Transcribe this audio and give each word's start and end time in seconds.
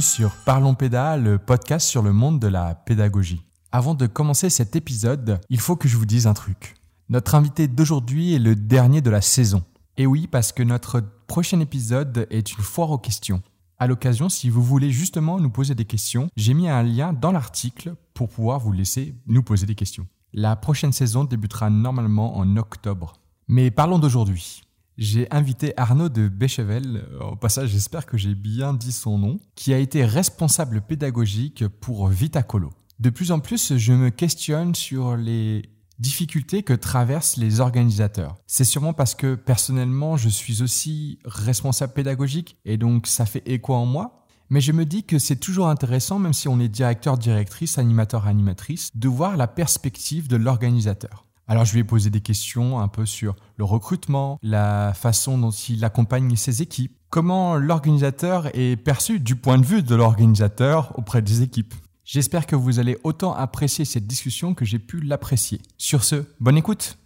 sur 0.00 0.34
Parlons 0.44 0.74
Péda, 0.74 1.16
le 1.16 1.38
podcast 1.38 1.86
sur 1.86 2.02
le 2.02 2.12
monde 2.12 2.38
de 2.38 2.48
la 2.48 2.74
pédagogie. 2.74 3.42
Avant 3.70 3.94
de 3.94 4.06
commencer 4.06 4.48
cet 4.48 4.74
épisode, 4.74 5.40
il 5.50 5.60
faut 5.60 5.76
que 5.76 5.88
je 5.88 5.96
vous 5.96 6.06
dise 6.06 6.26
un 6.26 6.32
truc. 6.32 6.74
Notre 7.08 7.34
invité 7.34 7.68
d'aujourd'hui 7.68 8.34
est 8.34 8.38
le 8.38 8.56
dernier 8.56 9.00
de 9.00 9.10
la 9.10 9.20
saison. 9.20 9.62
Et 9.96 10.06
oui, 10.06 10.26
parce 10.26 10.52
que 10.52 10.62
notre 10.62 11.00
prochain 11.26 11.60
épisode 11.60 12.26
est 12.30 12.52
une 12.52 12.62
foire 12.62 12.90
aux 12.90 12.98
questions. 12.98 13.42
À 13.78 13.86
l'occasion, 13.86 14.28
si 14.28 14.48
vous 14.48 14.62
voulez 14.62 14.90
justement 14.90 15.38
nous 15.38 15.50
poser 15.50 15.74
des 15.74 15.84
questions, 15.84 16.28
j'ai 16.36 16.54
mis 16.54 16.68
un 16.68 16.82
lien 16.82 17.12
dans 17.12 17.32
l'article 17.32 17.94
pour 18.14 18.28
pouvoir 18.28 18.60
vous 18.60 18.72
laisser 18.72 19.14
nous 19.26 19.42
poser 19.42 19.66
des 19.66 19.74
questions. 19.74 20.06
La 20.32 20.56
prochaine 20.56 20.92
saison 20.92 21.24
débutera 21.24 21.68
normalement 21.68 22.38
en 22.38 22.56
octobre. 22.56 23.14
Mais 23.48 23.70
parlons 23.70 23.98
d'aujourd'hui. 23.98 24.62
J'ai 24.98 25.26
invité 25.30 25.72
Arnaud 25.76 26.08
de 26.08 26.28
Béchevel, 26.28 27.06
au 27.20 27.36
passage 27.36 27.70
j'espère 27.70 28.06
que 28.06 28.18
j'ai 28.18 28.34
bien 28.34 28.74
dit 28.74 28.92
son 28.92 29.18
nom, 29.18 29.40
qui 29.54 29.72
a 29.72 29.78
été 29.78 30.04
responsable 30.04 30.82
pédagogique 30.82 31.66
pour 31.68 32.08
Vitacolo. 32.08 32.70
De 32.98 33.08
plus 33.08 33.32
en 33.32 33.40
plus, 33.40 33.76
je 33.76 33.92
me 33.92 34.10
questionne 34.10 34.74
sur 34.74 35.16
les 35.16 35.70
difficultés 36.00 36.62
que 36.62 36.72
traversent 36.72 37.36
les 37.36 37.60
organisateurs. 37.60 38.36
C'est 38.46 38.64
sûrement 38.64 38.92
parce 38.92 39.14
que 39.14 39.34
personnellement, 39.34 40.16
je 40.16 40.28
suis 40.28 40.62
aussi 40.62 41.18
responsable 41.24 41.92
pédagogique 41.92 42.56
et 42.64 42.76
donc 42.76 43.06
ça 43.06 43.26
fait 43.26 43.42
écho 43.46 43.74
en 43.74 43.86
moi. 43.86 44.26
Mais 44.52 44.60
je 44.60 44.72
me 44.72 44.84
dis 44.84 45.04
que 45.04 45.20
c'est 45.20 45.36
toujours 45.36 45.68
intéressant, 45.68 46.18
même 46.18 46.32
si 46.32 46.48
on 46.48 46.58
est 46.58 46.68
directeur, 46.68 47.16
directrice, 47.16 47.78
animateur, 47.78 48.26
animatrice, 48.26 48.90
de 48.96 49.08
voir 49.08 49.36
la 49.36 49.46
perspective 49.46 50.26
de 50.26 50.36
l'organisateur. 50.36 51.24
Alors 51.50 51.64
je 51.64 51.72
lui 51.72 51.80
ai 51.80 51.84
posé 51.84 52.10
des 52.10 52.20
questions 52.20 52.78
un 52.78 52.86
peu 52.86 53.04
sur 53.04 53.34
le 53.56 53.64
recrutement, 53.64 54.38
la 54.40 54.94
façon 54.94 55.36
dont 55.36 55.50
il 55.50 55.84
accompagne 55.84 56.36
ses 56.36 56.62
équipes, 56.62 56.96
comment 57.08 57.56
l'organisateur 57.56 58.56
est 58.56 58.76
perçu 58.76 59.18
du 59.18 59.34
point 59.34 59.58
de 59.58 59.66
vue 59.66 59.82
de 59.82 59.96
l'organisateur 59.96 60.96
auprès 60.96 61.22
des 61.22 61.42
équipes? 61.42 61.74
J'espère 62.04 62.46
que 62.46 62.54
vous 62.54 62.78
allez 62.78 62.98
autant 63.02 63.34
apprécier 63.34 63.84
cette 63.84 64.06
discussion 64.06 64.54
que 64.54 64.64
j'ai 64.64 64.78
pu 64.78 65.00
l'apprécier. 65.00 65.60
Sur 65.76 66.04
ce, 66.04 66.24
bonne 66.38 66.56
écoute 66.56 66.96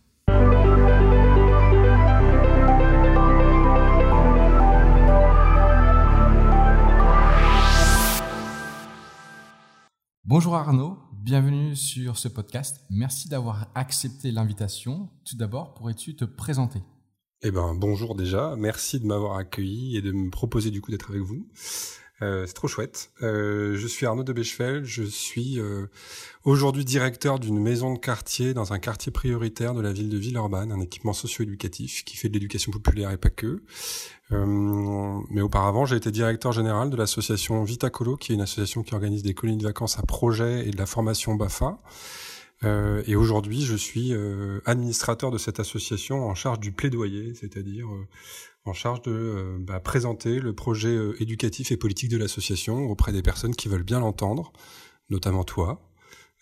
Bonjour 10.26 10.56
Arnaud, 10.56 10.98
bienvenue 11.24 11.74
sur 11.74 12.18
ce 12.18 12.28
podcast. 12.28 12.84
Merci 12.90 13.30
d'avoir 13.30 13.70
accepté 13.74 14.30
l'invitation. 14.30 15.08
Tout 15.24 15.38
d'abord, 15.38 15.72
pourrais-tu 15.72 16.14
te 16.14 16.26
présenter? 16.26 16.80
Eh 17.40 17.50
ben, 17.50 17.74
bonjour 17.74 18.14
déjà. 18.14 18.56
Merci 18.58 19.00
de 19.00 19.06
m'avoir 19.06 19.38
accueilli 19.38 19.96
et 19.96 20.02
de 20.02 20.12
me 20.12 20.28
proposer 20.28 20.70
du 20.70 20.82
coup 20.82 20.90
d'être 20.90 21.08
avec 21.08 21.22
vous. 21.22 21.48
Euh, 22.22 22.44
c'est 22.46 22.54
trop 22.54 22.68
chouette. 22.68 23.10
Euh, 23.22 23.76
je 23.76 23.86
suis 23.86 24.06
Arnaud 24.06 24.22
de 24.22 24.32
Bechfeld. 24.32 24.84
Je 24.84 25.02
suis 25.02 25.58
euh, 25.58 25.86
aujourd'hui 26.44 26.84
directeur 26.84 27.40
d'une 27.40 27.58
maison 27.58 27.92
de 27.92 27.98
quartier 27.98 28.54
dans 28.54 28.72
un 28.72 28.78
quartier 28.78 29.10
prioritaire 29.10 29.74
de 29.74 29.80
la 29.80 29.92
ville 29.92 30.08
de 30.08 30.16
Villeurbanne, 30.16 30.70
un 30.70 30.80
équipement 30.80 31.12
socio-éducatif 31.12 32.04
qui 32.04 32.16
fait 32.16 32.28
de 32.28 32.34
l'éducation 32.34 32.70
populaire 32.70 33.10
et 33.10 33.16
pas 33.16 33.30
que. 33.30 33.62
Euh, 34.32 35.20
mais 35.30 35.40
auparavant, 35.40 35.86
j'ai 35.86 35.96
été 35.96 36.10
directeur 36.10 36.52
général 36.52 36.90
de 36.90 36.96
l'association 36.96 37.62
Vitacolo, 37.64 38.16
qui 38.16 38.32
est 38.32 38.34
une 38.36 38.40
association 38.42 38.82
qui 38.82 38.94
organise 38.94 39.22
des 39.22 39.34
colonies 39.34 39.58
de 39.58 39.64
vacances 39.64 39.98
à 39.98 40.02
projet 40.02 40.66
et 40.66 40.70
de 40.70 40.78
la 40.78 40.86
formation 40.86 41.34
BAFA. 41.34 41.80
Euh, 42.62 43.02
et 43.06 43.16
aujourd'hui, 43.16 43.62
je 43.62 43.76
suis 43.76 44.14
euh, 44.14 44.60
administrateur 44.64 45.30
de 45.30 45.38
cette 45.38 45.60
association 45.60 46.26
en 46.26 46.34
charge 46.34 46.60
du 46.60 46.72
plaidoyer, 46.72 47.34
c'est-à-dire 47.34 47.88
en 48.64 48.72
charge 48.72 49.02
de 49.02 49.12
euh, 49.12 49.56
bah, 49.60 49.80
présenter 49.80 50.40
le 50.40 50.54
projet 50.54 50.96
éducatif 51.20 51.72
et 51.72 51.76
politique 51.76 52.10
de 52.10 52.16
l'association 52.16 52.86
auprès 52.90 53.12
des 53.12 53.22
personnes 53.22 53.54
qui 53.54 53.68
veulent 53.68 53.82
bien 53.82 54.00
l'entendre, 54.00 54.52
notamment 55.10 55.44
toi. 55.44 55.80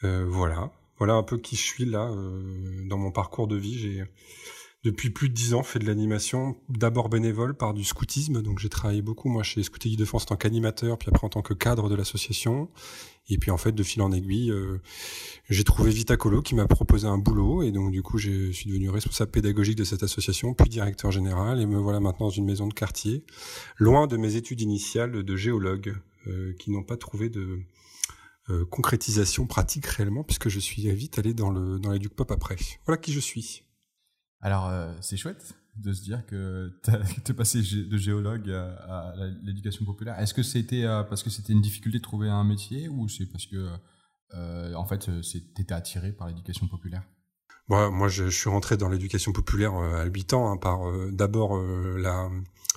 voilà, 0.03 0.73
voilà 0.99 1.15
un 1.15 1.23
peu 1.23 1.39
qui 1.39 1.57
je 1.57 1.63
suis 1.63 1.85
là 1.85 2.11
dans 2.89 2.99
mon 2.99 3.13
parcours 3.13 3.47
de 3.47 3.57
vie. 3.57 3.79
J'ai 3.79 4.05
depuis 4.85 5.11
plus 5.11 5.29
de 5.29 5.35
dix 5.35 5.55
ans 5.55 5.63
fait 5.63 5.79
de 5.79 5.87
l'animation, 5.87 6.57
d'abord 6.69 7.09
bénévole 7.09 7.55
par 7.55 7.73
du 7.73 7.85
scoutisme, 7.85 8.43
donc 8.43 8.59
j'ai 8.59 8.69
travaillé 8.69 9.01
beaucoup 9.01 9.29
moi 9.29 9.45
chez 9.45 9.63
Scoutisme 9.63 9.97
de 9.97 10.05
France 10.05 10.25
en 10.25 10.27
tant 10.27 10.37
qu'animateur, 10.37 10.99
puis 10.99 11.09
après 11.09 11.25
en 11.25 11.29
tant 11.29 11.43
que 11.43 11.55
cadre 11.55 11.89
de 11.89 11.95
l'association, 11.95 12.69
et 13.29 13.39
puis 13.39 13.51
en 13.51 13.57
fait 13.57 13.73
de 13.73 13.83
fil 13.83 14.03
en 14.03 14.13
aiguille, 14.13 14.51
euh, 14.51 14.81
j'ai 15.49 15.65
trouvé 15.65 15.91
Vitacolo 15.91 16.43
qui 16.43 16.55
m'a 16.55 16.67
proposé 16.67 17.07
un 17.07 17.19
boulot, 17.19 17.63
et 17.63 17.71
donc 17.71 17.91
du 17.93 18.03
coup 18.03 18.19
je 18.19 18.51
suis 18.53 18.69
devenu 18.69 18.91
responsable 18.91 19.31
pédagogique 19.31 19.77
de 19.77 19.85
cette 19.85 20.03
association, 20.03 20.55
puis 20.55 20.69
directeur 20.69 21.11
général, 21.11 21.61
et 21.61 21.67
me 21.67 21.79
voilà 21.79 22.01
maintenant 22.01 22.27
dans 22.27 22.33
une 22.33 22.47
maison 22.47 22.67
de 22.67 22.75
quartier, 22.75 23.25
loin 23.77 24.07
de 24.07 24.17
mes 24.17 24.37
études 24.37 24.61
initiales 24.61 25.23
de 25.23 25.37
géologue, 25.37 25.95
euh, 26.27 26.55
qui 26.59 26.71
n'ont 26.71 26.85
pas 26.85 26.97
trouvé 26.97 27.31
de 27.31 27.61
euh, 28.51 28.65
concrétisation 28.67 29.47
pratique 29.47 29.87
réellement, 29.87 30.25
puisque 30.25 30.49
je 30.49 30.59
suis 30.59 30.91
vite 30.93 31.19
allé 31.19 31.35
dans 31.35 31.51
le 31.51 31.79
dans 31.79 31.97
pop 32.15 32.31
après. 32.31 32.57
Voilà 32.87 33.01
qui 33.01 33.13
je 33.13 33.21
suis. 33.21 33.65
Alors, 34.41 34.73
c'est 35.01 35.17
chouette 35.17 35.55
de 35.77 35.93
se 35.93 36.03
dire 36.03 36.27
que 36.27 36.73
tu 36.83 36.91
es 37.33 37.35
passé 37.35 37.61
de 37.61 37.97
géologue 37.97 38.51
à, 38.51 39.15
l'éducation 39.43 39.85
populaire. 39.85 40.19
Est-ce 40.19 40.35
que 40.35 40.43
c'était 40.43 40.85
euh, 40.85 41.03
parce 41.03 41.23
que 41.23 41.31
c'était 41.31 41.53
une 41.53 41.63
difficulté 41.63 41.99
de 41.99 42.03
trouver 42.03 42.29
un 42.29 42.45
métier 42.45 42.89
ou 42.89 43.09
c'est 43.09 43.27
parce 43.27 43.47
que, 43.47 43.69
euh, 44.35 44.75
en 44.75 44.85
fait, 44.85 45.11
tu 45.23 45.37
étais 45.61 45.73
attiré 45.73 46.13
par 46.13 46.29
l'éducation 46.29 46.67
populaire? 46.67 47.03
Moi, 47.69 48.09
je, 48.09 48.29
suis 48.29 48.51
rentré 48.51 48.77
dans 48.77 48.89
l'éducation 48.89 49.33
populaire 49.33 49.73
à 49.73 50.05
8 50.05 50.35
ans, 50.35 50.53
hein, 50.53 50.57
par 50.59 50.81
d'abord 51.11 51.57
la 51.57 52.29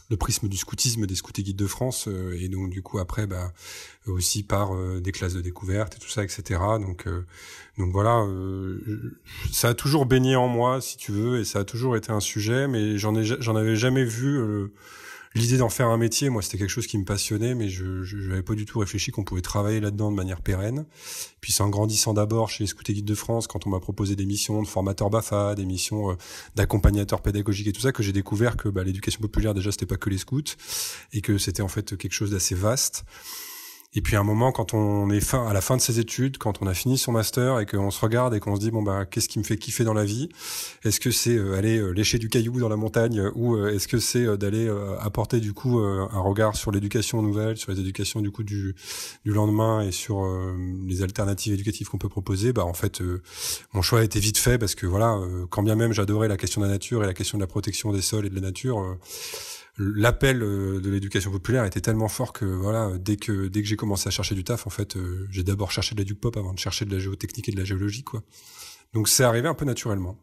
le 0.10 0.18
prisme 0.18 0.48
du 0.48 0.58
scoutisme 0.58 1.06
des 1.06 1.16
scouts 1.16 1.32
et 1.38 1.44
guides 1.44 1.58
de 1.58 1.68
France 1.68 2.08
euh, 2.08 2.38
et 2.40 2.48
donc 2.48 2.70
du 2.70 2.82
coup 2.82 3.00
après 3.00 3.26
bah 3.28 3.52
aussi 4.08 4.44
par 4.44 4.76
euh, 4.76 5.00
des 5.00 5.12
classes 5.12 5.34
de 5.34 5.42
découverte 5.42 5.96
et 5.96 6.00
tout 6.00 6.10
ça 6.10 6.24
etc 6.24 6.60
donc 6.80 7.08
euh, 7.08 7.26
donc 7.78 7.92
voilà 7.92 8.26
ça 9.52 9.70
a 9.70 9.74
toujours 9.74 10.06
baigné 10.06 10.36
en 10.36 10.48
moi 10.48 10.80
si 10.82 10.98
tu 10.98 11.12
veux 11.12 11.40
et 11.40 11.46
ça 11.46 11.60
a 11.60 11.64
toujours 11.64 11.96
été 11.96 12.12
un 12.12 12.20
sujet 12.20 12.68
mais 12.68 12.98
j'en 12.98 13.16
ai 13.16 13.24
j'en 13.24 13.56
avais 13.56 13.76
jamais 13.76 14.06
vu 14.06 14.70
l'idée 15.36 15.58
d'en 15.58 15.70
faire 15.70 15.88
un 15.88 15.98
métier, 15.98 16.30
moi, 16.30 16.42
c'était 16.42 16.58
quelque 16.58 16.70
chose 16.70 16.88
qui 16.88 16.98
me 16.98 17.04
passionnait, 17.04 17.54
mais 17.54 17.70
je 17.70 18.28
n'avais 18.28 18.42
pas 18.42 18.56
du 18.56 18.66
tout 18.66 18.80
réfléchi 18.80 19.12
qu'on 19.12 19.24
pouvait 19.24 19.42
travailler 19.42 19.80
là-dedans 19.80 20.10
de 20.10 20.16
manière 20.16 20.42
pérenne. 20.42 20.86
Puis 21.42 21.52
c'est 21.52 21.62
en 21.62 21.70
grandissant 21.70 22.14
d'abord 22.14 22.50
chez 22.50 22.66
Scout 22.66 22.90
et 22.90 22.94
Guide 22.94 23.06
de 23.06 23.16
France, 23.16 23.48
quand 23.48 23.68
on 23.68 23.70
m'a 23.70 23.80
proposé 23.80 24.16
des 24.16 24.26
missions 24.26 24.62
de 24.64 24.68
formateur 24.68 25.10
BAFA, 25.10 25.56
des 25.56 25.66
missions 25.66 26.12
euh, 26.12 26.16
d'accompagnateur 26.56 27.22
pédagogique 27.22 27.68
et 27.68 27.74
tout 27.74 27.82
ça, 27.82 27.92
que 27.92 28.02
j'ai 28.02 28.14
découvert 28.14 28.58
que 28.58 28.70
bah, 28.70 28.84
l'éducation 28.84 29.22
populaire, 29.22 29.54
déjà, 29.54 29.72
c'était 29.72 29.86
pas 29.86 29.98
que 29.98 30.10
les 30.10 30.18
scouts, 30.18 30.56
et 31.14 31.22
que 31.22 31.38
c'était 31.38 31.62
en 31.62 31.68
fait 31.68 31.98
quelque 31.98 32.14
chose 32.14 32.32
d'assez 32.32 32.56
vaste. 32.56 33.04
Et 33.98 34.02
puis 34.02 34.18
à 34.18 34.20
un 34.20 34.24
moment, 34.24 34.52
quand 34.52 34.74
on 34.74 35.10
est 35.10 35.22
fin, 35.22 35.48
à 35.48 35.54
la 35.54 35.62
fin 35.62 35.78
de 35.78 35.82
ses 35.82 36.00
études, 36.00 36.38
quand 36.38 36.62
on 36.62 36.68
a 36.68 36.74
fini 36.74 36.98
son 36.98 37.14
master 37.14 37.62
et 37.62 37.66
qu'on 37.66 37.92
se 37.92 38.02
regarde 38.02 38.36
et 38.36 38.42
qu'on 38.42 38.56
se 38.56 38.60
dit 38.60 38.70
bon 38.70 38.84
bah 38.84 39.06
qu'est-ce 39.06 39.30
qui 39.30 39.40
me 39.40 39.46
fait 39.46 39.58
kiffer 39.58 39.86
dans 39.86 39.94
la 39.94 40.04
vie? 40.04 40.28
Est-ce 40.84 41.00
que 41.00 41.12
c'est 41.12 41.38
euh, 41.38 41.58
aller 41.58 41.78
euh, 41.78 41.92
lécher 41.92 42.20
du 42.20 42.28
caillou 42.28 42.60
dans 42.60 42.68
la 42.68 42.76
montagne 42.76 43.32
ou 43.36 43.56
euh, 43.56 43.74
est-ce 43.74 43.88
que 43.88 44.00
c'est 44.00 44.38
d'aller 44.38 44.70
apporter 45.00 45.40
du 45.40 45.54
coup 45.54 45.80
un 45.80 46.20
regard 46.20 46.56
sur 46.56 46.72
l'éducation 46.72 47.22
nouvelle, 47.22 47.56
sur 47.56 47.72
les 47.72 47.80
éducations 47.80 48.20
du 48.20 48.32
coup 48.32 48.44
du, 48.44 48.76
du 49.24 49.32
lendemain 49.32 49.82
et 49.82 49.92
sur 49.92 50.26
les 50.88 51.02
alternatives 51.02 51.54
éducatives 51.54 51.88
qu'on 51.88 51.98
peut 51.98 52.10
proposer? 52.10 52.52
Bah 52.52 52.66
en 52.66 52.74
fait, 52.74 53.02
mon 53.74 53.82
choix 53.82 54.00
a 54.00 54.04
été 54.04 54.20
vite 54.20 54.38
fait 54.38 54.58
parce 54.58 54.76
que 54.76 54.86
voilà, 54.86 55.20
quand 55.50 55.64
bien 55.64 55.76
même 55.76 55.94
j'adorais 55.94 56.28
la 56.28 56.38
question 56.38 56.62
de 56.62 56.66
la 56.66 56.74
nature 56.74 57.04
et 57.04 57.08
la 57.08 57.14
question 57.14 57.38
de 57.38 57.44
la 57.44 57.48
protection 57.48 57.94
des 57.94 58.02
sols 58.02 58.26
et 58.26 58.30
de 58.30 58.36
la 58.36 58.42
nature 58.42 58.98
l'appel 59.78 60.42
euh, 60.42 60.80
de 60.80 60.90
l'éducation 60.90 61.32
populaire 61.32 61.66
était 61.66 61.82
tellement 61.82 62.08
fort 62.08 62.34
que 62.34 62.46
voilà, 62.46 62.98
dès 62.98 63.18
que 63.18 63.48
dès 63.48 63.62
que 63.62 63.68
j'ai 63.68 63.76
commencé 63.76 64.08
à 64.08 64.12
chercher 64.12 64.36
du 64.36 64.44
taf, 64.44 64.68
en 64.68 64.70
fait, 64.70 64.96
euh, 64.96 65.28
j'ai 65.30 65.44
d'abord 65.44 65.72
cherché 65.72 65.96
de 65.96 66.04
la 66.04 66.16
pop 66.16 66.36
avant 66.38 66.54
de 66.54 66.60
chercher 66.60 66.86
de 66.86 66.94
la 66.94 67.00
géotechnique 67.00 67.50
et 67.50 67.52
de 67.52 67.58
la 67.58 67.66
géologie, 67.66 68.04
quoi. 68.04 68.24
Donc 68.94 69.10
c'est 69.10 69.24
arrivé 69.24 69.48
un 69.48 69.54
peu 69.54 69.66
naturellement. 69.66 70.18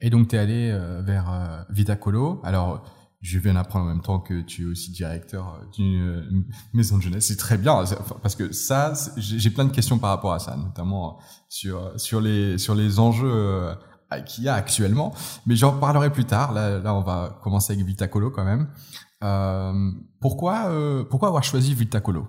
Et 0.00 0.10
donc 0.10 0.28
tu 0.28 0.36
es 0.36 0.38
allé 0.38 0.70
euh, 0.70 1.02
vers 1.02 1.66
Vitacolo. 1.70 2.40
Alors 2.44 2.84
je 3.20 3.38
viens 3.38 3.54
d'apprendre 3.54 3.86
en 3.86 3.88
même 3.88 4.02
temps 4.02 4.20
que 4.20 4.42
tu 4.42 4.62
es 4.62 4.64
aussi 4.66 4.92
directeur 4.92 5.60
d'une 5.74 6.44
maison 6.74 6.98
de 6.98 7.02
jeunesse. 7.02 7.26
C'est 7.26 7.38
très 7.38 7.56
bien 7.56 7.82
parce 8.22 8.36
que 8.36 8.52
ça, 8.52 8.92
j'ai 9.16 9.48
plein 9.50 9.64
de 9.64 9.72
questions 9.72 9.98
par 9.98 10.10
rapport 10.10 10.34
à 10.34 10.38
ça, 10.38 10.56
notamment 10.56 11.18
sur 11.48 11.98
sur 11.98 12.20
les 12.20 12.58
sur 12.58 12.74
les 12.74 12.98
enjeux 12.98 13.74
qu'il 14.20 14.44
y 14.44 14.48
a 14.48 14.54
actuellement. 14.54 15.14
Mais 15.46 15.56
j'en 15.56 15.72
parlerai 15.78 16.10
plus 16.10 16.24
tard. 16.24 16.52
Là, 16.52 16.94
on 16.94 17.02
va 17.02 17.38
commencer 17.42 17.72
avec 17.72 17.84
Vitacolo 17.84 18.30
quand 18.30 18.44
même. 18.44 18.68
Euh, 19.22 19.90
pourquoi, 20.20 20.66
euh, 20.68 21.04
pourquoi 21.04 21.28
avoir 21.28 21.44
choisi 21.44 21.74
Vitacolo? 21.74 22.26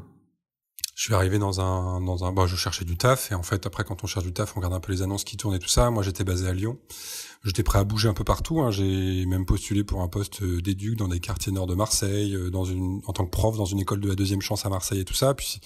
Je 0.96 1.04
suis 1.04 1.14
arrivé 1.14 1.40
dans 1.40 1.60
un 1.60 2.00
dans 2.00 2.24
un 2.24 2.32
bon 2.32 2.48
je 2.48 2.56
cherchais 2.56 2.86
du 2.86 2.96
taf 2.96 3.30
et 3.30 3.36
en 3.36 3.44
fait 3.44 3.66
après 3.66 3.84
quand 3.84 4.06
on 4.06 4.08
cherche 4.08 4.26
du 4.26 4.32
taf 4.32 4.56
on 4.56 4.62
regarde 4.62 4.74
un 4.74 4.80
peu 4.80 4.94
les 4.94 5.02
annonces 5.02 5.26
qui 5.26 5.36
tournent 5.36 5.56
et 5.56 5.60
tout 5.60 5.68
ça 5.68 5.90
moi 5.90 6.04
j'étais 6.04 6.24
basé 6.24 6.48
à 6.48 6.54
Lyon 6.54 6.80
j'étais 7.46 7.64
prêt 7.64 7.80
à 7.80 7.84
bouger 7.84 8.10
un 8.10 8.14
peu 8.14 8.24
partout 8.24 8.60
hein. 8.62 8.72
j'ai 8.72 9.26
même 9.28 9.46
postulé 9.46 9.84
pour 9.84 10.02
un 10.02 10.08
poste 10.08 10.42
euh, 10.42 10.62
d'éduc 10.62 10.98
dans 10.98 11.08
des 11.08 11.20
quartiers 11.20 11.52
nord 11.52 11.68
de 11.68 11.76
Marseille 11.76 12.36
euh, 12.36 12.50
dans 12.50 12.66
une 12.66 13.02
en 13.06 13.14
tant 13.14 13.26
que 13.26 13.30
prof 13.30 13.56
dans 13.56 13.66
une 13.66 13.80
école 13.80 14.02
de 14.02 14.10
la 14.10 14.16
deuxième 14.16 14.42
chance 14.42 14.66
à 14.66 14.70
Marseille 14.70 15.00
et 15.00 15.06
tout 15.06 15.14
ça 15.14 15.34
puis 15.34 15.60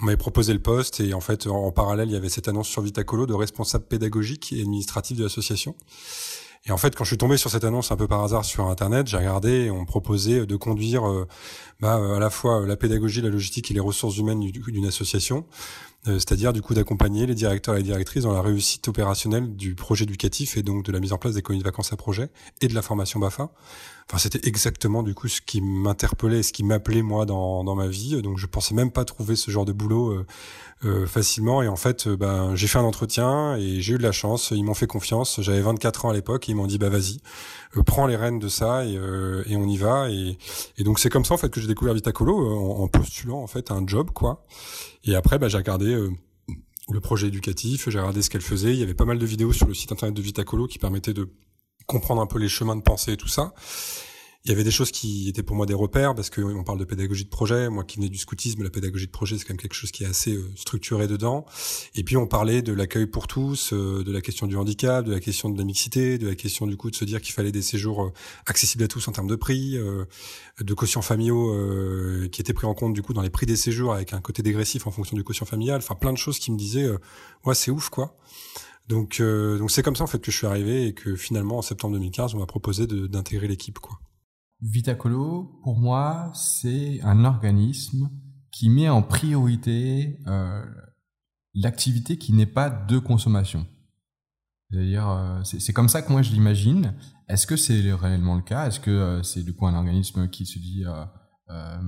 on 0.00 0.06
m'avait 0.06 0.16
proposé 0.16 0.52
le 0.52 0.62
poste 0.62 1.00
et 1.00 1.12
en 1.12 1.20
fait 1.20 1.46
en, 1.46 1.72
parallèle 1.72 2.08
il 2.08 2.12
y 2.12 2.16
avait 2.16 2.28
cette 2.28 2.48
annonce 2.48 2.68
sur 2.68 2.80
Vitacolo 2.80 3.26
de 3.26 3.34
responsable 3.34 3.84
pédagogique 3.84 4.52
et 4.52 4.60
administratif 4.60 5.16
de 5.16 5.24
l'association 5.24 5.74
Et 6.66 6.72
en 6.72 6.76
fait, 6.76 6.96
quand 6.96 7.04
je 7.04 7.10
suis 7.10 7.18
tombé 7.18 7.36
sur 7.36 7.50
cette 7.50 7.64
annonce 7.64 7.92
un 7.92 7.96
peu 7.96 8.08
par 8.08 8.24
hasard 8.24 8.44
sur 8.44 8.66
Internet, 8.66 9.06
j'ai 9.06 9.18
regardé 9.18 9.66
et 9.66 9.70
on 9.70 9.82
me 9.82 9.86
proposait 9.86 10.46
de 10.46 10.56
conduire 10.56 11.04
bah, 11.80 11.94
à 12.16 12.18
la 12.18 12.30
fois 12.30 12.66
la 12.66 12.76
pédagogie, 12.76 13.22
la 13.22 13.28
logistique 13.28 13.70
et 13.70 13.74
les 13.74 13.80
ressources 13.80 14.16
humaines 14.18 14.40
d'une 14.40 14.86
association. 14.86 15.46
Euh, 16.08 16.14
c'est-à-dire 16.14 16.52
du 16.52 16.62
coup 16.62 16.74
d'accompagner 16.74 17.26
les 17.26 17.34
directeurs 17.34 17.74
et 17.74 17.78
les 17.78 17.84
directrices 17.84 18.22
dans 18.22 18.32
la 18.32 18.42
réussite 18.42 18.86
opérationnelle 18.88 19.56
du 19.56 19.74
projet 19.74 20.04
éducatif 20.04 20.56
et 20.56 20.62
donc 20.62 20.84
de 20.84 20.92
la 20.92 21.00
mise 21.00 21.12
en 21.12 21.18
place 21.18 21.34
des 21.34 21.42
colonies 21.42 21.62
de 21.62 21.68
vacances 21.68 21.92
à 21.92 21.96
projet 21.96 22.28
et 22.60 22.68
de 22.68 22.74
la 22.74 22.82
formation 22.82 23.18
BAFA. 23.20 23.50
Enfin, 24.08 24.18
c'était 24.18 24.46
exactement 24.46 25.02
du 25.02 25.14
coup 25.14 25.26
ce 25.26 25.40
qui 25.40 25.60
m'interpellait, 25.60 26.44
ce 26.44 26.52
qui 26.52 26.62
m'appelait 26.62 27.02
moi 27.02 27.26
dans, 27.26 27.64
dans 27.64 27.74
ma 27.74 27.88
vie. 27.88 28.22
Donc, 28.22 28.38
je 28.38 28.46
pensais 28.46 28.72
même 28.72 28.92
pas 28.92 29.04
trouver 29.04 29.34
ce 29.34 29.50
genre 29.50 29.64
de 29.64 29.72
boulot 29.72 30.12
euh, 30.12 30.26
euh, 30.84 31.06
facilement. 31.06 31.60
Et 31.60 31.66
en 31.66 31.74
fait, 31.74 32.06
euh, 32.06 32.16
ben, 32.16 32.54
j'ai 32.54 32.68
fait 32.68 32.78
un 32.78 32.84
entretien 32.84 33.56
et 33.56 33.80
j'ai 33.80 33.94
eu 33.94 33.98
de 33.98 34.04
la 34.04 34.12
chance. 34.12 34.52
Ils 34.54 34.62
m'ont 34.62 34.74
fait 34.74 34.86
confiance. 34.86 35.40
J'avais 35.40 35.60
24 35.60 36.04
ans 36.04 36.10
à 36.10 36.14
l'époque 36.14 36.48
et 36.48 36.52
ils 36.52 36.54
m'ont 36.54 36.68
dit 36.68 36.78
bah 36.78 36.88
vas-y, 36.88 37.18
prends 37.84 38.06
les 38.06 38.14
rênes 38.14 38.38
de 38.38 38.48
ça 38.48 38.84
et, 38.86 38.94
et 38.94 39.56
on 39.56 39.68
y 39.68 39.76
va. 39.76 40.08
Et, 40.08 40.38
et 40.78 40.84
donc 40.84 41.00
c'est 41.00 41.10
comme 41.10 41.24
ça 41.24 41.34
en 41.34 41.38
fait 41.38 41.50
que 41.50 41.60
j'ai 41.60 41.66
découvert 41.66 41.94
Vitacolo 41.94 42.80
en, 42.80 42.86
postulant 42.86 43.42
en 43.42 43.48
fait 43.48 43.72
un 43.72 43.84
job 43.86 44.10
quoi. 44.12 44.44
Et 45.04 45.16
après, 45.16 45.38
bah, 45.38 45.48
j'ai 45.48 45.58
regardé 45.58 45.96
le 46.90 47.00
projet 47.00 47.26
éducatif, 47.26 47.90
j'ai 47.90 47.98
regardé 47.98 48.22
ce 48.22 48.30
qu'elle 48.30 48.40
faisait. 48.40 48.72
Il 48.72 48.78
y 48.78 48.82
avait 48.84 48.94
pas 48.94 49.04
mal 49.04 49.18
de 49.18 49.26
vidéos 49.26 49.52
sur 49.52 49.66
le 49.66 49.74
site 49.74 49.90
internet 49.90 50.14
de 50.14 50.22
Vitacolo 50.22 50.68
qui 50.68 50.78
permettaient 50.78 51.14
de 51.14 51.28
comprendre 51.86 52.20
un 52.20 52.26
peu 52.26 52.38
les 52.38 52.48
chemins 52.48 52.76
de 52.76 52.82
pensée 52.82 53.12
et 53.12 53.16
tout 53.16 53.28
ça. 53.28 53.54
Il 54.46 54.50
y 54.50 54.52
avait 54.52 54.62
des 54.62 54.70
choses 54.70 54.92
qui 54.92 55.28
étaient 55.28 55.42
pour 55.42 55.56
moi 55.56 55.66
des 55.66 55.74
repères 55.74 56.14
parce 56.14 56.30
qu'on 56.30 56.62
parle 56.62 56.78
de 56.78 56.84
pédagogie 56.84 57.24
de 57.24 57.28
projet. 57.28 57.68
Moi 57.68 57.82
qui 57.82 57.96
venais 57.96 58.08
du 58.08 58.16
scoutisme, 58.16 58.62
la 58.62 58.70
pédagogie 58.70 59.06
de 59.06 59.10
projet 59.10 59.36
c'est 59.36 59.44
quand 59.44 59.54
même 59.54 59.60
quelque 59.60 59.74
chose 59.74 59.90
qui 59.90 60.04
est 60.04 60.06
assez 60.06 60.34
euh, 60.34 60.48
structuré 60.54 61.08
dedans. 61.08 61.44
Et 61.96 62.04
puis 62.04 62.16
on 62.16 62.28
parlait 62.28 62.62
de 62.62 62.72
l'accueil 62.72 63.08
pour 63.08 63.26
tous, 63.26 63.72
euh, 63.72 64.04
de 64.04 64.12
la 64.12 64.20
question 64.20 64.46
du 64.46 64.56
handicap, 64.56 65.04
de 65.04 65.10
la 65.10 65.18
question 65.18 65.48
de 65.48 65.58
la 65.58 65.64
mixité, 65.64 66.16
de 66.16 66.28
la 66.28 66.36
question 66.36 66.68
du 66.68 66.76
coup 66.76 66.92
de 66.92 66.94
se 66.94 67.04
dire 67.04 67.20
qu'il 67.20 67.34
fallait 67.34 67.50
des 67.50 67.60
séjours 67.60 68.04
euh, 68.04 68.12
accessibles 68.46 68.84
à 68.84 68.88
tous 68.88 69.08
en 69.08 69.10
termes 69.10 69.26
de 69.26 69.34
prix, 69.34 69.76
de 70.60 70.74
quotients 70.74 71.02
familiaux 71.02 71.52
qui 72.30 72.40
étaient 72.40 72.52
pris 72.52 72.68
en 72.68 72.74
compte 72.74 72.92
du 72.92 73.02
coup 73.02 73.14
dans 73.14 73.22
les 73.22 73.30
prix 73.30 73.46
des 73.46 73.56
séjours 73.56 73.94
avec 73.94 74.12
un 74.12 74.20
côté 74.20 74.44
dégressif 74.44 74.86
en 74.86 74.92
fonction 74.92 75.16
du 75.16 75.24
quotient 75.24 75.46
familial. 75.46 75.78
Enfin 75.78 75.96
plein 75.96 76.12
de 76.12 76.18
choses 76.18 76.38
qui 76.38 76.52
me 76.52 76.56
disaient 76.56 76.88
ouais 77.44 77.54
c'est 77.56 77.72
ouf 77.72 77.88
quoi. 77.88 78.16
Donc 78.88 79.20
donc 79.20 79.70
c'est 79.70 79.82
comme 79.82 79.96
ça 79.96 80.04
en 80.04 80.06
fait 80.06 80.20
que 80.20 80.30
je 80.30 80.36
suis 80.36 80.46
arrivé 80.46 80.86
et 80.86 80.94
que 80.94 81.16
finalement 81.16 81.58
en 81.58 81.62
septembre 81.62 81.94
2015 81.94 82.34
on 82.34 82.38
m'a 82.38 82.46
proposé 82.46 82.86
d'intégrer 82.86 83.48
l'équipe 83.48 83.78
quoi. 83.78 83.98
Vitacolo, 84.62 85.60
pour 85.62 85.78
moi, 85.78 86.32
c'est 86.34 87.00
un 87.02 87.24
organisme 87.24 88.10
qui 88.50 88.70
met 88.70 88.88
en 88.88 89.02
priorité 89.02 90.18
euh, 90.26 90.64
l'activité 91.54 92.16
qui 92.16 92.32
n'est 92.32 92.46
pas 92.46 92.70
de 92.70 92.98
consommation. 92.98 93.66
C'est-à-dire, 94.70 95.08
euh, 95.08 95.42
c'est 95.44 95.72
comme 95.72 95.88
ça 95.88 96.02
que 96.02 96.10
moi 96.10 96.22
je 96.22 96.32
l'imagine. 96.32 96.94
Est-ce 97.28 97.46
que 97.46 97.56
c'est 97.56 97.92
réellement 97.92 98.34
le 98.34 98.42
cas? 98.42 98.66
Est-ce 98.66 98.80
que 98.80 98.90
euh, 98.90 99.22
c'est 99.22 99.42
du 99.42 99.52
coup 99.52 99.66
un 99.66 99.74
organisme 99.74 100.28
qui 100.28 100.46
se 100.46 100.58
dit 100.58 100.84
euh, 100.84 101.78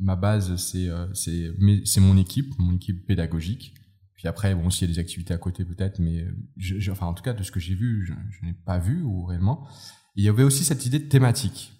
ma 0.00 0.16
base 0.16 0.56
c'est 0.56 0.88
c'est 1.14 2.00
mon 2.00 2.16
équipe, 2.16 2.52
mon 2.58 2.74
équipe 2.74 3.06
pédagogique? 3.06 3.74
Puis 4.16 4.28
après, 4.28 4.54
bon, 4.54 4.70
s'il 4.70 4.88
y 4.88 4.90
a 4.90 4.94
des 4.94 5.00
activités 5.00 5.34
à 5.34 5.38
côté 5.38 5.64
peut-être, 5.64 5.98
mais 5.98 6.26
je, 6.56 6.90
enfin 6.90 7.06
en 7.06 7.14
tout 7.14 7.22
cas 7.22 7.34
de 7.34 7.42
ce 7.42 7.50
que 7.50 7.60
j'ai 7.60 7.74
vu, 7.74 8.06
je, 8.06 8.14
je 8.30 8.46
n'ai 8.46 8.54
pas 8.54 8.78
vu 8.78 9.02
ou 9.02 9.24
réellement. 9.24 9.66
Il 10.14 10.24
y 10.24 10.28
avait 10.28 10.42
aussi 10.42 10.64
cette 10.64 10.86
idée 10.86 10.98
de 10.98 11.08
thématique. 11.08 11.72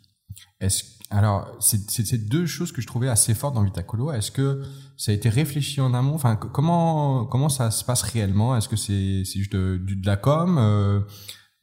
Est-ce, 0.60 0.84
alors, 1.10 1.56
c'est 1.60 2.28
deux 2.28 2.46
choses 2.46 2.72
que 2.72 2.82
je 2.82 2.86
trouvais 2.86 3.08
assez 3.08 3.34
fortes 3.34 3.54
dans 3.54 3.62
Vitacolo. 3.62 4.10
Est-ce 4.10 4.30
que 4.30 4.62
ça 4.96 5.12
a 5.12 5.14
été 5.14 5.28
réfléchi 5.28 5.80
en 5.80 5.94
amont? 5.94 6.14
Enfin, 6.14 6.36
comment 6.36 7.26
comment 7.26 7.48
ça 7.48 7.70
se 7.70 7.84
passe 7.84 8.02
réellement? 8.02 8.56
Est-ce 8.56 8.68
que 8.68 8.76
c'est 8.76 9.24
juste 9.24 9.52
de, 9.52 9.78
de, 9.78 10.06
la 10.06 10.16
com 10.16 10.58
euh, 10.58 11.00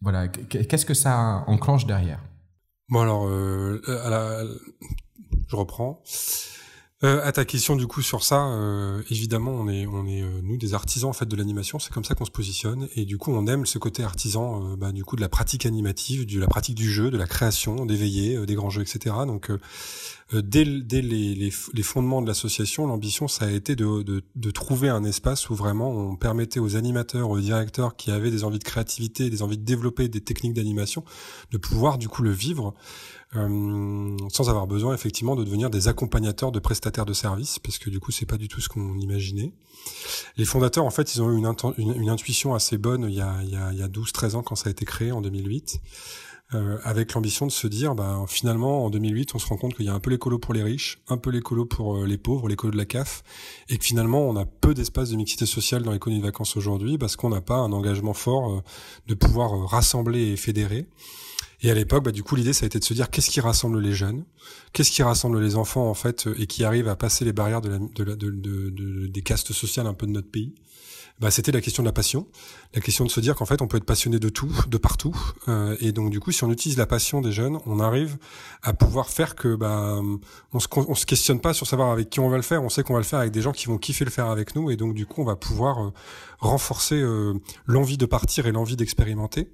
Voilà, 0.02 0.30
qu'est-ce 0.30 0.86
que 0.86 0.94
ça 0.94 1.44
enclenche 1.48 1.86
derrière? 1.86 2.24
Bon 2.90 3.02
alors, 3.02 3.28
euh, 3.28 3.82
à 4.06 4.10
la, 4.10 4.44
je 5.48 5.56
reprends. 5.56 6.02
Euh, 7.04 7.20
à 7.22 7.34
ta 7.34 7.44
question 7.44 7.76
du 7.76 7.86
coup 7.86 8.02
sur 8.02 8.24
ça, 8.24 8.48
euh, 8.48 9.02
évidemment 9.10 9.52
on 9.52 9.68
est 9.68 9.86
on 9.88 10.08
est 10.08 10.22
euh, 10.22 10.40
nous 10.42 10.56
des 10.56 10.74
artisans 10.74 11.10
en 11.10 11.14
fait 11.14 11.26
de 11.26 11.36
l'animation, 11.36 11.78
c'est 11.78 11.92
comme 11.92 12.06
ça 12.06 12.16
qu'on 12.16 12.24
se 12.24 12.32
positionne. 12.32 12.88
Et 12.96 13.04
du 13.04 13.18
coup 13.18 13.34
on 13.34 13.46
aime 13.46 13.66
ce 13.66 13.78
côté 13.78 14.04
artisan 14.04 14.64
euh, 14.64 14.76
bah, 14.78 14.94
du 14.94 15.04
coup 15.04 15.18
de 15.18 15.22
la 15.22 15.28
pratique 15.28 15.66
animative, 15.66 16.26
de 16.26 16.40
la 16.40 16.48
pratique 16.48 16.76
du 16.76 16.90
jeu, 16.90 17.12
de 17.12 17.18
la 17.18 17.28
création, 17.28 17.86
d'éveiller, 17.86 18.46
des 18.46 18.56
grands 18.56 18.70
jeux, 18.70 18.84
etc. 18.84 19.16
Donc 19.28 19.52
dès, 20.32 20.64
dès 20.64 21.02
les, 21.02 21.36
les, 21.36 21.52
les, 21.74 21.84
fondements 21.84 22.22
de 22.22 22.28
l'association, 22.28 22.88
l'ambition 22.88 23.28
ça 23.28 23.46
a 23.46 23.52
été 23.52 23.76
de, 23.76 24.02
de, 24.02 24.24
de, 24.36 24.52
trouver 24.52 24.90
un 24.90 25.04
espace 25.04 25.50
où 25.50 25.56
vraiment 25.56 25.92
on 25.92 26.16
permettait 26.16 26.60
aux 26.60 26.76
animateurs, 26.76 27.30
aux 27.30 27.40
directeurs 27.40 27.98
qui 27.98 28.12
avaient 28.12 28.32
des 28.32 28.44
envies 28.44 28.60
de 28.60 28.64
créativité, 28.64 29.30
des 29.30 29.44
envies 29.44 29.58
de 29.58 29.66
développer 29.66 30.08
des 30.08 30.22
techniques 30.22 30.54
d'animation, 30.54 31.04
de 31.52 31.58
pouvoir 31.58 31.98
du 31.98 32.08
coup 32.08 32.24
le 32.24 32.32
vivre 32.32 32.74
euh, 33.36 34.18
sans 34.30 34.50
avoir 34.50 34.68
besoin 34.68 34.94
effectivement 34.94 35.36
de 35.36 35.44
devenir 35.44 35.70
des 35.70 35.88
accompagnateurs 35.88 36.52
de 36.52 36.60
prestataires 36.60 37.06
de 37.06 37.14
services, 37.14 37.60
parce 37.60 37.78
que 37.78 37.90
du 37.90 38.00
coup 38.00 38.12
c'est 38.12 38.26
pas 38.26 38.38
du 38.38 38.48
tout 38.48 38.62
ce 38.62 38.70
qu'on 38.70 38.98
imaginait. 39.00 39.54
Les 40.38 40.46
fondateurs 40.46 40.86
en 40.86 40.92
fait 40.92 41.16
ils 41.16 41.22
ont 41.22 41.32
eu 41.32 41.38
une, 41.38 42.10
intuition 42.10 42.54
assez 42.54 42.78
bonne 42.78 43.06
il 43.10 43.16
y 43.16 43.22
a, 43.22 43.32
a, 43.32 43.44
il 43.44 43.80
y 43.80 43.84
a 43.84 43.88
12-13 43.88 44.36
ans 44.36 44.44
quand 44.44 44.56
ça 44.56 44.70
a 44.70 44.72
été 44.72 44.86
créé 44.86 45.12
en 45.12 45.22
2008. 45.22 45.82
Euh, 46.56 46.78
avec 46.84 47.14
l'ambition 47.14 47.48
de 47.48 47.52
se 47.52 47.68
dire, 47.68 47.96
bah, 47.96 48.26
finalement, 48.28 48.86
en 48.86 48.90
2008, 48.90 49.34
on 49.34 49.40
se 49.40 49.48
rend 49.48 49.58
compte 49.58 49.76
qu'il 49.76 49.86
y 49.86 49.90
a 49.90 49.94
un 49.94 50.00
peu 50.00 50.12
l'écolo 50.12 50.38
pour 50.38 50.54
les 50.54 50.62
riches, 50.62 51.00
un 51.08 51.18
peu 51.18 51.32
l'écolo 51.32 51.66
pour 51.66 51.98
euh, 51.98 52.06
les 52.06 52.18
pauvres, 52.18 52.48
l'écolo 52.48 52.72
de 52.72 52.78
la 52.78 52.86
CAF, 52.86 53.24
et 53.70 53.78
que 53.78 53.84
finalement, 53.84 54.22
on 54.22 54.36
a 54.36 54.46
peu 54.46 54.74
d'espace 54.74 55.10
de 55.10 55.16
mixité 55.16 55.46
sociale 55.46 55.82
dans 55.82 55.92
les 55.92 56.00
colonies 56.00 56.20
de 56.22 56.26
vacances 56.26 56.56
aujourd'hui 56.56 56.98
parce 56.98 57.16
qu'on 57.16 57.30
n'a 57.30 57.42
pas 57.42 57.56
un 57.56 57.72
engagement 57.72 58.14
fort 58.14 58.52
euh, 58.52 58.62
de 59.08 59.16
pouvoir 59.16 59.68
rassembler 59.68 60.32
et 60.32 60.36
fédérer. 60.36 60.88
Et 61.64 61.72
à 61.72 61.74
l'époque, 61.74 62.04
bah, 62.04 62.12
du 62.12 62.24
coup, 62.24 62.36
l'idée, 62.36 62.52
ça 62.52 62.66
a 62.66 62.68
été 62.68 62.78
de 62.78 62.84
se 62.84 62.94
dire 62.94 63.10
qu'est-ce 63.10 63.30
qui 63.30 63.40
rassemble 63.40 63.80
les 63.80 63.94
jeunes, 63.94 64.26
qu'est-ce 64.74 64.92
qui 64.92 65.02
rassemble 65.02 65.42
les 65.42 65.56
enfants, 65.56 65.90
en 65.90 65.94
fait, 65.94 66.28
et 66.38 66.46
qui 66.46 66.66
arrive 66.66 66.90
à 66.90 66.98
passer 66.98 67.24
les 67.24 67.32
barrières 67.32 67.62
des 67.62 69.22
castes 69.24 69.54
sociales 69.54 69.88
un 69.88 69.94
peu 69.94 70.06
de 70.06 70.12
notre 70.12 70.30
pays? 70.30 70.54
Bah, 71.24 71.32
c'était 71.32 71.54
la 71.54 71.62
question 71.62 71.84
de 71.84 71.88
la 71.88 71.94
passion, 71.94 72.28
la 72.74 72.82
question 72.82 73.06
de 73.06 73.10
se 73.10 73.22
dire 73.22 73.36
qu'en 73.36 73.46
fait 73.46 73.62
on 73.62 73.68
peut 73.68 73.78
être 73.78 73.86
passionné 73.86 74.20
de 74.20 74.28
tout, 74.28 74.52
de 74.68 74.78
partout, 74.78 75.16
euh, 75.48 75.78
et 75.80 75.94
donc 75.94 76.10
du 76.10 76.20
coup 76.20 76.34
si 76.34 76.44
on 76.44 76.52
utilise 76.52 76.78
la 76.78 76.86
passion 76.86 77.22
des 77.22 77.32
jeunes, 77.32 77.60
on 77.66 77.80
arrive 77.80 78.18
à 78.62 78.74
pouvoir 78.74 79.08
faire 79.08 79.36
que 79.36 79.56
bah 79.56 80.02
on 80.52 80.60
se 80.60 80.68
on 80.76 80.96
se 80.96 81.06
questionne 81.06 81.40
pas 81.40 81.54
sur 81.54 81.66
savoir 81.66 81.92
avec 81.92 82.10
qui 82.10 82.20
on 82.20 82.28
va 82.28 82.36
le 82.36 82.44
faire, 82.44 82.62
on 82.62 82.68
sait 82.68 82.84
qu'on 82.84 82.92
va 82.92 83.00
le 83.00 83.06
faire 83.06 83.20
avec 83.20 83.32
des 83.32 83.42
gens 83.42 83.54
qui 83.54 83.68
vont 83.68 83.78
kiffer 83.78 84.04
le 84.04 84.12
faire 84.12 84.26
avec 84.26 84.54
nous, 84.54 84.70
et 84.70 84.76
donc 84.76 84.96
du 84.96 85.06
coup 85.06 85.22
on 85.22 85.26
va 85.26 85.38
pouvoir 85.38 85.82
euh, 85.82 85.94
renforcer 86.40 86.96
euh, 86.96 87.36
l'envie 87.68 87.98
de 87.98 88.06
partir 88.06 88.46
et 88.46 88.52
l'envie 88.52 88.76
d'expérimenter, 88.76 89.50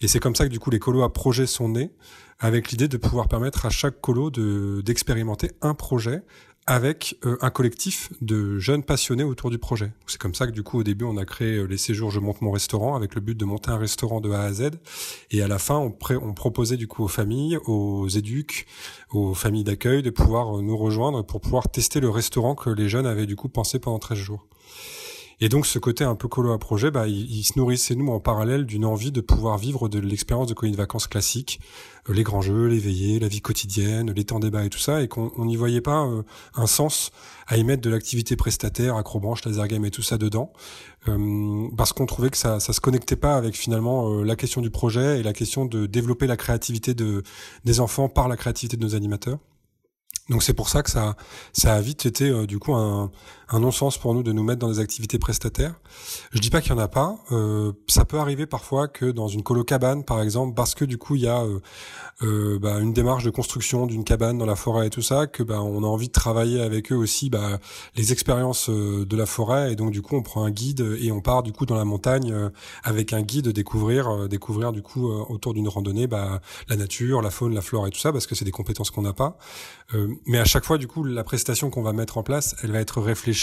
et 0.00 0.08
c'est 0.08 0.18
comme 0.18 0.34
ça 0.34 0.44
que 0.44 0.50
du 0.50 0.58
coup 0.58 0.70
les 0.70 0.80
colos 0.80 1.04
à 1.04 1.12
projet 1.12 1.46
sont 1.46 1.68
nés 1.68 1.92
avec 2.40 2.72
l'idée 2.72 2.88
de 2.88 2.96
pouvoir 2.96 3.28
permettre 3.28 3.64
à 3.64 3.70
chaque 3.70 4.00
colo 4.00 4.30
de 4.30 4.82
d'expérimenter 4.84 5.52
un 5.62 5.74
projet 5.74 6.24
avec 6.66 7.16
euh, 7.24 7.36
un 7.42 7.50
collectif 7.50 8.12
de 8.20 8.58
jeunes 8.58 8.82
passionnés 8.82 9.22
autour 9.22 9.50
du 9.50 9.58
projet. 9.58 9.92
C'est 10.06 10.20
comme 10.20 10.34
ça 10.34 10.46
que 10.46 10.52
du 10.52 10.64
coup 10.64 10.80
au 10.80 10.82
début 10.82 11.04
on 11.04 11.16
a 11.16 11.24
créé 11.24 11.58
euh, 11.58 11.64
les 11.64 11.76
séjours 11.76 12.10
Je 12.10 12.18
monte 12.18 12.40
mon 12.42 12.50
restaurant 12.50 12.96
avec 12.96 13.14
le 13.14 13.20
but 13.20 13.36
de 13.36 13.44
monter 13.44 13.70
un 13.70 13.78
restaurant 13.78 14.20
de 14.20 14.30
A 14.32 14.42
à 14.42 14.52
Z 14.52 14.70
et 15.30 15.42
à 15.42 15.48
la 15.48 15.58
fin 15.58 15.76
on, 15.76 15.96
on 16.22 16.34
proposait 16.34 16.76
du 16.76 16.88
coup 16.88 17.04
aux 17.04 17.08
familles, 17.08 17.58
aux 17.66 18.08
éduques, 18.08 18.66
aux 19.10 19.32
familles 19.34 19.64
d'accueil 19.64 20.02
de 20.02 20.10
pouvoir 20.10 20.58
euh, 20.58 20.62
nous 20.62 20.76
rejoindre 20.76 21.24
pour 21.24 21.40
pouvoir 21.40 21.68
tester 21.68 22.00
le 22.00 22.10
restaurant 22.10 22.56
que 22.56 22.70
les 22.70 22.88
jeunes 22.88 23.06
avaient 23.06 23.26
du 23.26 23.36
coup 23.36 23.48
pensé 23.48 23.78
pendant 23.78 24.00
13 24.00 24.18
jours. 24.18 24.46
Et 25.38 25.50
donc 25.50 25.66
ce 25.66 25.78
côté 25.78 26.02
un 26.02 26.14
peu 26.14 26.28
colo 26.28 26.52
à 26.52 26.58
projet, 26.58 26.90
bah, 26.90 27.06
il, 27.08 27.44
se 27.44 27.58
nourrissait 27.58 27.94
nous 27.94 28.08
en 28.08 28.20
parallèle 28.20 28.64
d'une 28.64 28.86
envie 28.86 29.12
de 29.12 29.20
pouvoir 29.20 29.58
vivre 29.58 29.90
de 29.90 29.98
l'expérience 29.98 30.46
de 30.46 30.54
colonie 30.54 30.72
de 30.72 30.80
vacances 30.80 31.06
classique, 31.06 31.60
euh, 32.08 32.14
les 32.14 32.22
grands 32.22 32.40
jeux, 32.40 32.68
les 32.68 32.78
veillées, 32.78 33.18
la 33.18 33.28
vie 33.28 33.42
quotidienne, 33.42 34.10
les 34.12 34.24
temps 34.24 34.40
débat 34.40 34.64
et 34.64 34.70
tout 34.70 34.78
ça, 34.78 35.02
et 35.02 35.08
qu'on 35.08 35.44
n'y 35.44 35.56
voyait 35.56 35.82
pas 35.82 36.06
euh, 36.06 36.22
un 36.54 36.66
sens 36.66 37.10
à 37.46 37.58
y 37.58 37.64
mettre 37.64 37.82
de 37.82 37.90
l'activité 37.90 38.34
prestataire, 38.34 38.96
acrobranche, 38.96 39.44
laser 39.44 39.68
game 39.68 39.84
et 39.84 39.90
tout 39.90 40.02
ça 40.02 40.16
dedans, 40.16 40.54
euh, 41.06 41.68
parce 41.76 41.92
qu'on 41.92 42.06
trouvait 42.06 42.30
que 42.30 42.38
ça 42.38 42.58
ça 42.58 42.72
se 42.72 42.80
connectait 42.80 43.16
pas 43.16 43.36
avec 43.36 43.56
finalement 43.56 44.22
la 44.22 44.36
question 44.36 44.62
du 44.62 44.70
projet 44.70 45.20
et 45.20 45.22
la 45.22 45.34
question 45.34 45.66
de 45.66 45.84
développer 45.84 46.26
la 46.26 46.38
créativité 46.38 46.94
de 46.94 47.22
des 47.64 47.80
enfants 47.80 48.08
par 48.08 48.28
la 48.28 48.36
créativité 48.38 48.78
de 48.78 48.82
nos 48.82 48.94
animateurs. 48.94 49.38
Donc 50.28 50.42
c'est 50.42 50.54
pour 50.54 50.68
ça 50.68 50.82
que 50.82 50.90
ça, 50.90 51.16
ça 51.52 51.74
a 51.74 51.80
vite 51.80 52.04
été 52.04 52.30
euh, 52.30 52.46
du 52.46 52.58
coup 52.58 52.74
un, 52.74 53.10
un 53.48 53.60
non-sens 53.60 53.98
pour 53.98 54.14
nous 54.14 54.22
de 54.22 54.32
nous 54.32 54.42
mettre 54.42 54.58
dans 54.58 54.68
des 54.68 54.80
activités 54.80 55.18
prestataires. 55.18 55.74
Je 56.32 56.40
dis 56.40 56.50
pas 56.50 56.60
qu'il 56.60 56.72
y 56.72 56.74
en 56.74 56.78
a 56.78 56.88
pas. 56.88 57.16
Euh, 57.32 57.72
ça 57.86 58.04
peut 58.04 58.18
arriver 58.18 58.46
parfois 58.46 58.88
que 58.88 59.06
dans 59.06 59.28
une 59.28 59.42
colo 59.42 59.62
cabane, 59.62 60.04
par 60.04 60.20
exemple, 60.20 60.54
parce 60.54 60.74
que 60.74 60.84
du 60.84 60.98
coup 60.98 61.14
il 61.14 61.22
y 61.22 61.28
a 61.28 61.42
euh, 61.42 61.60
euh 62.22 62.58
bah, 62.58 62.78
une 62.80 62.92
démarche 62.92 63.24
de 63.24 63.30
construction 63.30 63.86
d'une 63.86 64.04
cabane 64.04 64.38
dans 64.38 64.46
la 64.46 64.56
forêt 64.56 64.88
et 64.88 64.90
tout 64.90 65.02
ça, 65.02 65.26
que 65.26 65.42
bah, 65.42 65.62
on 65.62 65.82
a 65.84 65.86
envie 65.86 66.08
de 66.08 66.12
travailler 66.12 66.60
avec 66.60 66.92
eux 66.92 66.96
aussi 66.96 67.30
bah, 67.30 67.58
les 67.94 68.12
expériences 68.12 68.68
de 68.68 69.16
la 69.16 69.26
forêt 69.26 69.72
et 69.72 69.76
donc 69.76 69.92
du 69.92 70.02
coup 70.02 70.16
on 70.16 70.22
prend 70.22 70.44
un 70.44 70.50
guide 70.50 70.96
et 71.00 71.12
on 71.12 71.20
part 71.20 71.42
du 71.42 71.52
coup 71.52 71.66
dans 71.66 71.76
la 71.76 71.84
montagne 71.84 72.34
avec 72.82 73.12
un 73.12 73.22
guide 73.22 73.48
découvrir 73.48 74.28
découvrir 74.28 74.72
du 74.72 74.82
coup 74.82 75.08
autour 75.08 75.54
d'une 75.54 75.68
randonnée 75.68 76.06
bah, 76.06 76.40
la 76.68 76.76
nature, 76.76 77.22
la 77.22 77.30
faune, 77.30 77.54
la 77.54 77.60
flore 77.60 77.86
et 77.86 77.90
tout 77.90 78.00
ça 78.00 78.12
parce 78.12 78.26
que 78.26 78.34
c'est 78.34 78.44
des 78.44 78.50
compétences 78.50 78.90
qu'on 78.90 79.02
n'a 79.02 79.12
pas 79.12 79.38
mais 80.26 80.38
à 80.38 80.44
chaque 80.44 80.64
fois, 80.64 80.78
du 80.78 80.88
coup, 80.88 81.04
la 81.04 81.22
prestation 81.22 81.70
qu'on 81.70 81.82
va 81.82 81.92
mettre 81.92 82.18
en 82.18 82.22
place, 82.22 82.56
elle 82.62 82.72
va 82.72 82.80
être 82.80 83.00
réfléchie 83.00 83.35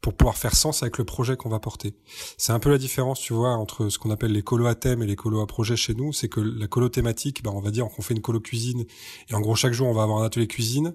pour 0.00 0.14
pouvoir 0.14 0.36
faire 0.36 0.54
sens 0.54 0.82
avec 0.82 0.98
le 0.98 1.04
projet 1.04 1.36
qu'on 1.36 1.48
va 1.48 1.58
porter. 1.58 1.94
C'est 2.38 2.52
un 2.52 2.58
peu 2.58 2.70
la 2.70 2.78
différence, 2.78 3.20
tu 3.20 3.34
vois, 3.34 3.50
entre 3.50 3.88
ce 3.90 3.98
qu'on 3.98 4.10
appelle 4.10 4.32
les 4.32 4.42
colos 4.42 4.66
à 4.66 4.74
thème 4.74 5.02
et 5.02 5.06
les 5.06 5.16
colos 5.16 5.40
à 5.40 5.46
projet 5.46 5.76
chez 5.76 5.94
nous. 5.94 6.12
C'est 6.12 6.28
que 6.28 6.40
la 6.40 6.66
colo 6.66 6.88
thématique, 6.88 7.42
bah, 7.42 7.50
on 7.54 7.60
va 7.60 7.70
dire 7.70 7.86
qu'on 7.88 8.02
fait 8.02 8.14
une 8.14 8.22
colo 8.22 8.40
cuisine 8.40 8.84
et 9.28 9.34
en 9.34 9.40
gros 9.40 9.54
chaque 9.54 9.72
jour 9.72 9.88
on 9.88 9.92
va 9.92 10.02
avoir 10.02 10.18
un 10.20 10.24
atelier 10.24 10.46
cuisine. 10.46 10.94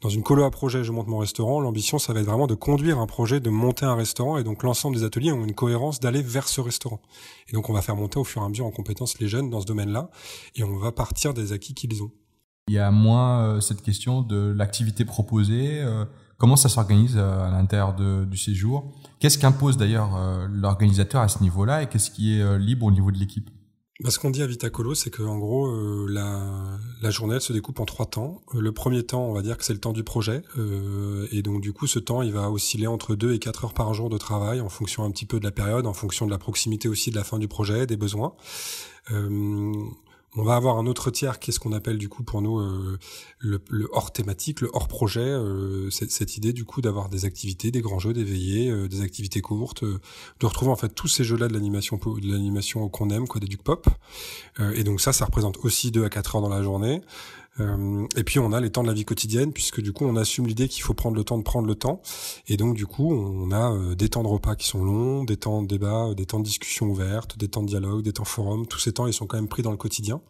Dans 0.00 0.08
une 0.08 0.22
colo 0.22 0.44
à 0.44 0.50
projet, 0.50 0.84
je 0.84 0.92
monte 0.92 1.06
mon 1.06 1.18
restaurant. 1.18 1.60
L'ambition, 1.60 1.98
ça 1.98 2.12
va 2.12 2.20
être 2.20 2.26
vraiment 2.26 2.46
de 2.46 2.54
conduire 2.54 2.98
un 2.98 3.06
projet, 3.06 3.40
de 3.40 3.50
monter 3.50 3.84
un 3.84 3.94
restaurant 3.94 4.38
et 4.38 4.44
donc 4.44 4.62
l'ensemble 4.62 4.96
des 4.96 5.04
ateliers 5.04 5.32
ont 5.32 5.44
une 5.44 5.54
cohérence 5.54 6.00
d'aller 6.00 6.22
vers 6.22 6.48
ce 6.48 6.60
restaurant. 6.60 7.00
Et 7.48 7.52
donc 7.52 7.68
on 7.68 7.72
va 7.72 7.82
faire 7.82 7.96
monter 7.96 8.18
au 8.18 8.24
fur 8.24 8.42
et 8.42 8.44
à 8.44 8.48
mesure 8.48 8.66
en 8.66 8.70
compétence 8.70 9.18
les 9.18 9.28
jeunes 9.28 9.50
dans 9.50 9.60
ce 9.60 9.66
domaine-là 9.66 10.10
et 10.54 10.64
on 10.64 10.78
va 10.78 10.92
partir 10.92 11.34
des 11.34 11.52
acquis 11.52 11.74
qu'ils 11.74 12.02
ont. 12.02 12.10
Il 12.68 12.74
y 12.74 12.78
a 12.78 12.90
moins 12.90 13.42
euh, 13.42 13.60
cette 13.60 13.80
question 13.80 14.22
de 14.22 14.52
l'activité 14.56 15.04
proposée. 15.04 15.80
Euh, 15.82 16.04
comment 16.38 16.56
ça 16.56 16.68
s'organise 16.68 17.16
euh, 17.16 17.46
à 17.46 17.50
l'intérieur 17.50 17.94
du 17.94 18.36
séjour? 18.36 18.92
Qu'est-ce 19.20 19.38
qu'impose 19.38 19.76
d'ailleurs 19.76 20.10
l'organisateur 20.50 21.22
à 21.22 21.28
ce 21.28 21.42
niveau-là 21.42 21.82
et 21.82 21.88
qu'est-ce 21.88 22.10
qui 22.10 22.38
est 22.38 22.58
libre 22.58 22.86
au 22.86 22.90
niveau 22.90 23.10
de 23.10 23.18
l'équipe? 23.18 23.50
Bah, 24.00 24.10
ce 24.10 24.18
qu'on 24.18 24.28
dit 24.28 24.42
à 24.42 24.46
Vitacolo, 24.46 24.94
c'est 24.94 25.08
que 25.08 25.22
en 25.22 25.38
gros, 25.38 25.74
la, 26.06 26.78
la 27.00 27.10
journée 27.10 27.40
se 27.40 27.54
découpe 27.54 27.80
en 27.80 27.86
trois 27.86 28.04
temps. 28.04 28.42
le 28.52 28.70
premier 28.72 29.04
temps, 29.04 29.24
on 29.24 29.32
va 29.32 29.40
dire 29.40 29.56
que 29.56 29.64
c'est 29.64 29.72
le 29.72 29.80
temps 29.80 29.94
du 29.94 30.04
projet, 30.04 30.42
et 31.32 31.40
donc 31.40 31.62
du 31.62 31.72
coup, 31.72 31.86
ce 31.86 31.98
temps, 31.98 32.20
il 32.20 32.32
va 32.32 32.50
osciller 32.50 32.86
entre 32.86 33.14
deux 33.14 33.32
et 33.32 33.38
quatre 33.38 33.64
heures 33.64 33.74
par 33.74 33.94
jour 33.94 34.10
de 34.10 34.18
travail, 34.18 34.60
en 34.60 34.68
fonction 34.68 35.02
un 35.04 35.10
petit 35.10 35.24
peu 35.24 35.40
de 35.40 35.44
la 35.44 35.50
période, 35.50 35.86
en 35.86 35.94
fonction 35.94 36.26
de 36.26 36.30
la 36.30 36.38
proximité 36.38 36.88
aussi 36.88 37.10
de 37.10 37.16
la 37.16 37.24
fin 37.24 37.38
du 37.38 37.48
projet, 37.48 37.86
des 37.86 37.96
besoins. 37.96 38.34
On 40.38 40.42
va 40.42 40.54
avoir 40.54 40.76
un 40.76 40.86
autre 40.86 41.10
tiers 41.10 41.38
qui 41.38 41.50
est 41.50 41.54
ce 41.54 41.58
qu'on 41.58 41.72
appelle 41.72 41.96
du 41.96 42.10
coup 42.10 42.22
pour 42.22 42.42
nous 42.42 42.60
euh, 42.60 42.98
le, 43.38 43.88
hors 43.92 44.12
thématique, 44.12 44.60
le 44.60 44.68
hors 44.74 44.86
projet, 44.86 45.20
euh, 45.20 45.88
cette, 45.90 46.36
idée 46.36 46.52
du 46.52 46.66
coup 46.66 46.82
d'avoir 46.82 47.08
des 47.08 47.24
activités, 47.24 47.70
des 47.70 47.80
grands 47.80 47.98
jeux, 47.98 48.12
des 48.12 48.22
veillées, 48.22 48.70
euh, 48.70 48.86
des 48.86 49.00
activités 49.00 49.40
courtes, 49.40 49.82
de 49.84 50.46
retrouver 50.46 50.70
en 50.70 50.76
fait 50.76 50.90
tous 50.90 51.08
ces 51.08 51.24
jeux-là 51.24 51.48
de 51.48 51.54
l'animation 51.54 51.96
de 51.96 52.30
l'animation 52.30 52.86
qu'on 52.90 53.08
aime, 53.08 53.26
quoi, 53.26 53.40
des 53.40 53.56
pop. 53.56 53.88
et 54.74 54.84
donc 54.84 55.00
ça, 55.00 55.14
ça 55.14 55.24
représente 55.24 55.56
aussi 55.64 55.90
2 55.90 56.04
à 56.04 56.10
4 56.10 56.36
heures 56.36 56.42
dans 56.42 56.50
la 56.50 56.62
journée. 56.62 57.00
Euh, 57.60 58.06
et 58.16 58.24
puis 58.24 58.38
on 58.38 58.52
a 58.52 58.60
les 58.60 58.70
temps 58.70 58.82
de 58.82 58.88
la 58.88 58.94
vie 58.94 59.04
quotidienne, 59.04 59.52
puisque 59.52 59.80
du 59.80 59.92
coup 59.92 60.04
on 60.04 60.16
assume 60.16 60.46
l'idée 60.46 60.68
qu'il 60.68 60.82
faut 60.82 60.94
prendre 60.94 61.16
le 61.16 61.24
temps 61.24 61.38
de 61.38 61.42
prendre 61.42 61.66
le 61.66 61.74
temps. 61.74 62.02
Et 62.48 62.56
donc 62.56 62.74
du 62.74 62.86
coup 62.86 63.12
on 63.12 63.50
a 63.50 63.72
euh, 63.72 63.94
des 63.94 64.08
temps 64.08 64.22
de 64.22 64.28
repas 64.28 64.56
qui 64.56 64.66
sont 64.66 64.84
longs, 64.84 65.24
des 65.24 65.36
temps 65.36 65.62
de 65.62 65.68
débat, 65.68 66.14
des 66.14 66.26
temps 66.26 66.38
de 66.38 66.44
discussion 66.44 66.86
ouverte, 66.86 67.38
des 67.38 67.48
temps 67.48 67.62
de 67.62 67.68
dialogue, 67.68 68.02
des 68.02 68.12
temps 68.12 68.24
forum. 68.24 68.66
Tous 68.66 68.78
ces 68.78 68.92
temps 68.92 69.06
ils 69.06 69.12
sont 69.12 69.26
quand 69.26 69.36
même 69.36 69.48
pris 69.48 69.62
dans 69.62 69.70
le 69.70 69.76
quotidien. 69.76 70.20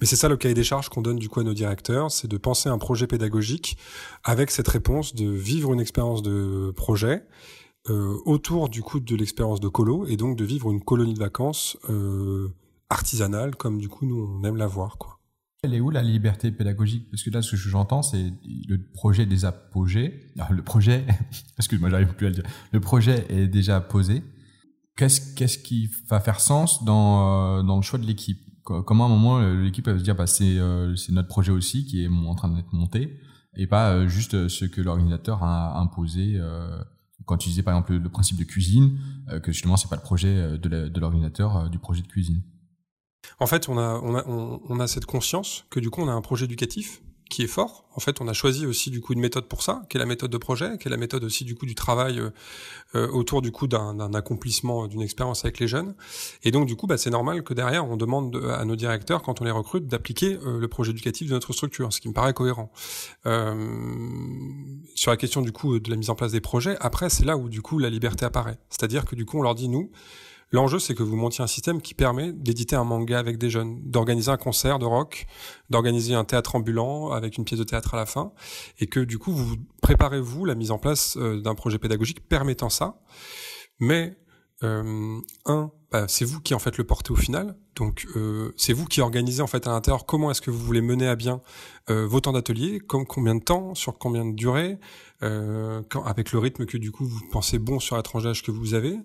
Mais 0.00 0.06
c'est 0.06 0.16
ça 0.16 0.28
le 0.28 0.36
cahier 0.36 0.54
des 0.54 0.64
charges 0.64 0.88
qu'on 0.88 1.02
donne 1.02 1.18
du 1.18 1.28
coup 1.28 1.40
à 1.40 1.44
nos 1.44 1.54
directeurs, 1.54 2.10
c'est 2.10 2.28
de 2.28 2.36
penser 2.36 2.68
un 2.68 2.78
projet 2.78 3.06
pédagogique 3.06 3.76
avec 4.24 4.50
cette 4.50 4.68
réponse 4.68 5.14
de 5.14 5.28
vivre 5.28 5.72
une 5.72 5.80
expérience 5.80 6.22
de 6.22 6.72
projet 6.76 7.22
euh, 7.90 8.18
autour 8.26 8.68
du 8.68 8.82
coup 8.82 9.00
de 9.00 9.16
l'expérience 9.16 9.60
de 9.60 9.68
colo 9.68 10.06
et 10.06 10.16
donc 10.16 10.36
de 10.36 10.44
vivre 10.44 10.70
une 10.70 10.82
colonie 10.82 11.14
de 11.14 11.18
vacances 11.18 11.78
euh, 11.88 12.48
artisanale 12.90 13.56
comme 13.56 13.78
du 13.78 13.88
coup 13.88 14.04
nous 14.04 14.28
on 14.40 14.44
aime 14.44 14.56
la 14.56 14.66
voir 14.66 14.98
quoi. 14.98 15.17
Elle 15.64 15.74
est 15.74 15.80
où 15.80 15.90
la 15.90 16.02
liberté 16.02 16.52
pédagogique? 16.52 17.10
Parce 17.10 17.24
que 17.24 17.30
là, 17.30 17.42
ce 17.42 17.50
que 17.50 17.56
j'entends, 17.56 18.02
c'est 18.02 18.32
le 18.68 18.78
projet 18.78 19.26
des 19.26 19.44
apogées. 19.44 20.32
le 20.50 20.62
projet, 20.62 21.04
excuse-moi, 21.58 21.90
j'arrive 21.90 22.14
plus 22.14 22.26
à 22.26 22.28
le 22.28 22.34
dire. 22.36 22.44
Le 22.70 22.78
projet 22.78 23.26
est 23.28 23.48
déjà 23.48 23.80
posé. 23.80 24.22
Qu'est-ce, 24.96 25.58
qui 25.58 25.90
va 26.08 26.20
faire 26.20 26.40
sens 26.40 26.84
dans, 26.84 27.58
euh, 27.58 27.76
le 27.76 27.82
choix 27.82 27.98
de 27.98 28.06
l'équipe? 28.06 28.38
Comment 28.62 29.04
à 29.04 29.06
un 29.06 29.10
moment 29.10 29.40
l'équipe 29.40 29.86
va 29.86 29.98
se 29.98 30.02
dire, 30.04 30.14
bah, 30.14 30.26
c'est, 30.26 30.58
euh, 30.58 30.94
notre 31.08 31.28
projet 31.28 31.52
aussi 31.52 31.86
qui 31.86 32.04
est 32.04 32.08
en 32.08 32.34
train 32.34 32.50
d'être 32.50 32.72
monté, 32.72 33.18
et 33.56 33.66
pas 33.66 33.92
euh, 33.92 34.08
juste 34.08 34.48
ce 34.48 34.64
que 34.64 34.80
l'organisateur 34.80 35.42
a 35.42 35.80
imposé. 35.80 36.38
quand 37.24 37.38
tu 37.38 37.48
disais 37.48 37.62
par 37.62 37.74
exemple 37.74 37.94
le, 37.94 38.08
principe 38.08 38.38
de 38.38 38.44
cuisine, 38.44 38.98
que 39.42 39.52
justement 39.52 39.76
c'est 39.76 39.88
pas 39.88 39.96
le 39.96 40.02
projet 40.02 40.58
de 40.58 41.00
l'organisateur 41.00 41.70
du 41.70 41.78
projet 41.78 42.02
de 42.02 42.08
cuisine. 42.08 42.42
En 43.40 43.46
fait, 43.46 43.68
on 43.68 43.78
a, 43.78 44.00
on 44.02 44.86
cette 44.86 45.06
conscience 45.06 45.64
que 45.70 45.80
du 45.80 45.90
coup, 45.90 46.02
on 46.02 46.08
a 46.08 46.12
un 46.12 46.20
projet 46.20 46.44
éducatif 46.44 47.02
qui 47.28 47.42
est 47.42 47.48
fort. 47.48 47.84
En 47.94 48.00
fait, 48.00 48.20
on 48.20 48.28
a 48.28 48.32
choisi 48.32 48.64
aussi 48.64 48.90
du 48.90 49.00
coup 49.00 49.12
une 49.12 49.20
méthode 49.20 49.46
pour 49.46 49.62
ça, 49.62 49.82
qui 49.88 49.96
est 49.96 50.00
la 50.00 50.06
méthode 50.06 50.30
de 50.30 50.38
projet, 50.38 50.78
qui 50.78 50.88
est 50.88 50.90
la 50.90 50.96
méthode 50.96 51.24
aussi 51.24 51.44
du 51.44 51.54
coup 51.54 51.66
du 51.66 51.74
travail 51.74 52.18
euh, 52.18 52.30
euh, 52.94 53.08
autour 53.08 53.42
du 53.42 53.52
coup 53.52 53.66
d'un 53.66 54.14
accomplissement, 54.14 54.86
d'une 54.86 55.02
expérience 55.02 55.44
avec 55.44 55.58
les 55.58 55.68
jeunes. 55.68 55.94
Et 56.42 56.50
donc 56.50 56.66
du 56.66 56.76
coup, 56.76 56.86
bah, 56.86 56.96
c'est 56.96 57.10
normal 57.10 57.42
que 57.42 57.54
derrière, 57.54 57.86
on 57.86 57.96
demande 57.96 58.36
à 58.58 58.64
nos 58.64 58.76
directeurs, 58.76 59.22
quand 59.22 59.40
on 59.40 59.44
les 59.44 59.50
recrute, 59.50 59.86
d'appliquer 59.86 60.38
euh, 60.46 60.58
le 60.58 60.68
projet 60.68 60.92
éducatif 60.92 61.28
de 61.28 61.34
notre 61.34 61.52
structure, 61.52 61.92
ce 61.92 62.00
qui 62.00 62.08
me 62.08 62.14
paraît 62.14 62.32
cohérent. 62.32 62.72
sur 64.94 65.10
la 65.10 65.16
question 65.16 65.42
du 65.42 65.52
coup 65.52 65.78
de 65.78 65.90
la 65.90 65.96
mise 65.96 66.10
en 66.10 66.14
place 66.14 66.32
des 66.32 66.40
projets, 66.40 66.76
après, 66.80 67.10
c'est 67.10 67.24
là 67.24 67.36
où 67.36 67.48
du 67.48 67.62
coup 67.62 67.78
la 67.78 67.90
liberté 67.90 68.24
apparaît. 68.24 68.58
C'est-à-dire 68.70 69.04
que 69.04 69.14
du 69.14 69.26
coup, 69.26 69.38
on 69.38 69.42
leur 69.42 69.54
dit 69.54 69.68
nous 69.68 69.90
L'enjeu, 70.50 70.78
c'est 70.78 70.94
que 70.94 71.02
vous 71.02 71.16
montiez 71.16 71.44
un 71.44 71.48
système 71.48 71.82
qui 71.82 71.92
permet 71.94 72.32
d'éditer 72.32 72.74
un 72.74 72.84
manga 72.84 73.18
avec 73.18 73.36
des 73.36 73.50
jeunes, 73.50 73.80
d'organiser 73.82 74.30
un 74.30 74.38
concert 74.38 74.78
de 74.78 74.86
rock, 74.86 75.26
d'organiser 75.68 76.14
un 76.14 76.24
théâtre 76.24 76.56
ambulant 76.56 77.10
avec 77.10 77.36
une 77.36 77.44
pièce 77.44 77.60
de 77.60 77.64
théâtre 77.64 77.94
à 77.94 77.98
la 77.98 78.06
fin, 78.06 78.32
et 78.78 78.86
que 78.86 79.00
du 79.00 79.18
coup, 79.18 79.32
vous 79.32 79.56
préparez-vous 79.82 80.46
la 80.46 80.54
mise 80.54 80.70
en 80.70 80.78
place 80.78 81.16
euh, 81.18 81.40
d'un 81.40 81.54
projet 81.54 81.78
pédagogique 81.78 82.26
permettant 82.26 82.70
ça. 82.70 83.00
Mais 83.78 84.18
euh, 84.62 85.18
un, 85.44 85.70
bah, 85.92 86.06
c'est 86.08 86.24
vous 86.24 86.40
qui 86.40 86.54
en 86.54 86.58
fait 86.58 86.78
le 86.78 86.84
portez 86.84 87.12
au 87.12 87.16
final. 87.16 87.56
Donc 87.78 88.06
euh, 88.16 88.52
c'est 88.56 88.72
vous 88.72 88.86
qui 88.86 89.00
organisez 89.00 89.40
en 89.40 89.46
fait 89.46 89.66
à 89.66 89.70
l'intérieur 89.70 90.04
comment 90.04 90.30
est-ce 90.30 90.42
que 90.42 90.50
vous 90.50 90.58
voulez 90.58 90.80
mener 90.80 91.06
à 91.06 91.14
bien 91.14 91.40
euh, 91.90 92.06
vos 92.06 92.20
temps 92.20 92.32
d'atelier, 92.32 92.80
comme 92.80 93.06
combien 93.06 93.34
de 93.34 93.42
temps, 93.42 93.74
sur 93.74 93.96
combien 93.96 94.26
de 94.26 94.34
durée, 94.34 94.78
euh, 95.22 95.82
quand, 95.88 96.04
avec 96.04 96.32
le 96.32 96.38
rythme 96.38 96.64
que 96.66 96.76
du 96.76 96.92
coup 96.92 97.04
vous 97.04 97.20
pensez 97.30 97.58
bon 97.58 97.80
sur 97.80 97.96
la 97.96 98.02
que 98.02 98.50
vous 98.50 98.74
avez. 98.74 98.96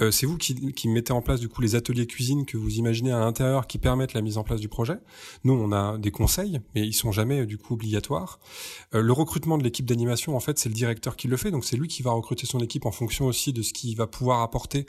Euh, 0.00 0.10
c'est 0.10 0.26
vous 0.26 0.36
qui, 0.36 0.72
qui, 0.72 0.88
mettez 0.88 1.12
en 1.12 1.22
place 1.22 1.40
du 1.40 1.48
coup 1.48 1.62
les 1.62 1.74
ateliers 1.74 2.06
cuisine 2.06 2.44
que 2.44 2.56
vous 2.56 2.76
imaginez 2.76 3.12
à 3.12 3.18
l'intérieur 3.18 3.66
qui 3.66 3.78
permettent 3.78 4.14
la 4.14 4.20
mise 4.20 4.36
en 4.36 4.42
place 4.42 4.60
du 4.60 4.68
projet. 4.68 4.98
Nous 5.44 5.52
on 5.52 5.72
a 5.72 5.96
des 5.98 6.10
conseils, 6.10 6.60
mais 6.74 6.86
ils 6.86 6.92
sont 6.92 7.12
jamais 7.12 7.46
du 7.46 7.56
coup 7.56 7.74
obligatoires. 7.74 8.40
Euh, 8.94 9.00
le 9.00 9.12
recrutement 9.12 9.56
de 9.56 9.62
l'équipe 9.62 9.86
d'animation 9.86 10.36
en 10.36 10.40
fait 10.40 10.58
c'est 10.58 10.68
le 10.68 10.74
directeur 10.74 11.16
qui 11.16 11.28
le 11.28 11.36
fait, 11.36 11.50
donc 11.50 11.64
c'est 11.64 11.76
lui 11.76 11.88
qui 11.88 12.02
va 12.02 12.10
recruter 12.10 12.46
son 12.46 12.60
équipe 12.60 12.84
en 12.84 12.92
fonction 12.92 13.26
aussi 13.26 13.52
de 13.52 13.62
ce 13.62 13.72
qu'il 13.72 13.96
va 13.96 14.06
pouvoir 14.06 14.42
apporter 14.42 14.86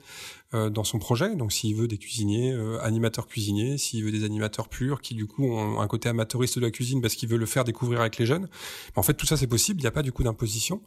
euh, 0.55 0.69
dans 0.69 0.83
son 0.83 0.99
projet. 0.99 1.35
Donc 1.35 1.51
s'il 1.51 1.75
veut 1.75 1.87
des 1.87 1.97
cuisiniers, 1.97 2.51
euh, 2.51 2.77
animateurs 3.25 3.27
cuisiniers, 3.27 3.77
s'il 3.77 4.03
veut 4.03 4.11
des 4.11 4.23
animateurs 4.23 4.69
purs 4.69 5.01
qui 5.01 5.15
du 5.15 5.25
coup 5.25 5.45
ont 5.45 5.79
un 5.81 5.87
côté 5.87 6.09
amateuriste 6.09 6.57
de 6.57 6.61
la 6.61 6.71
cuisine 6.71 7.01
parce 7.01 7.15
qu'il 7.15 7.29
veut 7.29 7.37
le 7.37 7.45
faire 7.45 7.63
découvrir 7.63 8.01
avec 8.01 8.17
les 8.17 8.25
jeunes. 8.25 8.47
en 8.95 9.03
fait 9.03 9.13
tout 9.13 9.25
ça 9.25 9.37
c'est 9.37 9.47
possible, 9.47 9.79
il 9.79 9.83
n'y 9.83 9.87
a 9.87 9.91
pas 9.91 10.03
du 10.03 10.11
coup 10.11 10.23
d'imposition. 10.23 10.81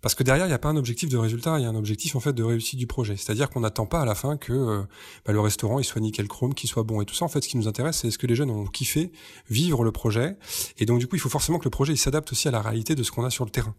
Parce 0.00 0.16
que 0.16 0.24
derrière, 0.24 0.46
il 0.46 0.48
n'y 0.48 0.54
a 0.54 0.58
pas 0.58 0.70
un 0.70 0.76
objectif 0.76 1.08
de 1.08 1.16
résultat, 1.16 1.60
il 1.60 1.62
y 1.62 1.64
a 1.64 1.68
un 1.68 1.76
objectif 1.76 2.16
en 2.16 2.20
fait 2.20 2.32
de 2.32 2.42
réussite 2.42 2.76
du 2.76 2.88
projet. 2.88 3.16
C'est-à-dire 3.16 3.48
qu'on 3.48 3.60
n'attend 3.60 3.86
pas 3.86 4.00
à 4.00 4.04
la 4.04 4.16
fin 4.16 4.36
que 4.36 4.52
euh, 4.52 4.82
bah, 5.24 5.32
le 5.32 5.38
restaurant 5.38 5.78
il 5.78 5.84
soit 5.84 6.00
nickel 6.00 6.26
chrome, 6.26 6.54
qu'il 6.54 6.68
soit 6.68 6.82
bon 6.82 7.00
et 7.00 7.04
tout 7.04 7.14
ça. 7.14 7.24
En 7.24 7.28
fait, 7.28 7.40
ce 7.40 7.48
qui 7.48 7.56
nous 7.56 7.68
intéresse, 7.68 7.98
c'est 7.98 8.08
est-ce 8.08 8.18
que 8.18 8.26
les 8.26 8.34
jeunes 8.34 8.50
ont 8.50 8.66
kiffé 8.66 9.12
vivre 9.48 9.84
le 9.84 9.92
projet. 9.92 10.36
Et 10.78 10.86
donc 10.86 10.98
du 10.98 11.06
coup, 11.06 11.14
il 11.14 11.20
faut 11.20 11.28
forcément 11.28 11.60
que 11.60 11.64
le 11.64 11.70
projet 11.70 11.94
s'adapte 11.94 12.32
aussi 12.32 12.48
à 12.48 12.50
la 12.50 12.60
réalité 12.60 12.96
de 12.96 13.04
ce 13.04 13.12
qu'on 13.12 13.24
a 13.24 13.30
sur 13.30 13.44
le 13.44 13.52
terrain. 13.52 13.76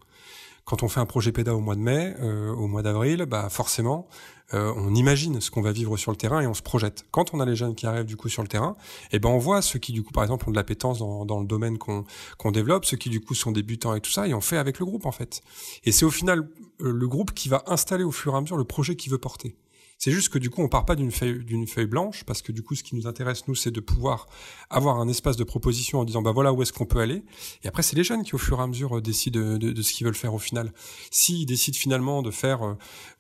Quand 0.66 0.82
on 0.82 0.88
fait 0.88 1.02
un 1.02 1.06
projet 1.06 1.32
PEDA 1.32 1.54
au 1.56 1.60
mois 1.60 1.76
de 1.76 1.82
mai, 1.82 2.16
euh, 2.22 2.54
au 2.54 2.68
mois 2.68 2.82
d'avril, 2.82 3.26
bah 3.28 3.50
forcément, 3.50 4.08
euh, 4.54 4.72
on 4.78 4.96
imagine 4.96 5.42
ce 5.42 5.52
qu'on 5.52 5.62
va 5.62 5.72
vivre 5.72 5.98
sur 5.98 6.12
le 6.12 6.18
terrain 6.18 6.40
et 6.40 6.48
on 6.48 6.54
se 6.54 6.62
projette. 6.62 7.06
Quand 7.12 7.34
on 7.34 7.40
a 7.40 7.46
les 7.46 7.56
jeunes 7.56 7.76
qui 7.76 7.86
arrivent 7.86 8.06
du 8.06 8.16
coup 8.16 8.30
sur 8.30 8.44
le 8.44 8.48
terrain, 8.48 8.78
eh 9.12 9.20
ben 9.20 9.30
on 9.30 9.38
voit 9.38 9.62
ceux 9.62 9.80
qui 9.80 9.92
du 9.92 10.04
coup 10.04 10.12
par 10.12 10.24
exemple 10.24 10.48
ont 10.48 10.52
de 10.52 10.56
l'appétence 10.56 11.00
dans, 11.00 11.26
dans 11.26 11.40
le 11.40 11.46
domaine 11.46 11.78
qu'on 11.78 12.52
développe, 12.52 12.86
ceux 12.86 12.98
qui 12.98 13.10
du 13.10 13.20
coup 13.20 13.36
sont 13.36 13.52
débutants 13.52 13.94
et 13.94 14.02
tout 14.02 14.12
ça, 14.12 14.28
et 14.28 14.34
on 14.34 14.42
fait 14.42 14.58
avec 14.58 14.80
le 14.80 14.86
groupe 14.86 15.06
en 15.06 15.12
fait. 15.12 15.42
Et 15.84 15.92
c'est 15.92 16.06
au 16.06 16.12
final 16.12 16.48
euh, 16.82 16.92
le 16.92 17.08
groupe 17.08 17.34
qui 17.34 17.50
va 17.50 17.64
installer 17.68 18.04
au 18.04 18.12
fur 18.12 18.34
et 18.34 18.38
à 18.38 18.42
mesure 18.42 18.58
le 18.58 18.64
projet 18.64 18.96
qu'il 18.96 19.12
veut 19.12 19.18
porter. 19.18 19.56
C'est 20.04 20.12
juste 20.12 20.28
que 20.28 20.38
du 20.38 20.50
coup, 20.50 20.62
on 20.62 20.68
part 20.68 20.84
pas 20.84 20.98
d'une 20.98 21.14
feuille, 21.14 21.46
d'une 21.46 21.66
feuille 21.66 21.86
blanche, 21.86 22.26
parce 22.26 22.42
que 22.42 22.52
du 22.52 22.62
coup, 22.62 22.76
ce 22.76 22.84
qui 22.84 22.94
nous 22.94 23.08
intéresse, 23.08 23.48
nous, 23.48 23.56
c'est 23.56 23.72
de 23.72 23.80
pouvoir 23.80 24.28
avoir 24.70 25.00
un 25.00 25.08
espace 25.08 25.38
de 25.38 25.46
proposition 25.46 26.02
en 26.02 26.04
disant, 26.04 26.22
bah 26.22 26.34
voilà 26.34 26.52
où 26.52 26.62
est-ce 26.62 26.74
qu'on 26.74 26.86
peut 26.86 27.00
aller. 27.00 27.24
Et 27.64 27.70
après, 27.70 27.84
c'est 27.84 27.96
les 27.96 28.04
jeunes 28.04 28.24
qui, 28.24 28.36
au 28.36 28.38
fur 28.38 28.60
et 28.60 28.64
à 28.64 28.68
mesure, 28.68 28.98
euh, 28.98 29.02
décident 29.02 29.58
de, 29.58 29.82
ce 29.82 29.94
qu'ils 29.94 30.06
veulent 30.06 30.14
faire 30.14 30.34
au 30.34 30.40
final. 30.40 30.74
S'ils 31.10 31.46
décident 31.46 31.78
finalement 31.78 32.22
de 32.22 32.32
faire, 32.32 32.66
euh, 32.66 32.74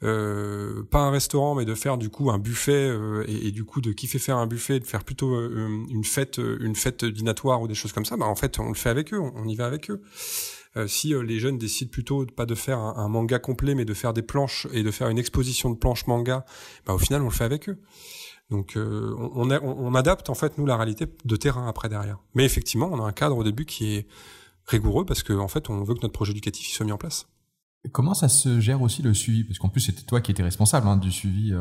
euh, 0.03 0.83
pas 0.83 0.99
un 0.99 1.11
restaurant, 1.11 1.55
mais 1.55 1.63
de 1.63 1.73
faire 1.73 1.97
du 1.97 2.09
coup 2.09 2.29
un 2.31 2.37
buffet, 2.37 2.93
et, 3.29 3.51
du 3.51 3.63
coup 3.63 3.79
de 3.79 3.93
kiffer 3.93 4.19
faire 4.19 4.35
un 4.35 4.45
buffet, 4.45 4.81
de 4.81 4.85
faire 4.85 5.05
plutôt 5.05 5.39
une 5.39 6.03
fête, 6.03 6.37
une 6.37 6.75
fête 6.75 7.05
dînatoire 7.05 7.61
ou 7.61 7.69
des 7.69 7.75
choses 7.75 7.93
comme 7.93 8.03
ça, 8.03 8.17
bah 8.17 8.25
en 8.25 8.35
fait, 8.35 8.59
on 8.59 8.67
le 8.67 8.75
fait 8.75 8.89
avec 8.89 9.13
eux, 9.13 9.21
on 9.21 9.47
y 9.47 9.55
va 9.55 9.67
avec 9.67 9.89
eux. 9.89 10.01
Euh, 10.75 10.87
si 10.87 11.13
euh, 11.13 11.21
les 11.21 11.39
jeunes 11.39 11.57
décident 11.57 11.91
plutôt 11.91 12.25
pas 12.25 12.45
de 12.45 12.55
faire 12.55 12.79
un, 12.79 13.07
manga 13.07 13.39
complet, 13.39 13.75
mais 13.75 13.85
de 13.85 13.93
faire 13.93 14.13
des 14.13 14.21
planches 14.21 14.67
et 14.71 14.83
de 14.83 14.91
faire 14.91 15.09
une 15.09 15.19
exposition 15.19 15.69
de 15.69 15.75
planches 15.75 16.07
manga, 16.07 16.45
bah, 16.85 16.93
au 16.93 16.97
final, 16.97 17.21
on 17.21 17.25
le 17.25 17.31
fait 17.31 17.43
avec 17.43 17.69
eux. 17.69 17.79
Donc 18.49 18.75
euh, 18.75 19.15
on, 19.17 19.49
on, 19.49 19.95
adapte 19.95 20.29
en 20.29 20.35
fait 20.35 20.57
nous 20.57 20.65
la 20.65 20.75
réalité 20.75 21.07
de 21.25 21.35
terrain 21.35 21.67
après 21.67 21.89
derrière. 21.89 22.19
Mais 22.35 22.43
effectivement, 22.43 22.89
on 22.91 23.03
a 23.03 23.07
un 23.07 23.11
cadre 23.11 23.37
au 23.37 23.43
début 23.43 23.65
qui 23.65 23.95
est 23.95 24.07
rigoureux 24.65 25.05
parce 25.05 25.23
qu'en 25.23 25.39
en 25.39 25.47
fait, 25.47 25.69
on 25.69 25.83
veut 25.83 25.95
que 25.95 26.01
notre 26.01 26.13
projet 26.13 26.31
éducatif 26.31 26.67
soit 26.67 26.85
mis 26.85 26.91
en 26.91 26.97
place. 26.97 27.27
Comment 27.91 28.13
ça 28.13 28.29
se 28.29 28.59
gère 28.59 28.81
aussi 28.81 29.01
le 29.01 29.13
suivi? 29.13 29.43
Parce 29.43 29.59
qu'en 29.59 29.69
plus, 29.69 29.81
c'était 29.81 30.03
toi 30.03 30.21
qui 30.21 30.31
étais 30.31 30.43
responsable 30.43 30.87
hein, 30.87 30.97
du 30.97 31.11
suivi 31.11 31.53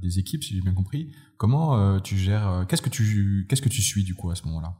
des 0.00 0.18
équipes, 0.20 0.44
si 0.44 0.54
j'ai 0.54 0.60
bien 0.60 0.74
compris. 0.74 1.12
Comment 1.36 1.98
tu 2.00 2.16
gères 2.16 2.64
Qu'est-ce 2.68 2.82
que 2.82 2.90
tu 2.90 3.46
qu'est-ce 3.48 3.62
que 3.62 3.68
tu 3.68 3.82
suis 3.82 4.04
du 4.04 4.14
coup 4.14 4.30
à 4.30 4.36
ce 4.36 4.44
moment-là? 4.46 4.76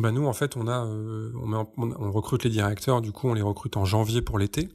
Bah 0.00 0.12
nous 0.12 0.26
en 0.26 0.32
fait 0.32 0.56
on 0.56 0.68
a 0.68 0.84
on, 0.84 1.68
on, 1.76 2.12
recrute 2.12 2.44
les 2.44 2.50
directeurs. 2.50 3.00
Du 3.00 3.12
coup 3.12 3.28
on 3.28 3.34
les 3.34 3.42
recrute 3.42 3.76
en 3.76 3.84
janvier 3.84 4.22
pour 4.22 4.38
l'été 4.38 4.68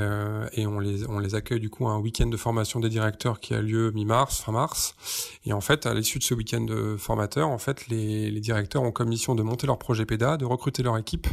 euh, 0.00 0.48
et 0.54 0.66
on 0.66 0.80
les, 0.80 1.06
on 1.06 1.18
les 1.18 1.34
accueille 1.34 1.60
du 1.60 1.70
coup 1.70 1.86
à 1.86 1.92
un 1.92 1.98
week-end 1.98 2.26
de 2.26 2.36
formation 2.36 2.80
des 2.80 2.88
directeurs 2.88 3.40
qui 3.40 3.54
a 3.54 3.60
lieu 3.60 3.90
mi-mars, 3.92 4.40
fin 4.40 4.52
mars. 4.52 4.94
Et 5.44 5.52
en 5.52 5.60
fait, 5.60 5.86
à 5.86 5.94
l'issue 5.94 6.18
de 6.18 6.24
ce 6.24 6.34
week-end 6.34 6.62
de 6.62 6.96
formateurs, 6.98 7.48
en 7.48 7.58
fait, 7.58 7.86
les, 7.88 8.30
les, 8.30 8.40
directeurs 8.40 8.82
ont 8.82 8.92
comme 8.92 9.08
mission 9.08 9.34
de 9.34 9.42
monter 9.42 9.66
leur 9.66 9.78
projet 9.78 10.06
PEDA, 10.06 10.36
de 10.36 10.44
recruter 10.44 10.82
leur 10.82 10.96
équipe 10.96 11.28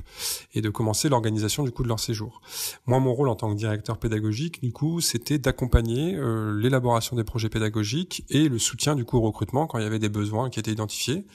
et 0.53 0.61
de 0.61 0.69
commencer 0.69 1.09
l'organisation 1.09 1.63
du 1.63 1.71
coup 1.71 1.83
de 1.83 1.87
leur 1.87 1.99
séjour. 1.99 2.41
Moi, 2.85 2.99
mon 2.99 3.13
rôle 3.13 3.29
en 3.29 3.35
tant 3.35 3.51
que 3.51 3.57
directeur 3.57 3.97
pédagogique, 3.97 4.61
du 4.61 4.71
coup, 4.71 5.01
c'était 5.01 5.37
d'accompagner 5.37 6.15
euh, 6.15 6.57
l'élaboration 6.59 7.15
des 7.15 7.23
projets 7.23 7.49
pédagogiques 7.49 8.25
et 8.29 8.49
le 8.49 8.59
soutien 8.59 8.95
du 8.95 9.05
coup 9.05 9.17
au 9.17 9.21
recrutement 9.21 9.67
quand 9.67 9.79
il 9.79 9.83
y 9.83 9.87
avait 9.87 9.99
des 9.99 10.09
besoins 10.09 10.49
qui 10.49 10.59
étaient 10.59 10.71
identifiés 10.71 11.25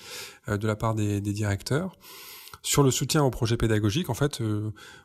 euh, 0.49 0.57
de 0.57 0.67
la 0.67 0.77
part 0.77 0.95
des, 0.95 1.21
des 1.21 1.33
directeurs. 1.33 1.97
Sur 2.63 2.83
le 2.83 2.93
soutien 2.93 3.25
au 3.25 3.31
projet 3.31 3.57
pédagogique, 3.57 4.09
en 4.09 4.15
fait, 4.15 4.41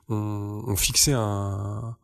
on, 0.10 0.64
on 0.68 0.76
fixait 0.76 1.14
un, 1.14 1.96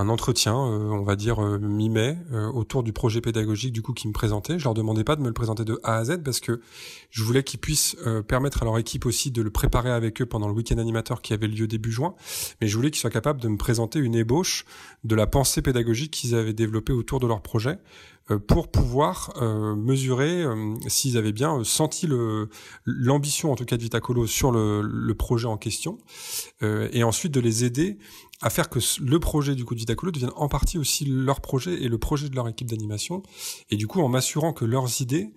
un 0.00 0.08
entretien, 0.08 0.54
euh, 0.54 0.88
on 0.90 1.02
va 1.02 1.14
dire 1.14 1.44
euh, 1.44 1.58
mi-mai, 1.58 2.16
euh, 2.32 2.50
autour 2.52 2.82
du 2.82 2.92
projet 2.92 3.20
pédagogique 3.20 3.72
du 3.72 3.82
coup 3.82 3.92
qui 3.92 4.08
me 4.08 4.14
présentait. 4.14 4.58
Je 4.58 4.64
leur 4.64 4.72
demandais 4.72 5.04
pas 5.04 5.14
de 5.14 5.20
me 5.20 5.26
le 5.26 5.34
présenter 5.34 5.66
de 5.66 5.78
A 5.82 5.96
à 5.96 6.04
Z 6.04 6.22
parce 6.24 6.40
que 6.40 6.62
je 7.10 7.22
voulais 7.22 7.44
qu'ils 7.44 7.60
puissent 7.60 7.96
permettre 8.26 8.62
à 8.62 8.64
leur 8.64 8.78
équipe 8.78 9.04
aussi 9.04 9.30
de 9.30 9.42
le 9.42 9.50
préparer 9.50 9.90
avec 9.90 10.22
eux 10.22 10.26
pendant 10.26 10.48
le 10.48 10.54
week-end 10.54 10.78
animateur 10.78 11.20
qui 11.20 11.34
avait 11.34 11.48
lieu 11.48 11.66
début 11.66 11.92
juin. 11.92 12.14
Mais 12.60 12.66
je 12.66 12.76
voulais 12.76 12.90
qu'ils 12.90 13.00
soient 13.00 13.10
capables 13.10 13.40
de 13.40 13.48
me 13.48 13.58
présenter 13.58 13.98
une 13.98 14.14
ébauche 14.14 14.64
de 15.04 15.14
la 15.14 15.26
pensée 15.26 15.60
pédagogique 15.60 16.12
qu'ils 16.12 16.34
avaient 16.34 16.54
développée 16.54 16.94
autour 16.94 17.20
de 17.20 17.26
leur 17.26 17.42
projet 17.42 17.78
pour 18.46 18.70
pouvoir 18.70 19.32
mesurer 19.76 20.44
s'ils 20.86 21.16
avaient 21.16 21.32
bien 21.32 21.64
senti 21.64 22.08
l'ambition 22.84 23.52
en 23.52 23.56
tout 23.56 23.64
cas 23.64 23.76
de 23.76 23.82
Vitacolo 23.82 24.26
sur 24.26 24.52
le, 24.52 24.82
le 24.82 25.14
projet 25.14 25.46
en 25.46 25.56
question 25.56 25.98
et 26.62 27.02
ensuite 27.02 27.32
de 27.32 27.40
les 27.40 27.64
aider 27.64 27.98
à 28.42 28.50
faire 28.50 28.68
que 28.70 28.78
le 29.00 29.20
projet 29.20 29.54
du 29.54 29.64
coup 29.64 29.74
de 29.74 29.80
Vitacolo 29.80 30.12
devienne 30.12 30.32
en 30.36 30.48
partie 30.48 30.78
aussi 30.78 31.04
leur 31.04 31.40
projet 31.40 31.82
et 31.82 31.88
le 31.88 31.98
projet 31.98 32.28
de 32.28 32.34
leur 32.34 32.48
équipe 32.48 32.68
d'animation, 32.68 33.22
et 33.70 33.76
du 33.76 33.86
coup 33.86 34.00
en 34.00 34.08
m'assurant 34.08 34.52
que 34.52 34.64
leurs 34.64 35.00
idées 35.02 35.32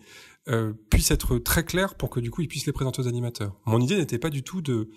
euh, 0.48 0.74
puissent 0.90 1.12
être 1.12 1.38
très 1.38 1.64
claires 1.64 1.96
pour 1.96 2.10
que 2.10 2.20
du 2.20 2.32
coup 2.32 2.42
ils 2.42 2.48
puissent 2.48 2.66
les 2.66 2.74
présenter 2.74 3.02
aux 3.02 3.08
animateurs. 3.08 3.56
Mon 3.66 3.80
idée 3.80 3.98
n'était 3.98 4.20
pas 4.20 4.30
du 4.30 4.44
tout 4.44 4.62
de 4.62 4.90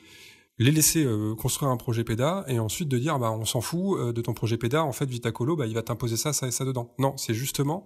les 0.59 0.71
laisser 0.71 1.05
euh, 1.05 1.35
construire 1.35 1.71
un 1.71 1.77
projet 1.77 2.03
PEDA 2.03 2.45
et 2.49 2.59
ensuite 2.59 2.89
de 2.89 2.99
dire 2.99 3.19
bah 3.19 3.31
on 3.31 3.45
s'en 3.45 3.61
fout 3.61 3.99
euh, 3.99 4.13
de 4.13 4.21
ton 4.23 4.33
projet 4.33 4.57
PEDA 4.57 4.85
en 4.85 4.93
fait 4.93 5.05
Vitacolo 5.05 5.55
bah 5.55 5.67
il 5.67 5.75
va 5.75 5.83
t'imposer 5.83 6.17
ça 6.17 6.33
ça 6.33 6.47
et 6.47 6.51
ça 6.51 6.65
dedans. 6.65 6.95
Non, 6.99 7.17
c'est 7.17 7.35
justement 7.35 7.85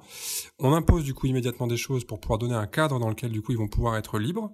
on 0.58 0.72
impose 0.72 1.02
du 1.02 1.12
coup 1.12 1.26
immédiatement 1.26 1.66
des 1.66 1.76
choses 1.76 2.04
pour 2.04 2.20
pouvoir 2.20 2.38
donner 2.38 2.54
un 2.54 2.66
cadre 2.66 3.00
dans 3.00 3.08
lequel 3.08 3.32
du 3.32 3.42
coup 3.42 3.52
ils 3.52 3.58
vont 3.58 3.68
pouvoir 3.68 3.96
être 3.96 4.18
libres 4.18 4.52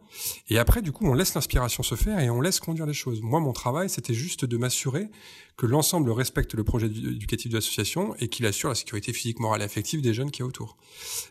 et 0.48 0.58
après 0.58 0.80
du 0.80 0.92
coup 0.92 1.06
on 1.06 1.14
laisse 1.14 1.34
l'inspiration 1.34 1.82
se 1.82 1.94
faire 1.94 2.18
et 2.20 2.30
on 2.30 2.40
laisse 2.40 2.60
conduire 2.60 2.86
les 2.86 2.94
choses. 2.94 3.20
Moi 3.20 3.40
mon 3.40 3.52
travail 3.52 3.90
c'était 3.90 4.14
juste 4.14 4.44
de 4.44 4.56
m'assurer 4.56 5.10
que 5.56 5.66
l'ensemble 5.66 6.10
respecte 6.10 6.54
le 6.54 6.64
projet 6.64 6.86
éducatif 6.86 7.50
de 7.50 7.56
l'association 7.56 8.14
et 8.18 8.28
qu'il 8.28 8.44
assure 8.44 8.68
la 8.68 8.74
sécurité 8.74 9.12
physique, 9.12 9.40
morale 9.40 9.62
et 9.62 9.64
affective 9.64 10.02
des 10.02 10.12
jeunes 10.12 10.30
qui 10.30 10.42
a 10.42 10.44
autour. 10.44 10.76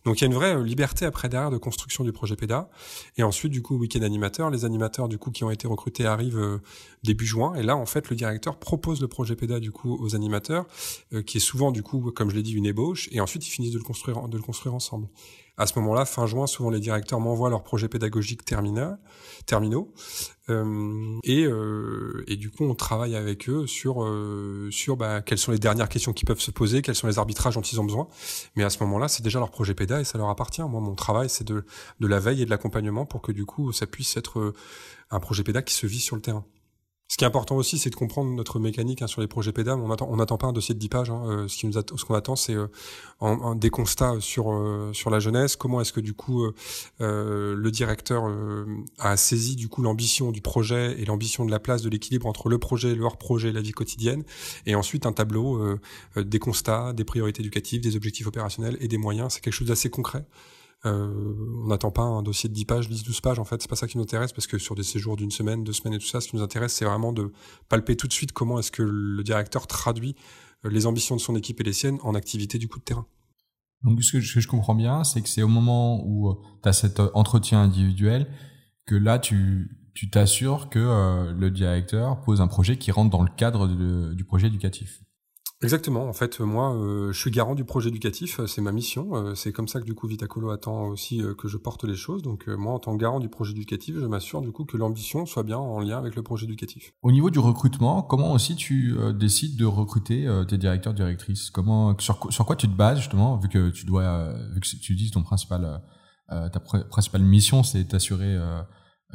Donc 0.03 0.19
il 0.19 0.21
y 0.21 0.25
a 0.25 0.27
une 0.27 0.33
vraie 0.33 0.55
euh, 0.55 0.63
liberté 0.63 1.05
après 1.05 1.29
derrière 1.29 1.51
de 1.51 1.57
construction 1.57 2.03
du 2.03 2.11
projet 2.11 2.35
PEDA. 2.35 2.69
Et 3.17 3.23
ensuite, 3.23 3.51
du 3.51 3.61
coup, 3.61 3.77
week-end 3.77 4.01
animateur, 4.01 4.49
les 4.49 4.65
animateurs 4.65 5.07
du 5.07 5.19
coup 5.19 5.29
qui 5.29 5.43
ont 5.43 5.51
été 5.51 5.67
recrutés 5.67 6.05
arrivent 6.05 6.39
euh, 6.39 6.57
début 7.03 7.25
juin. 7.25 7.53
Et 7.55 7.63
là, 7.63 7.75
en 7.77 7.85
fait, 7.85 8.09
le 8.09 8.15
directeur 8.15 8.57
propose 8.57 9.01
le 9.01 9.07
projet 9.07 9.35
PEDA 9.35 9.59
du 9.59 9.71
coup 9.71 9.97
aux 10.01 10.15
animateurs, 10.15 10.65
euh, 11.13 11.21
qui 11.21 11.37
est 11.37 11.41
souvent 11.41 11.71
du 11.71 11.83
coup, 11.83 12.11
comme 12.11 12.29
je 12.29 12.35
l'ai 12.35 12.43
dit, 12.43 12.53
une 12.53 12.65
ébauche. 12.65 13.09
Et 13.11 13.19
ensuite, 13.21 13.45
ils 13.47 13.51
finissent 13.51 13.73
de 13.73 13.77
le 13.77 13.83
construire, 13.83 14.27
de 14.27 14.37
le 14.37 14.43
construire 14.43 14.73
ensemble. 14.75 15.07
À 15.57 15.67
ce 15.67 15.79
moment-là, 15.79 16.03
fin 16.03 16.27
juin, 16.27 16.47
souvent 16.47 16.69
les 16.69 16.81
directeurs 16.81 17.21
m'envoient 17.21 17.49
leurs 17.49 17.63
projets 17.63 17.87
pédagogiques 17.87 18.43
terminaux. 18.43 19.93
Euh, 20.49 21.17
et, 21.23 21.45
euh, 21.45 22.25
et, 22.27 22.35
du 22.35 22.51
coup, 22.51 22.65
on 22.65 22.75
travaille 22.75 23.15
avec 23.15 23.47
eux 23.47 23.65
sur 23.65 24.03
euh, 24.03 24.67
sur 24.69 24.97
bah, 24.97 25.21
quelles 25.21 25.37
sont 25.37 25.51
les 25.51 25.57
dernières 25.57 25.87
questions 25.87 26.11
qui 26.11 26.25
peuvent 26.25 26.41
se 26.41 26.51
poser, 26.51 26.81
quels 26.81 26.95
sont 26.95 27.07
les 27.07 27.19
arbitrages 27.19 27.55
dont 27.55 27.61
ils 27.61 27.79
ont 27.79 27.85
besoin. 27.85 28.09
Mais 28.55 28.63
à 28.63 28.69
ce 28.69 28.83
moment-là, 28.83 29.07
c'est 29.07 29.23
déjà 29.23 29.39
leur 29.39 29.49
projet 29.49 29.73
péda 29.73 30.01
et 30.01 30.03
ça 30.03 30.17
leur 30.17 30.29
appartient. 30.29 30.61
Moi, 30.61 30.81
mon 30.81 30.93
travail, 30.93 31.29
c'est 31.29 31.45
de 31.45 31.65
de 32.01 32.07
la 32.07 32.19
veille 32.19 32.41
et 32.41 32.45
de 32.45 32.49
l'accompagnement 32.49 33.05
pour 33.05 33.21
que 33.21 33.31
du 33.31 33.45
coup, 33.45 33.71
ça 33.71 33.87
puisse 33.87 34.17
être 34.17 34.53
un 35.09 35.19
projet 35.21 35.43
péda 35.43 35.61
qui 35.61 35.73
se 35.73 35.87
vit 35.87 36.01
sur 36.01 36.17
le 36.17 36.21
terrain. 36.21 36.45
Ce 37.07 37.17
qui 37.17 37.23
est 37.23 37.27
important 37.27 37.55
aussi, 37.55 37.77
c'est 37.77 37.91
de 37.91 37.95
comprendre 37.95 38.31
notre 38.31 38.59
mécanique 38.59 39.03
hein, 39.03 39.07
sur 39.07 39.21
les 39.21 39.27
projets 39.27 39.51
PEDA. 39.51 39.77
On 39.77 39.91
attend, 39.91 40.07
on 40.09 40.15
n'attend 40.15 40.37
pas 40.37 40.47
un 40.47 40.53
dossier 40.53 40.73
de 40.73 40.79
10 40.79 40.89
pages. 40.89 41.09
Hein. 41.11 41.23
Euh, 41.27 41.47
ce 41.47 41.65
nous 41.67 41.73
ce 41.73 42.03
qu'on 42.03 42.15
attend, 42.15 42.35
c'est 42.35 42.55
euh, 42.55 42.67
des 43.55 43.69
constats 43.69 44.15
sur 44.19 44.51
euh, 44.51 44.91
sur 44.91 45.11
la 45.11 45.19
jeunesse. 45.19 45.55
Comment 45.55 45.81
est-ce 45.81 45.93
que 45.93 45.99
du 45.99 46.13
coup 46.13 46.47
le 46.99 47.69
directeur 47.69 48.23
a 48.99 49.17
saisi 49.17 49.55
du 49.55 49.67
coup 49.67 49.83
l'ambition 49.83 50.31
du 50.31 50.41
projet 50.41 50.99
et 50.99 51.05
l'ambition 51.05 51.45
de 51.45 51.51
la 51.51 51.59
place 51.59 51.83
de 51.83 51.89
l'équilibre 51.89 52.25
entre 52.25 52.49
le 52.49 52.57
projet, 52.57 52.95
leur 52.95 53.17
projet, 53.17 53.49
et 53.49 53.53
la 53.53 53.61
vie 53.61 53.71
quotidienne. 53.71 54.23
Et 54.65 54.73
ensuite 54.73 55.05
un 55.05 55.13
tableau 55.13 55.77
des 56.15 56.39
constats, 56.39 56.93
des 56.93 57.03
priorités 57.03 57.41
éducatives, 57.41 57.81
des 57.81 57.95
objectifs 57.95 58.27
opérationnels 58.27 58.77
et 58.79 58.87
des 58.87 58.97
moyens. 58.97 59.33
C'est 59.33 59.41
quelque 59.41 59.53
chose 59.53 59.67
d'assez 59.67 59.89
concret. 59.89 60.25
Euh, 60.85 61.33
on 61.63 61.67
n'attend 61.67 61.91
pas 61.91 62.03
un 62.03 62.21
dossier 62.21 62.49
de 62.49 62.53
10 62.53 62.65
pages, 62.65 62.89
10, 62.89 63.03
12 63.03 63.21
pages. 63.21 63.39
En 63.39 63.43
fait, 63.43 63.61
c'est 63.61 63.69
pas 63.69 63.75
ça 63.75 63.87
qui 63.87 63.97
nous 63.97 64.03
intéresse 64.03 64.33
parce 64.33 64.47
que 64.47 64.57
sur 64.57 64.75
des 64.75 64.83
séjours 64.83 65.15
d'une 65.15 65.31
semaine, 65.31 65.63
deux 65.63 65.73
semaines 65.73 65.95
et 65.95 65.99
tout 65.99 66.05
ça, 66.05 66.21
ce 66.21 66.27
qui 66.27 66.35
nous 66.35 66.43
intéresse, 66.43 66.73
c'est 66.73 66.85
vraiment 66.85 67.11
de 67.11 67.31
palper 67.69 67.95
tout 67.95 68.07
de 68.07 68.13
suite 68.13 68.31
comment 68.31 68.59
est-ce 68.59 68.71
que 68.71 68.83
le 68.83 69.23
directeur 69.23 69.67
traduit 69.67 70.15
euh, 70.65 70.69
les 70.69 70.85
ambitions 70.85 71.15
de 71.15 71.21
son 71.21 71.35
équipe 71.35 71.59
et 71.61 71.63
les 71.63 71.73
siennes 71.73 71.97
en 72.03 72.13
activité 72.13 72.57
du 72.57 72.67
coup 72.67 72.79
de 72.79 72.83
terrain. 72.83 73.07
Donc, 73.83 74.03
ce 74.03 74.13
que 74.13 74.19
je, 74.19 74.47
comprends 74.47 74.75
bien, 74.75 75.03
c'est 75.03 75.21
que 75.21 75.29
c'est 75.29 75.43
au 75.43 75.47
moment 75.47 76.03
où 76.05 76.29
euh, 76.29 76.35
tu 76.63 76.69
as 76.69 76.73
cet 76.73 76.99
entretien 77.13 77.61
individuel 77.61 78.27
que 78.85 78.95
là, 78.95 79.19
tu 79.19 79.79
tu 79.95 80.09
t'assures 80.09 80.67
que 80.67 81.31
le 81.31 81.49
directeur 81.49 82.19
pose 82.19 82.41
un 82.41 82.47
projet 82.47 82.77
qui 82.77 82.91
rentre 82.91 83.09
dans 83.09 83.23
le 83.23 83.29
cadre 83.29 83.65
du 84.13 84.25
projet 84.25 84.47
éducatif. 84.47 85.04
Exactement. 85.65 86.07
En 86.07 86.13
fait, 86.13 86.39
moi, 86.39 86.75
euh, 86.75 87.11
je 87.11 87.19
suis 87.19 87.31
garant 87.31 87.55
du 87.55 87.65
projet 87.65 87.89
éducatif. 87.89 88.39
Euh, 88.39 88.47
c'est 88.47 88.61
ma 88.61 88.71
mission. 88.71 89.15
Euh, 89.15 89.33
c'est 89.35 89.51
comme 89.51 89.67
ça 89.67 89.79
que 89.79 89.85
du 89.85 89.95
coup 89.95 90.07
Vitacolo 90.07 90.51
attend 90.51 90.87
aussi 90.89 91.23
que 91.37 91.47
je 91.47 91.57
porte 91.57 91.83
les 91.83 91.95
choses. 91.95 92.21
Donc 92.21 92.47
moi, 92.47 92.73
en 92.73 92.79
tant 92.79 92.95
que 92.95 93.01
garant 93.01 93.19
du 93.19 93.29
projet 93.29 93.51
éducatif, 93.51 93.95
je 93.99 94.05
m'assure 94.05 94.41
du 94.41 94.51
coup 94.51 94.65
que 94.65 94.77
l'ambition 94.77 95.25
soit 95.25 95.43
bien 95.43 95.57
en 95.57 95.79
lien 95.79 95.97
avec 95.97 96.15
le 96.15 96.21
projet 96.21 96.45
éducatif. 96.45 96.93
Au 97.01 97.11
niveau 97.11 97.29
du 97.31 97.39
recrutement, 97.39 98.03
comment 98.03 98.31
aussi 98.31 98.55
tu 98.55 98.95
décides 99.15 99.57
de 99.57 99.65
recruter 99.65 100.29
tes 100.47 100.57
directeurs 100.57 100.93
directrices? 100.93 101.49
Comment 101.49 101.97
sur, 101.99 102.19
quoi 102.19 102.55
tu 102.55 102.67
te 102.67 102.75
bases 102.75 102.99
justement, 102.99 103.37
vu 103.37 103.49
que 103.49 103.69
tu 103.71 103.85
dois, 103.85 104.33
vu 104.53 104.59
que 104.59 105.13
ton 105.13 105.23
ta 106.27 106.59
principale 106.59 107.23
mission, 107.23 107.63
c'est 107.63 107.83
t'assurer 107.85 108.37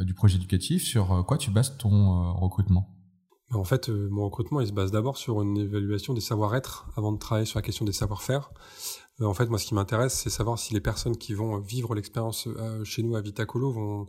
du 0.00 0.14
projet 0.14 0.36
éducatif. 0.36 0.82
Sur 0.82 1.24
quoi 1.26 1.38
tu 1.38 1.50
bases 1.50 1.76
ton 1.78 2.32
recrutement? 2.34 2.99
En 3.58 3.64
fait, 3.64 3.88
euh, 3.88 4.08
mon 4.10 4.24
recrutement, 4.24 4.60
il 4.60 4.68
se 4.68 4.72
base 4.72 4.92
d'abord 4.92 5.16
sur 5.16 5.42
une 5.42 5.56
évaluation 5.56 6.14
des 6.14 6.20
savoir-être 6.20 6.86
avant 6.96 7.12
de 7.12 7.18
travailler 7.18 7.46
sur 7.46 7.58
la 7.58 7.62
question 7.62 7.84
des 7.84 7.92
savoir-faire. 7.92 8.50
Euh, 9.20 9.26
en 9.26 9.34
fait, 9.34 9.46
moi, 9.46 9.58
ce 9.58 9.66
qui 9.66 9.74
m'intéresse, 9.74 10.14
c'est 10.14 10.30
savoir 10.30 10.58
si 10.58 10.72
les 10.72 10.80
personnes 10.80 11.16
qui 11.16 11.34
vont 11.34 11.58
vivre 11.58 11.94
l'expérience 11.94 12.46
euh, 12.46 12.84
chez 12.84 13.02
nous 13.02 13.16
à 13.16 13.20
Vitacolo 13.20 13.72
vont 13.72 14.06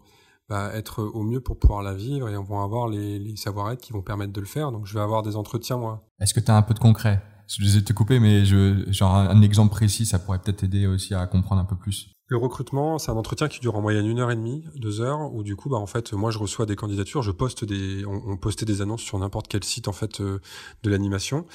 bah, 0.47 0.71
être 0.73 1.03
au 1.03 1.23
mieux 1.23 1.41
pour 1.41 1.57
pouvoir 1.57 1.81
la 1.81 1.93
vivre 1.93 2.29
et 2.29 2.35
vont 2.35 2.61
avoir 2.61 2.87
les, 2.87 3.35
savoir-être 3.35 3.81
qui 3.81 3.93
vont 3.93 4.01
permettre 4.01 4.33
de 4.33 4.39
le 4.39 4.47
faire. 4.47 4.71
Donc, 4.71 4.85
je 4.85 4.93
vais 4.93 5.01
avoir 5.01 5.23
des 5.23 5.35
entretiens, 5.35 5.77
moi. 5.77 6.07
Est-ce 6.19 6.33
que 6.33 6.39
tu 6.39 6.51
as 6.51 6.55
un 6.55 6.61
peu 6.61 6.73
de 6.73 6.79
concret? 6.79 7.21
Je 7.47 7.77
vais 7.77 7.83
te 7.83 7.93
couper, 7.93 8.19
mais 8.19 8.45
je, 8.45 8.89
genre 8.91 9.13
un 9.15 9.41
exemple 9.41 9.71
précis, 9.71 10.05
ça 10.05 10.19
pourrait 10.19 10.39
peut-être 10.39 10.63
aider 10.63 10.87
aussi 10.87 11.13
à 11.13 11.27
comprendre 11.27 11.61
un 11.61 11.65
peu 11.65 11.75
plus. 11.75 12.13
Le 12.31 12.37
recrutement, 12.37 12.97
c'est 12.97 13.11
un 13.11 13.17
entretien 13.17 13.49
qui 13.49 13.59
dure 13.59 13.75
en 13.75 13.81
moyenne 13.81 14.07
une 14.07 14.17
heure 14.19 14.31
et 14.31 14.37
demie, 14.37 14.63
deux 14.77 15.01
heures, 15.01 15.33
où 15.33 15.43
du 15.43 15.57
coup, 15.57 15.67
bah 15.67 15.75
en 15.75 15.85
fait, 15.85 16.13
moi 16.13 16.31
je 16.31 16.37
reçois 16.37 16.65
des 16.65 16.77
candidatures, 16.77 17.21
je 17.21 17.31
poste 17.31 17.65
des, 17.65 18.05
on, 18.05 18.37
postait 18.37 18.63
des 18.63 18.81
annonces 18.81 19.01
sur 19.01 19.19
n'importe 19.19 19.49
quel 19.49 19.65
site 19.65 19.89
en 19.89 19.91
fait 19.91 20.21
euh, 20.21 20.39
de 20.83 20.89
l'animation, 20.89 21.45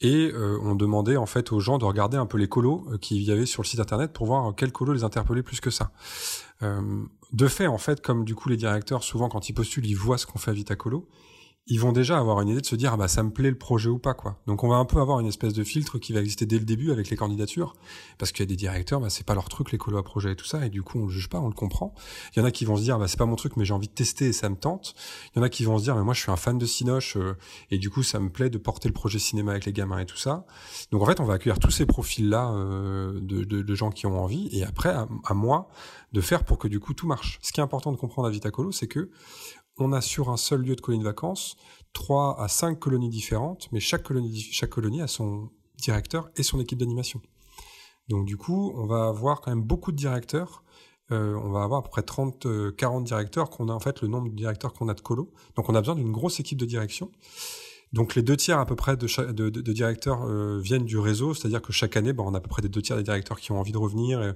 et 0.00 0.32
euh, 0.34 0.58
on 0.60 0.74
demandait 0.74 1.16
en 1.16 1.26
fait 1.26 1.52
aux 1.52 1.60
gens 1.60 1.78
de 1.78 1.84
regarder 1.84 2.16
un 2.16 2.26
peu 2.26 2.36
les 2.36 2.48
colos 2.48 2.84
euh, 2.90 2.98
qu'il 2.98 3.22
y 3.22 3.30
avait 3.30 3.46
sur 3.46 3.62
le 3.62 3.68
site 3.68 3.78
internet 3.78 4.12
pour 4.12 4.26
voir 4.26 4.52
quels 4.56 4.72
colos 4.72 4.92
les 4.92 5.04
interpellaient 5.04 5.44
plus 5.44 5.60
que 5.60 5.70
ça. 5.70 5.92
de 6.60 7.46
fait, 7.46 7.68
en 7.68 7.78
fait, 7.78 8.00
comme 8.00 8.24
du 8.24 8.34
coup 8.34 8.48
les 8.48 8.56
directeurs 8.56 9.04
souvent 9.04 9.28
quand 9.28 9.48
ils 9.48 9.52
postulent, 9.52 9.86
ils 9.86 9.94
voient 9.96 10.18
ce 10.18 10.26
qu'on 10.26 10.40
fait 10.40 10.50
à 10.50 10.54
Vitacolo, 10.54 11.06
ils 11.66 11.80
vont 11.80 11.92
déjà 11.92 12.18
avoir 12.18 12.42
une 12.42 12.48
idée 12.48 12.60
de 12.60 12.66
se 12.66 12.76
dire 12.76 12.92
ah 12.92 12.96
bah 12.98 13.08
ça 13.08 13.22
me 13.22 13.30
plaît 13.30 13.48
le 13.48 13.56
projet 13.56 13.88
ou 13.88 13.98
pas 13.98 14.12
quoi. 14.12 14.38
Donc 14.46 14.64
on 14.64 14.68
va 14.68 14.76
un 14.76 14.84
peu 14.84 15.00
avoir 15.00 15.20
une 15.20 15.26
espèce 15.26 15.54
de 15.54 15.64
filtre 15.64 15.98
qui 15.98 16.12
va 16.12 16.20
exister 16.20 16.44
dès 16.44 16.58
le 16.58 16.66
début 16.66 16.92
avec 16.92 17.08
les 17.08 17.16
candidatures 17.16 17.74
parce 18.18 18.32
qu'il 18.32 18.40
y 18.40 18.42
a 18.42 18.46
des 18.46 18.56
directeurs 18.56 19.00
bah 19.00 19.08
c'est 19.08 19.24
pas 19.24 19.34
leur 19.34 19.48
truc 19.48 19.72
les 19.72 19.78
colos 19.78 19.96
à 19.96 20.02
projet 20.02 20.32
et 20.32 20.36
tout 20.36 20.44
ça 20.44 20.66
et 20.66 20.68
du 20.68 20.82
coup 20.82 20.98
on 20.98 21.06
le 21.06 21.10
juge 21.10 21.30
pas, 21.30 21.40
on 21.40 21.48
le 21.48 21.54
comprend. 21.54 21.94
Il 22.36 22.40
y 22.40 22.42
en 22.42 22.44
a 22.44 22.50
qui 22.50 22.66
vont 22.66 22.76
se 22.76 22.82
dire 22.82 22.98
bah 22.98 23.08
c'est 23.08 23.18
pas 23.18 23.24
mon 23.24 23.36
truc 23.36 23.56
mais 23.56 23.64
j'ai 23.64 23.72
envie 23.72 23.88
de 23.88 23.94
tester 23.94 24.26
et 24.26 24.32
ça 24.34 24.50
me 24.50 24.56
tente. 24.56 24.94
Il 25.34 25.38
y 25.38 25.40
en 25.40 25.42
a 25.42 25.48
qui 25.48 25.64
vont 25.64 25.78
se 25.78 25.84
dire 25.84 25.96
mais 25.96 26.02
moi 26.02 26.12
je 26.12 26.20
suis 26.20 26.30
un 26.30 26.36
fan 26.36 26.58
de 26.58 26.66
Cinoche 26.66 27.16
euh, 27.16 27.34
et 27.70 27.78
du 27.78 27.88
coup 27.88 28.02
ça 28.02 28.20
me 28.20 28.28
plaît 28.28 28.50
de 28.50 28.58
porter 28.58 28.88
le 28.88 28.94
projet 28.94 29.18
cinéma 29.18 29.52
avec 29.52 29.64
les 29.64 29.72
gamins 29.72 30.00
et 30.00 30.06
tout 30.06 30.18
ça. 30.18 30.44
Donc 30.92 31.00
en 31.00 31.06
fait 31.06 31.18
on 31.18 31.24
va 31.24 31.34
accueillir 31.34 31.58
tous 31.58 31.70
ces 31.70 31.86
profils 31.86 32.28
là 32.28 32.50
euh, 32.50 33.18
de, 33.22 33.42
de, 33.44 33.62
de, 33.62 33.74
gens 33.74 33.90
qui 33.90 34.06
ont 34.06 34.22
envie 34.22 34.50
et 34.52 34.64
après 34.64 34.90
à, 34.90 35.08
à 35.24 35.32
moi 35.32 35.70
de 36.12 36.20
faire 36.20 36.44
pour 36.44 36.58
que 36.58 36.68
du 36.68 36.78
coup 36.78 36.92
tout 36.92 37.06
marche. 37.06 37.38
Ce 37.40 37.52
qui 37.52 37.60
est 37.60 37.62
important 37.62 37.90
de 37.90 37.96
comprendre 37.96 38.28
à 38.28 38.30
Vitacolo 38.30 38.70
c'est 38.70 38.86
que 38.86 39.10
on 39.78 39.92
a 39.92 40.00
sur 40.00 40.30
un 40.30 40.36
seul 40.36 40.62
lieu 40.62 40.76
de 40.76 40.80
colonie 40.80 41.02
de 41.02 41.08
vacances 41.08 41.56
trois 41.92 42.40
à 42.40 42.48
cinq 42.48 42.80
colonies 42.80 43.08
différentes, 43.08 43.68
mais 43.70 43.80
chaque 43.80 44.02
colonie, 44.02 44.40
chaque 44.40 44.70
colonie 44.70 45.00
a 45.00 45.06
son 45.06 45.50
directeur 45.76 46.28
et 46.36 46.42
son 46.42 46.58
équipe 46.60 46.78
d'animation. 46.78 47.20
Donc 48.08 48.26
du 48.26 48.36
coup, 48.36 48.72
on 48.76 48.86
va 48.86 49.06
avoir 49.06 49.40
quand 49.40 49.50
même 49.50 49.62
beaucoup 49.62 49.92
de 49.92 49.96
directeurs 49.96 50.64
on 51.10 51.50
va 51.50 51.62
avoir 51.62 51.80
à 51.80 51.82
peu 51.82 51.90
près 51.90 52.02
30, 52.02 52.74
40 52.76 53.04
directeurs 53.04 53.50
qu'on 53.50 53.68
a 53.68 53.72
en 53.72 53.80
fait 53.80 54.00
le 54.00 54.08
nombre 54.08 54.30
de 54.30 54.34
directeurs 54.34 54.72
qu'on 54.72 54.88
a 54.88 54.94
de 54.94 55.00
colo. 55.00 55.32
Donc 55.54 55.68
on 55.68 55.74
a 55.74 55.80
besoin 55.80 55.94
d'une 55.94 56.10
grosse 56.12 56.40
équipe 56.40 56.58
de 56.58 56.66
direction. 56.66 57.10
Donc 57.92 58.16
les 58.16 58.22
deux 58.22 58.36
tiers 58.36 58.58
à 58.58 58.66
peu 58.66 58.74
près 58.74 58.96
de, 58.96 59.72
directeurs 59.72 60.24
euh, 60.24 60.58
viennent 60.58 60.84
du 60.84 60.98
réseau, 60.98 61.32
c'est-à-dire 61.32 61.62
que 61.62 61.72
chaque 61.72 61.96
année, 61.96 62.12
on 62.18 62.34
a 62.34 62.38
à 62.38 62.40
peu 62.40 62.48
près 62.48 62.60
des 62.60 62.68
deux 62.68 62.82
tiers 62.82 62.96
des 62.96 63.04
directeurs 63.04 63.38
qui 63.38 63.52
ont 63.52 63.60
envie 63.60 63.70
de 63.70 63.78
revenir, 63.78 64.34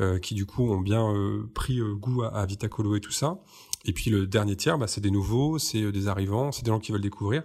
euh, 0.00 0.18
qui 0.18 0.34
du 0.34 0.44
coup 0.44 0.70
ont 0.70 0.80
bien 0.80 1.10
euh, 1.14 1.50
pris 1.54 1.80
goût 1.80 2.22
à, 2.22 2.28
à, 2.28 2.44
Vitacolo 2.44 2.96
et 2.96 3.00
tout 3.00 3.12
ça. 3.12 3.38
Et 3.84 3.92
puis 3.92 4.10
le 4.10 4.26
dernier 4.26 4.56
tiers, 4.56 4.78
bah, 4.78 4.86
c'est 4.86 5.00
des 5.00 5.10
nouveaux, 5.10 5.58
c'est 5.58 5.92
des 5.92 6.08
arrivants, 6.08 6.52
c'est 6.52 6.64
des 6.64 6.70
gens 6.70 6.80
qui 6.80 6.92
veulent 6.92 7.00
découvrir 7.00 7.42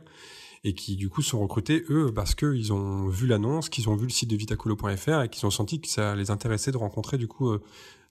et 0.65 0.73
qui 0.73 0.95
du 0.95 1.09
coup 1.09 1.21
sont 1.21 1.39
recrutés 1.39 1.83
eux 1.89 2.13
parce 2.13 2.35
qu'ils 2.35 2.71
ont 2.71 3.09
vu 3.09 3.27
l'annonce, 3.27 3.69
qu'ils 3.69 3.89
ont 3.89 3.95
vu 3.95 4.05
le 4.05 4.11
site 4.11 4.29
de 4.29 4.35
vitacolo.fr 4.35 5.23
et 5.23 5.29
qu'ils 5.29 5.45
ont 5.45 5.51
senti 5.51 5.81
que 5.81 5.89
ça 5.89 6.15
les 6.15 6.31
intéressait 6.31 6.71
de 6.71 6.77
rencontrer 6.77 7.17
du 7.17 7.27
coup 7.27 7.53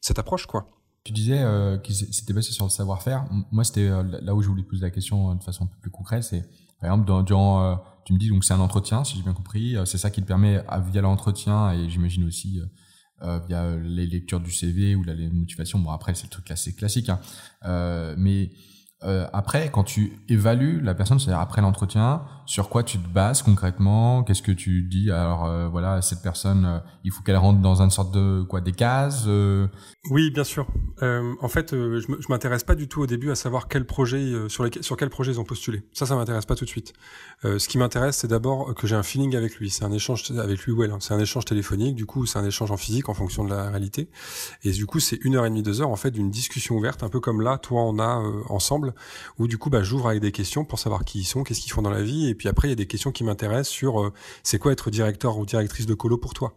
cette 0.00 0.18
approche 0.18 0.46
quoi. 0.46 0.68
Tu 1.04 1.12
disais 1.12 1.40
euh, 1.40 1.78
que 1.78 1.92
c'était 1.92 2.32
basé 2.32 2.52
sur 2.52 2.64
le 2.64 2.70
savoir-faire. 2.70 3.26
Moi, 3.50 3.64
c'était 3.64 3.88
là 3.88 4.35
où 4.35 4.42
je 4.42 4.48
voulais 4.48 4.62
poser 4.62 4.82
la 4.82 4.90
question 4.90 5.35
de 5.35 5.42
façon 5.42 5.64
un 5.64 5.66
peu 5.66 5.76
plus 5.80 5.90
concrète. 5.90 6.22
C'est 6.22 6.48
par 6.80 6.92
exemple, 6.92 7.24
durant, 7.24 7.62
euh, 7.64 7.74
tu 8.04 8.12
me 8.12 8.18
dis 8.18 8.28
donc 8.28 8.44
c'est 8.44 8.54
un 8.54 8.61
entretien, 8.61 9.02
si 9.02 9.16
j'ai 9.16 9.22
bien 9.22 9.32
compris. 9.32 9.76
Euh, 9.76 9.85
c'est 9.85 9.98
ça 9.98 10.11
qui 10.11 10.22
te 10.22 10.26
permet, 10.26 10.64
via 10.92 11.00
l'entretien 11.00 11.72
et 11.72 11.88
j'imagine 11.88 12.24
aussi 12.24 12.61
euh, 13.22 13.38
via 13.46 13.76
les 13.76 14.06
lectures 14.06 14.40
du 14.40 14.50
CV 14.50 14.94
ou 14.94 15.02
la 15.02 15.14
motivation. 15.14 15.78
Bon 15.78 15.90
après 15.90 16.14
c'est 16.14 16.24
le 16.24 16.30
truc 16.30 16.50
assez 16.50 16.74
classique, 16.74 17.08
hein. 17.08 17.20
mais 18.16 18.50
euh, 19.04 19.26
après, 19.32 19.70
quand 19.70 19.85
tu 19.85 20.12
évalues 20.28 20.80
la 20.80 20.94
personne, 20.94 21.18
c'est-à-dire 21.18 21.40
après 21.40 21.61
l'entretien, 21.61 22.22
sur 22.52 22.68
quoi 22.68 22.82
tu 22.82 22.98
te 22.98 23.08
bases 23.08 23.40
concrètement? 23.40 24.24
Qu'est-ce 24.24 24.42
que 24.42 24.52
tu 24.52 24.82
dis? 24.82 25.10
Alors 25.10 25.46
euh, 25.46 25.68
voilà, 25.68 26.02
cette 26.02 26.20
personne, 26.20 26.66
euh, 26.66 26.78
il 27.02 27.10
faut 27.10 27.22
qu'elle 27.22 27.38
rentre 27.38 27.60
dans 27.60 27.80
une 27.80 27.88
sorte 27.88 28.12
de 28.12 28.42
quoi, 28.42 28.60
des 28.60 28.72
cases 28.72 29.26
Oui, 30.10 30.30
bien 30.30 30.44
sûr. 30.44 30.66
en 31.00 31.48
fait, 31.48 31.70
je 31.72 32.28
m'intéresse 32.28 32.62
pas 32.62 32.74
du 32.74 32.88
tout 32.88 33.00
au 33.00 33.06
début 33.06 33.30
à 33.30 33.36
savoir 33.36 33.68
quel 33.68 33.86
projet 33.86 34.34
sur, 34.50 34.64
les, 34.64 34.82
sur 34.82 34.98
quel 34.98 35.08
projet 35.08 35.32
ils 35.32 35.40
ont 35.40 35.44
postulé. 35.44 35.82
Ça, 35.94 36.04
ça 36.04 36.14
m'intéresse 36.14 36.44
pas 36.44 36.54
tout 36.54 36.66
de 36.66 36.68
suite. 36.68 36.92
ce 37.42 37.66
qui 37.68 37.78
m'intéresse, 37.78 38.18
c'est 38.18 38.28
d'abord 38.28 38.74
que 38.74 38.86
j'ai 38.86 38.96
un 38.96 39.02
feeling 39.02 39.34
avec 39.34 39.56
lui. 39.56 39.70
C'est 39.70 39.84
un 39.84 39.92
échange 39.92 40.30
avec 40.32 40.60
lui 40.64 40.72
ou 40.72 40.82
elle. 40.84 40.90
Hein. 40.90 40.98
C'est 41.00 41.14
un 41.14 41.20
échange 41.20 41.46
téléphonique. 41.46 41.94
Du 41.94 42.04
coup, 42.04 42.26
c'est 42.26 42.38
un 42.38 42.44
échange 42.44 42.70
en 42.70 42.76
physique 42.76 43.08
en 43.08 43.14
fonction 43.14 43.44
de 43.44 43.48
la 43.50 43.70
réalité. 43.70 44.10
Et 44.62 44.72
du 44.72 44.84
coup, 44.84 45.00
c'est 45.00 45.18
une 45.22 45.36
heure 45.36 45.46
et 45.46 45.48
demie, 45.48 45.62
deux 45.62 45.80
heures 45.80 45.88
en 45.88 45.96
fait 45.96 46.10
d'une 46.10 46.30
discussion 46.30 46.76
ouverte, 46.76 47.02
un 47.02 47.08
peu 47.08 47.20
comme 47.20 47.40
là, 47.40 47.56
toi, 47.56 47.82
on 47.82 47.98
a 47.98 48.22
ensemble 48.50 48.94
où 49.38 49.48
du 49.48 49.56
coup 49.56 49.70
bah, 49.70 49.82
j'ouvre 49.82 50.08
avec 50.08 50.20
des 50.20 50.32
questions 50.32 50.66
pour 50.66 50.78
savoir 50.78 51.06
qui 51.06 51.20
ils 51.20 51.24
sont, 51.24 51.44
qu'est-ce 51.44 51.60
qu'ils 51.60 51.72
font 51.72 51.82
dans 51.82 51.90
la 51.90 52.02
vie, 52.02 52.28
et 52.28 52.34
puis 52.34 52.41
après 52.48 52.68
il 52.68 52.70
y 52.70 52.72
a 52.72 52.76
des 52.76 52.87
questions 52.87 53.12
qui 53.12 53.24
m'intéressent 53.24 53.68
sur 53.68 54.00
euh, 54.00 54.12
c'est 54.42 54.59
quoi 54.59 54.72
être 54.72 54.90
directeur 54.90 55.38
ou 55.38 55.46
directrice 55.46 55.87
de 55.87 55.94
colo 55.94 56.16
pour 56.16 56.35
toi? 56.35 56.55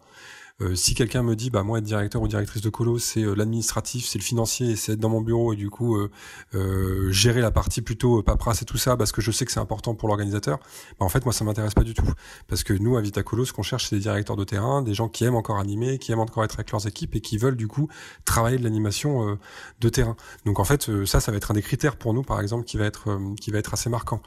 Euh, 0.62 0.74
si 0.74 0.94
quelqu'un 0.94 1.22
me 1.22 1.36
dit, 1.36 1.50
bah 1.50 1.63
moi 1.63 1.80
être 1.80 1.84
directeur 1.84 2.22
ou 2.22 2.30
directrice 2.30 2.62
de 2.62 2.70
colo, 2.70 2.98
c'est 2.98 3.24
euh, 3.24 3.36
l'administratif, 3.36 4.06
c'est 4.06 4.18
le 4.18 4.24
financier, 4.24 4.78
c'est 4.78 4.94
être 4.94 5.02
dans 5.02 5.10
mon 5.10 5.20
bureau 5.20 5.52
et 5.52 5.58
du 5.58 5.70
coup 5.70 5.98
euh, 5.98 7.12
gérer 7.12 7.41
la 7.41 7.52
partie 7.52 7.82
plutôt 7.82 8.24
paperasse 8.24 8.62
et 8.62 8.65
tout 8.65 8.78
ça, 8.78 8.96
parce 8.96 9.12
que 9.12 9.20
je 9.20 9.32
sais 9.32 9.44
que 9.44 9.52
c'est 9.52 9.60
important 9.60 9.96
pour 9.96 10.08
l'organisateur. 10.08 10.60
Bah, 10.98 11.06
en 11.06 11.10
fait, 11.10 11.26
moi 11.26 11.34
ça 11.34 11.44
m'intéresse 11.44 11.74
pas 11.74 11.84
du 11.84 11.94
tout, 11.94 12.10
parce 12.48 12.63
que 12.63 12.72
nous 12.72 12.96
à 12.96 13.02
Vitacolo, 13.02 13.44
ce 13.44 13.52
qu'on 13.52 13.63
cherche, 13.63 13.89
c'est 13.89 13.98
des 13.98 14.02
directeurs 14.04 14.38
de 14.38 14.46
terrain, 14.46 14.82
des 14.82 14.94
gens 14.94 15.10
qui 15.10 15.26
aiment 15.26 15.36
encore 15.36 15.58
animer, 15.58 15.98
qui 16.00 16.13
aiment 16.13 16.20
encore 16.20 16.46
être 16.46 16.56
avec 16.56 16.72
leurs 16.72 16.88
équipes 16.88 17.15
et 17.15 17.22
qui 17.22 17.38
veulent 17.38 17.58
du 17.58 17.68
coup 17.68 17.89
travailler 18.24 18.58
de 18.58 18.63
l'animation 18.63 19.38
de 19.82 19.89
terrain. 19.89 20.15
Donc 20.46 20.60
en 20.60 20.63
fait, 20.63 20.89
ça, 21.06 21.20
ça 21.20 21.32
va 21.32 21.38
être 21.38 21.52
un 21.52 21.56
des 21.56 21.62
critères 21.62 21.98
pour 21.98 22.13
nous, 22.13 22.24
par 22.24 22.39
exemple, 22.39 22.63
qui 22.63 22.78
va 22.78 22.86
être 22.86 23.20
qui 23.41 23.52
va 23.52 23.60
être 23.60 23.74
assez 23.74 23.89
marquant. 23.89 24.22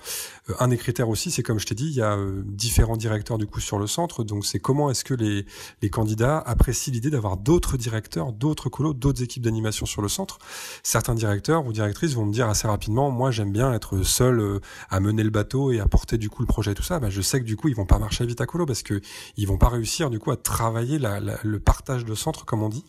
un 0.58 0.68
des 0.68 0.76
critères 0.76 1.08
aussi, 1.08 1.30
c'est 1.30 1.42
comme 1.42 1.58
je 1.58 1.64
t'ai 1.64 1.74
dit, 1.74 1.86
il 1.86 1.94
y 1.94 2.02
a 2.02 2.18
différents 2.44 2.98
directeurs 2.98 3.38
du 3.38 3.46
coup 3.46 3.60
sur 3.60 3.78
le 3.78 3.86
centre, 3.86 4.24
donc 4.24 4.44
c'est 4.44 4.58
comment 4.58 4.90
est-ce 4.90 5.04
que 5.04 5.14
les 5.14 5.46
les 5.80 5.88
candidats 5.88 6.17
apprécie 6.26 6.90
l'idée 6.90 7.10
d'avoir 7.10 7.36
d'autres 7.36 7.76
directeurs, 7.76 8.32
d'autres 8.32 8.68
colos, 8.68 8.94
d'autres 8.94 9.22
équipes 9.22 9.42
d'animation 9.42 9.86
sur 9.86 10.02
le 10.02 10.08
centre. 10.08 10.38
Certains 10.82 11.14
directeurs 11.14 11.66
ou 11.66 11.72
directrices 11.72 12.14
vont 12.14 12.26
me 12.26 12.32
dire 12.32 12.48
assez 12.48 12.66
rapidement, 12.66 13.10
moi 13.10 13.30
j'aime 13.30 13.52
bien 13.52 13.72
être 13.72 14.02
seul 14.02 14.40
euh, 14.40 14.60
à 14.90 15.00
mener 15.00 15.22
le 15.22 15.30
bateau 15.30 15.72
et 15.72 15.80
à 15.80 15.86
porter 15.86 16.18
du 16.18 16.30
coup 16.30 16.42
le 16.42 16.46
projet 16.46 16.72
et 16.72 16.74
tout 16.74 16.82
ça. 16.82 16.98
Bah, 16.98 17.10
je 17.10 17.20
sais 17.20 17.40
que 17.40 17.44
du 17.44 17.56
coup 17.56 17.68
ils 17.68 17.74
vont 17.74 17.86
pas 17.86 17.98
marcher 17.98 18.26
vite 18.26 18.40
à 18.40 18.46
colo 18.46 18.66
parce 18.66 18.82
que 18.82 19.00
ils 19.36 19.46
vont 19.46 19.58
pas 19.58 19.68
réussir 19.68 20.10
du 20.10 20.18
coup 20.18 20.30
à 20.30 20.36
travailler 20.36 20.98
le 20.98 21.60
partage 21.60 22.04
de 22.04 22.14
centre 22.14 22.44
comme 22.44 22.62
on 22.62 22.68
dit. 22.68 22.84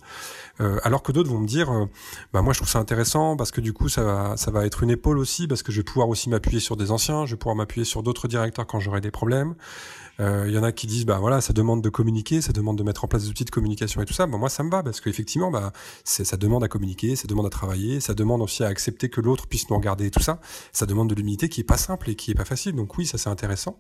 Euh, 0.61 0.79
alors 0.83 1.03
que 1.03 1.11
d'autres 1.11 1.29
vont 1.29 1.39
me 1.39 1.47
dire, 1.47 1.71
euh, 1.71 1.85
bah 2.33 2.41
moi 2.41 2.53
je 2.53 2.59
trouve 2.59 2.69
ça 2.69 2.79
intéressant 2.79 3.37
parce 3.37 3.51
que 3.51 3.61
du 3.61 3.73
coup 3.73 3.89
ça 3.89 4.03
va 4.03 4.37
ça 4.37 4.51
va 4.51 4.65
être 4.65 4.83
une 4.83 4.89
épaule 4.89 5.17
aussi 5.17 5.47
parce 5.47 5.63
que 5.63 5.71
je 5.71 5.77
vais 5.77 5.83
pouvoir 5.83 6.09
aussi 6.09 6.29
m'appuyer 6.29 6.59
sur 6.59 6.75
des 6.75 6.91
anciens, 6.91 7.25
je 7.25 7.31
vais 7.35 7.37
pouvoir 7.37 7.55
m'appuyer 7.55 7.85
sur 7.85 8.03
d'autres 8.03 8.27
directeurs 8.27 8.67
quand 8.67 8.79
j'aurai 8.79 9.01
des 9.01 9.11
problèmes. 9.11 9.55
Euh, 10.19 10.45
il 10.47 10.53
y 10.53 10.58
en 10.58 10.63
a 10.63 10.71
qui 10.71 10.88
disent 10.88 11.05
bah 11.05 11.17
voilà 11.19 11.41
ça 11.41 11.53
demande 11.53 11.82
de 11.82 11.89
communiquer, 11.89 12.41
ça 12.41 12.51
demande 12.51 12.77
de 12.77 12.84
mettre 12.84 13.05
en 13.05 13.08
place 13.08 13.23
des 13.23 13.29
outils 13.29 13.45
de 13.45 13.49
communication 13.49 14.01
et 14.01 14.05
tout 14.05 14.13
ça. 14.13 14.27
Bon, 14.27 14.38
moi 14.38 14.49
ça 14.49 14.63
me 14.63 14.69
va 14.69 14.84
parce 14.84 15.01
qu'effectivement 15.01 15.51
bah 15.51 15.71
ça 16.03 16.38
demande 16.38 16.63
à 16.63 16.67
communiquer, 16.67 17.15
ça 17.15 17.27
demande 17.27 17.45
à 17.45 17.49
travailler, 17.49 17.99
ça 17.99 18.13
demande 18.13 18.41
aussi 18.41 18.63
à 18.63 18.67
accepter 18.67 19.10
que 19.10 19.21
l'autre 19.21 19.47
puisse 19.47 19.69
nous 19.69 19.77
regarder 19.77 20.08
et 20.08 20.12
tout 20.12 20.21
ça. 20.21 20.39
Ça 20.73 20.86
demande 20.86 21.10
de 21.10 21.15
l'humilité 21.15 21.49
qui 21.49 21.62
est 21.62 21.65
pas 21.65 21.77
simple 21.77 22.10
et 22.10 22.15
qui 22.15 22.32
est 22.32 22.36
pas 22.36 22.45
facile. 22.45 22.75
Donc 22.75 22.97
oui 22.97 23.05
ça 23.05 23.17
c'est 23.17 23.29
intéressant. 23.29 23.77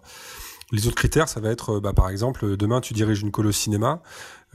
Les 0.71 0.85
autres 0.85 0.97
critères, 0.97 1.27
ça 1.27 1.39
va 1.39 1.49
être, 1.49 1.79
bah, 1.79 1.93
par 1.93 2.09
exemple, 2.09 2.55
demain 2.55 2.79
tu 2.79 2.93
diriges 2.93 3.21
une 3.21 3.31
colo 3.31 3.51
cinéma, 3.51 4.03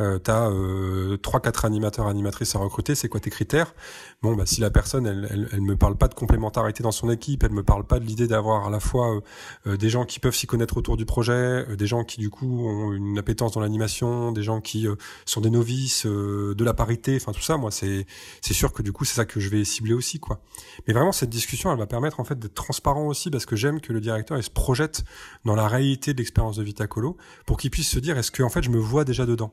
euh, 0.01 0.19
tu 0.23 0.31
as 0.31 0.49
euh, 0.49 1.17
trois 1.19 1.41
quatre 1.41 1.65
animateurs 1.65 2.07
animatrices 2.07 2.55
à 2.57 2.59
recruter, 2.59 2.95
c'est 2.95 3.09
quoi 3.09 3.21
tes 3.21 3.31
critères? 3.31 3.75
Bon 4.23 4.35
bah 4.35 4.45
si 4.47 4.61
la 4.61 4.71
personne 4.71 5.07
elle, 5.07 5.29
elle, 5.31 5.49
elle, 5.53 5.61
me 5.61 5.77
parle 5.77 5.97
pas 5.97 6.09
de 6.09 6.15
complémentarité 6.15 6.83
dans 6.83 6.93
son 6.93 7.11
équipe, 7.11 7.45
elle 7.45 7.53
me 7.53 7.63
parle 7.63 7.85
pas 7.85 8.01
de 8.01 8.05
l'idée 8.05 8.27
d'avoir 8.27 8.67
à 8.67 8.71
la 8.71 8.81
fois 8.81 9.15
euh, 9.15 9.21
euh, 9.67 9.77
des 9.77 9.91
gens 9.91 10.05
qui 10.05 10.19
peuvent 10.19 10.35
s'y 10.35 10.47
connaître 10.47 10.77
autour 10.77 10.97
du 10.97 11.07
projet, 11.07 11.65
des 11.77 11.87
gens 11.87 12.05
qui 12.05 12.19
du 12.19 12.31
coup 12.31 12.67
ont 12.67 12.93
une 12.93 13.19
appétence 13.19 13.53
dans 13.53 13.61
l'animation, 13.61 14.33
des 14.33 14.43
gens 14.43 14.61
qui 14.61 14.87
sont 15.27 15.41
des 15.41 15.51
novices, 15.51 16.07
de 16.07 16.65
la 16.65 16.75
parité, 16.75 17.17
enfin 17.17 17.33
tout 17.33 17.43
ça, 17.43 17.57
moi 17.57 17.71
c'est 17.71 18.07
c'est 18.41 18.55
sûr 18.55 18.73
que 18.73 18.83
du 18.83 18.93
coup 18.93 19.05
c'est 19.05 19.15
ça 19.15 19.25
que 19.25 19.39
je 19.41 19.49
vais 19.49 19.65
cibler 19.65 19.95
aussi 19.95 20.19
quoi. 20.19 20.41
Mais 20.87 20.95
vraiment 20.95 21.13
cette 21.13 21.31
discussion 21.31 21.71
elle 21.73 21.79
va 21.79 21.87
permettre 21.87 22.21
en 22.21 22.25
fait 22.25 22.39
d'être 22.39 22.55
transparent 22.55 23.07
aussi 23.07 23.31
parce 23.31 23.47
que 23.47 23.57
j'aime 23.57 23.81
que 23.81 23.93
le 23.93 24.01
directeur 24.01 24.37
il 24.39 24.43
se 24.43 24.51
projette 24.51 25.05
dans 25.45 25.55
la 25.55 25.69
réalité 25.69 26.13
de 26.13 26.19
l'expérience 26.19 26.57
de 26.57 26.63
Vitacolo 26.63 27.17
pour 27.47 27.59
qu'il 27.59 27.71
puisse 27.71 27.91
se 27.91 27.99
dire 27.99 28.19
est-ce 28.19 28.31
que 28.31 28.43
en 28.43 28.49
fait 28.49 28.63
je 28.63 28.71
me 28.71 28.79
vois 28.79 29.05
déjà 29.05 29.27
dedans? 29.27 29.53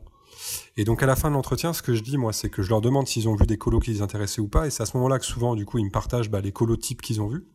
Et 0.78 0.84
donc 0.84 1.04
à 1.04 1.06
la 1.06 1.16
fin 1.16 1.30
de 1.30 1.36
l'entretien, 1.36 1.74
ce 1.74 1.82
que 1.82 1.94
je 1.94 2.02
dis 2.02 2.18
moi, 2.18 2.34
c'est 2.34 2.50
que 2.50 2.62
je 2.62 2.70
leur 2.70 2.82
demande 2.82 3.08
s'ils 3.08 3.28
ont 3.28 3.36
vu 3.36 3.46
des 3.46 3.58
colos 3.58 3.80
qui 3.80 3.92
les 3.92 4.02
intéressaient 4.02 4.42
ou 4.42 4.48
pas, 4.48 4.68
et 4.68 4.70
c'est 4.70 4.84
à 4.84 4.86
ce 4.86 4.98
moment-là 4.98 5.20
que 5.20 5.26
souvent 5.26 5.56
du 5.56 5.66
coup 5.66 5.78
ils 5.78 5.86
me 5.86 5.92
partagent 5.92 6.30
bah, 6.30 6.42
les 6.42 6.52
colos 6.52 6.78
types 6.78 7.02
qu'ils 7.02 7.22
ont 7.22 7.28
vus. 7.28 7.46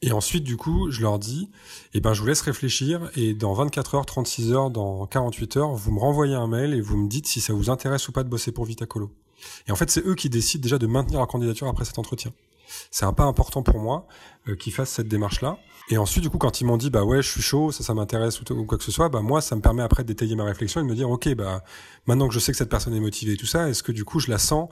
Et 0.00 0.12
ensuite, 0.12 0.44
du 0.44 0.56
coup, 0.56 0.92
je 0.92 1.00
leur 1.02 1.18
dis, 1.18 1.50
eh 1.92 2.00
ben, 2.00 2.12
je 2.12 2.20
vous 2.20 2.28
laisse 2.28 2.40
réfléchir 2.40 3.10
et 3.16 3.34
dans 3.34 3.52
24 3.52 3.96
heures, 3.96 4.06
36 4.06 4.52
heures, 4.52 4.70
dans 4.70 5.06
48 5.06 5.56
heures, 5.56 5.72
vous 5.72 5.90
me 5.90 5.98
renvoyez 5.98 6.36
un 6.36 6.46
mail 6.46 6.72
et 6.72 6.80
vous 6.80 6.96
me 6.96 7.08
dites 7.08 7.26
si 7.26 7.40
ça 7.40 7.52
vous 7.52 7.68
intéresse 7.68 8.06
ou 8.06 8.12
pas 8.12 8.22
de 8.22 8.28
bosser 8.28 8.52
pour 8.52 8.64
Vitacolo. 8.64 9.10
Et 9.66 9.72
en 9.72 9.76
fait, 9.76 9.90
c'est 9.90 10.06
eux 10.06 10.14
qui 10.14 10.30
décident 10.30 10.62
déjà 10.62 10.78
de 10.78 10.86
maintenir 10.86 11.18
leur 11.18 11.26
candidature 11.26 11.66
après 11.66 11.84
cet 11.84 11.98
entretien. 11.98 12.32
C'est 12.90 13.04
un 13.04 13.12
pas 13.12 13.24
important 13.24 13.62
pour 13.62 13.78
moi 13.78 14.06
euh, 14.48 14.56
qu'ils 14.56 14.72
fassent 14.72 14.90
cette 14.90 15.08
démarche-là. 15.08 15.58
Et 15.90 15.96
ensuite, 15.96 16.22
du 16.22 16.28
coup, 16.28 16.36
quand 16.36 16.60
ils 16.60 16.64
m'ont 16.64 16.76
dit, 16.76 16.90
bah 16.90 17.02
ouais, 17.02 17.22
je 17.22 17.28
suis 17.28 17.40
chaud, 17.40 17.72
ça, 17.72 17.82
ça 17.82 17.94
m'intéresse 17.94 18.40
ou, 18.40 18.64
quoi 18.66 18.76
que 18.76 18.84
ce 18.84 18.92
soit, 18.92 19.08
bah 19.08 19.22
moi, 19.22 19.40
ça 19.40 19.56
me 19.56 19.62
permet 19.62 19.82
après 19.82 20.02
de 20.02 20.08
détailler 20.08 20.36
ma 20.36 20.44
réflexion 20.44 20.80
et 20.80 20.84
de 20.84 20.88
me 20.88 20.94
dire, 20.94 21.08
ok, 21.08 21.34
bah 21.34 21.64
maintenant 22.06 22.28
que 22.28 22.34
je 22.34 22.38
sais 22.40 22.52
que 22.52 22.58
cette 22.58 22.68
personne 22.68 22.94
est 22.94 23.00
motivée 23.00 23.32
et 23.32 23.36
tout 23.36 23.46
ça, 23.46 23.68
est-ce 23.70 23.82
que 23.82 23.92
du 23.92 24.04
coup, 24.04 24.20
je 24.20 24.30
la 24.30 24.38
sens 24.38 24.68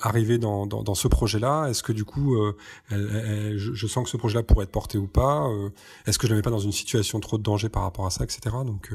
arriver 0.00 0.38
dans, 0.38 0.66
dans, 0.66 0.94
ce 0.94 1.06
projet-là? 1.06 1.66
Est-ce 1.68 1.82
que 1.82 1.92
du 1.92 2.04
coup, 2.04 2.36
euh, 2.36 2.56
je, 2.90 3.86
sens 3.86 4.04
que 4.04 4.10
ce 4.10 4.16
projet-là 4.16 4.42
pourrait 4.42 4.64
être 4.64 4.72
porté 4.72 4.96
ou 4.96 5.06
pas 5.06 5.46
euh, 5.48 5.68
Est-ce 6.06 6.18
que 6.18 6.26
je 6.26 6.32
ne 6.32 6.38
mets 6.38 6.42
pas 6.42 6.50
dans 6.50 6.58
une 6.58 6.72
situation 6.72 7.20
trop 7.20 7.36
de 7.36 7.42
danger 7.42 7.68
par 7.68 7.82
rapport 7.82 8.06
à 8.06 8.10
ça, 8.10 8.24
etc. 8.24 8.56
Donc 8.64 8.90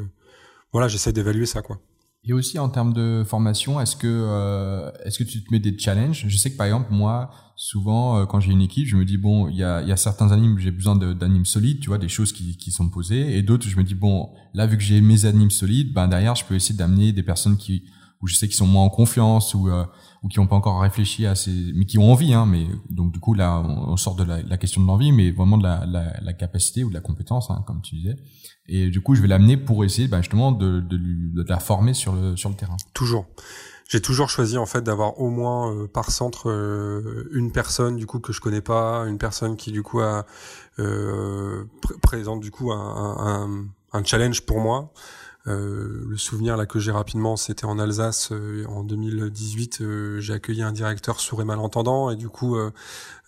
voilà, 0.71 0.87
j'essaie 0.87 1.13
d'évaluer 1.13 1.45
ça, 1.45 1.61
quoi. 1.61 1.77
Et 2.25 2.31
aussi 2.31 2.57
en 2.57 2.69
termes 2.69 2.93
de 2.93 3.23
formation, 3.25 3.81
est-ce 3.81 3.97
que 3.97 4.07
euh, 4.07 4.91
est-ce 5.03 5.19
que 5.19 5.23
tu 5.25 5.43
te 5.43 5.51
mets 5.51 5.59
des 5.59 5.77
challenges? 5.77 6.25
Je 6.27 6.37
sais 6.37 6.51
que 6.51 6.57
par 6.57 6.67
exemple 6.67 6.87
moi, 6.89 7.29
souvent 7.55 8.17
euh, 8.17 8.25
quand 8.25 8.39
j'ai 8.39 8.51
une 8.51 8.61
équipe, 8.61 8.87
je 8.87 8.95
me 8.95 9.05
dis 9.05 9.17
bon, 9.17 9.47
il 9.49 9.55
y 9.55 9.63
a, 9.63 9.81
y 9.81 9.91
a 9.91 9.97
certains 9.97 10.31
animes 10.31 10.57
j'ai 10.59 10.71
besoin 10.71 10.95
d'animes 10.95 11.45
solides, 11.45 11.79
tu 11.79 11.89
vois, 11.89 11.97
des 11.97 12.09
choses 12.09 12.31
qui, 12.31 12.57
qui 12.57 12.71
sont 12.71 12.89
posées, 12.89 13.37
et 13.37 13.41
d'autres 13.41 13.67
je 13.67 13.77
me 13.77 13.83
dis 13.83 13.95
bon, 13.95 14.29
là 14.53 14.65
vu 14.67 14.77
que 14.77 14.83
j'ai 14.83 15.01
mes 15.01 15.25
animes 15.25 15.51
solides, 15.51 15.93
ben 15.93 16.07
derrière 16.07 16.35
je 16.35 16.45
peux 16.45 16.55
essayer 16.55 16.75
d'amener 16.75 17.11
des 17.11 17.23
personnes 17.23 17.57
qui 17.57 17.83
où 18.23 18.27
je 18.27 18.35
sais 18.35 18.47
qu'ils 18.47 18.55
sont 18.55 18.67
moins 18.67 18.83
en 18.83 18.89
confiance 18.89 19.53
ou 19.53 19.67
euh, 19.67 19.85
ou 20.23 20.29
qui 20.29 20.39
n'ont 20.39 20.47
pas 20.47 20.55
encore 20.55 20.81
réfléchi 20.81 21.25
à 21.25 21.35
ces, 21.35 21.73
mais 21.75 21.85
qui 21.85 21.97
ont 21.97 22.09
envie, 22.09 22.33
hein. 22.33 22.45
Mais 22.45 22.65
donc 22.89 23.11
du 23.11 23.19
coup 23.19 23.33
là, 23.33 23.59
on, 23.59 23.97
sort 23.97 24.15
de 24.15 24.23
la, 24.23 24.41
la 24.41 24.57
question 24.57 24.81
de 24.81 24.87
l'envie, 24.87 25.11
mais 25.11 25.31
vraiment 25.31 25.57
de 25.57 25.63
la, 25.63 25.85
la, 25.85 26.13
la, 26.21 26.33
capacité 26.33 26.85
ou 26.85 26.89
de 26.89 26.93
la 26.93 27.01
compétence, 27.01 27.51
hein, 27.51 27.63
comme 27.67 27.81
tu 27.81 27.95
disais. 27.95 28.15
Et 28.67 28.89
du 28.89 29.01
coup, 29.01 29.15
je 29.15 29.21
vais 29.21 29.27
l'amener 29.27 29.57
pour 29.57 29.83
essayer, 29.83 30.07
bah, 30.07 30.21
justement, 30.21 30.53
de, 30.53 30.79
de, 30.79 30.97
de, 30.97 31.45
la 31.49 31.59
former 31.59 31.93
sur 31.93 32.13
le 32.13 32.37
sur 32.37 32.49
le 32.49 32.55
terrain. 32.55 32.77
Toujours. 32.93 33.25
J'ai 33.87 34.01
toujours 34.01 34.29
choisi 34.29 34.57
en 34.57 34.65
fait 34.65 34.81
d'avoir 34.81 35.19
au 35.19 35.29
moins 35.29 35.71
euh, 35.71 35.87
par 35.87 36.11
centre 36.11 36.49
euh, 36.49 37.29
une 37.33 37.51
personne 37.51 37.95
du 37.95 38.05
coup 38.05 38.19
que 38.19 38.33
je 38.33 38.41
connais 38.41 38.61
pas, 38.61 39.05
une 39.07 39.17
personne 39.17 39.55
qui 39.55 39.71
du 39.71 39.83
coup 39.83 39.99
a 39.99 40.25
euh, 40.79 41.65
présente 42.01 42.39
du 42.39 42.49
coup 42.49 42.71
un, 42.71 43.15
un, 43.19 43.65
un 43.91 44.03
challenge 44.03 44.41
pour 44.41 44.59
moi 44.59 44.91
le 45.45 46.15
souvenir 46.15 46.55
là 46.55 46.65
que 46.65 46.79
j'ai 46.79 46.93
rapidement, 46.93 47.35
c'était 47.35 47.65
en 47.65 47.77
Alsace 47.77 48.31
en 48.69 48.81
2018. 48.85 49.83
j'ai 50.19 50.33
accueilli 50.33 50.61
un 50.63 50.71
directeur 50.71 51.19
sourd 51.19 51.41
et 51.41 51.43
malentendant 51.43 52.09
et 52.09 52.15
du 52.15 52.29
coup 52.29 52.55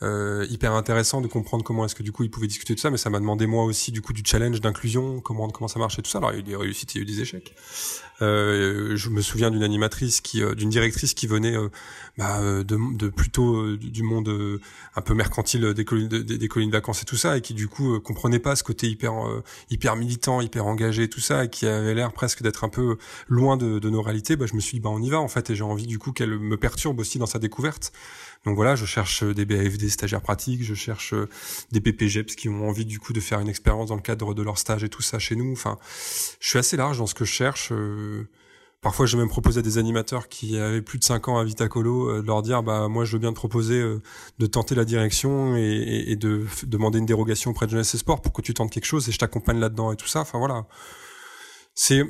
hyper 0.02 0.74
intéressant 0.74 1.22
de 1.22 1.28
comprendre 1.28 1.64
comment 1.64 1.86
est-ce 1.86 1.96
que 1.96 2.04
du 2.04 2.12
coup 2.12 2.24
il 2.24 2.30
pouvait 2.30 2.48
discuter 2.48 2.76
de 2.76 2.80
ça, 2.80 2.90
mais 2.90 2.98
ça 2.98 3.10
m'a 3.10 3.20
demandé 3.20 3.48
moi 3.48 3.64
aussi 3.64 3.92
du 3.92 4.02
coup 4.02 4.14
du 4.14 4.24
challenge 4.26 4.62
d'inclusion, 4.62 5.22
comment 5.22 5.50
comment 5.50 5.68
ça 5.68 5.80
marchait 5.80 6.02
tout 6.02 6.10
ça. 6.10 6.20
Alors 6.20 6.32
il 6.32 6.36
y 6.36 6.38
a 6.38 6.40
eu 6.42 6.44
des 6.44 6.56
réussites, 6.56 6.96
il 6.96 6.98
y 6.98 7.02
a 7.02 7.04
eu 7.04 7.06
des 7.06 7.22
échecs. 7.22 7.54
Euh, 8.22 8.96
je 8.96 9.10
me 9.10 9.22
souviens 9.22 9.52
d'une 9.52 9.64
animatrice 9.64 10.22
qui, 10.22 10.42
euh, 10.42 10.56
d'une 10.56 10.70
directrice 10.70 11.14
qui 11.14 11.28
venait 11.28 11.56
euh, 11.56 11.70
bah, 12.18 12.40
de, 12.42 12.98
de, 12.98 13.10
plutôt 13.10 13.76
du 13.76 14.04
monde 14.04 14.30
un 14.96 15.02
peu 15.02 15.14
mercantile 15.14 15.74
des 15.74 15.86
collines, 15.86 16.08
des, 16.08 16.48
collines 16.48 16.70
de 16.70 16.76
vacances 16.76 17.02
et 17.02 17.06
tout 17.06 17.18
ça, 17.18 17.38
et 17.38 17.42
qui 17.42 17.54
du 17.54 17.68
coup 17.68 18.00
comprenait 18.00 18.40
pas 18.40 18.56
ce 18.56 18.64
côté 18.64 18.88
hyper 18.88 19.14
hyper 19.70 19.96
militant, 19.96 20.42
hyper 20.42 20.66
engagé, 20.66 21.10
tout 21.10 21.20
ça, 21.20 21.46
et 21.46 21.50
qui 21.50 21.68
avait 21.68 21.94
l'air 21.94 22.14
presque 22.14 22.42
d'être 22.42 22.64
un 22.64 22.70
peu 22.70 22.98
loin 23.28 23.58
de, 23.58 23.80
de 23.80 23.90
nos 23.90 24.02
réalités. 24.02 24.36
Bah, 24.36 24.46
je 24.48 24.56
me 24.56 24.60
suis 24.60 24.78
dit 24.78 24.82
bah 24.82 24.90
on 24.92 25.02
y 25.02 25.10
va 25.10 25.20
en 25.20 25.28
fait, 25.28 25.50
et 25.50 25.56
j'ai 25.56 25.64
envie 25.64 25.88
du 25.88 26.00
coup 26.00 26.12
qu'elle 26.12 26.40
me 26.40 26.58
perturbe 26.58 27.00
aussi 27.00 27.20
dans 27.20 27.26
sa 27.26 27.40
découverte. 27.40 27.92
Donc 28.46 28.56
voilà, 28.56 28.76
je 28.76 28.86
cherche 28.86 29.24
des 29.24 29.46
BAFD 29.46 29.90
stagiaires 29.90 30.22
pratiques, 30.22 30.64
je 30.64 30.76
cherche 30.76 31.14
des 31.72 31.82
PPGEPS 31.82 32.36
qui 32.36 32.48
ont 32.50 32.68
envie 32.68 32.86
du 32.86 33.00
coup 33.00 33.14
de 33.14 33.20
faire 33.20 33.40
une 33.40 33.50
expérience 33.50 33.90
dans 33.90 33.96
le 33.96 34.02
cadre 34.02 34.34
de 34.34 34.44
leur 34.44 34.58
stage 34.58 34.84
et 34.84 34.90
tout 34.90 35.02
ça 35.02 35.18
chez 35.18 35.36
nous. 35.36 35.52
Enfin, 35.52 35.80
je 36.40 36.50
suis 36.50 36.60
assez 36.60 36.78
large 36.78 37.00
dans 37.00 37.08
ce 37.08 37.16
que 37.16 37.26
je 37.26 37.32
cherche. 37.32 37.72
Parfois, 38.86 39.08
j'ai 39.08 39.18
même 39.18 39.30
proposé 39.30 39.62
à 39.62 39.64
des 39.64 39.80
animateurs 39.80 40.28
qui 40.28 40.60
avaient 40.60 40.84
plus 40.84 41.00
de 41.00 41.04
5 41.04 41.28
ans 41.28 41.40
à 41.40 41.44
Vitacolo 41.44 42.08
euh, 42.08 42.22
de 42.22 42.28
leur 42.28 42.44
dire, 42.44 42.62
bah 42.62 42.88
moi, 42.88 43.04
je 43.04 43.14
veux 43.14 43.18
bien 43.18 43.32
te 43.32 43.36
proposer 43.36 43.82
euh, 43.82 44.00
de 44.38 44.46
tenter 44.46 44.76
la 44.76 44.86
direction 44.86 45.56
et, 45.56 46.16
de 46.16 46.46
demander 46.68 47.00
une 47.00 47.08
dérogation 47.08 47.50
auprès 47.50 47.66
de 47.66 47.72
Jeunesse 47.72 47.96
et 47.96 47.98
Sport 47.98 48.22
pour 48.22 48.32
que 48.32 48.44
tu 48.44 48.54
tentes 48.54 48.70
quelque 48.70 48.86
chose 48.86 49.10
et 49.10 49.12
je 49.12 49.18
t'accompagne 49.18 49.60
là-dedans 49.60 49.92
et 49.92 49.96
tout 49.96 50.06
ça. 50.06 50.20
Enfin 50.20 50.38
voilà, 50.38 50.68
c'est 51.74 52.06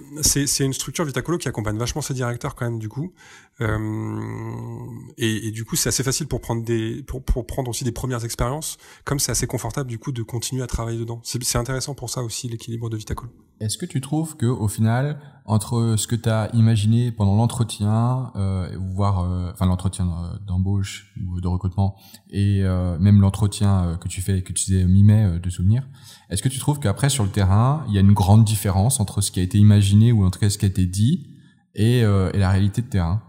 une 0.59 0.73
structure 0.73 1.05
Vitacolo 1.05 1.37
qui 1.37 1.47
accompagne 1.47 1.77
vachement 1.77 2.01
ses 2.01 2.13
directeurs 2.13 2.55
quand 2.55 2.65
même 2.65 2.77
du 2.77 2.89
coup 2.89 3.13
euh, 3.54 3.54
et, 3.59 5.47
et, 5.47 5.51
du 5.51 5.63
coup 5.63 5.75
c'est 5.75 5.89
assez 5.89 6.03
facile 6.03 6.27
pour 6.27 6.41
prendre 6.41 6.63
des 6.63 7.03
pour, 7.03 7.23
pour 7.23 7.47
prendre 7.47 7.69
aussi 7.69 7.83
des 7.83 7.91
premières 7.91 8.25
expériences 8.25 8.77
comme 9.05 9.19
c'est 9.19 9.31
assez 9.31 9.47
confortable 9.47 9.89
du 9.89 9.97
coup 9.97 10.11
de 10.11 10.23
continuer 10.23 10.61
à 10.61 10.67
travailler 10.67 10.99
dedans. 10.99 11.21
C'est 11.23 11.57
intéressant 11.57 11.95
pour 11.95 12.09
ça 12.09 12.21
aussi 12.21 12.49
l'équilibre 12.49 12.89
de 12.89 12.97
Vitacolo 12.97 13.31
est-ce 13.61 13.77
que 13.77 13.85
tu 13.85 14.01
trouves 14.01 14.35
que 14.35 14.45
au 14.45 14.67
final 14.67 15.17
entre 15.45 15.95
ce 15.97 16.07
que 16.07 16.15
tu 16.15 16.27
as 16.27 16.49
imaginé 16.53 17.13
pendant 17.13 17.35
l'entretien 17.35 18.33
euh, 18.35 18.69
voire 18.77 19.21
euh, 19.21 19.51
enfin 19.53 19.65
l'entretien 19.65 20.05
d'embauche 20.45 21.13
ou 21.25 21.39
de 21.39 21.47
recrutement 21.47 21.95
et 22.29 22.63
euh, 22.63 22.99
même 22.99 23.21
l'entretien 23.21 23.85
euh, 23.85 23.95
que 23.95 24.09
tu 24.09 24.21
fais 24.21 24.41
que 24.41 24.51
tu 24.51 24.65
disais 24.65 24.83
mi-mai 24.83 25.39
de 25.39 25.49
souvenir 25.49 25.87
est-ce 26.29 26.41
que 26.41 26.49
tu 26.49 26.59
trouves 26.59 26.79
qu'après 26.79 27.09
sur 27.09 27.23
le 27.23 27.29
terrain, 27.29 27.85
il 27.87 27.93
y 27.93 27.97
a 27.97 28.01
une 28.01 28.13
grande 28.13 28.43
différence 28.43 28.99
entre 28.99 29.21
ce 29.21 29.31
qui 29.31 29.39
a 29.39 29.43
été 29.43 29.57
imaginé 29.57 30.11
ou 30.11 30.25
en 30.25 30.31
tout 30.31 30.39
cas 30.39 30.49
ce 30.49 30.57
qui 30.57 30.65
a 30.65 30.67
été 30.67 30.85
dit 30.85 31.27
et, 31.75 32.03
euh, 32.03 32.31
et 32.33 32.39
la 32.39 32.49
réalité 32.49 32.81
de 32.81 32.87
terrain? 32.87 33.21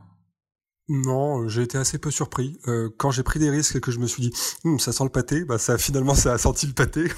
Non, 0.88 1.48
j'ai 1.48 1.62
été 1.62 1.78
assez 1.78 1.98
peu 1.98 2.12
surpris. 2.12 2.60
Euh, 2.68 2.90
quand 2.96 3.10
j'ai 3.10 3.24
pris 3.24 3.40
des 3.40 3.50
risques 3.50 3.74
et 3.74 3.80
que 3.80 3.90
je 3.90 3.98
me 3.98 4.06
suis 4.06 4.22
dit, 4.22 4.32
hm, 4.64 4.78
ça 4.78 4.92
sent 4.92 5.02
le 5.02 5.10
pâté, 5.10 5.44
bah 5.44 5.58
ça 5.58 5.78
finalement 5.78 6.14
ça 6.14 6.34
a 6.34 6.38
senti 6.38 6.66
le 6.66 6.74
pâté. 6.74 7.10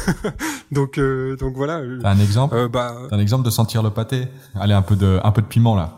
donc 0.72 0.98
euh, 0.98 1.36
donc 1.36 1.54
voilà. 1.54 1.80
T'as 2.02 2.10
un 2.10 2.18
exemple 2.18 2.56
euh, 2.56 2.68
bah... 2.68 2.96
un 3.12 3.18
exemple 3.20 3.44
de 3.44 3.50
sentir 3.50 3.84
le 3.84 3.90
pâté? 3.90 4.26
Allez, 4.56 4.74
un 4.74 4.82
peu 4.82 4.96
de 4.96 5.20
un 5.22 5.30
peu 5.30 5.40
de 5.40 5.46
piment 5.46 5.76
là. 5.76 5.96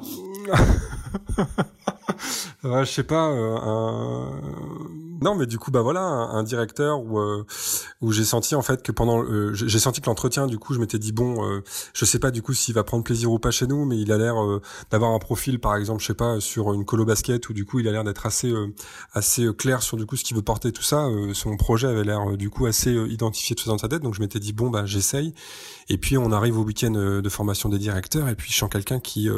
ouais, 2.64 2.84
je 2.84 2.90
sais 2.90 3.02
pas. 3.02 3.30
Euh, 3.30 4.30
non, 5.20 5.34
mais 5.34 5.46
du 5.46 5.58
coup, 5.58 5.70
bah 5.70 5.82
voilà, 5.82 6.00
un, 6.00 6.42
directeur 6.44 7.00
où 7.02 7.18
euh, 7.18 7.44
où 8.00 8.12
j'ai 8.12 8.24
senti 8.24 8.54
en 8.54 8.62
fait 8.62 8.82
que 8.82 8.92
pendant, 8.92 9.22
euh, 9.24 9.52
j'ai 9.52 9.78
senti 9.80 10.00
que 10.00 10.06
l'entretien, 10.06 10.46
du 10.46 10.58
coup, 10.58 10.74
je 10.74 10.78
m'étais 10.78 10.98
dit 10.98 11.12
bon, 11.12 11.44
euh, 11.44 11.64
je 11.92 12.04
sais 12.04 12.20
pas 12.20 12.30
du 12.30 12.40
coup 12.40 12.54
s'il 12.54 12.74
va 12.74 12.84
prendre 12.84 13.02
plaisir 13.02 13.32
ou 13.32 13.38
pas 13.38 13.50
chez 13.50 13.66
nous, 13.66 13.84
mais 13.84 13.98
il 13.98 14.12
a 14.12 14.18
l'air 14.18 14.36
d'avoir 14.90 15.12
un 15.12 15.18
profil, 15.18 15.58
par 15.58 15.76
exemple, 15.76 16.02
je 16.02 16.06
sais 16.06 16.14
pas, 16.14 16.40
sur 16.40 16.72
une 16.72 16.84
colo 16.84 17.04
basket 17.04 17.48
où 17.48 17.52
du 17.52 17.64
coup, 17.64 17.80
il 17.80 17.88
a 17.88 17.92
l'air 17.92 18.04
d'être 18.04 18.26
assez 18.26 18.52
assez 19.12 19.52
clair 19.56 19.82
sur 19.82 19.96
du 19.96 20.06
coup 20.06 20.16
ce 20.16 20.24
qu'il 20.24 20.36
veut 20.36 20.42
porter, 20.42 20.72
tout 20.72 20.82
ça. 20.82 21.08
son 21.32 21.56
projet 21.56 21.88
avait 21.88 22.04
l'air 22.04 22.36
du 22.36 22.50
coup 22.50 22.66
assez 22.66 22.92
identifié 22.92 23.56
de 23.56 23.62
dans 23.68 23.78
sa 23.78 23.88
tête, 23.88 24.02
donc 24.02 24.14
je 24.14 24.20
m'étais 24.20 24.38
dit 24.38 24.52
bon, 24.52 24.70
bah 24.70 24.86
j'essaye. 24.86 25.34
Et 25.88 25.98
puis 25.98 26.18
on 26.18 26.32
arrive 26.32 26.58
au 26.58 26.62
week-end 26.62 26.90
de 26.90 27.28
formation 27.28 27.68
des 27.68 27.78
directeurs, 27.78 28.28
et 28.28 28.34
puis 28.34 28.52
je 28.52 28.56
sens 28.56 28.70
quelqu'un 28.70 29.00
qui 29.00 29.28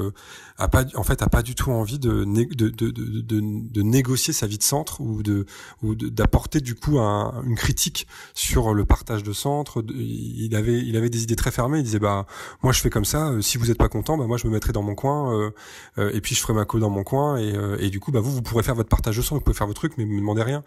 a 0.61 0.69
pas, 0.69 0.85
en 0.95 1.03
fait, 1.03 1.23
a 1.23 1.29
pas 1.29 1.43
du 1.43 1.55
tout 1.55 1.71
envie 1.71 1.99
de 1.99 2.25
de, 2.25 2.69
de, 2.69 2.91
de, 2.91 3.83
négocier 3.83 4.33
sa 4.33 4.47
vie 4.47 4.59
de 4.59 4.63
centre 4.63 5.01
ou 5.01 5.23
de 5.23 5.47
ou 5.83 5.95
d'apporter 5.95 6.61
du 6.61 6.75
coup 6.75 6.99
un, 6.99 7.43
une 7.47 7.57
critique 7.57 8.07
sur 8.35 8.75
le 8.75 8.85
partage 8.85 9.23
de 9.23 9.33
centre. 9.33 9.83
Il 9.89 10.55
avait, 10.55 10.79
il 10.79 10.97
avait 10.97 11.09
des 11.09 11.23
idées 11.23 11.37
très 11.37 11.51
fermées. 11.51 11.79
Il 11.79 11.85
disait 11.85 11.99
bah 11.99 12.27
moi 12.63 12.73
je 12.73 12.81
fais 12.81 12.91
comme 12.91 13.07
ça. 13.07 13.31
Euh, 13.31 13.41
si 13.41 13.57
vous 13.57 13.71
êtes 13.71 13.79
pas 13.79 13.89
content, 13.89 14.19
bah 14.19 14.27
moi 14.27 14.37
je 14.37 14.47
me 14.47 14.53
mettrai 14.53 14.73
dans 14.73 14.83
mon 14.83 14.95
coin 14.95 15.35
euh, 15.35 15.51
euh, 15.99 16.11
et 16.13 16.21
puis 16.21 16.35
je 16.35 16.41
ferai 16.41 16.53
ma 16.53 16.67
co 16.67 16.79
dans 16.79 16.91
mon 16.91 17.05
coin 17.05 17.39
et, 17.39 17.91
du 17.91 17.99
coup 17.99 18.13
bah 18.13 18.21
vous 18.21 18.31
vous 18.31 18.43
pourrez 18.43 18.63
faire 18.63 18.75
votre 18.75 18.89
partage 18.89 19.17
de 19.17 19.23
centre, 19.23 19.41
vous 19.41 19.45
pouvez 19.45 19.57
faire 19.57 19.67
vos 19.67 19.73
trucs, 19.73 19.97
mais 19.97 20.05
me 20.05 20.21
demandez 20.21 20.43
rien. 20.43 20.63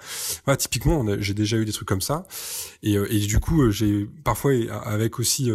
Voilà, 0.46 0.58
typiquement 0.58 1.06
j'ai 1.20 1.34
déjà 1.34 1.58
eu 1.58 1.66
des 1.66 1.72
trucs 1.72 1.88
comme 1.88 2.02
ça 2.02 2.26
et 2.82 3.20
du 3.20 3.40
coup 3.40 3.70
j'ai 3.72 4.10
parfois 4.24 4.52
avec 4.84 5.20
aussi 5.20 5.52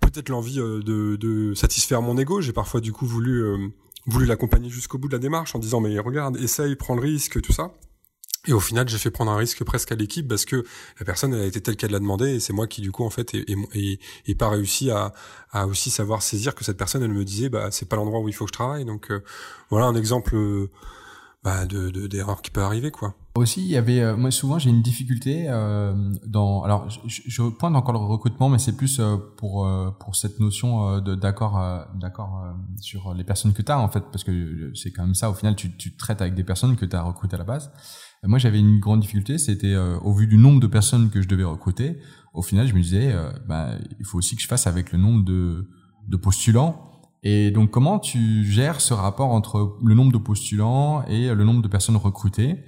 peut-être 0.00 0.28
l'envie 0.28 0.56
de, 0.56 1.16
de, 1.16 1.54
satisfaire 1.54 2.02
mon 2.02 2.16
ego, 2.18 2.40
j'ai 2.40 2.52
parfois 2.52 2.80
du 2.80 2.92
coup 2.92 3.06
voulu 3.06 3.72
voulu 4.06 4.26
l'accompagner 4.26 4.68
jusqu'au 4.68 4.98
bout 4.98 5.08
de 5.08 5.14
la 5.14 5.18
démarche 5.18 5.54
en 5.54 5.58
disant 5.58 5.80
mais 5.80 5.98
regarde, 5.98 6.36
essaye, 6.36 6.76
prends 6.76 6.94
le 6.94 7.00
risque, 7.00 7.40
tout 7.40 7.52
ça. 7.52 7.72
Et 8.46 8.52
au 8.52 8.60
final, 8.60 8.86
j'ai 8.88 8.98
fait 8.98 9.10
prendre 9.10 9.30
un 9.30 9.36
risque 9.36 9.64
presque 9.64 9.90
à 9.92 9.94
l'équipe 9.94 10.28
parce 10.28 10.44
que 10.44 10.64
la 10.98 11.06
personne 11.06 11.32
elle 11.32 11.40
a 11.40 11.46
été 11.46 11.62
telle 11.62 11.76
qu'elle 11.76 11.92
l'a 11.92 11.98
demandé 11.98 12.34
et 12.34 12.40
c'est 12.40 12.52
moi 12.52 12.66
qui 12.66 12.82
du 12.82 12.92
coup 12.92 13.04
en 13.04 13.10
fait 13.10 13.34
et 13.34 14.34
pas 14.34 14.50
réussi 14.50 14.90
à, 14.90 15.14
à 15.50 15.66
aussi 15.66 15.90
savoir 15.90 16.22
saisir 16.22 16.54
que 16.54 16.62
cette 16.62 16.76
personne 16.76 17.02
elle 17.02 17.12
me 17.12 17.24
disait 17.24 17.48
bah 17.48 17.70
c'est 17.70 17.88
pas 17.88 17.96
l'endroit 17.96 18.20
où 18.20 18.28
il 18.28 18.34
faut 18.34 18.44
que 18.44 18.50
je 18.50 18.52
travaille 18.52 18.84
donc 18.84 19.10
euh, 19.10 19.22
voilà 19.70 19.86
un 19.86 19.94
exemple 19.94 20.36
bah, 21.42 21.64
de 21.64 21.88
d'erreur 22.06 22.42
qui 22.42 22.50
peut 22.50 22.60
arriver 22.60 22.90
quoi. 22.90 23.14
Aussi, 23.36 23.62
il 23.62 23.68
y 23.68 23.76
avait 23.76 24.00
euh, 24.00 24.16
moi 24.16 24.30
souvent 24.30 24.60
j'ai 24.60 24.70
une 24.70 24.82
difficulté 24.82 25.46
euh, 25.48 25.92
dans 26.24 26.62
alors 26.62 26.88
je, 26.88 27.20
je, 27.26 27.42
pointe 27.42 27.74
encore 27.74 27.92
le 27.92 27.98
recrutement 27.98 28.48
mais 28.48 28.60
c'est 28.60 28.76
plus 28.76 29.00
euh, 29.00 29.16
pour 29.36 29.68
pour 29.98 30.14
cette 30.14 30.38
notion 30.38 31.00
de 31.00 31.16
d'accord 31.16 31.60
d'accord 31.96 32.44
sur 32.80 33.12
les 33.12 33.24
personnes 33.24 33.52
que 33.52 33.62
tu 33.62 33.72
as 33.72 33.78
en 33.80 33.88
fait 33.88 34.04
parce 34.12 34.22
que 34.22 34.70
c'est 34.74 34.92
quand 34.92 35.02
même 35.02 35.16
ça 35.16 35.30
au 35.30 35.34
final 35.34 35.56
tu 35.56 35.76
tu 35.76 35.96
traites 35.96 36.20
avec 36.20 36.34
des 36.34 36.44
personnes 36.44 36.76
que 36.76 36.84
tu 36.86 36.94
as 36.94 37.02
recrutées 37.02 37.34
à 37.34 37.38
la 37.38 37.44
base 37.44 37.72
moi, 38.26 38.38
j'avais 38.38 38.58
une 38.58 38.78
grande 38.80 39.00
difficulté, 39.00 39.38
c'était 39.38 39.74
euh, 39.74 39.98
au 40.00 40.12
vu 40.14 40.26
du 40.26 40.38
nombre 40.38 40.60
de 40.60 40.66
personnes 40.66 41.10
que 41.10 41.20
je 41.20 41.28
devais 41.28 41.44
recruter, 41.44 41.98
au 42.32 42.42
final, 42.42 42.66
je 42.66 42.74
me 42.74 42.80
disais, 42.80 43.12
euh, 43.12 43.30
bah, 43.46 43.72
il 43.98 44.06
faut 44.06 44.18
aussi 44.18 44.34
que 44.34 44.42
je 44.42 44.48
fasse 44.48 44.66
avec 44.66 44.92
le 44.92 44.98
nombre 44.98 45.24
de, 45.24 45.68
de 46.08 46.16
postulants. 46.16 46.90
Et 47.22 47.50
donc, 47.50 47.70
comment 47.70 47.98
tu 47.98 48.44
gères 48.44 48.80
ce 48.80 48.94
rapport 48.94 49.30
entre 49.30 49.76
le 49.82 49.94
nombre 49.94 50.12
de 50.12 50.18
postulants 50.18 51.04
et 51.06 51.34
le 51.34 51.44
nombre 51.44 51.62
de 51.62 51.68
personnes 51.68 51.96
recrutées? 51.96 52.58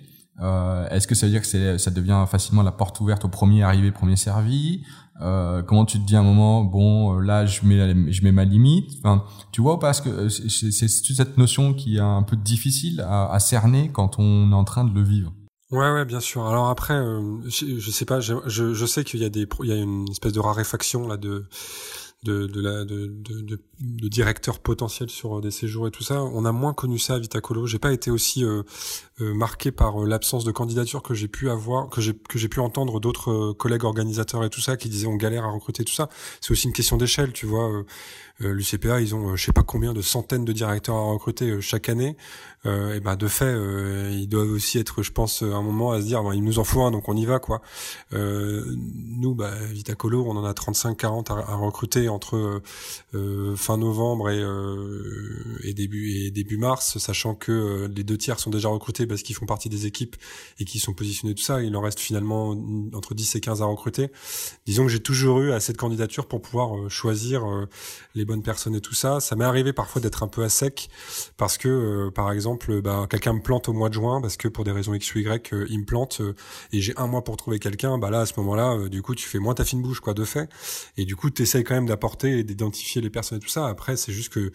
Euh, 0.43 0.89
Est-ce 0.91 1.07
que 1.07 1.15
ça 1.15 1.27
veut 1.27 1.33
dire 1.33 1.43
que 1.43 1.79
ça 1.79 1.91
devient 1.91 2.25
facilement 2.29 2.63
la 2.63 2.73
porte 2.73 3.01
ouverte 3.01 3.25
au 3.25 3.29
premier 3.29 3.63
arrivé, 3.63 3.91
premier 3.91 4.17
servi? 4.17 4.85
Euh, 5.23 5.63
comment 5.63 5.87
tu 5.87 5.99
te 5.99 6.05
dis 6.05 6.15
à 6.15 6.21
un 6.21 6.23
moment 6.23 6.63
bon 6.63 7.19
là 7.21 7.47
je 7.47 7.65
mets 7.65 8.13
je 8.13 8.23
mets 8.23 8.33
ma 8.33 8.45
limite? 8.45 8.91
Enfin 8.99 9.25
tu 9.51 9.63
vois 9.63 9.79
parce 9.79 10.03
que 10.03 10.29
c'est 10.29 10.89
cette 10.89 11.39
notion 11.39 11.73
qui 11.73 11.97
est 11.97 12.01
un 12.01 12.23
peu 12.23 12.37
difficile 12.37 13.01
à, 13.01 13.33
à 13.33 13.39
cerner 13.39 13.91
quand 13.91 14.19
on 14.19 14.51
est 14.53 14.55
en 14.55 14.65
train 14.65 14.85
de 14.85 14.95
le 14.95 15.03
vivre? 15.03 15.33
Ouais, 15.73 15.91
ouais, 15.91 16.05
bien 16.05 16.21
sûr. 16.21 16.47
Alors 16.47 16.69
après, 16.69 16.95
euh, 16.95 17.41
je, 17.49 17.79
je, 17.79 17.91
sais 17.91 18.05
pas, 18.05 18.21
je, 18.21 18.35
je, 18.47 18.87
sais 18.87 19.03
qu'il 19.03 19.21
y 19.21 19.25
a 19.25 19.29
des, 19.29 19.49
il 19.65 19.69
y 19.69 19.73
a 19.73 19.77
une 19.77 20.09
espèce 20.09 20.33
de 20.33 20.39
raréfaction 20.39 21.09
là 21.09 21.17
de 21.17 21.47
de 22.27 22.47
de 22.47 22.61
la 22.61 22.85
de, 22.85 23.07
de, 23.07 23.59
de, 23.81 24.09
directeurs 24.09 24.59
potentiels 24.59 25.11
sur 25.11 25.41
des 25.41 25.51
séjours 25.51 25.89
et 25.89 25.91
tout 25.91 26.03
ça. 26.03 26.23
On 26.23 26.45
a 26.45 26.53
moins 26.53 26.75
connu 26.75 26.99
ça 26.99 27.15
à 27.15 27.19
Vitacolo. 27.19 27.67
J'ai 27.67 27.79
pas 27.79 27.93
été 27.93 28.11
aussi 28.11 28.45
euh, 28.45 28.63
euh, 29.21 29.35
marqué 29.35 29.71
par 29.71 29.99
l'absence 30.01 30.45
de 30.45 30.53
candidature 30.53 31.03
que 31.03 31.15
j'ai 31.15 31.29
pu 31.29 31.49
avoir, 31.49 31.89
que 31.89 32.01
j'ai 32.01 32.15
que 32.15 32.39
j'ai 32.39 32.49
pu 32.49 32.61
entendre 32.61 33.01
d'autres 33.01 33.53
collègues 33.53 33.85
organisateurs 33.85 34.45
et 34.45 34.51
tout 34.51 34.61
ça 34.61 34.77
qui 34.77 34.89
disaient 34.89 35.07
on 35.07 35.17
galère 35.17 35.45
à 35.45 35.51
recruter 35.51 35.85
tout 35.85 35.95
ça. 35.95 36.09
C'est 36.41 36.51
aussi 36.51 36.67
une 36.67 36.75
question 36.75 36.97
d'échelle, 36.97 37.33
tu 37.33 37.47
vois. 37.47 37.85
Euh, 38.43 38.53
L'UCPA, 38.53 39.01
ils 39.01 39.15
ont 39.15 39.37
je 39.37 39.45
sais 39.45 39.53
pas 39.53 39.63
combien 39.63 39.93
de 39.93 40.03
centaines 40.03 40.45
de 40.45 40.53
directeurs 40.53 40.97
à 40.97 41.03
recruter 41.03 41.61
chaque 41.61 41.89
année. 41.89 42.17
Euh, 42.67 42.95
et 42.95 43.01
ben 43.01 43.17
de 43.17 43.29
fait, 43.29 43.45
euh, 43.45 44.11
ils 44.13 44.29
doivent 44.29 44.51
aussi 44.51 44.79
être, 44.79 45.03
je 45.03 45.13
pense, 45.13 45.43
à 45.43 45.47
un 45.47 45.63
moment 45.63 45.93
à 45.93 46.01
se 46.01 46.07
dire, 46.07 46.23
il 46.35 46.43
nous 46.43 46.59
en 46.59 46.65
faut 46.65 46.83
un, 46.83 46.91
donc 46.91 47.09
on 47.09 47.17
y 47.17 47.25
va 47.25 47.39
quoi. 47.39 47.63
Euh, 48.13 48.65
nous, 48.77 49.35
bah, 49.35 49.55
Vitacolo, 49.71 50.25
on 50.27 50.37
en 50.37 50.45
a 50.45 50.53
35-40 50.53 51.31
à, 51.31 51.55
recruter 51.57 52.09
entre 52.09 52.61
fin 53.57 53.77
novembre 53.79 54.31
et, 54.31 54.43
et 55.69 55.75
début 55.75 56.11
et 56.13 56.31
début 56.31 56.57
mars, 56.57 56.99
sachant 56.99 57.35
que 57.35 57.89
les 57.95 58.05
deux 58.05 58.19
tiers 58.19 58.39
sont 58.39 58.51
déjà 58.51 58.69
recrutés 58.69 59.07
parce 59.07 59.23
qu'ils 59.23 59.35
font 59.35 59.47
partie 59.47 59.69
des 59.69 59.87
équipes 59.87 60.17
et 60.59 60.65
qui 60.65 60.79
sont 60.79 60.93
positionnés 60.93 61.35
tout 61.35 61.43
ça. 61.43 61.63
Il 61.63 61.75
en 61.77 61.81
reste 61.81 62.01
finalement 62.01 62.51
entre 62.95 63.15
10 63.15 63.37
et 63.37 63.41
15 63.41 63.63
à 63.63 63.65
recruter. 63.67 64.11
Disons 64.67 64.85
que 64.85 64.91
j'ai 64.91 65.01
toujours 65.01 65.41
eu 65.41 65.53
assez 65.53 65.73
de 65.73 65.79
candidatures 65.79 66.27
pour 66.27 66.43
pouvoir 66.43 66.91
choisir 66.91 67.45
les 68.15 68.25
bonnes 68.27 68.43
personnes 68.43 68.75
et 68.75 68.81
tout 68.81 68.95
ça. 68.95 69.21
Ça 69.21 69.37
m'est 69.37 69.45
arrivé 69.45 69.73
parfois 69.73 70.03
d'être 70.03 70.23
un 70.23 70.29
peu 70.29 70.45
à 70.45 70.49
sec 70.49 70.89
parce 71.37 71.59
que, 71.59 72.11
par 72.15 72.33
exemple 72.33 72.83
bah, 72.83 73.07
quelqu'un 73.09 73.33
me 73.33 73.41
plante 73.41 73.69
au 73.69 73.73
mois 73.73 73.89
de 73.89 73.95
juin 73.95 74.21
parce 74.21 74.37
que 74.37 74.49
pour 74.49 74.65
des 74.65 74.73
raisons 74.73 74.95
X 74.95 75.15
ou 75.15 75.19
Y, 75.19 75.53
euh, 75.53 75.67
il 75.71 75.81
me 75.81 75.85
plante 75.85 76.21
euh, 76.21 76.35
et 76.73 76.81
j'ai 76.81 76.97
un 76.97 77.07
mois 77.07 77.25
pour 77.25 77.37
trouver 77.37 77.59
quelqu'un, 77.59 77.99
bah 77.99 78.11
là 78.11 78.21
à 78.21 78.27
ce 78.27 78.35
moment-là, 78.39 78.75
euh, 78.75 78.89
du 78.89 79.03
coup 79.03 79.15
tu 79.15 79.29
fais 79.29 79.39
moins 79.39 79.55
ta 79.55 79.65
fine 79.65 79.83
bouche, 79.83 80.01
quoi, 80.01 80.15
de 80.15 80.25
fait. 80.25 80.49
Et 80.97 81.05
du 81.05 81.17
coup, 81.17 81.31
tu 81.31 81.43
essayes 81.43 81.65
quand 81.65 81.75
même 81.75 81.87
d'apporter 81.87 82.39
et 82.39 82.45
d'identifier 82.45 83.01
les 83.03 83.11
personnes 83.11 83.39
et 83.39 83.41
tout 83.41 83.49
ça. 83.49 83.67
Après, 83.67 83.97
c'est 83.97 84.13
juste 84.13 84.33
que 84.33 84.53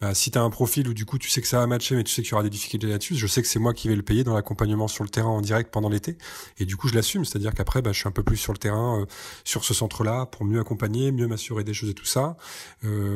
bah, 0.00 0.14
si 0.14 0.30
tu 0.30 0.38
as 0.38 0.42
un 0.42 0.50
profil 0.50 0.88
où 0.88 0.94
du 0.94 1.04
coup, 1.04 1.18
tu 1.18 1.28
sais 1.30 1.40
que 1.40 1.48
ça 1.48 1.58
va 1.58 1.66
matcher, 1.66 1.96
mais 1.96 2.04
tu 2.04 2.12
sais 2.12 2.22
qu'il 2.22 2.32
y 2.32 2.34
aura 2.34 2.42
des 2.42 2.50
difficultés 2.50 2.86
là-dessus, 2.86 3.16
je 3.16 3.26
sais 3.26 3.42
que 3.42 3.48
c'est 3.48 3.58
moi 3.58 3.74
qui 3.74 3.88
vais 3.88 3.96
le 3.96 4.02
payer 4.02 4.24
dans 4.24 4.34
l'accompagnement 4.34 4.88
sur 4.88 5.04
le 5.04 5.10
terrain 5.10 5.28
en 5.28 5.40
direct 5.40 5.70
pendant 5.72 5.88
l'été. 5.88 6.16
Et 6.58 6.64
du 6.64 6.76
coup, 6.76 6.88
je 6.88 6.94
l'assume. 6.94 7.24
C'est-à-dire 7.24 7.54
qu'après, 7.54 7.82
bah, 7.82 7.92
je 7.92 7.98
suis 7.98 8.08
un 8.08 8.12
peu 8.12 8.22
plus 8.22 8.36
sur 8.36 8.52
le 8.52 8.58
terrain, 8.58 9.00
euh, 9.00 9.06
sur 9.44 9.64
ce 9.64 9.74
centre-là, 9.74 10.26
pour 10.26 10.44
mieux 10.44 10.60
accompagner, 10.60 11.12
mieux 11.12 11.26
m'assurer 11.26 11.64
des 11.64 11.74
choses 11.74 11.90
et 11.90 11.94
tout 11.94 12.04
ça. 12.04 12.36
Euh, 12.84 13.13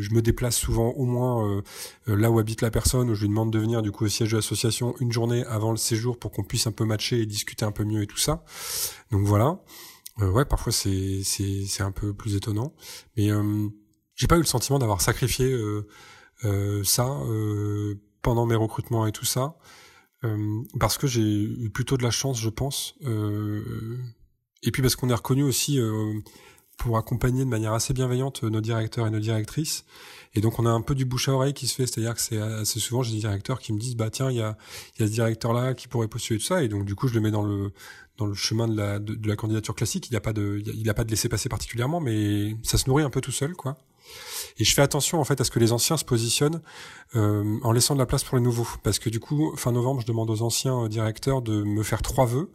je 0.00 0.14
me 0.14 0.20
déplace 0.22 0.56
souvent 0.56 0.90
au 0.90 1.04
moins 1.04 1.62
euh, 2.08 2.16
là 2.16 2.30
où 2.30 2.38
habite 2.38 2.60
la 2.60 2.70
personne, 2.70 3.10
où 3.10 3.14
je 3.14 3.22
lui 3.22 3.28
demande 3.28 3.52
de 3.52 3.58
venir 3.58 3.82
du 3.82 3.92
coup 3.92 4.04
au 4.04 4.08
siège 4.08 4.32
de 4.32 4.36
l'association 4.36 4.94
une 5.00 5.12
journée 5.12 5.44
avant 5.46 5.70
le 5.70 5.76
séjour 5.76 6.18
pour 6.18 6.30
qu'on 6.30 6.44
puisse 6.44 6.66
un 6.66 6.72
peu 6.72 6.84
matcher 6.84 7.20
et 7.20 7.26
discuter 7.26 7.64
un 7.64 7.72
peu 7.72 7.84
mieux 7.84 8.02
et 8.02 8.06
tout 8.06 8.18
ça. 8.18 8.44
Donc 9.10 9.26
voilà. 9.26 9.58
Euh, 10.20 10.30
ouais, 10.30 10.44
parfois 10.44 10.72
c'est 10.72 11.80
un 11.80 11.92
peu 11.92 12.12
plus 12.12 12.36
étonnant, 12.36 12.74
mais 13.16 13.30
euh, 13.30 13.68
j'ai 14.14 14.26
pas 14.26 14.36
eu 14.36 14.40
le 14.40 14.46
sentiment 14.46 14.78
d'avoir 14.78 15.00
sacrifié 15.00 15.50
euh, 15.50 15.88
euh 16.44 16.84
ça 16.84 17.08
euh, 17.08 17.94
pendant 18.20 18.44
mes 18.44 18.54
recrutements 18.54 19.06
et 19.06 19.12
tout 19.12 19.24
ça, 19.24 19.56
parce 20.78 20.98
que 20.98 21.08
j'ai 21.08 21.22
eu 21.22 21.70
plutôt 21.70 21.96
de 21.96 22.04
la 22.04 22.12
chance, 22.12 22.38
je 22.38 22.48
pense, 22.48 22.94
et 24.62 24.70
puis 24.70 24.80
parce 24.80 24.94
qu'on 24.94 25.08
est 25.08 25.14
reconnu 25.14 25.42
aussi 25.42 25.80
pour 26.76 26.98
accompagner 26.98 27.44
de 27.44 27.50
manière 27.50 27.72
assez 27.72 27.92
bienveillante 27.92 28.42
nos 28.42 28.60
directeurs 28.60 29.06
et 29.06 29.10
nos 29.10 29.20
directrices. 29.20 29.84
Et 30.34 30.40
donc 30.40 30.58
on 30.58 30.66
a 30.66 30.70
un 30.70 30.80
peu 30.80 30.94
du 30.94 31.04
bouche 31.04 31.28
à 31.28 31.32
oreille 31.32 31.52
qui 31.52 31.66
se 31.66 31.74
fait, 31.74 31.86
c'est-à-dire 31.86 32.14
que 32.14 32.20
c'est 32.20 32.40
assez 32.40 32.80
souvent 32.80 33.02
j'ai 33.02 33.12
des 33.12 33.20
directeurs 33.20 33.60
qui 33.60 33.72
me 33.72 33.78
disent 33.78 33.96
bah 33.96 34.10
tiens 34.10 34.30
il 34.30 34.36
y 34.38 34.42
a 34.42 34.56
il 34.96 35.02
y 35.02 35.04
a 35.04 35.06
ce 35.06 35.12
directeur 35.12 35.52
là 35.52 35.74
qui 35.74 35.88
pourrait 35.88 36.08
postuler 36.08 36.38
tout 36.38 36.46
ça 36.46 36.62
et 36.62 36.68
donc 36.68 36.84
du 36.84 36.94
coup 36.94 37.08
je 37.08 37.14
le 37.14 37.20
mets 37.20 37.30
dans 37.30 37.42
le 37.42 37.70
dans 38.18 38.26
le 38.26 38.34
chemin 38.34 38.66
de 38.68 38.76
la 38.76 38.98
de, 38.98 39.28
la 39.28 39.36
candidature 39.36 39.74
classique, 39.74 40.08
il 40.08 40.12
n'y 40.12 40.16
a 40.16 40.20
pas 40.20 40.32
de 40.32 40.62
il 40.74 40.88
a 40.88 40.94
pas 40.94 41.04
de 41.04 41.10
laisser 41.10 41.28
passer 41.28 41.48
particulièrement 41.48 42.00
mais 42.00 42.56
ça 42.62 42.78
se 42.78 42.88
nourrit 42.88 43.04
un 43.04 43.10
peu 43.10 43.20
tout 43.20 43.32
seul 43.32 43.54
quoi. 43.54 43.76
Et 44.58 44.64
je 44.64 44.74
fais 44.74 44.82
attention 44.82 45.20
en 45.20 45.24
fait 45.24 45.40
à 45.40 45.44
ce 45.44 45.50
que 45.50 45.58
les 45.58 45.72
anciens 45.72 45.96
se 45.96 46.04
positionnent 46.04 46.60
euh, 47.14 47.58
en 47.62 47.72
laissant 47.72 47.94
de 47.94 48.00
la 48.00 48.06
place 48.06 48.24
pour 48.24 48.36
les 48.36 48.42
nouveaux 48.42 48.66
parce 48.82 48.98
que 48.98 49.10
du 49.10 49.20
coup 49.20 49.54
fin 49.56 49.72
novembre 49.72 50.00
je 50.00 50.06
demande 50.06 50.30
aux 50.30 50.42
anciens 50.42 50.88
directeurs 50.88 51.42
de 51.42 51.62
me 51.62 51.82
faire 51.82 52.02
trois 52.02 52.26
vœux 52.26 52.50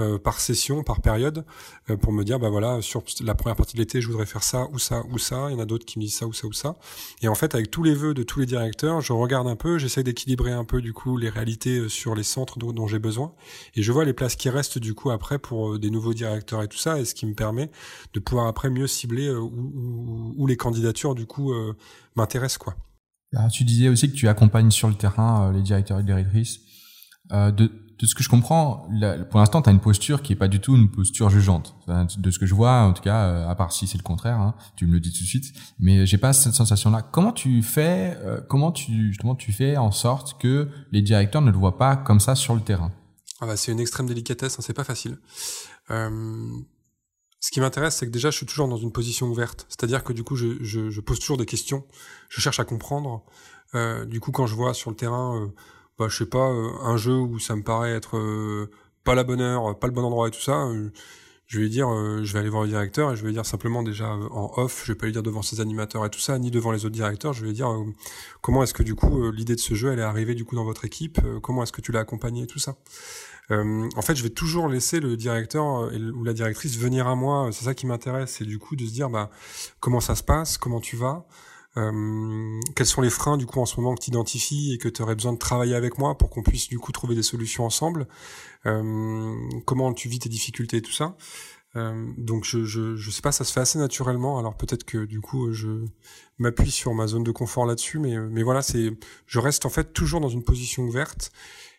euh, 0.00 0.18
par 0.18 0.40
session, 0.40 0.82
par 0.82 1.00
période, 1.00 1.44
euh, 1.88 1.96
pour 1.96 2.12
me 2.12 2.24
dire, 2.24 2.40
bah 2.40 2.48
voilà, 2.48 2.82
sur 2.82 3.04
la 3.20 3.36
première 3.36 3.54
partie 3.54 3.74
de 3.74 3.78
l'été, 3.78 4.00
je 4.00 4.08
voudrais 4.08 4.26
faire 4.26 4.42
ça 4.42 4.66
ou 4.72 4.80
ça 4.80 5.04
ou 5.12 5.18
ça. 5.18 5.46
Il 5.50 5.52
y 5.52 5.56
en 5.56 5.60
a 5.60 5.66
d'autres 5.66 5.84
qui 5.84 6.00
me 6.00 6.04
disent 6.04 6.16
ça 6.16 6.26
ou 6.26 6.32
ça 6.32 6.48
ou 6.48 6.52
ça. 6.52 6.74
Et 7.22 7.28
en 7.28 7.36
fait, 7.36 7.54
avec 7.54 7.70
tous 7.70 7.84
les 7.84 7.94
vœux 7.94 8.12
de 8.12 8.24
tous 8.24 8.40
les 8.40 8.46
directeurs, 8.46 9.00
je 9.00 9.12
regarde 9.12 9.46
un 9.46 9.54
peu, 9.54 9.78
j'essaie 9.78 10.02
d'équilibrer 10.02 10.50
un 10.50 10.64
peu 10.64 10.82
du 10.82 10.92
coup 10.92 11.16
les 11.16 11.28
réalités 11.28 11.78
euh, 11.78 11.88
sur 11.88 12.16
les 12.16 12.24
centres 12.24 12.58
dont, 12.58 12.88
j'ai 12.88 12.98
besoin, 12.98 13.34
et 13.76 13.82
je 13.84 13.92
vois 13.92 14.04
les 14.04 14.12
places 14.12 14.34
qui 14.34 14.50
restent 14.50 14.78
du 14.78 14.94
coup 14.94 15.12
après 15.12 15.38
pour 15.38 15.78
des 15.78 15.90
nouveaux 15.90 16.12
directeurs 16.12 16.64
et 16.64 16.68
tout 16.68 16.76
ça, 16.76 16.98
et 16.98 17.04
ce 17.04 17.14
qui 17.14 17.24
me 17.24 17.34
permet 17.34 17.70
de 18.14 18.18
pouvoir 18.18 18.48
après 18.48 18.70
mieux 18.70 18.88
cibler 18.88 19.30
où, 19.30 20.32
où, 20.36 20.46
les 20.48 20.56
candidatures 20.56 21.14
du 21.14 21.24
coup 21.24 21.54
m'intéressent 22.16 22.58
quoi. 22.58 22.74
Ah, 23.36 23.48
tu 23.48 23.62
disais 23.62 23.88
aussi 23.88 24.10
que 24.10 24.16
tu 24.16 24.26
accompagnes 24.26 24.70
sur 24.70 24.88
le 24.88 24.94
terrain 24.94 25.52
les 25.52 25.62
directeurs 25.62 26.00
et 26.00 26.02
directrices. 26.02 26.60
de, 27.30 27.70
de 27.98 28.06
ce 28.06 28.14
que 28.14 28.22
je 28.22 28.28
comprends, 28.28 28.88
pour 29.30 29.40
l'instant, 29.40 29.62
tu 29.62 29.68
as 29.68 29.72
une 29.72 29.80
posture 29.80 30.22
qui 30.22 30.32
est 30.32 30.36
pas 30.36 30.48
du 30.48 30.60
tout 30.60 30.74
une 30.74 30.90
posture 30.90 31.30
jugeante. 31.30 31.76
De 32.18 32.30
ce 32.30 32.38
que 32.38 32.46
je 32.46 32.54
vois, 32.54 32.82
en 32.82 32.92
tout 32.92 33.02
cas, 33.02 33.26
euh, 33.26 33.48
à 33.48 33.54
part 33.54 33.72
si 33.72 33.86
c'est 33.86 33.98
le 33.98 34.02
contraire, 34.02 34.40
hein, 34.40 34.54
tu 34.76 34.86
me 34.86 34.92
le 34.92 35.00
dis 35.00 35.12
tout 35.12 35.22
de 35.22 35.28
suite. 35.28 35.52
Mais 35.78 36.04
j'ai 36.06 36.18
pas 36.18 36.32
cette 36.32 36.54
sensation-là. 36.54 37.02
Comment 37.02 37.32
tu 37.32 37.62
fais, 37.62 38.16
euh, 38.24 38.40
comment 38.48 38.72
tu 38.72 39.16
tu 39.38 39.52
fais 39.52 39.76
en 39.76 39.90
sorte 39.90 40.40
que 40.40 40.68
les 40.92 41.02
directeurs 41.02 41.42
ne 41.42 41.50
le 41.50 41.56
voient 41.56 41.78
pas 41.78 41.96
comme 41.96 42.20
ça 42.20 42.34
sur 42.34 42.54
le 42.54 42.60
terrain? 42.60 42.92
Ah 43.40 43.46
bah, 43.46 43.56
c'est 43.56 43.72
une 43.72 43.80
extrême 43.80 44.06
délicatesse, 44.06 44.58
hein, 44.58 44.62
c'est 44.62 44.74
pas 44.74 44.84
facile. 44.84 45.18
Euh, 45.90 46.48
ce 47.40 47.50
qui 47.50 47.60
m'intéresse, 47.60 47.96
c'est 47.96 48.06
que 48.06 48.12
déjà, 48.12 48.30
je 48.30 48.36
suis 48.36 48.46
toujours 48.46 48.68
dans 48.68 48.76
une 48.76 48.92
position 48.92 49.26
ouverte. 49.26 49.66
C'est-à-dire 49.68 50.02
que 50.02 50.12
du 50.12 50.24
coup, 50.24 50.34
je, 50.34 51.00
pose 51.00 51.20
toujours 51.20 51.36
des 51.36 51.46
questions. 51.46 51.84
Je 52.28 52.40
cherche 52.40 52.58
à 52.58 52.64
comprendre. 52.64 53.24
Du 54.06 54.20
coup, 54.20 54.30
quand 54.30 54.46
je 54.46 54.54
vois 54.54 54.72
sur 54.72 54.90
le 54.90 54.96
terrain 54.96 55.50
bah, 55.98 56.06
je 56.08 56.16
sais 56.16 56.26
pas, 56.26 56.50
euh, 56.50 56.72
un 56.82 56.96
jeu 56.96 57.14
où 57.14 57.38
ça 57.38 57.54
me 57.56 57.62
paraît 57.62 57.92
être 57.92 58.16
euh, 58.16 58.70
pas 59.04 59.14
la 59.14 59.24
bonne 59.24 59.40
heure, 59.40 59.78
pas 59.78 59.86
le 59.86 59.92
bon 59.92 60.02
endroit 60.02 60.28
et 60.28 60.30
tout 60.30 60.40
ça, 60.40 60.64
euh, 60.66 60.90
je 61.46 61.60
vais 61.60 61.68
dire, 61.68 61.88
je 62.24 62.32
vais 62.32 62.38
aller 62.38 62.48
voir 62.48 62.62
le 62.62 62.68
directeur 62.68 63.12
et 63.12 63.16
je 63.16 63.24
vais 63.24 63.30
dire 63.30 63.44
simplement 63.46 63.82
déjà 63.82 64.08
en 64.14 64.52
off, 64.56 64.82
je 64.86 64.92
vais 64.92 64.98
pas 64.98 65.06
lui 65.06 65.12
dire 65.12 65.22
devant 65.22 65.42
ses 65.42 65.60
animateurs 65.60 66.04
et 66.04 66.10
tout 66.10 66.18
ça, 66.18 66.38
ni 66.38 66.50
devant 66.50 66.72
les 66.72 66.86
autres 66.86 66.94
directeurs, 66.94 67.32
je 67.34 67.44
vais 67.44 67.52
dire 67.52 67.68
comment 68.40 68.62
est-ce 68.62 68.72
que 68.72 68.82
du 68.82 68.94
coup 68.94 69.30
l'idée 69.30 69.54
de 69.54 69.60
ce 69.60 69.74
jeu 69.74 69.92
elle 69.92 69.98
est 69.98 70.02
arrivée 70.02 70.34
du 70.34 70.46
coup 70.46 70.56
dans 70.56 70.64
votre 70.64 70.86
équipe, 70.86 71.20
comment 71.42 71.62
est-ce 71.62 71.72
que 71.72 71.82
tu 71.82 71.92
l'as 71.92 72.00
accompagné 72.00 72.44
et 72.44 72.46
tout 72.46 72.58
ça. 72.58 72.76
en 73.50 74.02
fait, 74.02 74.16
je 74.16 74.22
vais 74.22 74.30
toujours 74.30 74.68
laisser 74.68 75.00
le 75.00 75.18
directeur 75.18 75.92
ou 75.92 76.24
la 76.24 76.32
directrice 76.32 76.78
venir 76.78 77.06
à 77.06 77.14
moi. 77.14 77.50
C'est 77.52 77.66
ça 77.66 77.74
qui 77.74 77.86
m'intéresse, 77.86 78.36
c'est 78.38 78.46
du 78.46 78.58
coup 78.58 78.74
de 78.74 78.86
se 78.86 78.92
dire 78.92 79.10
bah 79.10 79.30
comment 79.80 80.00
ça 80.00 80.16
se 80.16 80.22
passe, 80.22 80.56
comment 80.56 80.80
tu 80.80 80.96
vas, 80.96 81.26
euh, 81.76 82.60
quels 82.76 82.86
sont 82.86 83.00
les 83.00 83.10
freins 83.10 83.36
du 83.36 83.46
coup 83.46 83.60
en 83.60 83.66
ce 83.66 83.80
moment 83.80 83.94
que 83.94 84.02
tu 84.02 84.10
identifies 84.10 84.72
et 84.72 84.78
que 84.78 84.88
tu 84.88 85.02
aurais 85.02 85.16
besoin 85.16 85.32
de 85.32 85.38
travailler 85.38 85.74
avec 85.74 85.98
moi 85.98 86.16
pour 86.16 86.30
qu'on 86.30 86.42
puisse 86.42 86.68
du 86.68 86.78
coup 86.78 86.92
trouver 86.92 87.16
des 87.16 87.22
solutions 87.22 87.64
ensemble 87.64 88.06
euh, 88.66 89.34
Comment 89.66 89.92
tu 89.92 90.08
vis 90.08 90.20
tes 90.20 90.28
difficultés 90.28 90.78
et 90.78 90.82
tout 90.82 90.92
ça 90.92 91.16
euh, 91.76 92.06
donc 92.16 92.44
je, 92.44 92.64
je 92.64 92.94
je 92.94 93.10
sais 93.10 93.20
pas, 93.20 93.32
ça 93.32 93.42
se 93.42 93.52
fait 93.52 93.58
assez 93.58 93.80
naturellement. 93.80 94.38
Alors 94.38 94.56
peut-être 94.56 94.84
que 94.84 95.06
du 95.06 95.20
coup 95.20 95.52
je 95.52 95.84
m'appuie 96.38 96.70
sur 96.70 96.94
ma 96.94 97.08
zone 97.08 97.24
de 97.24 97.32
confort 97.32 97.66
là-dessus, 97.66 97.98
mais 97.98 98.16
mais 98.16 98.44
voilà, 98.44 98.62
c'est 98.62 98.92
je 99.26 99.38
reste 99.40 99.66
en 99.66 99.70
fait 99.70 99.92
toujours 99.92 100.20
dans 100.20 100.28
une 100.28 100.44
position 100.44 100.84
ouverte 100.84 101.32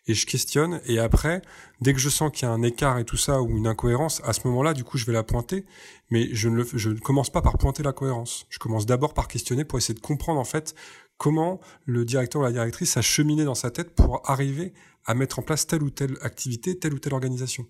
et 0.06 0.14
je 0.14 0.26
questionne. 0.26 0.80
Et 0.86 0.98
après, 0.98 1.42
dès 1.80 1.92
que 1.92 1.98
je 1.98 2.08
sens 2.08 2.30
qu'il 2.32 2.46
y 2.46 2.50
a 2.50 2.52
un 2.52 2.62
écart 2.62 2.98
et 2.98 3.04
tout 3.04 3.16
ça 3.16 3.42
ou 3.42 3.56
une 3.56 3.66
incohérence, 3.66 4.22
à 4.24 4.32
ce 4.32 4.46
moment-là, 4.48 4.74
du 4.74 4.84
coup, 4.84 4.98
je 4.98 5.04
vais 5.04 5.12
la 5.12 5.22
pointer. 5.22 5.64
Mais 6.10 6.28
je 6.32 6.48
ne, 6.48 6.56
le, 6.56 6.68
je 6.72 6.90
ne 6.90 6.98
commence 6.98 7.30
pas 7.30 7.42
par 7.42 7.58
pointer 7.58 7.82
la 7.82 7.92
cohérence. 7.92 8.46
Je 8.48 8.58
commence 8.58 8.86
d'abord 8.86 9.14
par 9.14 9.28
questionner 9.28 9.64
pour 9.64 9.78
essayer 9.78 9.94
de 9.94 10.00
comprendre 10.00 10.38
en 10.38 10.44
fait 10.44 10.74
comment 11.18 11.60
le 11.84 12.04
directeur 12.04 12.42
ou 12.42 12.44
la 12.44 12.52
directrice 12.52 12.96
a 12.96 13.02
cheminé 13.02 13.44
dans 13.44 13.54
sa 13.54 13.70
tête 13.70 13.94
pour 13.94 14.28
arriver 14.30 14.72
à 15.06 15.14
mettre 15.14 15.38
en 15.38 15.42
place 15.42 15.66
telle 15.66 15.82
ou 15.82 15.90
telle 15.90 16.16
activité, 16.22 16.78
telle 16.78 16.94
ou 16.94 16.98
telle 16.98 17.14
organisation. 17.14 17.66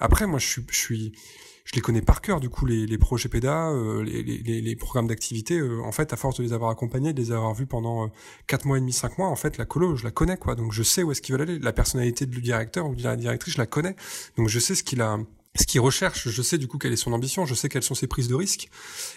Après, 0.00 0.26
moi, 0.26 0.38
je 0.38 0.46
suis, 0.46 0.64
je 0.70 0.76
suis, 0.76 1.12
je 1.66 1.74
les 1.74 1.80
connais 1.80 2.00
par 2.00 2.20
cœur 2.20 2.38
du 2.38 2.48
coup 2.48 2.64
les, 2.64 2.86
les 2.86 2.96
projets 2.96 3.28
PEDA, 3.28 3.70
euh, 3.70 4.02
les, 4.02 4.22
les, 4.22 4.62
les, 4.62 4.76
programmes 4.76 5.08
d'activité. 5.08 5.58
Euh, 5.58 5.82
en 5.82 5.90
fait, 5.90 6.12
à 6.12 6.16
force 6.16 6.38
de 6.38 6.44
les 6.44 6.52
avoir 6.52 6.70
accompagnés, 6.70 7.12
de 7.12 7.20
les 7.20 7.32
avoir 7.32 7.52
vus 7.54 7.66
pendant 7.66 8.04
euh, 8.04 8.08
quatre 8.46 8.64
mois 8.66 8.78
et 8.78 8.80
demi, 8.80 8.92
cinq 8.92 9.18
mois, 9.18 9.28
en 9.28 9.36
fait, 9.36 9.58
la 9.58 9.64
colo, 9.64 9.96
je 9.96 10.04
la 10.04 10.12
connais 10.12 10.36
quoi. 10.36 10.54
Donc 10.54 10.72
je 10.72 10.84
sais 10.84 11.02
où 11.02 11.10
est-ce 11.10 11.20
qu'ils 11.20 11.32
veulent 11.34 11.48
aller. 11.48 11.58
La 11.58 11.72
personnalité 11.72 12.24
du 12.24 12.40
directeur 12.40 12.86
ou 12.86 12.94
de 12.94 13.02
la 13.02 13.16
directrice, 13.16 13.54
je 13.54 13.58
la 13.58 13.66
connais. 13.66 13.96
Donc 14.36 14.48
je 14.48 14.58
sais 14.60 14.76
ce 14.76 14.84
qu'il 14.84 15.02
a 15.02 15.18
ce 15.58 15.64
qu'il 15.64 15.80
recherche, 15.80 16.28
je 16.28 16.42
sais 16.42 16.58
du 16.58 16.68
coup 16.68 16.76
quelle 16.76 16.92
est 16.92 16.96
son 16.96 17.14
ambition, 17.14 17.46
je 17.46 17.54
sais 17.54 17.70
quelles 17.70 17.82
sont 17.82 17.94
ses 17.94 18.06
prises 18.06 18.28
de 18.28 18.34
risques, 18.34 18.68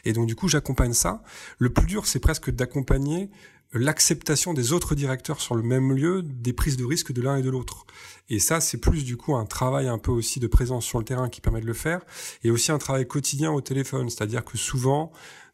et 0.05 0.13
donc 0.13 0.25
du 0.25 0.35
coup 0.35 0.47
j'accompagne 0.47 0.93
ça. 0.93 1.21
Le 1.57 1.69
plus 1.69 1.85
dur, 1.85 2.05
c'est 2.05 2.19
presque 2.19 2.49
d'accompagner 2.49 3.29
l'acceptation 3.73 4.53
des 4.53 4.73
autres 4.73 4.95
directeurs 4.95 5.41
sur 5.41 5.55
le 5.55 5.63
même 5.63 5.91
lieu 5.93 6.23
des 6.23 6.53
prises 6.53 6.77
de 6.77 6.85
risque 6.85 7.11
de 7.11 7.21
l'un 7.21 7.37
et 7.37 7.41
de 7.41 7.49
l'autre. 7.49 7.85
Et 8.29 8.39
ça, 8.39 8.61
c'est 8.61 8.79
plus 8.79 9.03
du 9.03 9.17
coup 9.17 9.35
un 9.35 9.45
travail 9.45 9.87
un 9.87 9.97
peu 9.97 10.11
aussi 10.11 10.39
de 10.39 10.47
présence 10.47 10.85
sur 10.85 10.99
le 10.99 11.05
terrain 11.05 11.29
qui 11.29 11.41
permet 11.41 11.61
de 11.61 11.67
le 11.67 11.73
faire, 11.73 12.01
et 12.43 12.51
aussi 12.51 12.71
un 12.71 12.77
travail 12.77 13.07
quotidien 13.07 13.51
au 13.51 13.61
téléphone. 13.61 14.09
C'est-à-dire 14.09 14.43
que 14.43 14.57
souvent, 14.57 15.11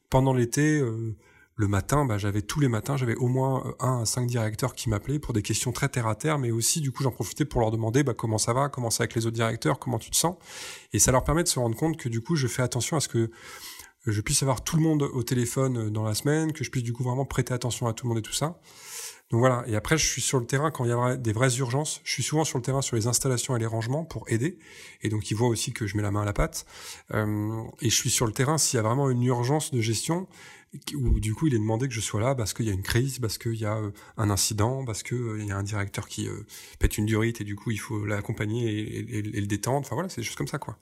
pendant 0.09 0.33
l'été, 0.33 0.79
euh, 0.79 1.15
le 1.57 1.67
matin, 1.67 2.03
bah, 2.03 2.17
j'avais 2.17 2.41
tous 2.41 2.59
les 2.59 2.67
matins, 2.67 2.97
j'avais 2.97 3.15
au 3.15 3.27
moins 3.27 3.65
euh, 3.65 3.71
un 3.79 4.01
à 4.01 4.05
cinq 4.05 4.27
directeurs 4.27 4.75
qui 4.75 4.89
m'appelaient 4.89 5.19
pour 5.19 5.33
des 5.33 5.41
questions 5.41 5.71
très 5.71 5.87
terre 5.87 6.07
à 6.07 6.15
terre, 6.15 6.37
mais 6.37 6.51
aussi 6.51 6.81
du 6.81 6.91
coup 6.91 7.03
j'en 7.03 7.11
profitais 7.11 7.45
pour 7.45 7.61
leur 7.61 7.71
demander 7.71 8.03
bah, 8.03 8.13
comment 8.13 8.37
ça 8.37 8.51
va, 8.51 8.67
comment 8.67 8.89
ça 8.89 9.03
avec 9.03 9.15
les 9.15 9.25
autres 9.25 9.35
directeurs, 9.35 9.79
comment 9.79 9.97
tu 9.97 10.09
te 10.09 10.17
sens. 10.17 10.35
Et 10.91 10.99
ça 10.99 11.13
leur 11.13 11.23
permet 11.23 11.43
de 11.43 11.47
se 11.47 11.57
rendre 11.57 11.77
compte 11.77 11.97
que 11.97 12.09
du 12.09 12.21
coup 12.21 12.35
je 12.35 12.47
fais 12.47 12.61
attention 12.61 12.97
à 12.97 12.99
ce 12.99 13.07
que 13.07 13.31
je 14.11 14.21
puisse 14.21 14.41
avoir 14.43 14.63
tout 14.63 14.77
le 14.77 14.83
monde 14.83 15.03
au 15.03 15.23
téléphone 15.23 15.77
euh, 15.77 15.89
dans 15.89 16.03
la 16.03 16.15
semaine, 16.15 16.53
que 16.53 16.63
je 16.63 16.69
puisse 16.69 16.83
du 16.83 16.93
coup 16.93 17.03
vraiment 17.03 17.25
prêter 17.25 17.53
attention 17.53 17.87
à 17.87 17.93
tout 17.93 18.05
le 18.05 18.09
monde 18.09 18.19
et 18.19 18.23
tout 18.23 18.33
ça. 18.33 18.59
Donc 19.31 19.39
voilà, 19.39 19.63
et 19.65 19.75
après 19.75 19.97
je 19.97 20.05
suis 20.05 20.21
sur 20.21 20.39
le 20.39 20.45
terrain 20.45 20.69
quand 20.69 20.85
il 20.85 20.89
y 20.89 20.93
a 20.93 21.17
des 21.17 21.33
vraies 21.33 21.55
urgences. 21.57 21.99
Je 22.03 22.11
suis 22.11 22.21
souvent 22.21 22.43
sur 22.43 22.59
le 22.59 22.63
terrain 22.63 22.83
sur 22.83 22.95
les 22.95 23.07
installations 23.07 23.55
et 23.55 23.59
les 23.59 23.65
rangements 23.65 24.05
pour 24.05 24.29
aider. 24.29 24.59
Et 25.01 25.09
donc 25.09 25.31
ils 25.31 25.33
voient 25.33 25.47
aussi 25.47 25.73
que 25.73 25.87
je 25.87 25.97
mets 25.97 26.03
la 26.03 26.11
main 26.11 26.21
à 26.21 26.25
la 26.25 26.33
pâte. 26.33 26.65
Euh, 27.13 27.63
et 27.81 27.89
je 27.89 27.95
suis 27.95 28.11
sur 28.11 28.27
le 28.27 28.33
terrain 28.33 28.59
s'il 28.59 28.77
y 28.77 28.79
a 28.79 28.83
vraiment 28.83 29.09
une 29.09 29.23
urgence 29.23 29.71
de 29.71 29.81
gestion 29.81 30.27
où 30.95 31.19
du 31.19 31.33
coup 31.33 31.47
il 31.47 31.53
est 31.53 31.59
demandé 31.59 31.87
que 31.87 31.93
je 31.93 32.01
sois 32.01 32.21
là 32.21 32.35
parce 32.35 32.53
qu'il 32.53 32.65
y 32.65 32.69
a 32.69 32.73
une 32.73 32.83
crise, 32.83 33.19
parce 33.19 33.37
qu'il 33.37 33.55
y 33.55 33.65
a 33.65 33.77
euh, 33.77 33.91
un 34.17 34.29
incident, 34.29 34.85
parce 34.85 35.03
qu'il 35.03 35.17
euh, 35.17 35.43
y 35.43 35.51
a 35.51 35.57
un 35.57 35.63
directeur 35.63 36.07
qui 36.07 36.27
euh, 36.27 36.45
pète 36.79 36.97
une 36.97 37.05
durite 37.05 37.41
et 37.41 37.43
du 37.43 37.55
coup 37.55 37.71
il 37.71 37.77
faut 37.77 38.05
l'accompagner 38.05 38.99
et, 38.99 39.21
le 39.21 39.47
détendre. 39.47 39.79
Enfin 39.79 39.95
voilà, 39.95 40.09
c'est 40.09 40.21
des 40.21 40.25
choses 40.25 40.35
comme 40.35 40.47
ça 40.47 40.57
quoi. 40.57 40.77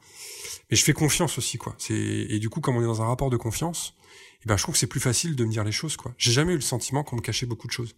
Mais 0.70 0.78
je 0.78 0.84
fais 0.84 0.94
confiance 0.94 1.38
aussi 1.38 1.58
quoi. 1.58 1.76
C'est 1.78 1.94
et 1.94 2.40
du 2.40 2.50
coup 2.50 2.62
comme 2.62 2.76
on 2.76 2.82
est 2.82 2.86
dans 2.86 3.02
un 3.02 3.08
rapport 3.08 3.30
de 3.30 3.38
confiance, 3.38 3.96
eh 4.44 4.48
ben 4.48 4.58
je 4.58 4.64
trouve 4.64 4.74
que 4.74 4.80
c'est 4.80 4.88
plus 4.88 5.00
facile 5.00 5.36
de 5.36 5.46
me 5.46 5.52
dire 5.52 5.64
les 5.64 5.72
choses 5.72 5.98
quoi. 5.98 6.14
J'ai 6.18 6.32
jamais 6.32 6.54
eu 6.54 6.58
le 6.58 6.62
sentiment 6.62 7.04
qu'on 7.04 7.16
me 7.16 7.22
cachait 7.22 7.46
beaucoup 7.46 7.68
de 7.68 7.74
choses. 7.74 7.96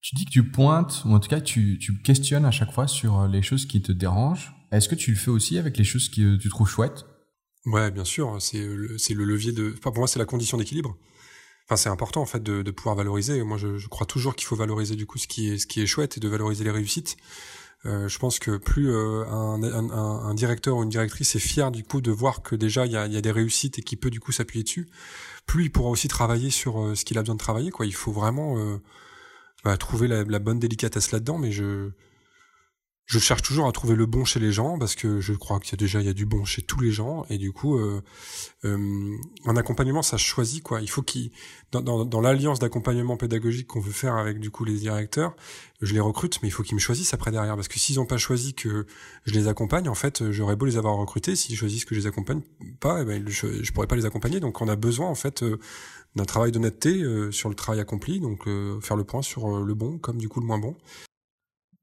Tu 0.00 0.14
dis 0.14 0.24
que 0.24 0.30
tu 0.30 0.48
pointes, 0.50 1.02
ou 1.04 1.12
en 1.12 1.20
tout 1.20 1.28
cas 1.28 1.40
tu, 1.40 1.78
tu 1.78 2.00
questionnes 2.02 2.44
à 2.44 2.52
chaque 2.52 2.72
fois 2.72 2.86
sur 2.86 3.26
les 3.26 3.42
choses 3.42 3.66
qui 3.66 3.82
te 3.82 3.92
dérangent. 3.92 4.54
Est-ce 4.70 4.88
que 4.88 4.94
tu 4.94 5.10
le 5.10 5.16
fais 5.16 5.30
aussi 5.30 5.58
avec 5.58 5.76
les 5.76 5.84
choses 5.84 6.08
que 6.08 6.36
tu 6.36 6.48
trouves 6.48 6.68
chouettes? 6.68 7.04
Ouais, 7.66 7.90
bien 7.90 8.04
sûr. 8.04 8.40
C'est 8.40 8.64
le, 8.64 8.98
c'est 8.98 9.14
le 9.14 9.24
levier 9.24 9.52
de. 9.52 9.74
Enfin, 9.76 9.90
pour 9.90 9.98
moi, 9.98 10.08
c'est 10.08 10.18
la 10.18 10.24
condition 10.24 10.56
d'équilibre. 10.56 10.96
Enfin, 11.68 11.76
c'est 11.76 11.88
important 11.90 12.22
en 12.22 12.26
fait 12.26 12.42
de, 12.42 12.70
pouvoir 12.70 12.96
valoriser. 12.96 13.42
Moi, 13.42 13.58
je, 13.58 13.86
crois 13.88 14.06
toujours 14.06 14.34
qu'il 14.34 14.46
faut 14.46 14.56
valoriser 14.56 14.96
du 14.96 15.06
coup 15.06 15.18
ce 15.18 15.28
qui 15.28 15.50
est 15.50 15.58
ce 15.58 15.66
qui 15.66 15.82
est 15.82 15.86
chouette 15.86 16.16
et 16.16 16.20
de 16.20 16.28
valoriser 16.28 16.64
les 16.64 16.70
réussites. 16.70 17.16
je 17.84 18.18
pense 18.18 18.38
que 18.38 18.56
plus 18.56 18.90
un, 18.94 19.62
un, 19.62 19.90
un, 19.90 20.34
directeur 20.34 20.76
ou 20.78 20.82
une 20.82 20.88
directrice 20.88 21.36
est 21.36 21.40
fier 21.40 21.70
du 21.70 21.84
coup 21.84 22.00
de 22.00 22.10
voir 22.10 22.42
que 22.42 22.56
déjà 22.56 22.86
il 22.86 22.92
y 22.92 22.96
a, 22.96 23.06
y 23.06 23.16
a, 23.16 23.20
des 23.20 23.30
réussites 23.30 23.78
et 23.78 23.82
qui 23.82 23.96
peut 23.96 24.10
du 24.10 24.18
coup 24.18 24.32
s'appuyer 24.32 24.64
dessus, 24.64 24.88
plus 25.46 25.64
il 25.64 25.70
pourra 25.70 25.90
aussi 25.90 26.08
travailler 26.08 26.50
sur 26.50 26.96
ce 26.96 27.04
qu'il 27.04 27.18
a 27.18 27.22
besoin 27.22 27.34
de 27.34 27.40
travailler. 27.40 27.70
Quoi, 27.70 27.86
il 27.86 27.94
faut 27.94 28.12
vraiment 28.12 28.56
bah, 29.64 29.76
trouver 29.76 30.08
la, 30.08 30.24
la, 30.24 30.38
bonne 30.38 30.58
délicatesse 30.58 31.12
là-dedans, 31.12 31.36
mais 31.36 31.52
je 31.52 31.90
je 33.08 33.18
cherche 33.18 33.42
toujours 33.42 33.66
à 33.66 33.72
trouver 33.72 33.96
le 33.96 34.06
bon 34.06 34.24
chez 34.24 34.38
les 34.38 34.52
gens 34.52 34.78
parce 34.78 34.94
que 34.94 35.20
je 35.20 35.32
crois 35.32 35.58
qu'il 35.60 35.72
y 35.72 35.74
a 35.74 35.78
déjà 35.78 36.00
il 36.00 36.06
y 36.06 36.10
a 36.10 36.12
du 36.12 36.26
bon 36.26 36.44
chez 36.44 36.62
tous 36.62 36.78
les 36.80 36.92
gens 36.92 37.24
et 37.30 37.38
du 37.38 37.52
coup 37.52 37.78
euh, 37.78 38.02
euh, 38.64 39.16
un 39.46 39.56
accompagnement 39.56 40.02
ça 40.02 40.18
choisit 40.18 40.62
quoi. 40.62 40.82
Il 40.82 40.90
faut 40.90 41.02
qu'il 41.02 41.32
dans, 41.72 42.20
l'alliance 42.20 42.58
d'accompagnement 42.58 43.16
pédagogique 43.16 43.66
qu'on 43.66 43.80
veut 43.80 43.92
faire 43.92 44.16
avec 44.16 44.38
du 44.38 44.50
coup 44.50 44.64
les 44.64 44.76
directeurs 44.76 45.34
je 45.80 45.94
les 45.94 46.00
recrute 46.00 46.38
mais 46.42 46.48
il 46.48 46.52
faut 46.52 46.62
qu'ils 46.62 46.74
me 46.74 46.80
choisissent 46.80 47.14
après 47.14 47.30
derrière 47.30 47.56
parce 47.56 47.68
que 47.68 47.78
s'ils 47.78 47.98
ont 47.98 48.06
pas 48.06 48.18
choisi 48.18 48.54
que 48.54 48.86
je 49.24 49.32
les 49.32 49.48
accompagne 49.48 49.88
en 49.88 49.94
fait 49.94 50.30
j'aurais 50.30 50.56
beau 50.56 50.66
les 50.66 50.76
avoir 50.76 50.96
recrutés 50.96 51.34
s'ils 51.34 51.56
choisissent 51.56 51.86
que 51.86 51.94
je 51.94 52.00
les 52.00 52.06
accompagne 52.06 52.42
pas 52.80 52.98
eh 53.02 53.04
ben, 53.04 53.28
je, 53.28 53.72
pourrais 53.72 53.86
pas 53.86 53.96
les 53.96 54.06
accompagner. 54.06 54.40
Donc 54.40 54.60
on 54.60 54.68
a 54.68 54.76
besoin 54.76 55.08
en 55.08 55.14
fait 55.14 55.42
euh, 55.42 55.58
d'un 56.16 56.24
travail 56.24 56.52
d'honnêteté 56.52 57.02
euh, 57.02 57.30
sur 57.30 57.48
le 57.48 57.54
travail 57.54 57.80
accompli. 57.80 58.20
Donc 58.20 58.46
euh, 58.46 58.80
faire 58.80 58.96
le 58.96 59.04
point 59.04 59.22
sur 59.22 59.60
le 59.60 59.74
bon 59.74 59.98
comme 59.98 60.18
du 60.18 60.28
coup 60.28 60.40
le 60.40 60.46
moins 60.46 60.58
bon 60.58 60.76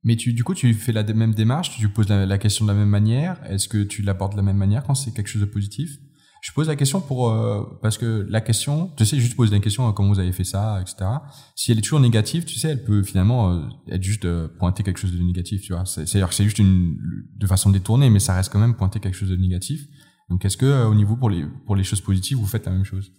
mais 0.05 0.15
tu, 0.15 0.33
du 0.33 0.43
coup, 0.43 0.53
tu 0.53 0.71
fais 0.75 0.91
la 0.91 1.03
même 1.03 1.33
démarche, 1.33 1.75
tu 1.77 1.89
poses 1.89 2.07
la, 2.07 2.37
question 2.37 2.63
de 2.63 2.71
la 2.71 2.77
même 2.77 2.89
manière. 2.89 3.41
Est-ce 3.49 3.67
que 3.67 3.83
tu 3.83 4.03
l'abordes 4.03 4.33
de 4.33 4.37
la 4.37 4.43
même 4.43 4.55
manière 4.55 4.83
quand 4.83 4.93
c'est 4.93 5.11
quelque 5.11 5.27
chose 5.27 5.41
de 5.41 5.47
positif? 5.47 5.97
Je 6.41 6.51
pose 6.51 6.67
la 6.67 6.75
question 6.75 7.01
pour 7.01 7.31
euh, 7.31 7.63
parce 7.81 7.97
que 7.97 8.23
la 8.29 8.39
question, 8.39 8.91
tu 8.95 9.03
sais, 9.03 9.19
juste 9.19 9.35
poser 9.35 9.51
la 9.51 9.59
question 9.59 9.89
euh, 9.89 9.93
comment 9.93 10.09
vous 10.09 10.19
avez 10.19 10.31
fait 10.31 10.43
ça, 10.43 10.79
etc. 10.79 11.09
Si 11.55 11.71
elle 11.71 11.79
est 11.79 11.81
toujours 11.81 11.99
négative, 11.99 12.45
tu 12.45 12.59
sais, 12.59 12.69
elle 12.69 12.83
peut 12.83 13.01
finalement 13.01 13.51
euh, 13.51 13.61
être 13.89 14.03
juste 14.03 14.27
pointer 14.59 14.83
quelque 14.83 14.99
chose 14.99 15.11
de 15.11 15.23
négatif, 15.23 15.63
tu 15.63 15.73
vois. 15.73 15.85
C'est-à-dire 15.85 16.29
que 16.29 16.35
c'est 16.35 16.43
juste 16.43 16.59
une 16.59 16.97
de 17.35 17.47
façon 17.47 17.71
détournée, 17.71 18.11
mais 18.11 18.19
ça 18.19 18.35
reste 18.35 18.53
quand 18.53 18.59
même 18.59 18.75
pointer 18.75 18.99
quelque 18.99 19.17
chose 19.17 19.29
de 19.29 19.37
négatif. 19.37 19.87
Donc, 20.29 20.45
est-ce 20.45 20.55
que 20.55 20.85
au 20.85 20.93
niveau 20.93 21.15
pour 21.15 21.31
les 21.31 21.47
pour 21.65 21.75
les 21.75 21.83
choses 21.83 22.01
positives, 22.01 22.37
vous 22.37 22.45
faites 22.45 22.67
la 22.67 22.73
même 22.73 22.85
chose? 22.85 23.11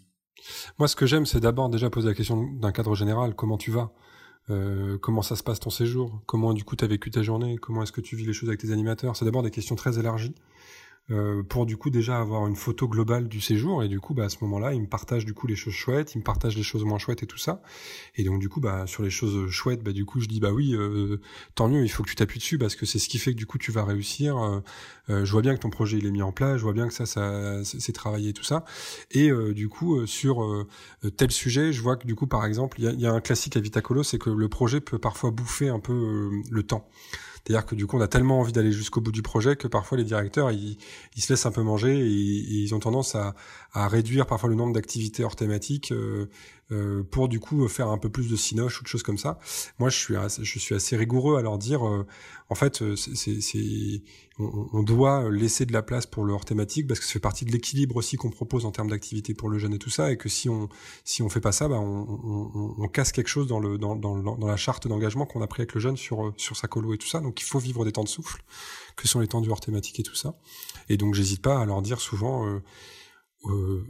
Moi, 0.78 0.86
ce 0.86 0.94
que 0.94 1.06
j'aime, 1.06 1.26
c'est 1.26 1.40
d'abord 1.40 1.68
déjà 1.68 1.90
poser 1.90 2.06
la 2.06 2.14
question 2.14 2.44
d'un 2.60 2.70
cadre 2.70 2.94
général. 2.94 3.34
Comment 3.34 3.58
tu 3.58 3.72
vas? 3.72 3.90
Euh, 4.48 4.96
comment 4.98 5.22
ça 5.22 5.34
se 5.34 5.42
passe 5.42 5.58
ton 5.58 5.70
séjour, 5.70 6.20
comment 6.26 6.52
du 6.54 6.64
coup 6.64 6.76
tu 6.76 6.84
as 6.84 6.88
vécu 6.88 7.10
ta 7.10 7.22
journée, 7.22 7.56
comment 7.58 7.82
est-ce 7.82 7.92
que 7.92 8.00
tu 8.00 8.14
vis 8.14 8.24
les 8.24 8.32
choses 8.32 8.48
avec 8.48 8.60
tes 8.60 8.70
animateurs? 8.72 9.16
C'est 9.16 9.24
d'abord 9.24 9.42
des 9.42 9.50
questions 9.50 9.74
très 9.74 9.98
élargies. 9.98 10.34
Euh, 11.12 11.44
pour 11.44 11.66
du 11.66 11.76
coup 11.76 11.88
déjà 11.88 12.18
avoir 12.18 12.48
une 12.48 12.56
photo 12.56 12.88
globale 12.88 13.28
du 13.28 13.40
séjour. 13.40 13.84
Et 13.84 13.88
du 13.88 14.00
coup 14.00 14.12
bah 14.12 14.24
à 14.24 14.28
ce 14.28 14.38
moment-là 14.42 14.74
il 14.74 14.82
me 14.82 14.88
partage 14.88 15.24
du 15.24 15.34
coup 15.34 15.46
les 15.46 15.54
choses 15.54 15.74
chouettes. 15.74 16.14
Il 16.14 16.18
me 16.18 16.24
partage 16.24 16.56
les 16.56 16.64
choses 16.64 16.84
moins 16.84 16.98
chouettes 16.98 17.22
et 17.22 17.26
tout 17.26 17.38
ça. 17.38 17.62
Et 18.16 18.24
donc 18.24 18.40
du 18.40 18.48
coup 18.48 18.60
bah 18.60 18.86
sur 18.86 19.02
les 19.04 19.10
choses 19.10 19.48
chouettes 19.50 19.84
bah 19.84 19.92
du 19.92 20.04
coup 20.04 20.20
je 20.20 20.26
dis 20.26 20.40
bah 20.40 20.50
oui 20.52 20.74
euh, 20.74 21.20
tant 21.54 21.68
mieux 21.68 21.84
il 21.84 21.88
faut 21.88 22.02
que 22.02 22.08
tu 22.08 22.16
t'appuies 22.16 22.40
dessus 22.40 22.58
parce 22.58 22.74
que 22.74 22.86
c'est 22.86 22.98
ce 22.98 23.08
qui 23.08 23.18
fait 23.18 23.32
que 23.32 23.38
du 23.38 23.46
coup 23.46 23.58
tu 23.58 23.70
vas 23.70 23.84
réussir. 23.84 24.36
Euh, 24.38 24.60
euh 25.08 25.24
je 25.24 25.32
vois 25.32 25.42
bien 25.42 25.54
que 25.54 25.60
ton 25.60 25.70
projet 25.70 25.98
il 25.98 26.06
est 26.06 26.10
mis 26.10 26.22
en 26.22 26.32
place. 26.32 26.56
Je 26.58 26.62
vois 26.62 26.72
bien 26.72 26.88
que 26.88 26.94
ça 26.94 27.06
ça 27.06 27.62
c'est 27.64 27.92
travaillé 27.92 28.32
tout 28.32 28.44
ça. 28.44 28.64
Et 29.12 29.30
euh, 29.30 29.54
du 29.54 29.68
coup 29.68 30.04
sur 30.06 30.66
tel 31.16 31.30
sujet 31.30 31.72
je 31.72 31.82
vois 31.82 31.96
que 31.96 32.06
du 32.06 32.16
coup 32.16 32.26
par 32.26 32.44
exemple 32.46 32.80
il 32.80 32.84
y 32.84 32.88
a, 32.88 32.92
y 32.92 33.06
a, 33.06 33.12
un 33.12 33.20
classique 33.20 33.56
à 33.56 33.60
Vitacolo 33.60 34.02
c'est 34.02 34.18
que 34.18 34.30
le 34.30 34.48
projet 34.48 34.80
peut 34.80 34.98
parfois 34.98 35.30
bouffer 35.30 35.68
un 35.68 35.80
peu 35.80 36.30
le 36.50 36.62
temps 36.64 36.88
c'est-à-dire 37.46 37.66
que 37.66 37.76
du 37.76 37.86
coup, 37.86 37.96
on 37.96 38.00
a 38.00 38.08
tellement 38.08 38.40
envie 38.40 38.50
d'aller 38.50 38.72
jusqu'au 38.72 39.00
bout 39.00 39.12
du 39.12 39.22
projet 39.22 39.54
que 39.54 39.68
parfois 39.68 39.96
les 39.96 40.02
directeurs, 40.02 40.50
ils, 40.50 40.76
se 41.16 41.32
laissent 41.32 41.46
un 41.46 41.52
peu 41.52 41.62
manger 41.62 41.96
et, 41.96 42.08
ils 42.08 42.74
ont 42.74 42.80
tendance 42.80 43.14
à, 43.14 43.36
à, 43.72 43.86
réduire 43.86 44.26
parfois 44.26 44.48
le 44.48 44.56
nombre 44.56 44.72
d'activités 44.72 45.22
hors 45.22 45.36
thématique 45.36 45.92
euh, 45.92 46.26
euh, 46.72 47.04
pour 47.04 47.28
du 47.28 47.38
coup 47.38 47.68
faire 47.68 47.88
un 47.88 47.98
peu 47.98 48.08
plus 48.08 48.28
de 48.28 48.34
sinoche 48.34 48.80
ou 48.80 48.82
de 48.82 48.88
choses 48.88 49.04
comme 49.04 49.18
ça. 49.18 49.38
Moi, 49.78 49.88
je 49.88 49.96
suis 49.96 50.16
assez, 50.16 50.44
je 50.44 50.58
suis 50.58 50.74
assez 50.74 50.96
rigoureux 50.96 51.38
à 51.38 51.42
leur 51.42 51.58
dire, 51.58 51.86
euh, 51.86 52.04
en 52.48 52.56
fait, 52.56 52.82
euh, 52.82 52.96
c'est, 52.96 54.02
on, 54.38 54.68
on, 54.72 54.82
doit 54.82 55.30
laisser 55.30 55.64
de 55.64 55.72
la 55.72 55.82
place 55.82 56.06
pour 56.06 56.24
le 56.24 56.32
hors 56.32 56.44
thématique 56.44 56.88
parce 56.88 56.98
que 56.98 57.06
ça 57.06 57.12
fait 57.12 57.20
partie 57.20 57.44
de 57.44 57.52
l'équilibre 57.52 57.94
aussi 57.96 58.16
qu'on 58.16 58.30
propose 58.30 58.64
en 58.64 58.72
termes 58.72 58.90
d'activité 58.90 59.32
pour 59.32 59.48
le 59.48 59.58
jeune 59.58 59.74
et 59.74 59.78
tout 59.78 59.90
ça, 59.90 60.10
et 60.10 60.16
que 60.16 60.28
si 60.28 60.48
on 60.48 60.68
si 61.04 61.22
on 61.22 61.28
fait 61.28 61.40
pas 61.40 61.52
ça, 61.52 61.68
bah, 61.68 61.78
on, 61.78 62.06
on, 62.08 62.74
on 62.78 62.88
casse 62.88 63.12
quelque 63.12 63.28
chose 63.28 63.46
dans 63.46 63.60
le 63.60 63.78
dans, 63.78 63.94
dans, 63.94 64.18
dans 64.20 64.46
la 64.46 64.56
charte 64.56 64.88
d'engagement 64.88 65.24
qu'on 65.24 65.42
a 65.42 65.46
pris 65.46 65.62
avec 65.62 65.74
le 65.74 65.80
jeune 65.80 65.96
sur 65.96 66.34
sur 66.36 66.56
sa 66.56 66.66
colo 66.68 66.94
et 66.94 66.98
tout 66.98 67.06
ça. 67.06 67.20
Donc 67.20 67.40
il 67.40 67.44
faut 67.44 67.60
vivre 67.60 67.84
des 67.84 67.92
temps 67.92 68.04
de 68.04 68.08
souffle, 68.08 68.42
que 68.96 69.06
sont 69.06 69.20
les 69.20 69.28
temps 69.28 69.40
du 69.40 69.50
hors 69.50 69.60
thématique 69.60 70.00
et 70.00 70.02
tout 70.02 70.16
ça. 70.16 70.34
Et 70.88 70.96
donc 70.96 71.14
j'hésite 71.14 71.42
pas 71.42 71.60
à 71.60 71.64
leur 71.64 71.80
dire 71.80 72.00
souvent. 72.00 72.46
Euh, 72.46 72.62
euh, 73.46 73.84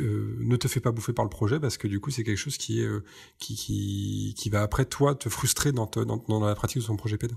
euh, 0.00 0.36
ne 0.40 0.56
te 0.56 0.66
fais 0.66 0.80
pas 0.80 0.90
bouffer 0.90 1.12
par 1.12 1.24
le 1.24 1.28
projet 1.28 1.60
parce 1.60 1.78
que 1.78 1.86
du 1.86 2.00
coup 2.00 2.10
c'est 2.10 2.24
quelque 2.24 2.38
chose 2.38 2.56
qui 2.56 2.80
est 2.80 2.86
euh, 2.86 3.04
qui, 3.38 3.54
qui, 3.54 4.34
qui 4.36 4.50
va 4.50 4.62
après 4.62 4.84
toi 4.84 5.14
te 5.14 5.28
frustrer 5.28 5.70
dans, 5.70 5.88
dans, 5.94 6.24
dans 6.28 6.44
la 6.44 6.54
pratique 6.56 6.82
de 6.82 6.86
ton 6.86 6.96
projet 6.96 7.18
pédo. 7.18 7.36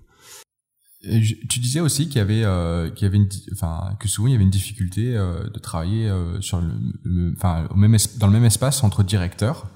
Tu 0.99 1.59
disais 1.59 1.80
aussi 1.80 2.07
qu'il 2.07 2.18
y 2.18 2.22
avait, 2.22 2.43
euh, 2.43 2.89
qu'il 2.89 3.05
y 3.05 3.07
avait 3.07 3.18
une, 3.18 3.30
enfin, 3.53 3.95
que 3.99 4.07
souvent 4.07 4.28
il 4.28 4.32
y 4.32 4.34
avait 4.34 4.43
une 4.43 4.49
difficulté 4.49 5.13
de 5.13 5.59
travailler 5.59 6.11
sur 6.41 6.59
le, 6.59 7.34
enfin, 7.36 7.68
au 7.70 7.76
même 7.76 7.95
dans 8.18 8.26
le 8.26 8.34
même 8.34 8.45
espace 8.45 8.84
entre 8.84 9.03
directeurs, 9.03 9.70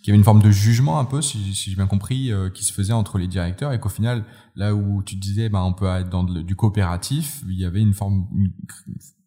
qu'il 0.00 0.08
y 0.08 0.10
avait 0.12 0.18
une 0.18 0.24
forme 0.24 0.40
de 0.40 0.50
jugement 0.50 0.98
un 0.98 1.04
peu, 1.04 1.20
si, 1.20 1.52
j'ai 1.52 1.74
bien 1.74 1.86
compris, 1.86 2.32
qui 2.54 2.64
se 2.64 2.72
faisait 2.72 2.94
entre 2.94 3.18
les 3.18 3.28
directeurs, 3.28 3.74
et 3.74 3.78
qu'au 3.78 3.90
final, 3.90 4.24
là 4.56 4.74
où 4.74 5.02
tu 5.02 5.16
disais, 5.16 5.50
ben, 5.50 5.60
on 5.60 5.74
peut 5.74 5.86
être 5.86 6.08
dans 6.08 6.24
du 6.24 6.56
coopératif, 6.56 7.42
il 7.46 7.60
y 7.60 7.66
avait 7.66 7.82
une 7.82 7.92
forme, 7.92 8.26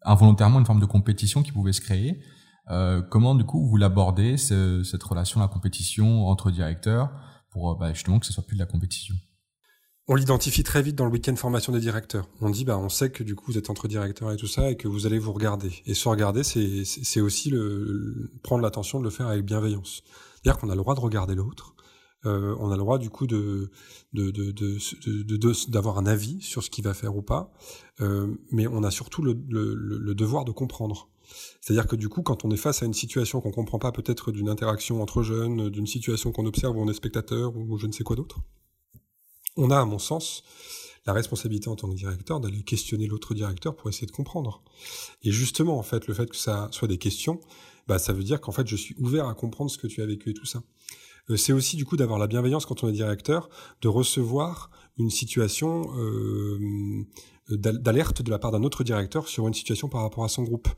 involontairement 0.02 0.58
une 0.58 0.66
forme 0.66 0.80
de 0.80 0.86
compétition 0.86 1.44
qui 1.44 1.52
pouvait 1.52 1.72
se 1.72 1.80
créer. 1.80 2.20
Euh, 2.70 3.00
comment 3.02 3.34
du 3.34 3.44
coup 3.44 3.64
vous 3.66 3.76
l'abordez 3.76 4.36
ce, 4.36 4.82
cette 4.82 5.02
relation, 5.02 5.40
la 5.40 5.48
compétition 5.48 6.26
entre 6.26 6.50
directeurs, 6.50 7.10
pour 7.50 7.70
euh, 7.70 7.74
bah, 7.78 7.92
justement 7.92 8.18
que 8.18 8.26
ce 8.26 8.32
soit 8.32 8.44
plus 8.44 8.56
de 8.56 8.60
la 8.60 8.66
compétition? 8.66 9.14
On 10.08 10.14
l'identifie 10.14 10.62
très 10.62 10.82
vite 10.82 10.94
dans 10.94 11.04
le 11.04 11.10
week-end 11.10 11.34
formation 11.34 11.72
des 11.72 11.80
directeurs. 11.80 12.28
On 12.40 12.48
dit, 12.48 12.64
bah, 12.64 12.78
on 12.78 12.88
sait 12.88 13.10
que 13.10 13.24
du 13.24 13.34
coup 13.34 13.46
vous 13.50 13.58
êtes 13.58 13.70
entre 13.70 13.88
directeurs 13.88 14.30
et 14.30 14.36
tout 14.36 14.46
ça, 14.46 14.70
et 14.70 14.76
que 14.76 14.86
vous 14.86 15.04
allez 15.04 15.18
vous 15.18 15.32
regarder. 15.32 15.72
Et 15.84 15.94
se 15.94 16.08
regarder, 16.08 16.44
c'est, 16.44 17.20
aussi 17.20 17.50
le, 17.50 18.30
prendre 18.44 18.62
l'attention 18.62 19.00
de 19.00 19.04
le 19.04 19.10
faire 19.10 19.26
avec 19.26 19.44
bienveillance. 19.44 20.04
C'est-à-dire 20.34 20.60
qu'on 20.60 20.70
a 20.70 20.76
le 20.76 20.80
droit 20.80 20.94
de 20.94 21.00
regarder 21.00 21.34
l'autre. 21.34 21.74
Euh, 22.24 22.54
on 22.60 22.70
a 22.70 22.76
le 22.76 22.82
droit 22.82 22.98
du 22.98 23.10
coup 23.10 23.26
de, 23.26 23.70
de, 24.12 24.30
de, 24.30 24.52
de, 24.52 25.70
d'avoir 25.70 25.98
un 25.98 26.06
avis 26.06 26.40
sur 26.40 26.62
ce 26.62 26.70
qu'il 26.70 26.84
va 26.84 26.94
faire 26.94 27.16
ou 27.16 27.22
pas, 27.22 27.52
euh, 28.00 28.32
mais 28.52 28.66
on 28.66 28.84
a 28.84 28.90
surtout 28.92 29.22
le, 29.22 29.36
le, 29.48 29.74
le 29.74 30.14
devoir 30.14 30.44
de 30.44 30.52
comprendre. 30.52 31.08
C'est-à-dire 31.66 31.88
que 31.88 31.96
du 31.96 32.08
coup, 32.08 32.22
quand 32.22 32.44
on 32.44 32.52
est 32.52 32.56
face 32.56 32.84
à 32.84 32.86
une 32.86 32.94
situation 32.94 33.40
qu'on 33.40 33.50
comprend 33.50 33.80
pas, 33.80 33.90
peut-être 33.90 34.30
d'une 34.30 34.48
interaction 34.48 35.02
entre 35.02 35.24
jeunes, 35.24 35.68
d'une 35.68 35.88
situation 35.88 36.30
qu'on 36.30 36.46
observe 36.46 36.76
où 36.76 36.80
on 36.80 36.88
est 36.88 36.94
spectateur 36.94 37.56
ou 37.56 37.76
je 37.76 37.88
ne 37.88 37.92
sais 37.92 38.04
quoi 38.04 38.14
d'autre, 38.14 38.38
on 39.56 39.72
a, 39.72 39.80
à 39.80 39.84
mon 39.84 39.98
sens, 39.98 40.44
la 41.06 41.12
responsabilité 41.12 41.68
en 41.68 41.74
tant 41.74 41.88
que 41.88 41.96
directeur 41.96 42.38
d'aller 42.38 42.62
questionner 42.62 43.08
l'autre 43.08 43.34
directeur 43.34 43.74
pour 43.74 43.88
essayer 43.88 44.06
de 44.06 44.12
comprendre. 44.12 44.62
Et 45.24 45.32
justement, 45.32 45.76
en 45.76 45.82
fait, 45.82 46.06
le 46.06 46.14
fait 46.14 46.30
que 46.30 46.36
ça 46.36 46.68
soit 46.70 46.86
des 46.86 46.98
questions, 46.98 47.40
bah, 47.88 47.98
ça 47.98 48.12
veut 48.12 48.22
dire 48.22 48.40
qu'en 48.40 48.52
fait, 48.52 48.68
je 48.68 48.76
suis 48.76 48.94
ouvert 49.00 49.26
à 49.26 49.34
comprendre 49.34 49.68
ce 49.68 49.76
que 49.76 49.88
tu 49.88 50.02
as 50.02 50.06
vécu 50.06 50.30
et 50.30 50.34
tout 50.34 50.46
ça. 50.46 50.62
Euh, 51.30 51.36
c'est 51.36 51.52
aussi 51.52 51.76
du 51.76 51.84
coup 51.84 51.96
d'avoir 51.96 52.20
la 52.20 52.28
bienveillance 52.28 52.64
quand 52.64 52.84
on 52.84 52.88
est 52.88 52.92
directeur, 52.92 53.48
de 53.82 53.88
recevoir 53.88 54.70
une 54.98 55.10
situation 55.10 55.92
euh, 55.98 57.04
d'alerte 57.50 58.22
de 58.22 58.30
la 58.30 58.38
part 58.38 58.50
d'un 58.50 58.62
autre 58.62 58.84
directeur 58.84 59.28
sur 59.28 59.46
une 59.46 59.54
situation 59.54 59.88
par 59.88 60.02
rapport 60.02 60.24
à 60.24 60.28
son 60.28 60.44
groupe. 60.44 60.68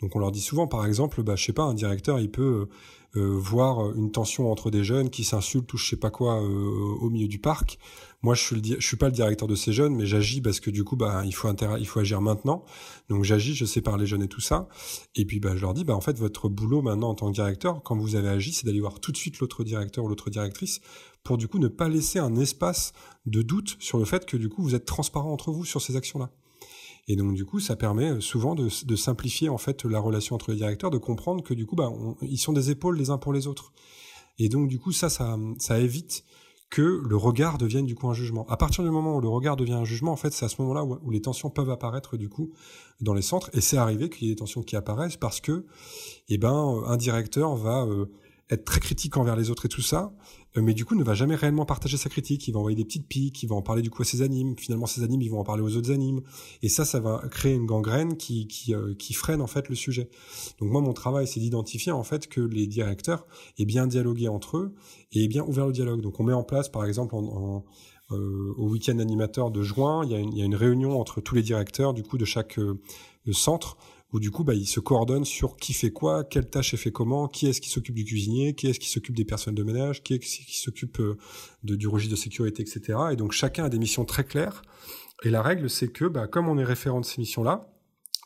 Donc 0.00 0.14
on 0.16 0.18
leur 0.18 0.32
dit 0.32 0.40
souvent, 0.40 0.66
par 0.66 0.86
exemple, 0.86 1.22
bah, 1.22 1.36
je 1.36 1.44
sais 1.44 1.52
pas, 1.52 1.64
un 1.64 1.74
directeur, 1.74 2.20
il 2.20 2.30
peut 2.30 2.68
euh, 3.16 3.20
euh 3.20 3.38
voir 3.38 3.94
une 3.96 4.12
tension 4.12 4.50
entre 4.50 4.70
des 4.70 4.84
jeunes 4.84 5.08
qui 5.10 5.24
s'insultent 5.24 5.72
ou 5.72 5.76
je 5.76 5.88
sais 5.88 5.96
pas 5.96 6.10
quoi 6.10 6.42
euh, 6.42 6.96
au 7.00 7.08
milieu 7.10 7.28
du 7.28 7.38
parc. 7.38 7.78
Moi, 8.22 8.34
je 8.34 8.42
suis, 8.42 8.56
le, 8.56 8.80
je 8.80 8.86
suis 8.86 8.96
pas 8.96 9.06
le 9.06 9.12
directeur 9.12 9.48
de 9.48 9.54
ces 9.54 9.72
jeunes, 9.72 9.94
mais 9.94 10.06
j'agis 10.06 10.40
parce 10.40 10.60
que 10.60 10.70
du 10.70 10.84
coup, 10.84 10.96
bah, 10.96 11.22
il 11.24 11.34
faut 11.34 11.48
il 11.78 11.86
faut 11.86 12.00
agir 12.00 12.20
maintenant. 12.20 12.64
Donc 13.08 13.24
j'agis, 13.24 13.54
je 13.54 13.64
sépare 13.64 13.96
les 13.96 14.06
jeunes 14.06 14.22
et 14.22 14.28
tout 14.28 14.40
ça. 14.40 14.68
Et 15.14 15.24
puis, 15.24 15.40
bah, 15.40 15.56
je 15.56 15.62
leur 15.62 15.74
dis, 15.74 15.84
bah, 15.84 15.94
en 15.94 16.00
fait, 16.00 16.18
votre 16.18 16.48
boulot 16.48 16.82
maintenant 16.82 17.10
en 17.10 17.14
tant 17.14 17.28
que 17.28 17.34
directeur, 17.34 17.82
quand 17.82 17.96
vous 17.96 18.16
avez 18.16 18.28
agi, 18.28 18.52
c'est 18.52 18.66
d'aller 18.66 18.80
voir 18.80 19.00
tout 19.00 19.12
de 19.12 19.16
suite 19.16 19.38
l'autre 19.38 19.64
directeur 19.64 20.04
ou 20.04 20.08
l'autre 20.08 20.30
directrice 20.30 20.80
pour 21.26 21.36
du 21.36 21.48
coup 21.48 21.58
ne 21.58 21.66
pas 21.66 21.88
laisser 21.88 22.20
un 22.20 22.36
espace 22.36 22.92
de 23.26 23.42
doute 23.42 23.76
sur 23.80 23.98
le 23.98 24.04
fait 24.04 24.24
que 24.26 24.36
du 24.36 24.48
coup 24.48 24.62
vous 24.62 24.76
êtes 24.76 24.84
transparent 24.84 25.32
entre 25.32 25.50
vous 25.50 25.64
sur 25.64 25.82
ces 25.82 25.96
actions-là. 25.96 26.30
Et 27.08 27.16
donc 27.16 27.34
du 27.34 27.44
coup, 27.44 27.60
ça 27.60 27.76
permet 27.76 28.10
euh, 28.10 28.20
souvent 28.20 28.54
de, 28.54 28.68
simplifier 28.96 29.48
en 29.48 29.58
fait 29.58 29.84
la 29.84 30.00
relation 30.00 30.34
entre 30.34 30.50
les 30.50 30.56
directeurs, 30.56 30.90
de 30.90 30.98
comprendre 30.98 31.42
que 31.42 31.54
du 31.54 31.66
coup, 31.66 31.76
bah, 31.76 31.90
ils 32.22 32.38
sont 32.38 32.52
des 32.52 32.70
épaules 32.70 32.96
les 32.96 33.10
uns 33.10 33.18
pour 33.18 33.32
les 33.32 33.46
autres. 33.46 33.72
Et 34.38 34.48
donc 34.48 34.68
du 34.68 34.78
coup, 34.78 34.92
ça, 34.92 35.08
évite 35.78 36.24
que 36.68 37.00
le 37.08 37.16
regard 37.16 37.58
devienne 37.58 37.86
du 37.86 37.94
coup 37.94 38.08
un 38.08 38.14
jugement. 38.14 38.44
À 38.48 38.56
partir 38.56 38.82
du 38.82 38.90
moment 38.90 39.16
où 39.16 39.20
le 39.20 39.28
regard 39.28 39.56
devient 39.56 39.74
un 39.74 39.84
jugement, 39.84 40.12
en 40.12 40.16
fait, 40.16 40.32
c'est 40.32 40.44
à 40.44 40.48
ce 40.48 40.60
moment-là 40.62 40.84
où, 40.84 41.10
les 41.10 41.22
tensions 41.22 41.48
peuvent 41.48 41.70
apparaître 41.70 42.16
du 42.16 42.28
coup 42.28 42.52
dans 43.00 43.14
les 43.14 43.22
centres. 43.22 43.50
Et 43.54 43.60
c'est 43.60 43.76
arrivé 43.76 44.10
qu'il 44.10 44.26
y 44.26 44.30
ait 44.30 44.34
des 44.34 44.38
tensions 44.38 44.62
qui 44.62 44.74
apparaissent 44.74 45.16
parce 45.16 45.40
que, 45.40 45.64
eh 46.28 46.38
ben, 46.38 46.82
un 46.86 46.96
directeur 46.96 47.54
va 47.54 47.84
euh, 47.84 48.06
être 48.50 48.64
très 48.64 48.80
critique 48.80 49.16
envers 49.16 49.36
les 49.36 49.50
autres 49.50 49.66
et 49.66 49.68
tout 49.68 49.82
ça, 49.82 50.12
euh, 50.12 50.45
mais 50.56 50.74
du 50.74 50.84
coup 50.84 50.94
ne 50.94 51.04
va 51.04 51.14
jamais 51.14 51.34
réellement 51.34 51.66
partager 51.66 51.96
sa 51.96 52.08
critique. 52.08 52.48
Il 52.48 52.52
va 52.52 52.58
envoyer 52.58 52.76
des 52.76 52.84
petites 52.84 53.06
piques, 53.06 53.42
il 53.42 53.48
va 53.48 53.56
en 53.56 53.62
parler 53.62 53.82
du 53.82 53.90
coup 53.90 54.02
à 54.02 54.04
ses 54.04 54.22
animes. 54.22 54.54
Finalement, 54.58 54.86
ses 54.86 55.02
animes, 55.02 55.22
ils 55.22 55.30
vont 55.30 55.40
en 55.40 55.44
parler 55.44 55.62
aux 55.62 55.76
autres 55.76 55.90
animes. 55.90 56.22
Et 56.62 56.68
ça, 56.68 56.84
ça 56.84 57.00
va 57.00 57.22
créer 57.30 57.54
une 57.54 57.66
gangrène 57.66 58.16
qui 58.16 58.48
euh, 58.70 58.94
freine 59.12 59.40
en 59.40 59.46
fait 59.46 59.68
le 59.68 59.74
sujet. 59.74 60.08
Donc 60.58 60.70
moi, 60.70 60.80
mon 60.80 60.92
travail, 60.92 61.26
c'est 61.26 61.40
d'identifier 61.40 61.92
en 61.92 62.02
fait 62.02 62.28
que 62.28 62.40
les 62.40 62.66
directeurs 62.66 63.26
aient 63.58 63.64
bien 63.64 63.86
dialogué 63.86 64.28
entre 64.28 64.56
eux 64.58 64.74
et 65.12 65.24
aient 65.24 65.28
bien 65.28 65.44
ouvert 65.44 65.66
le 65.66 65.72
dialogue. 65.72 66.00
Donc 66.00 66.20
on 66.20 66.24
met 66.24 66.32
en 66.32 66.44
place, 66.44 66.68
par 66.68 66.84
exemple, 66.84 67.14
en, 67.14 67.64
au 68.10 68.68
week-end 68.68 68.98
animateur 68.98 69.50
de 69.50 69.62
juin, 69.62 70.04
il 70.04 70.12
y, 70.12 70.42
a 70.42 70.44
une, 70.44 70.54
réunion 70.54 71.00
entre 71.00 71.20
tous 71.20 71.34
les 71.34 71.42
directeurs 71.42 71.92
du 71.92 72.04
coup 72.04 72.18
de 72.18 72.24
chaque 72.24 72.58
centre 73.32 73.76
où 74.16 74.20
du 74.20 74.30
coup 74.30 74.44
bah, 74.44 74.54
ils 74.54 74.66
se 74.66 74.80
coordonnent 74.80 75.26
sur 75.26 75.56
qui 75.56 75.74
fait 75.74 75.90
quoi, 75.90 76.24
quelle 76.24 76.48
tâche 76.48 76.72
est 76.72 76.78
fait 76.78 76.90
comment, 76.90 77.28
qui 77.28 77.48
est-ce 77.48 77.60
qui 77.60 77.68
s'occupe 77.68 77.94
du 77.94 78.06
cuisinier, 78.06 78.54
qui 78.54 78.66
est-ce 78.66 78.80
qui 78.80 78.88
s'occupe 78.88 79.14
des 79.14 79.26
personnes 79.26 79.54
de 79.54 79.62
ménage, 79.62 80.02
qui 80.02 80.14
est-ce 80.14 80.38
qui 80.38 80.58
s'occupe 80.58 81.02
de, 81.62 81.76
du 81.76 81.86
registre 81.86 82.16
de 82.16 82.18
sécurité, 82.18 82.62
etc. 82.62 82.98
Et 83.12 83.16
donc 83.16 83.32
chacun 83.32 83.64
a 83.64 83.68
des 83.68 83.78
missions 83.78 84.06
très 84.06 84.24
claires. 84.24 84.62
Et 85.22 85.28
la 85.28 85.42
règle, 85.42 85.68
c'est 85.68 85.88
que 85.88 86.06
bah, 86.06 86.28
comme 86.28 86.48
on 86.48 86.56
est 86.56 86.64
référent 86.64 87.00
de 87.00 87.04
ces 87.04 87.20
missions-là, 87.20 87.68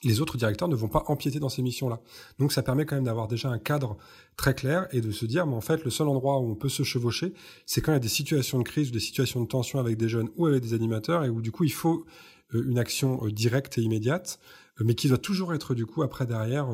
les 0.04 0.20
autres 0.20 0.36
directeurs 0.36 0.68
ne 0.68 0.76
vont 0.76 0.88
pas 0.88 1.04
empiéter 1.08 1.40
dans 1.40 1.48
ces 1.48 1.62
missions-là. 1.62 2.00
Donc 2.38 2.52
ça 2.52 2.62
permet 2.62 2.86
quand 2.86 2.94
même 2.94 3.04
d'avoir 3.04 3.26
déjà 3.26 3.50
un 3.50 3.58
cadre 3.58 3.98
très 4.36 4.54
clair 4.54 4.86
et 4.92 5.00
de 5.00 5.10
se 5.10 5.26
dire, 5.26 5.46
mais 5.46 5.56
en 5.56 5.60
fait, 5.60 5.84
le 5.84 5.90
seul 5.90 6.08
endroit 6.08 6.38
où 6.38 6.50
on 6.50 6.54
peut 6.54 6.68
se 6.68 6.84
chevaucher, 6.84 7.34
c'est 7.66 7.80
quand 7.80 7.92
il 7.92 7.96
y 7.96 7.96
a 7.96 8.00
des 8.00 8.08
situations 8.08 8.58
de 8.58 8.64
crise 8.64 8.90
ou 8.90 8.92
des 8.92 9.00
situations 9.00 9.42
de 9.42 9.46
tension 9.46 9.80
avec 9.80 9.96
des 9.96 10.08
jeunes 10.08 10.30
ou 10.36 10.46
avec 10.46 10.62
des 10.62 10.72
animateurs 10.72 11.24
et 11.24 11.28
où 11.28 11.42
du 11.42 11.50
coup 11.50 11.64
il 11.64 11.72
faut 11.72 12.06
euh, 12.54 12.64
une 12.66 12.78
action 12.78 13.20
euh, 13.24 13.30
directe 13.30 13.78
et 13.78 13.82
immédiate, 13.82 14.38
euh, 14.38 14.69
mais 14.84 14.94
qui 14.94 15.08
doit 15.08 15.18
toujours 15.18 15.54
être 15.54 15.74
du 15.74 15.86
coup 15.86 16.02
après 16.02 16.26
derrière 16.26 16.68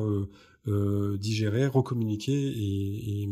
euh, 0.69 1.17
digérer, 1.17 1.65
recommuniquer 1.65 2.33
et, 2.33 3.23
et, 3.23 3.29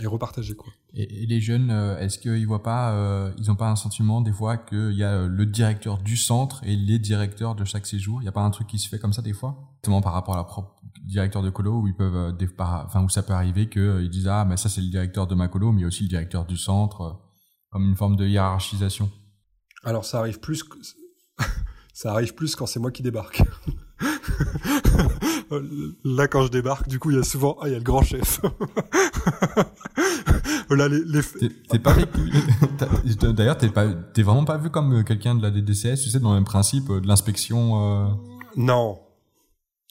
et, 0.00 0.06
repartager 0.06 0.54
quoi. 0.54 0.72
Et, 0.94 1.26
les 1.26 1.40
jeunes, 1.40 1.72
euh, 1.72 1.98
est-ce 1.98 2.16
qu'ils 2.20 2.46
voient 2.46 2.62
pas, 2.62 2.92
euh, 2.92 3.32
ils 3.38 3.50
ont 3.50 3.56
pas 3.56 3.68
un 3.68 3.74
sentiment 3.74 4.20
des 4.20 4.30
fois 4.30 4.56
qu'il 4.56 4.92
y 4.92 5.02
a 5.02 5.26
le 5.26 5.46
directeur 5.46 5.98
du 5.98 6.16
centre 6.16 6.62
et 6.62 6.76
les 6.76 7.00
directeurs 7.00 7.56
de 7.56 7.64
chaque 7.64 7.88
séjour? 7.88 8.22
Il 8.22 8.24
y 8.24 8.28
a 8.28 8.32
pas 8.32 8.42
un 8.42 8.50
truc 8.50 8.68
qui 8.68 8.78
se 8.78 8.88
fait 8.88 9.00
comme 9.00 9.12
ça 9.12 9.20
des 9.20 9.32
fois, 9.32 9.74
notamment 9.78 10.00
par 10.00 10.12
rapport 10.12 10.34
à 10.34 10.36
la 10.36 10.44
propre 10.44 10.76
directeur 11.02 11.42
de 11.42 11.50
colo 11.50 11.80
où 11.80 11.88
ils 11.88 11.96
peuvent, 11.96 12.36
enfin 12.86 13.02
où 13.02 13.08
ça 13.08 13.24
peut 13.24 13.32
arriver 13.32 13.68
qu'ils 13.68 14.08
disent 14.08 14.28
ah 14.28 14.44
mais 14.44 14.56
ça 14.56 14.68
c'est 14.68 14.80
le 14.80 14.90
directeur 14.90 15.26
de 15.26 15.34
ma 15.34 15.48
colo, 15.48 15.72
mais 15.72 15.84
aussi 15.84 16.04
le 16.04 16.08
directeur 16.08 16.46
du 16.46 16.56
centre, 16.56 17.20
comme 17.70 17.88
une 17.88 17.96
forme 17.96 18.14
de 18.14 18.28
hiérarchisation. 18.28 19.10
Alors 19.82 20.04
ça 20.04 20.20
arrive 20.20 20.38
plus, 20.38 20.62
ça 21.94 22.12
arrive 22.12 22.34
plus 22.34 22.54
quand 22.54 22.66
c'est 22.66 22.78
moi 22.78 22.92
qui 22.92 23.02
débarque. 23.02 23.42
Là, 26.04 26.28
quand 26.28 26.44
je 26.44 26.50
débarque, 26.50 26.88
du 26.88 26.98
coup, 26.98 27.10
il 27.10 27.16
y 27.16 27.20
a 27.20 27.22
souvent, 27.22 27.56
ah, 27.60 27.68
il 27.68 27.72
y 27.72 27.74
a 27.74 27.78
le 27.78 27.84
grand 27.84 28.02
chef. 28.02 28.40
Là, 30.70 30.88
les, 30.88 31.00
les... 31.04 31.22
T'es 31.68 31.78
pas 31.78 31.94
D'ailleurs, 33.32 33.58
t'es 33.58 33.68
pas, 33.68 33.88
t'es 33.88 34.22
vraiment 34.22 34.44
pas 34.44 34.56
vu 34.58 34.70
comme 34.70 35.02
quelqu'un 35.04 35.34
de 35.34 35.42
la 35.42 35.50
DDCS, 35.50 36.02
tu 36.02 36.10
sais, 36.10 36.20
dans 36.20 36.30
le 36.30 36.36
même 36.36 36.44
principe 36.44 36.88
de 36.88 37.06
l'inspection. 37.06 38.04
Euh... 38.04 38.06
Non, 38.56 39.00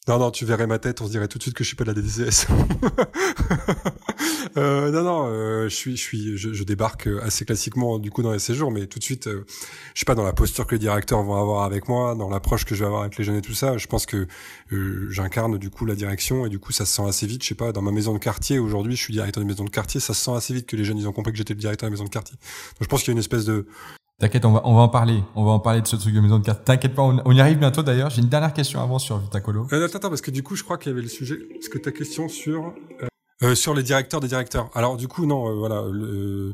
non, 0.10 0.18
non, 0.18 0.32
tu 0.32 0.44
verrais 0.44 0.66
ma 0.66 0.80
tête, 0.80 1.02
on 1.02 1.06
se 1.06 1.12
dirait 1.12 1.28
tout 1.28 1.38
de 1.38 1.44
suite 1.44 1.54
que 1.54 1.64
je 1.64 1.68
suis 1.68 1.76
pas 1.76 1.84
de 1.84 1.90
la 1.90 1.94
DDCS. 1.94 2.48
euh, 4.58 4.90
non, 4.90 5.04
non, 5.04 5.28
euh, 5.28 5.70
je 5.70 5.76
suis, 5.76 5.98
je 5.98 6.02
suis, 6.02 6.36
je, 6.36 6.64
débarque 6.64 7.08
assez 7.22 7.46
classiquement 7.46 8.00
du 8.00 8.10
coup 8.10 8.24
dans 8.24 8.32
les 8.32 8.40
séjours, 8.40 8.72
mais 8.72 8.88
tout 8.88 8.98
de 8.98 9.04
suite, 9.04 9.28
euh, 9.28 9.46
je 9.94 10.00
suis 10.00 10.06
pas 10.06 10.16
dans 10.16 10.24
la 10.24 10.34
posture 10.34 10.66
que 10.66 10.74
les 10.74 10.80
directeurs 10.80 11.22
vont 11.22 11.40
avoir 11.40 11.64
avec 11.64 11.88
moi, 11.88 12.16
dans 12.16 12.28
l'approche 12.28 12.66
que 12.66 12.74
je 12.74 12.80
vais 12.80 12.88
avoir 12.88 13.02
avec 13.02 13.20
les 13.20 13.24
jeunes 13.24 13.36
et 13.36 13.44
tout 13.44 13.54
ça. 13.54 13.78
Je 13.78 13.86
pense 13.86 14.08
que 14.08 14.26
euh, 14.72 15.08
j'incarne 15.12 15.60
du 15.60 15.70
coup 15.70 15.86
la 15.86 15.94
direction 15.94 16.48
et 16.48 16.50
du 16.50 16.58
coup 16.58 16.72
ça 16.72 16.86
se 16.86 16.96
sent 16.96 17.08
assez 17.08 17.28
vite. 17.28 17.44
Je 17.44 17.50
sais 17.50 17.54
pas, 17.54 17.72
dans 17.72 17.84
ma 17.84 17.92
maison 17.92 18.16
de 18.16 18.18
quartier 18.18 18.58
aujourd'hui, 18.58 18.96
je 18.96 19.04
suis 19.04 19.14
directeur 19.14 19.44
de 19.44 19.48
maison 19.48 19.64
de 19.64 19.70
quartier, 19.70 20.00
ça 20.00 20.16
se 20.16 20.26
sent 20.26 20.36
assez 20.36 20.56
vite 20.56 20.66
que 20.66 20.76
les 20.76 20.86
jeunes 20.86 20.98
ils 20.98 21.08
ont 21.08 21.14
compris 21.14 21.34
que 21.34 21.38
j'étais 21.38 21.54
le 21.54 21.60
directeur 21.60 21.88
de 21.88 21.92
la 21.92 21.98
maison 21.98 22.06
de 22.06 22.10
quartier. 22.10 22.36
Donc 22.36 22.82
je 22.82 22.88
pense 22.88 23.02
qu'il 23.02 23.10
y 23.10 23.12
a 23.12 23.14
une 23.14 23.20
espèce 23.20 23.46
de 23.46 23.68
T'inquiète, 24.20 24.44
on 24.44 24.52
va, 24.52 24.62
on 24.66 24.76
va 24.76 24.82
en 24.82 24.90
parler. 24.90 25.24
On 25.36 25.46
va 25.46 25.52
en 25.52 25.60
parler 25.60 25.82
de 25.82 25.88
ce 25.88 25.96
truc 25.96 26.14
de 26.14 26.20
maison 26.20 26.40
de 26.40 26.46
carte. 26.46 26.66
T'inquiète 26.66 26.94
pas, 26.94 27.04
on, 27.04 27.32
y 27.32 27.40
arrive 27.40 27.58
bientôt 27.58 27.84
d'ailleurs. 27.84 28.10
J'ai 28.10 28.22
une 28.22 28.28
dernière 28.28 28.54
question 28.54 28.82
avant 28.82 29.00
sur 29.00 29.18
Vitacolo. 29.18 29.68
Euh, 29.72 29.86
attends, 29.86 29.98
attends, 29.98 30.10
parce 30.10 30.22
que 30.22 30.32
du 30.32 30.44
coup, 30.44 30.58
je 30.58 30.64
crois 30.64 30.78
qu'il 30.78 30.92
y 30.92 30.94
avait 30.94 31.02
le 31.02 31.08
sujet. 31.08 31.38
Est-ce 31.58 31.70
que 31.70 31.78
ta 31.78 31.92
question 31.92 32.28
sur 32.28 32.74
euh, 33.02 33.08
euh, 33.42 33.56
sur 33.56 33.74
les 33.74 33.84
directeurs 33.84 34.20
des 34.20 34.28
directeurs. 34.28 34.70
Alors 34.76 34.98
du 34.98 35.08
coup, 35.08 35.26
non, 35.26 35.48
euh, 35.48 35.54
voilà. 35.54 35.84
Euh, 35.84 36.54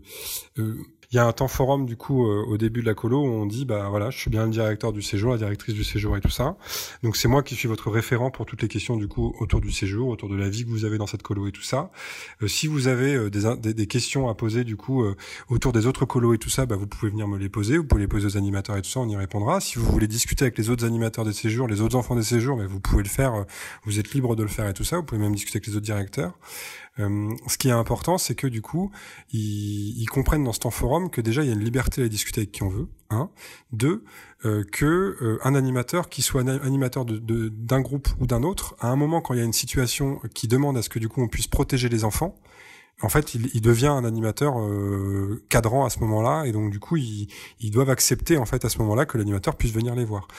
il 1.12 1.16
y 1.16 1.20
a 1.20 1.26
un 1.26 1.32
temps 1.32 1.48
forum 1.48 1.86
du 1.86 1.96
coup 1.96 2.28
euh, 2.28 2.44
au 2.48 2.58
début 2.58 2.82
de 2.82 2.86
la 2.86 2.94
colo 2.94 3.22
où 3.22 3.28
on 3.28 3.46
dit 3.46 3.66
bah 3.66 3.88
voilà 3.90 4.10
je 4.10 4.18
suis 4.18 4.30
bien 4.30 4.46
le 4.46 4.52
directeur 4.52 4.94
du 4.94 5.02
séjour, 5.02 5.32
la 5.32 5.38
directrice 5.38 5.76
du 5.76 5.84
séjour 5.84 6.18
et 6.18 6.22
tout 6.22 6.30
ça. 6.30 6.58
Donc 7.04 7.18
c'est 7.18 7.28
moi 7.28 7.44
qui 7.44 7.56
suis 7.56 7.68
votre 7.68 7.90
référent 7.92 8.32
pour 8.32 8.46
toutes 8.46 8.62
les 8.62 8.68
questions 8.68 8.96
du 8.96 9.08
coup 9.08 9.36
autour 9.40 9.62
du 9.62 9.72
séjour, 9.72 10.10
autour 10.10 10.30
de 10.30 10.36
la 10.36 10.50
vie 10.50 10.66
que 10.66 10.70
vous 10.70 10.86
avez 10.86 10.98
dans 10.98 11.08
cette 11.08 11.24
colo 11.24 11.48
et 11.48 11.52
tout 11.52 11.62
ça. 11.62 11.92
Euh, 12.42 12.48
si 12.48 12.68
vous 12.68 12.88
avez 12.88 13.16
euh, 13.16 13.30
des, 13.30 13.56
des, 13.60 13.74
des, 13.74 13.88
questions 13.88 14.30
à 14.30 14.36
poser 14.36 14.64
du 14.64 14.78
coup 14.78 15.06
autour 15.50 15.72
des 15.72 15.86
autres 15.86 16.06
colos 16.06 16.34
et 16.34 16.38
tout 16.38 16.50
ça, 16.50 16.66
bah, 16.66 16.76
vous 16.76 16.88
pouvez 16.88 17.12
venir 17.12 17.28
me 17.28 17.38
les 17.38 17.50
poser, 17.50 17.78
vous 17.78 17.84
pouvez 17.86 18.02
les 18.02 18.08
poser 18.08 18.26
aux 18.26 18.38
animateurs 18.38 18.76
et 18.78 18.82
tout 18.82 18.90
ça, 18.90 19.00
on 19.00 19.08
y 19.08 19.16
répondra. 19.16 19.60
Si 19.60 19.78
vous 19.78 19.86
voulez 19.86 20.08
discuter 20.08 20.44
avec 20.46 20.58
les 20.58 20.70
autres 20.70 20.86
animateurs 20.86 21.24
des 21.24 21.34
séjours, 21.34 21.68
les 21.68 21.82
autres 21.82 21.96
enfants 21.96 22.16
des 22.16 22.24
séjours, 22.24 22.58
mais 22.58 22.66
vous 22.66 22.80
pouvez 22.80 23.04
le 23.04 23.10
faire, 23.10 23.46
vous 23.84 24.00
êtes 24.00 24.14
libre 24.14 24.36
de 24.36 24.44
le 24.44 24.50
faire 24.50 24.68
et 24.68 24.74
tout 24.74 24.84
ça. 24.84 24.98
Vous 24.98 25.04
pouvez 25.04 25.22
même 25.22 25.36
discuter 25.36 25.58
avec 25.58 25.68
les 25.68 25.76
autres 25.76 25.86
directeurs. 25.86 26.38
Ce 26.98 27.58
qui 27.58 27.68
est 27.68 27.72
important, 27.72 28.18
c'est 28.18 28.36
que 28.36 28.48
du 28.48 28.62
coup, 28.62 28.90
ils, 29.34 30.06
comprennent 30.06 30.46
dans 30.46 30.54
ce 30.54 30.60
temps 30.60 30.72
forum 30.72 31.10
que 31.10 31.20
déjà 31.20 31.44
il 31.44 31.48
y 31.48 31.50
a 31.50 31.54
une 31.54 31.64
liberté 31.64 32.02
à 32.02 32.08
discuter 32.08 32.42
avec 32.42 32.52
qui 32.52 32.64
on 32.64 32.70
veut. 32.70 32.88
Un, 33.12 33.30
deux, 33.72 34.04
euh, 34.46 34.64
que 34.64 34.86
euh, 35.22 35.38
un 35.44 35.54
animateur, 35.54 36.10
qui 36.10 36.24
soit 36.24 36.42
animateur 36.50 37.06
d'un 37.06 37.82
groupe 37.82 38.08
ou 38.20 38.26
d'un 38.26 38.42
autre, 38.42 38.76
à 38.80 38.88
un 38.88 38.96
moment 38.96 39.22
quand 39.22 39.36
il 39.36 39.38
y 39.38 39.42
a 39.42 39.46
une 39.46 39.54
situation 39.54 40.20
qui 40.34 40.48
demande 40.48 40.76
à 40.76 40.82
ce 40.82 40.90
que 40.90 40.98
du 40.98 41.08
coup 41.08 41.22
on 41.22 41.28
puisse 41.28 41.48
protéger 41.48 41.88
les 41.88 42.04
enfants, 42.04 42.36
en 43.02 43.10
fait, 43.10 43.36
il, 43.36 43.62
devient 43.62 43.88
un 43.88 44.06
animateur 44.06 44.58
euh, 44.58 45.44
cadrant 45.50 45.84
à 45.84 45.90
ce 45.90 46.00
moment-là, 46.00 46.46
et 46.46 46.54
donc 46.54 46.72
du 46.72 46.80
coup, 46.80 46.96
ils, 46.96 47.28
ils, 47.60 47.70
doivent 47.70 47.90
accepter 47.90 48.38
en 48.38 48.46
fait 48.46 48.64
à 48.64 48.70
ce 48.70 48.78
moment-là 48.80 49.06
que 49.06 49.18
l'animateur 49.18 49.58
puisse 49.58 49.74
venir 49.74 49.96
les 49.96 50.06
voir. 50.06 50.30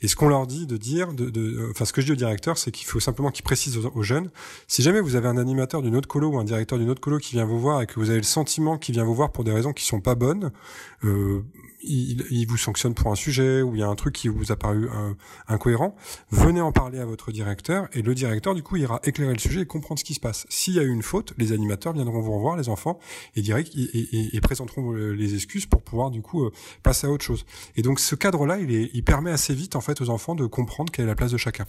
Et 0.00 0.08
ce 0.08 0.16
qu'on 0.16 0.28
leur 0.28 0.46
dit 0.46 0.66
de 0.66 0.78
dire, 0.78 1.12
de, 1.12 1.28
de, 1.28 1.68
enfin 1.70 1.84
ce 1.84 1.92
que 1.92 2.00
je 2.00 2.06
dis 2.06 2.12
au 2.12 2.16
directeur, 2.16 2.56
c'est 2.56 2.70
qu'il 2.70 2.86
faut 2.86 3.00
simplement 3.00 3.30
qu'ils 3.30 3.44
précisent 3.44 3.76
aux, 3.76 4.02
jeunes, 4.02 4.30
si 4.66 4.82
jamais 4.82 5.00
vous 5.00 5.14
avez 5.14 5.28
un 5.28 5.36
animateur 5.36 5.82
d'une 5.82 5.94
autre 5.94 6.08
colo 6.08 6.28
ou 6.28 6.38
un 6.38 6.44
directeur 6.44 6.78
d'une 6.78 6.88
autre 6.88 7.02
colo 7.02 7.18
qui 7.18 7.32
vient 7.34 7.44
vous 7.44 7.60
voir 7.60 7.82
et 7.82 7.86
que 7.86 8.00
vous 8.00 8.08
avez 8.08 8.18
le 8.18 8.24
sentiment 8.24 8.78
qu'il 8.78 8.94
vient 8.94 9.04
vous 9.04 9.14
voir 9.14 9.30
pour 9.30 9.44
des 9.44 9.52
raisons 9.52 9.74
qui 9.74 9.84
sont 9.84 10.00
pas 10.00 10.14
bonnes, 10.14 10.52
euh, 11.04 11.42
il, 11.86 12.46
vous 12.46 12.56
sanctionne 12.56 12.94
pour 12.94 13.10
un 13.10 13.14
sujet 13.14 13.62
ou 13.62 13.74
il 13.74 13.80
y 13.80 13.82
a 13.82 13.88
un 13.88 13.94
truc 13.94 14.14
qui 14.14 14.28
vous 14.28 14.52
a 14.52 14.56
paru 14.56 14.88
euh, 14.88 15.14
incohérent, 15.48 15.96
venez 16.30 16.60
en 16.60 16.72
parler 16.72 16.98
à 16.98 17.04
votre 17.04 17.32
directeur 17.32 17.88
et 17.92 18.02
le 18.02 18.14
directeur 18.14 18.54
du 18.54 18.62
coup 18.62 18.76
ira 18.76 19.00
éclairer 19.04 19.32
le 19.32 19.38
sujet 19.38 19.62
et 19.62 19.66
comprendre 19.66 19.98
ce 19.98 20.04
qui 20.04 20.14
se 20.14 20.20
passe. 20.20 20.46
S'il 20.48 20.74
y 20.74 20.78
a 20.78 20.82
eu 20.82 20.90
une 20.90 21.02
faute, 21.02 21.32
les 21.38 21.52
animateurs 21.52 21.92
viendront 21.92 22.20
vous 22.20 22.32
revoir, 22.32 22.56
les 22.56 22.68
enfants, 22.68 22.98
et, 23.34 23.42
direct, 23.42 23.72
et, 23.74 24.40
présenteront 24.40 24.92
les 24.92 25.34
excuses 25.34 25.66
pour 25.66 25.82
pouvoir 25.82 26.10
du 26.10 26.22
coup 26.22 26.44
euh, 26.44 26.52
passer 26.82 27.06
à 27.06 27.10
autre 27.10 27.24
chose. 27.24 27.44
Et 27.76 27.82
donc 27.82 28.00
ce 28.00 28.14
cadre-là, 28.14 28.58
il, 28.58 28.70
il 28.70 29.04
permet 29.04 29.30
assez 29.30 29.54
vite 29.54 29.76
en 29.76 29.80
fait 29.80 30.00
aux 30.00 30.10
enfants 30.10 30.34
de 30.34 30.46
comprendre 30.46 30.92
quelle 30.92 31.06
est 31.06 31.08
la 31.08 31.14
place 31.14 31.32
de 31.32 31.36
chacun. 31.36 31.66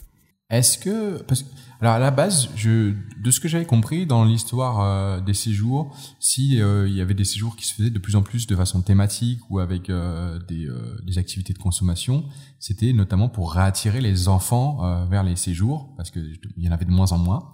Est-ce 0.49 0.77
que 0.77 1.21
parce 1.23 1.43
alors 1.79 1.93
à 1.93 1.99
la 1.99 2.09
base, 2.09 2.49
je 2.55 2.93
de 3.21 3.31
ce 3.31 3.39
que 3.39 3.47
j'avais 3.47 3.65
compris 3.65 4.07
dans 4.07 4.23
l'histoire 4.23 4.81
euh, 4.81 5.21
des 5.21 5.35
séjours, 5.35 5.95
si 6.19 6.59
euh, 6.59 6.87
il 6.87 6.95
y 6.95 7.01
avait 7.01 7.13
des 7.13 7.23
séjours 7.23 7.55
qui 7.55 7.67
se 7.67 7.75
faisaient 7.75 7.91
de 7.91 7.99
plus 7.99 8.15
en 8.15 8.23
plus 8.23 8.47
de 8.47 8.55
façon 8.55 8.81
thématique 8.81 9.41
ou 9.51 9.59
avec 9.59 9.89
euh, 9.89 10.39
des, 10.47 10.67
des, 11.05 11.17
activités 11.19 11.53
de 11.53 11.59
consommation, 11.59 12.25
c'était 12.59 12.93
notamment 12.93 13.29
pour 13.29 13.53
réattirer 13.53 14.01
les 14.01 14.27
enfants 14.27 15.05
vers 15.07 15.23
les 15.23 15.35
séjours 15.35 15.93
parce 15.97 16.09
que 16.09 16.19
il 16.19 16.63
y 16.63 16.67
en 16.67 16.71
avait 16.71 16.85
de 16.85 16.91
moins 16.91 17.11
en 17.11 17.19
moins. 17.19 17.53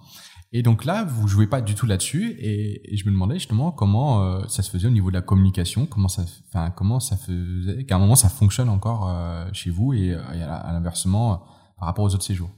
Et 0.56 0.62
donc 0.62 0.86
là, 0.86 1.04
vous 1.04 1.28
jouez 1.28 1.48
pas 1.48 1.62
du 1.62 1.74
tout 1.74 1.88
là-dessus 1.88 2.36
et, 2.38 2.94
et, 2.94 2.96
je 2.96 3.06
me 3.06 3.12
demandais 3.12 3.40
justement 3.40 3.72
comment 3.72 4.48
ça 4.48 4.62
se 4.62 4.70
faisait 4.70 4.88
au 4.88 4.92
niveau 4.92 5.10
de 5.10 5.16
la 5.16 5.22
communication, 5.22 5.86
comment 5.86 6.08
ça, 6.08 6.24
enfin 6.48 6.70
comment 6.70 7.00
ça 7.00 7.18
faisait, 7.18 7.86
qu'à 7.86 7.96
un 7.96 8.00
moment 8.00 8.16
ça 8.16 8.30
fonctionne 8.30 8.70
encore 8.70 9.12
chez 9.52 9.72
vous 9.72 9.94
et, 9.94 10.16
et 10.34 10.44
à 10.44 10.72
l'inversement 10.72 11.44
par 11.78 11.88
rapport 11.88 12.06
aux 12.06 12.14
autres 12.14 12.24
séjours. 12.24 12.52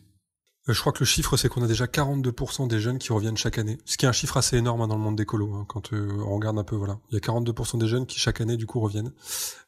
Euh, 0.68 0.74
je 0.74 0.80
crois 0.80 0.92
que 0.92 1.00
le 1.00 1.06
chiffre, 1.06 1.38
c'est 1.38 1.48
qu'on 1.48 1.64
a 1.64 1.68
déjà 1.68 1.86
42% 1.86 2.68
des 2.68 2.80
jeunes 2.80 2.98
qui 2.98 3.14
reviennent 3.14 3.38
chaque 3.38 3.58
année. 3.58 3.78
Ce 3.86 3.98
qui 3.98 4.06
est 4.06 4.08
un 4.08 4.14
chiffre 4.14 4.38
assez 4.38 4.58
énorme 4.58 4.82
hein, 4.82 4.88
dans 4.88 4.96
le 4.96 5.02
monde 5.02 5.16
des 5.16 5.26
colos, 5.26 5.54
hein, 5.54 5.66
quand 5.68 5.94
euh, 5.94 6.10
on 6.26 6.36
regarde 6.36 6.58
un 6.58 6.64
peu, 6.64 6.76
voilà. 6.76 7.00
Il 7.12 7.14
y 7.14 7.18
a 7.18 7.20
42% 7.20 7.78
des 7.78 7.88
jeunes 7.88 8.06
qui 8.06 8.20
chaque 8.20 8.42
année, 8.42 8.58
du 8.58 8.66
coup, 8.66 8.80
reviennent 8.80 9.12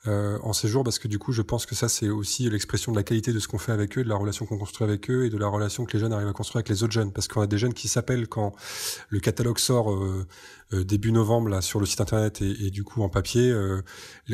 euh, 0.07 0.39
en 0.41 0.53
séjour, 0.53 0.83
parce 0.83 0.97
que 0.97 1.07
du 1.07 1.19
coup, 1.19 1.33
je 1.33 1.43
pense 1.43 1.65
que 1.65 1.75
ça, 1.75 1.87
c'est 1.87 2.09
aussi 2.09 2.49
l'expression 2.49 2.91
de 2.91 2.97
la 2.97 3.03
qualité 3.03 3.31
de 3.31 3.39
ce 3.39 3.47
qu'on 3.47 3.59
fait 3.59 3.71
avec 3.71 3.97
eux, 3.97 4.03
de 4.03 4.09
la 4.09 4.15
relation 4.15 4.45
qu'on 4.45 4.57
construit 4.57 4.87
avec 4.87 5.09
eux 5.11 5.25
et 5.25 5.29
de 5.29 5.37
la 5.37 5.47
relation 5.47 5.85
que 5.85 5.93
les 5.93 5.99
jeunes 5.99 6.13
arrivent 6.13 6.27
à 6.27 6.33
construire 6.33 6.57
avec 6.57 6.69
les 6.69 6.83
autres 6.83 6.93
jeunes. 6.93 7.11
Parce 7.11 7.27
qu'on 7.27 7.41
a 7.41 7.47
des 7.47 7.57
jeunes 7.57 7.73
qui 7.73 7.87
s'appellent 7.87 8.27
quand 8.27 8.53
le 9.09 9.19
catalogue 9.19 9.59
sort 9.59 9.95
début 10.71 11.11
novembre 11.11 11.49
là 11.49 11.61
sur 11.61 11.79
le 11.79 11.85
site 11.85 12.01
internet 12.01 12.41
et, 12.41 12.67
et 12.67 12.71
du 12.71 12.83
coup 12.83 13.01
en 13.01 13.09
papier. 13.09 13.53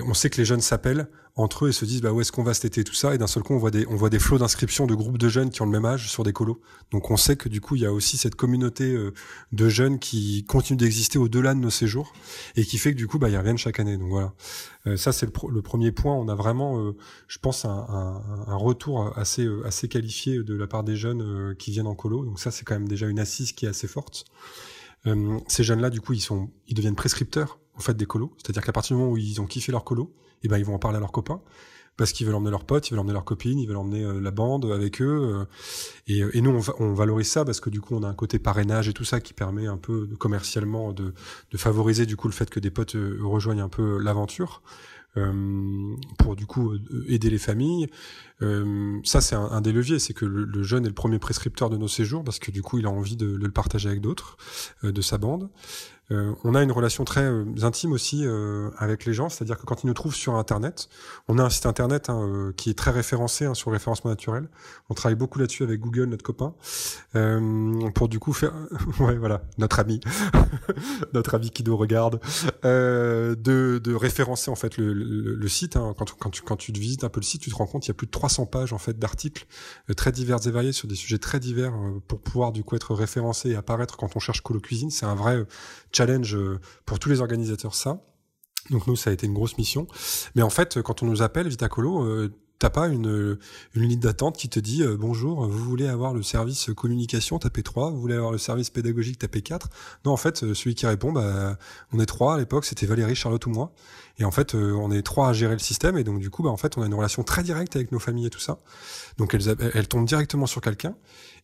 on 0.04 0.14
sait 0.14 0.30
que 0.30 0.38
les 0.38 0.46
jeunes 0.46 0.62
s'appellent 0.62 1.08
entre 1.36 1.66
eux 1.66 1.70
et 1.70 1.72
se 1.72 1.86
disent 1.86 2.02
bah 2.02 2.12
où 2.12 2.22
est-ce 2.22 2.32
qu'on 2.32 2.44
va 2.44 2.54
cet 2.54 2.66
été 2.66 2.84
tout 2.84 2.94
ça. 2.94 3.16
Et 3.16 3.18
d'un 3.18 3.28
seul 3.28 3.44
coup 3.44 3.54
on 3.54 3.58
voit 3.58 3.72
des 3.72 3.88
on 3.88 3.96
voit 3.96 4.10
des 4.10 4.20
flots 4.20 4.38
d'inscriptions 4.38 4.86
de 4.86 4.94
groupes 4.94 5.18
de 5.18 5.30
jeunes 5.30 5.50
qui 5.50 5.62
ont 5.62 5.66
le 5.66 5.72
même 5.72 5.86
âge 5.86 6.10
sur 6.10 6.24
des 6.24 6.34
colos. 6.34 6.62
Donc 6.92 7.10
on 7.10 7.18
sait 7.18 7.36
que 7.36 7.50
du 7.50 7.60
coup 7.60 7.76
il 7.76 7.82
y 7.82 7.86
a 7.86 7.94
aussi 7.94 8.18
cette 8.18 8.36
communauté 8.36 8.94
euh, 8.94 9.14
de 9.52 9.70
jeunes 9.70 10.00
qui 10.00 10.46
continue 10.46 10.78
d'exister 10.78 11.18
au-delà 11.18 11.54
de 11.56 11.60
nos 11.60 11.72
séjours 11.72 12.14
et 12.56 12.64
qui 12.64 12.78
fait 12.78 12.92
que 12.92 12.98
du 12.98 13.08
coup 13.08 13.18
bah 13.18 13.30
ils 13.30 13.38
reviennent 13.38 13.58
chaque 13.58 13.80
année. 13.80 13.98
Donc 13.98 14.10
voilà. 14.10 14.34
Euh, 14.86 14.98
ça 14.98 15.12
c'est 15.12 15.26
le, 15.26 15.62
premier 15.62 15.92
point. 15.92 16.14
On 16.14 16.28
a 16.28 16.36
vraiment 16.36 16.80
euh, 16.80 16.96
je 17.28 17.40
pense 17.40 17.66
un, 17.66 17.70
un, 18.48 18.56
retour 18.56 19.18
assez 19.18 19.48
assez 19.66 19.88
qualifié 19.88 20.44
de 20.44 20.56
la 20.56 20.68
part 20.68 20.84
des 20.84 20.96
jeunes 20.96 21.56
qui 21.58 21.72
viennent 21.72 21.88
en 21.88 21.96
colo. 21.96 22.26
Donc 22.26 22.40
ça 22.40 22.52
c'est 22.52 22.64
quand 22.64 22.76
même 22.76 22.88
déjà 22.88 23.08
une 23.08 23.20
assise 23.20 23.54
qui 23.54 23.66
est 23.66 23.70
assez 23.70 23.88
forte 23.88 24.26
ces 25.48 25.64
jeunes 25.64 25.82
là 25.82 25.90
du 25.90 26.02
coup 26.02 26.14
ils 26.14 26.22
sont 26.22 26.50
ils 26.68 26.76
deviennent 26.76 26.96
prescripteurs 26.96 27.60
en 27.76 27.82
fait 27.82 27.96
des 27.96 28.06
colos 28.06 28.34
c'est-à-dire 28.38 28.64
qu'à 28.64 28.72
partir 28.72 28.96
du 28.96 29.02
moment 29.02 29.14
où 29.14 29.18
ils 29.18 29.42
ont 29.42 29.46
kiffé 29.46 29.72
leur 29.72 29.84
colo 29.84 30.16
et 30.44 30.48
ben 30.48 30.58
ils 30.58 30.66
vont 30.66 30.76
en 30.76 30.80
parler 30.80 30.98
à 30.98 31.00
leurs 31.00 31.12
copains 31.12 31.42
parce 31.98 32.12
qu'ils 32.12 32.26
veulent 32.26 32.36
emmener 32.36 32.52
leurs 32.52 32.66
potes, 32.66 32.88
ils 32.90 32.92
veulent 32.92 33.02
emmener 33.02 33.14
leurs 33.14 33.26
copines, 33.26 33.60
ils 33.60 33.68
veulent 33.68 33.78
emmener 33.78 34.04
euh, 34.04 34.20
la 34.20 34.32
bande 34.32 34.66
avec 34.66 35.02
eux. 35.02 35.46
Euh, 35.46 35.46
et, 36.08 36.24
et, 36.38 36.42
nous, 36.42 36.50
on, 36.80 36.84
on, 36.84 36.94
valorise 36.94 37.28
ça 37.28 37.46
parce 37.46 37.60
que 37.60 37.70
du 37.70 37.82
coup, 37.82 37.96
on 37.96 38.04
a 38.04 38.08
un 38.08 38.16
côté 38.16 38.40
parrainage 38.40 38.88
et 38.88 38.94
tout 38.94 39.04
ça 39.04 39.22
qui 39.22 39.34
permet 39.34 39.68
un 39.68 39.78
peu 39.78 40.08
commercialement 40.18 40.92
de, 40.92 41.14
de, 41.52 41.58
favoriser 41.58 42.06
du 42.06 42.16
coup 42.16 42.28
le 42.28 42.34
fait 42.34 42.50
que 42.50 42.60
des 42.60 42.72
potes 42.72 42.96
euh, 42.96 43.20
rejoignent 43.22 43.64
un 43.64 43.70
peu 43.70 44.00
l'aventure. 44.00 44.64
Pour 46.18 46.36
du 46.36 46.46
coup 46.46 46.74
aider 47.08 47.30
les 47.30 47.38
familles. 47.38 47.88
ça, 49.04 49.22
c'est 49.22 49.36
un, 49.36 49.62
des 49.62 49.72
leviers, 49.72 50.00
c'est 50.00 50.14
que 50.14 50.26
le, 50.26 50.64
jeune 50.64 50.86
est 50.86 50.90
le 50.90 50.94
premier 50.94 51.20
prescripteur 51.20 51.70
de 51.70 51.78
nos 51.78 51.88
séjours 51.88 52.24
parce 52.24 52.40
que 52.40 52.52
du 52.52 52.62
coup, 52.62 52.80
il 52.80 52.86
a 52.86 52.90
envie 52.90 53.16
de, 53.16 53.38
de 53.38 53.46
le 53.46 53.52
partager 53.52 53.90
avec 53.90 54.02
d'autres 54.02 54.38
de 54.84 55.02
sa 55.02 55.18
bande. 55.18 55.50
Euh, 56.14 56.34
on 56.44 56.56
a 56.56 56.62
une 56.62 56.72
relation 56.72 57.04
très 57.04 57.24
euh, 57.24 57.46
intime 57.64 57.92
aussi 57.92 58.22
euh, 58.24 58.70
avec 58.78 59.06
les 59.06 59.14
gens, 59.14 59.30
c'est-à-dire 59.30 59.58
que 59.58 59.66
quand 59.66 59.84
ils 59.84 59.88
nous 59.88 59.94
trouvent 59.94 60.16
sur 60.16 60.36
Internet, 60.36 60.90
on 61.28 61.40
a 61.40 61.44
un 61.44 61.50
site 61.50 61.66
Internet 61.66 62.10
hein, 62.10 62.54
qui 62.56 62.70
est 62.70 62.78
très 62.78 62.92
référencé 62.92 63.46
hein, 63.46 63.54
sur 63.54 63.72
le 63.72 63.76
référencement 63.76 64.12
naturel. 64.12 64.48
On 64.90 64.94
travaille 64.94 65.16
beaucoup 65.16 65.40
là-dessus 65.40 65.64
avec 65.64 65.80
Google, 65.80 66.06
notre 66.06 66.24
copain, 66.24 66.54
pour 67.96 68.10
du 68.10 68.20
coup 68.20 68.34
faire, 68.34 68.54
ouais 69.00 69.18
voilà, 69.18 69.42
notre 69.58 69.80
ami, 69.80 70.00
notre 71.14 71.36
ami 71.36 71.50
qui 71.50 71.64
nous 71.64 71.76
regarde, 71.76 72.20
de, 72.64 73.96
référencer 73.96 74.52
en 74.52 74.56
fait 74.56 74.78
le, 74.78 75.48
site. 75.48 75.78
Hein. 75.78 75.94
Quand, 75.98 76.12
quand, 76.18 76.30
tu, 76.30 76.42
quand 76.42 76.58
tu 76.58 76.72
visites 76.72 77.04
un 77.04 77.10
peu 77.10 77.20
le 77.20 77.26
site, 77.26 77.42
tu 77.42 77.50
te 77.50 77.56
rends 77.56 77.68
compte 77.68 77.84
qu'il 77.84 77.90
y 77.90 77.92
a 77.92 77.96
plus 77.96 78.08
de 78.08 78.12
300 78.12 78.46
pages 78.46 78.74
en 78.74 78.78
fait 78.78 78.98
d'articles 78.98 79.46
très 79.96 80.12
divers 80.12 80.46
et 80.46 80.52
variés 80.52 80.72
sur 80.72 80.88
des 80.88 80.96
sujets 80.96 81.18
très 81.18 81.40
divers 81.40 81.74
pour 82.08 82.20
pouvoir 82.20 82.52
du 82.52 82.64
coup 82.64 82.76
être 82.76 82.94
référencé 82.94 83.50
et 83.50 83.56
apparaître 83.56 83.98
quand 83.98 84.16
on 84.16 84.20
cherche 84.20 84.42
colo 84.42 84.60
cuisine. 84.60 84.90
C'est 84.90 85.06
un 85.06 85.16
vrai 85.16 85.46
challenge 85.94 86.36
euh, 86.36 86.60
pour 86.86 87.00
tous 87.00 87.10
les 87.10 87.22
organisateurs 87.22 87.76
ça. 87.76 88.02
Donc 88.70 88.88
nous, 88.88 88.96
ça 88.96 89.10
a 89.10 89.14
été 89.14 89.28
une 89.28 89.34
grosse 89.34 89.58
mission. 89.58 89.88
Mais 90.36 90.42
en 90.42 90.50
fait, 90.50 90.82
quand 90.82 91.04
on 91.04 91.06
nous 91.06 91.22
appelle 91.22 91.48
Vitacolo, 91.48 92.04
euh, 92.04 92.34
t'as 92.60 92.70
pas 92.70 92.88
une, 92.88 93.38
une 93.76 93.84
ligne 93.84 94.00
d'attente 94.00 94.38
qui 94.38 94.50
te 94.50 94.60
dit 94.60 94.84
euh, 94.84 94.96
bonjour, 94.98 95.46
vous 95.48 95.64
voulez 95.64 95.88
avoir 95.88 96.14
le 96.14 96.24
service 96.24 96.70
communication, 96.76 97.40
tapez 97.40 97.64
3, 97.64 97.92
vous 97.92 98.00
voulez 98.00 98.16
avoir 98.16 98.32
le 98.32 98.38
service 98.38 98.70
pédagogique, 98.70 99.20
tapez 99.20 99.42
4. 99.42 99.70
Non, 100.06 100.12
en 100.12 100.18
fait, 100.18 100.54
celui 100.54 100.76
qui 100.76 100.86
répond, 100.86 101.12
bah, 101.12 101.58
on 101.92 102.00
est 102.00 102.06
trois 102.06 102.36
à 102.36 102.38
l'époque, 102.38 102.66
c'était 102.66 102.86
Valérie, 102.86 103.16
Charlotte 103.16 103.46
ou 103.46 103.50
moi. 103.50 103.74
Et 104.20 104.26
en 104.26 104.32
fait, 104.32 104.54
on 104.54 104.92
est 104.92 105.02
trois 105.02 105.30
à 105.30 105.34
gérer 105.34 105.54
le 105.54 105.60
système, 105.60 105.98
et 105.98 106.04
donc 106.04 106.20
du 106.20 106.30
coup, 106.30 106.44
bah, 106.44 106.52
en 106.52 106.58
fait, 106.58 106.78
on 106.78 106.84
a 106.84 106.86
une 106.86 106.94
relation 106.94 107.24
très 107.24 107.44
directe 107.44 107.76
avec 107.76 107.92
nos 107.92 108.00
familles 108.00 108.28
et 108.28 108.30
tout 108.30 108.40
ça. 108.40 108.60
Donc 109.18 109.34
elles, 109.34 109.56
elles 109.74 109.88
tombent 109.88 110.06
directement 110.06 110.46
sur 110.46 110.62
quelqu'un 110.62 110.96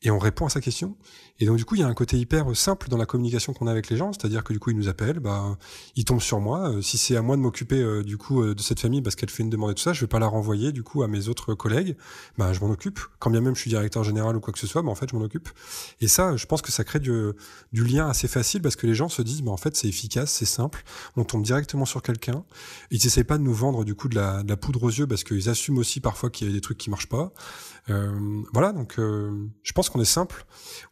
et 0.01 0.11
on 0.11 0.19
répond 0.19 0.45
à 0.45 0.49
sa 0.49 0.61
question. 0.61 0.95
Et 1.39 1.45
donc 1.45 1.57
du 1.57 1.65
coup, 1.65 1.75
il 1.75 1.81
y 1.81 1.83
a 1.83 1.87
un 1.87 1.93
côté 1.93 2.17
hyper 2.17 2.55
simple 2.55 2.89
dans 2.89 2.97
la 2.97 3.05
communication 3.05 3.53
qu'on 3.53 3.67
a 3.67 3.71
avec 3.71 3.89
les 3.89 3.97
gens, 3.97 4.13
c'est-à-dire 4.13 4.43
que 4.43 4.53
du 4.53 4.59
coup, 4.59 4.71
ils 4.71 4.77
nous 4.77 4.87
appellent, 4.87 5.19
bah, 5.19 5.57
ils 5.95 6.05
tombent 6.05 6.21
sur 6.21 6.39
moi. 6.39 6.69
Euh, 6.69 6.81
si 6.81 6.97
c'est 6.97 7.15
à 7.15 7.21
moi 7.21 7.35
de 7.35 7.41
m'occuper 7.41 7.81
euh, 7.81 8.03
du 8.03 8.17
coup 8.17 8.41
euh, 8.41 8.55
de 8.55 8.61
cette 8.61 8.79
famille 8.79 9.01
parce 9.01 9.15
qu'elle 9.15 9.29
fait 9.29 9.43
une 9.43 9.49
demande 9.49 9.71
et 9.71 9.75
tout 9.75 9.83
ça, 9.83 9.93
je 9.93 10.01
vais 10.01 10.07
pas 10.07 10.19
la 10.19 10.27
renvoyer 10.27 10.71
du 10.71 10.83
coup 10.83 10.98
à 11.03 11.07
mes 11.07 11.27
autres 11.27 11.53
collègues. 11.53 11.95
Bah, 12.37 12.53
je 12.53 12.59
m'en 12.59 12.69
occupe. 12.69 12.99
Quand 13.19 13.29
bien 13.29 13.41
même 13.41 13.55
je 13.55 13.61
suis 13.61 13.69
directeur 13.69 14.03
général 14.03 14.35
ou 14.35 14.39
quoi 14.39 14.53
que 14.53 14.59
ce 14.59 14.67
soit, 14.67 14.81
bah, 14.81 14.89
en 14.89 14.95
fait, 14.95 15.09
je 15.09 15.15
m'en 15.15 15.23
occupe. 15.23 15.49
Et 16.01 16.07
ça, 16.07 16.35
je 16.35 16.45
pense 16.45 16.61
que 16.61 16.71
ça 16.71 16.83
crée 16.83 16.99
du, 16.99 17.33
lien 17.73 18.07
assez 18.07 18.27
facile 18.27 18.61
parce 18.61 18.75
que 18.75 18.87
les 18.87 18.95
gens 18.95 19.09
se 19.09 19.21
disent, 19.21 19.41
bah, 19.41 19.51
en 19.51 19.57
fait, 19.57 19.75
c'est 19.75 19.87
efficace, 19.87 20.31
c'est 20.31 20.45
simple. 20.45 20.83
On 21.15 21.23
tombe 21.23 21.43
directement 21.43 21.85
sur 21.85 22.01
quelqu'un. 22.01 22.43
Ils 22.91 23.05
essaient 23.05 23.23
pas 23.23 23.37
de 23.37 23.43
nous 23.43 23.53
vendre 23.53 23.83
du 23.83 23.95
coup 23.95 24.09
de 24.09 24.15
la, 24.15 24.43
de 24.43 24.49
la 24.49 24.57
poudre 24.57 24.83
aux 24.83 24.89
yeux 24.89 25.07
parce 25.07 25.23
qu'ils 25.23 25.49
assument 25.49 25.77
aussi 25.77 25.99
parfois 25.99 26.29
qu'il 26.29 26.47
y 26.47 26.49
a 26.49 26.53
des 26.53 26.61
trucs 26.61 26.77
qui 26.77 26.89
marchent 26.89 27.09
pas. 27.09 27.31
Euh, 27.89 28.43
voilà, 28.53 28.71
donc 28.71 28.99
euh, 28.99 29.47
je 29.63 29.71
pense 29.73 29.89
qu'on 29.89 30.01
est 30.01 30.05
simple. 30.05 30.45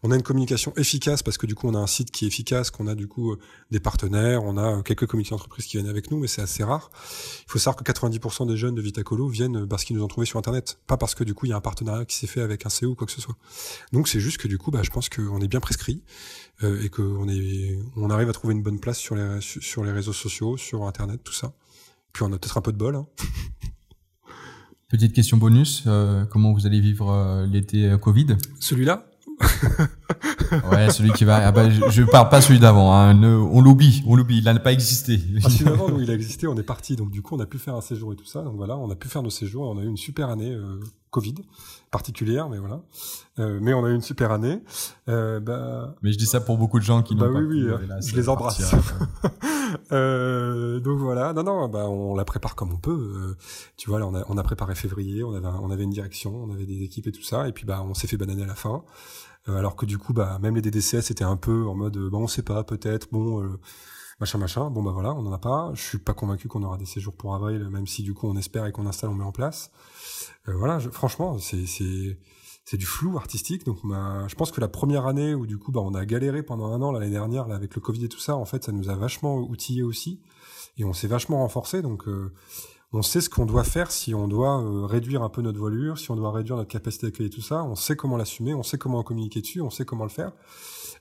On 0.04 0.12
a 0.12 0.16
une 0.16 0.24
communication 0.24 0.74
efficace 0.76 1.24
parce 1.24 1.38
que 1.38 1.46
du 1.46 1.56
coup 1.56 1.68
on 1.68 1.76
a 1.76 1.80
un 1.80 1.88
site 1.88 2.12
qui 2.12 2.26
est 2.26 2.28
efficace, 2.28 2.72
qu'on 2.72 2.88
a 2.88 2.96
du 2.96 3.08
coup 3.08 3.34
euh, 3.34 3.40
des 3.72 3.80
partenaires, 3.80 4.44
on 4.44 4.58
a 4.58 4.82
quelques 4.84 5.06
comités 5.08 5.32
d'entreprise 5.32 5.66
qui 5.66 5.78
viennent 5.78 5.90
avec 5.90 6.12
nous, 6.12 6.18
mais 6.18 6.28
c'est 6.28 6.42
assez 6.42 6.64
rare. 6.64 6.90
Il 7.48 7.52
faut 7.52 7.60
savoir 7.60 7.76
que 7.76 7.84
90% 7.84 8.48
des 8.48 8.58
jeunes 8.58 8.76
de 8.76 8.82
Vitacolo 8.82 9.28
viennent 9.28 9.68
parce 9.68 9.84
qu'ils 9.84 9.96
nous 9.96 10.04
ont 10.04 10.08
trouvé 10.08 10.26
sur 10.26 10.40
Internet, 10.40 10.80
pas 10.88 10.98
parce 10.98 11.16
que 11.16 11.24
du 11.24 11.34
coup 11.34 11.46
il 11.46 11.50
y 11.50 11.54
a 11.54 11.58
un 11.58 11.62
partenariat 11.62 12.06
qui 12.06 12.16
s'est 12.16 12.28
fait 12.28 12.42
avec 12.42 12.66
un 12.66 12.70
CO 12.70 12.88
ou 12.88 12.96
quoi 12.96 13.06
que 13.06 13.14
ce 13.14 13.22
soit. 13.22 13.36
Donc 13.94 14.08
c'est 14.08 14.20
juste 14.20 14.38
que 14.38 14.48
du 14.48 14.58
coup, 14.58 14.72
bah, 14.72 14.82
je 14.84 14.90
pense 14.90 15.10
qu'on 15.10 15.42
est 15.42 15.48
bien 15.48 15.60
prescrit 15.60 16.04
et 16.64 16.90
qu'on 16.90 17.30
est, 17.30 17.78
on 17.96 18.10
arrive 18.10 18.30
à 18.30 18.34
trouver 18.34 18.56
une 18.56 18.64
bonne 18.64 18.80
place 18.80 18.98
sur 18.98 19.16
les 19.16 19.40
sur 19.42 19.84
les 19.84 19.92
réseaux 19.92 20.14
sociaux, 20.14 20.58
sur 20.58 20.86
Internet, 20.86 21.22
tout 21.24 21.34
ça. 21.34 21.54
Puis 22.14 22.24
on 22.24 22.34
a 22.34 22.40
peut-être 22.40 22.58
un 22.58 22.62
peu 22.62 22.72
de 22.72 22.78
bol. 22.78 22.96
Hein. 22.96 23.06
Petite 24.90 25.12
question 25.12 25.36
bonus, 25.36 25.84
euh, 25.86 26.24
comment 26.26 26.54
vous 26.54 26.66
allez 26.66 26.80
vivre 26.80 27.12
euh, 27.12 27.46
l'été 27.46 27.90
euh, 27.90 27.98
Covid? 27.98 28.38
Celui-là? 28.60 29.06
Ouais, 30.72 30.90
celui 30.92 31.12
qui 31.12 31.26
va. 31.26 31.46
Ah 31.46 31.52
bah, 31.52 31.70
je, 31.70 31.82
je 31.90 32.04
parle 32.04 32.30
pas 32.30 32.40
celui 32.40 32.60
d'avant. 32.60 32.94
Hein, 32.94 33.22
on 33.22 33.62
l'oublie, 33.62 34.02
on 34.08 34.16
l'oublie. 34.16 34.38
Il 34.38 34.46
n'a 34.46 34.58
pas 34.60 34.72
existé. 34.72 35.20
Ah, 35.44 35.50
celui 35.50 35.66
d'avant, 35.66 36.00
il 36.00 36.10
a 36.10 36.14
existé. 36.14 36.48
On 36.48 36.56
est 36.56 36.64
parti. 36.64 36.96
Donc 36.96 37.12
du 37.12 37.22
coup, 37.22 37.36
on 37.36 37.40
a 37.40 37.46
pu 37.46 37.58
faire 37.58 37.76
un 37.76 37.82
séjour 37.82 38.14
et 38.14 38.16
tout 38.16 38.26
ça. 38.26 38.44
Donc 38.44 38.56
voilà, 38.56 38.78
on 38.78 38.90
a 38.90 38.96
pu 38.96 39.10
faire 39.10 39.24
nos 39.24 39.30
séjours. 39.30 39.64
On 39.64 39.78
a 39.78 39.84
eu 39.84 39.88
une 39.88 39.98
super 39.98 40.30
année 40.30 40.52
euh, 40.52 40.80
Covid 41.10 41.36
particulière, 41.92 42.50
mais 42.50 42.58
voilà. 42.58 42.82
Euh, 43.40 43.60
mais 43.62 43.74
on 43.74 43.86
a 43.86 43.90
eu 43.90 43.96
une 43.96 44.02
super 44.02 44.32
année. 44.32 44.62
Euh, 45.08 45.40
bah... 45.40 45.96
Mais 46.02 46.12
je 46.12 46.18
dis 46.18 46.26
ça 46.26 46.42
pour 46.42 46.58
beaucoup 46.58 46.80
de 46.80 46.84
gens 46.84 47.02
qui 47.02 47.16
bah 47.16 47.28
n'ont 47.28 47.40
oui, 47.40 47.64
Oui, 47.64 47.72
oui, 47.80 47.88
je 48.02 48.16
les 48.16 48.30
embrasse. 48.30 48.62
euh, 49.92 50.80
donc 50.80 51.00
voilà. 51.00 51.34
Non, 51.34 51.44
non, 51.44 51.70
bah 51.70 51.88
on 51.88 52.16
la 52.16 52.26
prépare 52.26 52.56
comme 52.56 52.74
on 52.74 52.78
peut. 52.78 52.92
Euh, 52.92 53.38
tu 53.78 53.90
vois, 53.90 54.00
là, 54.00 54.08
on 54.08 54.16
a, 54.16 54.26
on 54.28 54.38
a 54.38 54.44
préparé 54.44 54.76
février. 54.76 55.24
On 55.24 55.34
avait, 55.34 55.48
on 55.48 55.72
avait 55.72 55.84
une 55.84 55.92
direction, 55.92 56.36
on 56.36 56.54
avait 56.54 56.66
des 56.66 56.84
équipes 56.84 57.08
et 57.08 57.12
tout 57.12 57.24
ça. 57.24 57.48
Et 57.48 57.54
puis 57.54 57.66
bah, 57.66 57.84
on 57.88 57.94
s'est 57.94 58.08
fait 58.08 58.18
bananer 58.18 58.44
à 58.44 58.48
la 58.48 58.56
fin. 58.56 58.84
Euh, 59.50 59.58
alors 59.58 59.76
que 59.76 59.86
du 59.86 59.98
coup, 59.98 60.14
bah, 60.14 60.40
même 60.42 60.56
les 60.56 60.62
DDCS 60.62 61.12
étaient 61.12 61.24
un 61.24 61.38
peu 61.38 61.66
en 61.68 61.76
mode, 61.76 61.98
bah, 61.98 62.18
on 62.18 62.28
sait 62.28 62.42
pas, 62.42 62.64
peut-être, 62.64 63.08
bon, 63.12 63.42
euh, 63.44 63.60
machin, 64.20 64.38
machin. 64.38 64.70
Bon, 64.70 64.84
bah 64.84 64.92
voilà, 64.92 65.14
on 65.14 65.26
en 65.26 65.34
a 65.34 65.38
pas. 65.38 65.72
Je 65.74 65.82
suis 65.82 65.98
pas 65.98 66.14
convaincu 66.14 66.48
qu'on 66.48 66.64
aura 66.64 66.78
des 66.78 66.86
séjours 66.86 67.14
pour 67.14 67.36
avril, 67.36 67.70
même 67.70 67.88
si 67.88 68.04
du 68.04 68.14
coup 68.14 68.28
on 68.28 68.36
espère 68.38 68.66
et 68.66 68.72
qu'on 68.72 68.86
installe, 68.86 69.10
on 69.10 69.16
met 69.16 69.24
en 69.24 69.32
place. 69.32 69.72
Euh, 70.48 70.54
voilà, 70.56 70.80
franchement, 70.80 71.38
c'est 71.40 71.66
c'est 71.66 72.20
c'est 72.66 72.78
du 72.78 72.86
flou 72.86 73.18
artistique. 73.18 73.66
Donc, 73.66 73.80
je 73.84 74.36
pense 74.36 74.52
que 74.52 74.60
la 74.60 74.68
première 74.68 75.08
année 75.08 75.34
où 75.34 75.46
du 75.48 75.58
coup, 75.58 75.72
bah, 75.72 75.80
on 75.82 75.94
a 75.94 76.06
galéré 76.06 76.44
pendant 76.44 76.68
un 76.74 76.82
an 76.82 76.92
l'année 76.92 77.10
dernière 77.10 77.48
là, 77.48 77.56
avec 77.56 77.74
le 77.76 77.82
Covid 77.82 78.04
et 78.04 78.10
tout 78.10 78.20
ça, 78.20 78.36
en 78.36 78.44
fait, 78.44 78.66
ça 78.66 78.74
nous 78.74 78.90
a 78.90 78.96
vachement 78.96 79.38
outillé 79.38 79.84
aussi 79.84 80.22
et 80.78 80.84
on 80.84 80.92
s'est 80.92 81.08
vachement 81.08 81.40
renforcé. 81.40 81.82
Donc 81.82 82.08
on 82.94 83.02
sait 83.02 83.20
ce 83.20 83.30
qu'on 83.30 83.46
doit 83.46 83.66
faire 83.66 83.92
si 83.92 84.16
on 84.16 84.28
doit 84.28 84.62
euh, 84.62 84.86
réduire 84.86 85.22
un 85.22 85.30
peu 85.30 85.42
notre 85.42 85.60
voilure, 85.60 85.98
si 85.98 86.10
on 86.10 86.16
doit 86.16 86.32
réduire 86.32 86.56
notre 86.56 86.70
capacité 86.70 87.08
d'accueil 87.08 87.28
et 87.28 87.30
tout 87.30 87.42
ça. 87.42 87.64
On 87.64 87.76
sait 87.76 87.96
comment 87.96 88.18
l'assumer, 88.18 88.54
on 88.54 88.64
sait 88.64 88.78
comment 88.78 89.04
communiquer 89.04 89.42
dessus, 89.42 89.62
on 89.62 89.70
sait 89.70 89.86
comment 89.86 90.06
le 90.06 90.10
faire. 90.10 90.32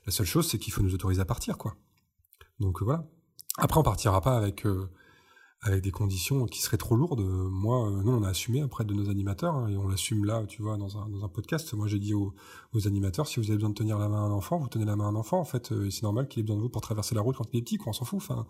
La 0.05 0.11
seule 0.11 0.25
chose, 0.25 0.49
c'est 0.49 0.57
qu'il 0.57 0.73
faut 0.73 0.81
nous 0.81 0.93
autoriser 0.93 1.21
à 1.21 1.25
partir, 1.25 1.57
quoi. 1.57 1.75
Donc 2.59 2.81
voilà. 2.81 3.05
Après, 3.57 3.79
on 3.79 3.83
partira 3.83 4.21
pas 4.21 4.37
avec 4.37 4.65
euh, 4.65 4.89
avec 5.61 5.81
des 5.83 5.91
conditions 5.91 6.45
qui 6.45 6.61
seraient 6.61 6.77
trop 6.77 6.95
lourdes. 6.95 7.21
Moi, 7.21 7.87
euh, 7.87 8.01
nous, 8.03 8.11
on 8.11 8.23
a 8.23 8.29
assumé 8.29 8.63
auprès 8.63 8.85
de 8.85 8.93
nos 8.93 9.09
animateurs 9.09 9.55
hein, 9.55 9.67
et 9.67 9.77
on 9.77 9.87
l'assume 9.87 10.25
là, 10.25 10.45
tu 10.47 10.61
vois, 10.61 10.77
dans 10.77 10.97
un, 10.97 11.09
dans 11.09 11.25
un 11.25 11.29
podcast. 11.29 11.73
Moi, 11.73 11.87
j'ai 11.87 11.99
dit 11.99 12.13
aux, 12.13 12.33
aux, 12.73 12.87
animateurs 12.87 13.27
si 13.27 13.39
vous 13.39 13.47
avez 13.47 13.55
besoin 13.55 13.69
de 13.69 13.75
tenir 13.75 13.97
la 13.97 14.07
main 14.09 14.23
à 14.23 14.27
un 14.27 14.31
enfant, 14.31 14.59
vous 14.59 14.67
tenez 14.67 14.85
la 14.85 14.95
main 14.95 15.05
à 15.05 15.07
un 15.07 15.15
enfant. 15.15 15.39
En 15.39 15.45
fait, 15.45 15.73
c'est 15.89 16.03
normal 16.03 16.27
qu'il 16.27 16.41
ait 16.41 16.43
besoin 16.43 16.57
de 16.57 16.61
vous 16.61 16.69
pour 16.69 16.81
traverser 16.81 17.15
la 17.15 17.21
route 17.21 17.35
quand 17.37 17.45
il 17.53 17.57
est 17.57 17.61
petit, 17.61 17.77
quoi. 17.77 17.89
On 17.89 17.93
s'en 17.93 18.05
fout. 18.05 18.17
Enfin, 18.21 18.45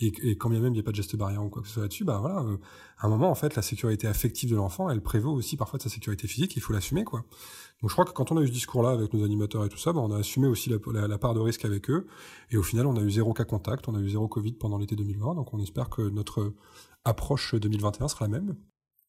et, 0.00 0.12
et 0.22 0.36
quand 0.36 0.48
bien 0.48 0.60
même 0.60 0.72
il 0.72 0.76
n'y 0.76 0.80
a 0.80 0.82
pas 0.82 0.90
de 0.90 0.96
geste 0.96 1.16
barrière 1.16 1.44
ou 1.44 1.48
quoi 1.48 1.62
que 1.62 1.68
ce 1.68 1.74
soit 1.74 1.82
là-dessus, 1.82 2.04
bah 2.04 2.18
voilà, 2.18 2.40
euh, 2.40 2.58
à 2.98 3.06
un 3.06 3.08
moment 3.08 3.30
en 3.30 3.34
fait 3.34 3.54
la 3.54 3.62
sécurité 3.62 4.06
affective 4.06 4.50
de 4.50 4.56
l'enfant, 4.56 4.90
elle 4.90 5.00
prévaut 5.00 5.32
aussi 5.32 5.56
parfois 5.56 5.78
de 5.78 5.82
sa 5.82 5.88
sécurité 5.88 6.26
physique, 6.26 6.56
il 6.56 6.60
faut 6.60 6.72
l'assumer 6.72 7.04
quoi. 7.04 7.24
Donc 7.84 7.90
je 7.90 7.96
crois 7.96 8.06
que 8.06 8.12
quand 8.12 8.32
on 8.32 8.38
a 8.38 8.40
eu 8.40 8.46
ce 8.46 8.52
discours-là 8.52 8.92
avec 8.92 9.12
nos 9.12 9.22
animateurs 9.26 9.62
et 9.62 9.68
tout 9.68 9.76
ça, 9.76 9.92
bah, 9.92 10.00
on 10.00 10.10
a 10.10 10.16
assumé 10.16 10.48
aussi 10.48 10.70
la, 10.70 11.18
part 11.18 11.34
de 11.34 11.40
risque 11.40 11.66
avec 11.66 11.90
eux, 11.90 12.06
et 12.50 12.56
au 12.56 12.62
final 12.62 12.86
on 12.86 12.96
a 12.96 13.02
eu 13.02 13.10
zéro 13.10 13.34
cas 13.34 13.44
contact, 13.44 13.88
on 13.88 13.94
a 13.94 13.98
eu 13.98 14.08
zéro 14.08 14.26
Covid 14.26 14.52
pendant 14.52 14.78
l'été 14.78 14.96
2020, 14.96 15.34
donc 15.34 15.52
on 15.52 15.58
espère 15.58 15.90
que 15.90 16.00
notre 16.00 16.54
approche 17.04 17.54
2021 17.54 18.08
sera 18.08 18.24
la 18.24 18.30
même. 18.30 18.56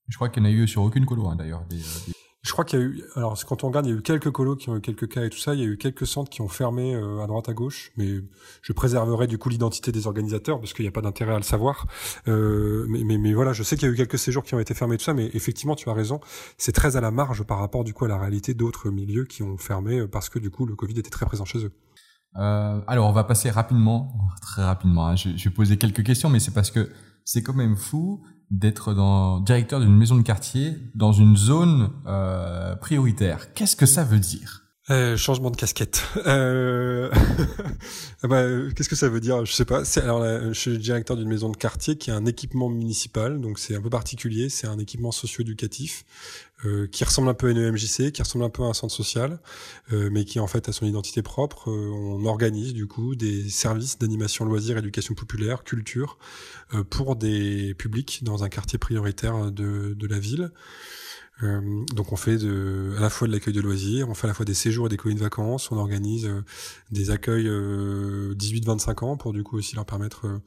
Je 0.10 0.18
crois 0.18 0.28
qu'il 0.28 0.44
n'y 0.44 0.50
en 0.50 0.52
a 0.52 0.54
eu 0.54 0.68
sur 0.68 0.82
aucune 0.82 1.06
colo 1.06 1.26
hein, 1.26 1.38
d'ailleurs. 1.38 1.64
Des, 1.70 1.78
des... 1.78 2.14
Je 2.46 2.52
crois 2.52 2.64
qu'il 2.64 2.80
y 2.80 2.82
a 2.84 2.86
eu, 2.86 3.04
alors 3.16 3.44
quand 3.46 3.64
on 3.64 3.70
regarde, 3.70 3.88
il 3.88 3.90
y 3.90 3.96
a 3.96 3.98
eu 3.98 4.04
quelques 4.04 4.30
colos 4.30 4.56
qui 4.56 4.70
ont 4.70 4.78
eu 4.78 4.82
quelques 4.82 5.08
cas 5.08 5.26
et 5.26 5.32
tout 5.32 5.40
ça. 5.40 5.56
Il 5.56 5.62
y 5.62 5.64
a 5.64 5.66
eu 5.66 5.78
quelques 5.78 6.06
centres 6.06 6.30
qui 6.30 6.42
ont 6.42 6.48
fermé 6.48 6.94
euh, 6.94 7.24
à 7.24 7.26
droite 7.26 7.50
à 7.50 7.54
gauche, 7.54 7.92
mais 7.98 8.22
je 8.62 8.72
préserverai 8.72 9.26
du 9.26 9.40
coup 9.40 9.50
l'identité 9.50 9.92
des 9.92 10.06
organisateurs 10.06 10.60
parce 10.60 10.74
qu'il 10.74 10.84
n'y 10.84 10.90
a 10.90 10.92
pas 10.92 11.02
d'intérêt 11.02 11.34
à 11.34 11.38
le 11.38 11.44
savoir. 11.44 11.88
Euh, 12.28 12.86
mais, 12.88 13.34
voilà, 13.34 13.52
je 13.52 13.64
sais 13.64 13.78
qu'il 13.78 13.88
y 13.88 13.92
a 13.92 13.94
eu 13.94 13.98
quelques 13.98 14.20
séjours 14.20 14.44
qui 14.44 14.54
ont 14.54 14.60
été 14.60 14.76
fermés 14.76 14.94
et 14.94 14.98
tout 15.00 15.06
ça, 15.06 15.16
mais 15.16 15.32
effectivement, 15.34 15.76
tu 15.76 15.90
as 15.90 15.94
raison, 15.94 16.20
c'est 16.60 16.72
très 16.72 16.98
à 16.98 17.02
la 17.02 17.10
marge 17.10 17.42
par 17.42 17.58
rapport 17.58 17.84
du 17.84 17.96
coup 17.96 18.06
à 18.06 18.10
la 18.10 18.20
réalité 18.20 18.54
d'autres 18.54 18.92
milieux 18.92 19.26
qui 19.26 19.42
ont 19.42 19.58
fermé 19.58 20.02
euh, 20.02 20.08
parce 20.08 20.30
que 20.30 20.38
du 20.38 20.52
coup 20.52 20.68
le 20.68 20.76
Covid 20.76 21.00
était 21.00 21.10
très 21.10 21.26
présent 21.26 21.46
chez 21.46 21.66
eux. 21.66 21.72
Alors 22.36 23.10
on 23.10 23.14
va 23.14 23.24
passer 23.24 23.50
rapidement, 23.50 24.14
très 24.42 24.64
rapidement. 24.64 25.08
Hein. 25.08 25.16
Je, 25.16 25.30
je 25.36 25.50
vais 25.50 25.56
poser 25.56 25.78
quelques 25.78 26.04
questions, 26.04 26.30
mais 26.30 26.40
c'est 26.40 26.54
parce 26.54 26.70
que 26.70 26.92
c'est 27.24 27.42
quand 27.42 27.56
même 27.56 27.76
fou 27.76 28.22
d'être 28.52 28.94
dans 28.94 29.40
directeur 29.40 29.80
d'une 29.80 29.96
maison 29.96 30.16
de 30.16 30.22
quartier 30.22 30.76
dans 30.94 31.12
une 31.12 31.36
zone 31.36 31.92
euh, 32.06 32.76
prioritaire. 32.76 33.54
Qu'est-ce 33.54 33.76
que 33.76 33.86
ça 33.86 34.04
veut 34.04 34.20
dire? 34.20 34.66
Euh, 34.92 35.18
changement 35.18 35.50
de 35.50 35.56
casquette. 35.56 36.04
Euh... 36.28 37.10
Ah 38.24 38.28
bah, 38.28 38.44
Qu'est-ce 38.76 38.90
que 38.90 38.96
ça 38.96 39.10
veut 39.10 39.20
dire? 39.20 39.46
Je 39.46 39.52
sais 39.52 39.66
pas. 39.66 39.84
Alors, 39.98 40.20
là, 40.20 40.52
je 40.52 40.60
suis 40.60 40.78
directeur 40.80 41.16
d'une 41.16 41.28
maison 41.28 41.50
de 41.50 41.58
quartier 41.58 41.96
qui 41.98 42.10
a 42.10 42.16
un 42.16 42.26
équipement 42.26 42.70
municipal, 42.70 43.40
donc 43.40 43.60
c'est 43.60 43.76
un 43.76 43.82
peu 43.82 43.90
particulier. 43.90 44.50
C'est 44.50 44.66
un 44.66 44.80
équipement 44.80 45.12
socio-éducatif 45.12 46.06
euh, 46.64 46.88
qui 46.88 47.04
ressemble 47.04 47.28
un 47.28 47.34
peu 47.34 47.48
à 47.48 47.52
une 47.52 47.58
EMJC, 47.58 48.12
qui 48.12 48.22
ressemble 48.22 48.46
un 48.46 48.50
peu 48.50 48.64
à 48.64 48.68
un 48.68 48.74
centre 48.74 48.94
social, 48.94 49.40
euh, 49.92 50.10
mais 50.12 50.24
qui 50.24 50.40
en 50.40 50.48
fait 50.48 50.70
a 50.70 50.72
son 50.72 50.86
identité 50.86 51.22
propre. 51.22 51.70
Euh, 51.70 51.92
on 51.92 52.26
organise 52.26 52.74
du 52.74 52.88
coup 52.88 53.16
des 53.16 53.50
services 53.50 54.00
d'animation 54.00 54.46
loisirs, 54.46 54.78
éducation 54.78 55.16
populaire, 55.16 55.64
culture 55.64 56.18
euh, 56.74 56.84
pour 56.84 57.18
des 57.18 57.74
publics 57.74 58.24
dans 58.24 58.44
un 58.44 58.50
quartier 58.50 58.80
prioritaire 58.80 59.52
de, 59.52 59.94
de 59.94 60.08
la 60.08 60.18
ville. 60.20 60.52
Euh, 61.44 61.84
donc 61.94 62.14
on 62.14 62.16
fait 62.16 62.38
de, 62.38 62.96
à 62.98 63.02
la 63.02 63.10
fois 63.10 63.28
de 63.28 63.34
l'accueil 63.34 63.54
de 63.54 63.60
loisirs, 63.60 64.08
on 64.08 64.14
fait 64.14 64.28
à 64.28 64.30
la 64.30 64.34
fois 64.34 64.46
des 64.46 64.54
séjours 64.54 64.86
et 64.86 64.90
des 64.90 64.96
colonies 64.96 65.20
de 65.20 65.24
vacances, 65.24 65.70
on 65.70 65.78
organise 65.78 66.28
euh, 66.28 66.42
des 66.92 67.12
accueils 67.12 67.50
18-25 67.50 69.04
ans 69.04 69.18
pour 69.18 69.34
du 69.34 69.44
coup 69.44 69.58
aussi 69.58 69.76
leur 69.76 69.86
permettre 69.86 70.40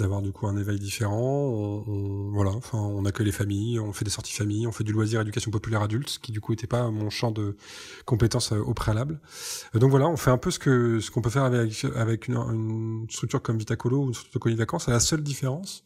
d'avoir 0.00 0.22
du 0.22 0.32
coup 0.32 0.46
un 0.46 0.56
éveil 0.56 0.78
différent. 0.78 1.84
On, 1.86 2.30
voilà, 2.32 2.50
enfin, 2.50 2.78
on 2.78 3.04
accueille 3.04 3.26
les 3.26 3.32
familles, 3.32 3.78
on 3.78 3.92
fait 3.92 4.04
des 4.04 4.10
sorties 4.10 4.34
familles, 4.34 4.66
on 4.66 4.72
fait 4.72 4.84
du 4.84 4.92
loisir 4.92 5.20
éducation 5.20 5.50
populaire 5.50 5.82
adulte, 5.82 6.18
qui 6.22 6.32
du 6.32 6.40
coup 6.40 6.52
n'était 6.52 6.66
pas 6.66 6.90
mon 6.90 7.10
champ 7.10 7.30
de 7.30 7.56
compétences 8.04 8.52
au 8.52 8.74
préalable. 8.74 9.20
donc 9.74 9.90
voilà, 9.90 10.08
on 10.08 10.16
fait 10.16 10.30
un 10.30 10.38
peu 10.38 10.50
ce 10.50 10.58
que 10.58 11.00
ce 11.00 11.10
qu'on 11.10 11.22
peut 11.22 11.30
faire 11.30 11.44
avec 11.44 11.84
avec 11.96 12.28
une, 12.28 12.36
une 12.36 13.06
structure 13.10 13.42
comme 13.42 13.58
Vitacolo 13.58 14.04
ou 14.04 14.08
une 14.08 14.14
structure 14.14 14.40
de 14.50 14.56
vacances. 14.56 14.88
La 14.88 15.00
seule 15.00 15.22
différence, 15.22 15.84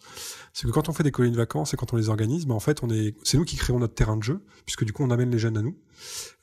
c'est 0.55 0.69
que 0.69 0.73
quand 0.73 0.89
on 0.89 0.93
fait 0.93 1.03
des 1.03 1.11
colonies 1.11 1.33
de 1.33 1.37
vacances 1.37 1.75
et 1.75 1.77
quand 1.77 1.93
on 1.93 1.97
les 1.97 2.09
organise, 2.09 2.47
ben 2.47 2.55
en 2.55 2.61
fait, 2.61 2.85
on 2.85 2.89
est, 2.89 3.17
c'est 3.25 3.37
nous 3.37 3.45
qui 3.45 3.57
créons 3.57 3.81
notre 3.81 3.95
terrain 3.95 4.17
de 4.17 4.23
jeu, 4.23 4.41
puisque 4.65 4.85
du 4.85 4.93
coup, 4.93 5.03
on 5.03 5.11
amène 5.11 5.33
les 5.33 5.39
jeunes 5.39 5.57
à 5.57 5.63
nous. 5.63 5.77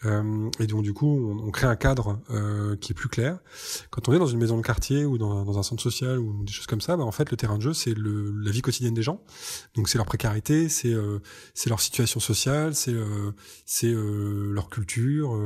Euh, 0.03 0.49
et 0.59 0.68
donc, 0.68 0.84
du 0.84 0.91
coup, 0.91 1.07
on, 1.07 1.47
on 1.47 1.51
crée 1.51 1.68
un 1.68 1.78
cadre 1.78 2.20
euh, 2.30 2.76
qui 2.76 2.91
est 2.91 2.93
plus 2.93 3.07
clair. 3.07 3.39
Quand 3.89 4.09
on 4.09 4.14
est 4.14 4.20
dans 4.20 4.28
une 4.28 4.38
maison 4.38 4.57
de 4.57 4.64
quartier 4.64 5.05
ou 5.05 5.18
dans, 5.18 5.45
dans 5.45 5.57
un 5.57 5.64
centre 5.64 5.82
social 5.82 6.20
ou 6.20 6.43
des 6.43 6.51
choses 6.51 6.68
comme 6.68 6.82
ça, 6.82 6.97
ben 6.97 7.05
en 7.05 7.12
fait, 7.14 7.32
le 7.32 7.38
terrain 7.38 7.57
de 7.57 7.62
jeu, 7.62 7.74
c'est 7.74 7.93
la 7.95 8.51
vie 8.51 8.62
quotidienne 8.62 8.93
des 8.93 9.01
gens. 9.01 9.24
Donc, 9.76 9.88
c'est 9.88 9.97
leur 9.97 10.05
précarité, 10.07 10.68
c'est 10.68 10.93
euh, 10.93 11.20
leur 11.68 11.80
situation 11.80 12.20
sociale, 12.20 12.76
c'est 12.76 12.93
euh, 12.93 13.32
c'est 13.66 13.93
euh, 13.93 14.51
leur 14.51 14.70
culture, 14.70 15.39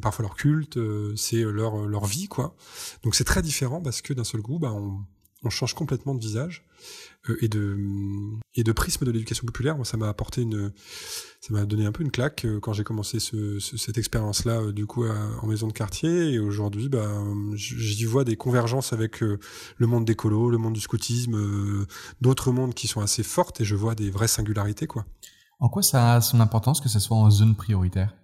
parfois 0.00 0.22
leur 0.22 0.34
culte, 0.34 0.78
c'est 1.14 1.42
leur 1.42 1.86
leur 1.86 2.06
vie, 2.06 2.28
quoi. 2.28 2.56
Donc, 3.02 3.14
c'est 3.14 3.24
très 3.24 3.42
différent 3.42 3.82
parce 3.82 4.00
que 4.00 4.14
d'un 4.14 4.24
seul 4.24 4.40
coup, 4.40 4.58
ben 4.58 4.72
on 4.72 5.04
on 5.42 5.50
change 5.50 5.74
complètement 5.74 6.14
de 6.14 6.20
visage 6.20 6.64
euh, 6.64 7.07
et 7.40 7.48
de 7.48 7.78
et 8.54 8.64
de 8.64 8.72
prisme 8.72 9.04
de 9.04 9.10
l'éducation 9.10 9.46
populaire. 9.46 9.76
Moi, 9.76 9.84
ça 9.84 9.96
m'a 9.96 10.08
apporté 10.08 10.42
une, 10.42 10.72
ça 11.40 11.52
m'a 11.52 11.64
donné 11.64 11.86
un 11.86 11.92
peu 11.92 12.02
une 12.02 12.10
claque 12.10 12.44
euh, 12.44 12.60
quand 12.60 12.72
j'ai 12.72 12.84
commencé 12.84 13.20
ce, 13.20 13.58
cette 13.60 13.98
expérience-là, 13.98 14.60
euh, 14.60 14.72
du 14.72 14.86
coup, 14.86 15.04
en 15.06 15.46
maison 15.46 15.68
de 15.68 15.72
quartier. 15.72 16.32
Et 16.32 16.38
aujourd'hui, 16.38 16.88
bah, 16.88 17.08
j'y 17.54 18.04
vois 18.04 18.24
des 18.24 18.36
convergences 18.36 18.92
avec 18.92 19.20
le 19.20 19.86
monde 19.86 20.04
des 20.04 20.14
colos, 20.14 20.50
le 20.50 20.58
monde 20.58 20.74
du 20.74 20.80
scoutisme, 20.80 21.86
d'autres 22.20 22.52
mondes 22.52 22.74
qui 22.74 22.86
sont 22.86 23.00
assez 23.00 23.22
fortes, 23.22 23.60
et 23.60 23.64
je 23.64 23.74
vois 23.74 23.94
des 23.94 24.10
vraies 24.10 24.28
singularités, 24.28 24.86
quoi. 24.86 25.04
En 25.60 25.68
quoi 25.68 25.82
ça 25.82 26.14
a 26.14 26.20
son 26.20 26.40
importance 26.40 26.80
que 26.80 26.88
ce 26.88 27.00
soit 27.00 27.16
en 27.16 27.30
zone 27.30 27.56
prioritaire? 27.56 28.14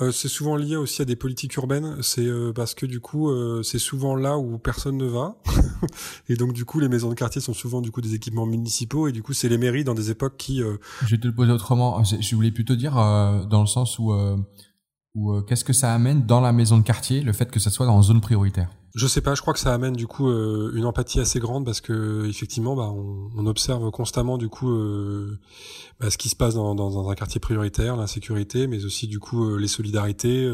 Euh, 0.00 0.12
c'est 0.12 0.28
souvent 0.28 0.56
lié 0.56 0.76
aussi 0.76 1.02
à 1.02 1.04
des 1.04 1.16
politiques 1.16 1.54
urbaines. 1.56 1.96
C'est 2.02 2.26
euh, 2.26 2.52
parce 2.52 2.74
que 2.74 2.86
du 2.86 3.00
coup, 3.00 3.30
euh, 3.30 3.62
c'est 3.62 3.78
souvent 3.78 4.14
là 4.14 4.38
où 4.38 4.58
personne 4.58 4.96
ne 4.96 5.06
va, 5.06 5.36
et 6.28 6.36
donc 6.36 6.52
du 6.52 6.64
coup, 6.64 6.80
les 6.80 6.88
maisons 6.88 7.10
de 7.10 7.14
quartier 7.14 7.40
sont 7.40 7.54
souvent 7.54 7.80
du 7.80 7.90
coup 7.90 8.00
des 8.00 8.14
équipements 8.14 8.46
municipaux, 8.46 9.08
et 9.08 9.12
du 9.12 9.22
coup, 9.22 9.32
c'est 9.32 9.48
les 9.48 9.58
mairies 9.58 9.84
dans 9.84 9.94
des 9.94 10.10
époques 10.10 10.36
qui. 10.36 10.58
Je 10.58 11.10
vais 11.10 11.18
te 11.18 11.26
le 11.26 11.34
poser 11.34 11.52
autrement. 11.52 12.02
Je 12.04 12.34
voulais 12.34 12.50
plutôt 12.50 12.76
dire 12.76 12.94
dans 12.94 13.60
le 13.60 13.66
sens 13.66 13.98
où, 13.98 14.12
où 15.14 15.42
qu'est-ce 15.42 15.64
que 15.64 15.72
ça 15.72 15.92
amène 15.94 16.26
dans 16.26 16.40
la 16.40 16.52
maison 16.52 16.78
de 16.78 16.82
quartier, 16.82 17.22
le 17.22 17.32
fait 17.32 17.50
que 17.50 17.60
ça 17.60 17.70
soit 17.70 17.86
dans 17.86 18.00
zone 18.02 18.20
prioritaire? 18.20 18.70
Je 18.96 19.06
sais 19.06 19.20
pas, 19.20 19.36
je 19.36 19.40
crois 19.40 19.54
que 19.54 19.60
ça 19.60 19.72
amène 19.72 19.94
du 19.94 20.08
coup 20.08 20.28
euh, 20.28 20.72
une 20.74 20.84
empathie 20.84 21.20
assez 21.20 21.38
grande 21.38 21.64
parce 21.64 21.80
que 21.80 22.26
effectivement, 22.28 22.74
bah, 22.74 22.90
on, 22.92 23.30
on 23.36 23.46
observe 23.46 23.88
constamment 23.92 24.36
du 24.36 24.48
coup 24.48 24.68
euh, 24.68 25.38
bah, 26.00 26.10
ce 26.10 26.18
qui 26.18 26.28
se 26.28 26.34
passe 26.34 26.54
dans, 26.54 26.74
dans, 26.74 26.90
dans 26.90 27.08
un 27.08 27.14
quartier 27.14 27.38
prioritaire, 27.38 27.96
l'insécurité, 27.96 28.66
mais 28.66 28.84
aussi 28.84 29.06
du 29.06 29.20
coup 29.20 29.44
euh, 29.48 29.58
les 29.58 29.68
solidarités, 29.68 30.50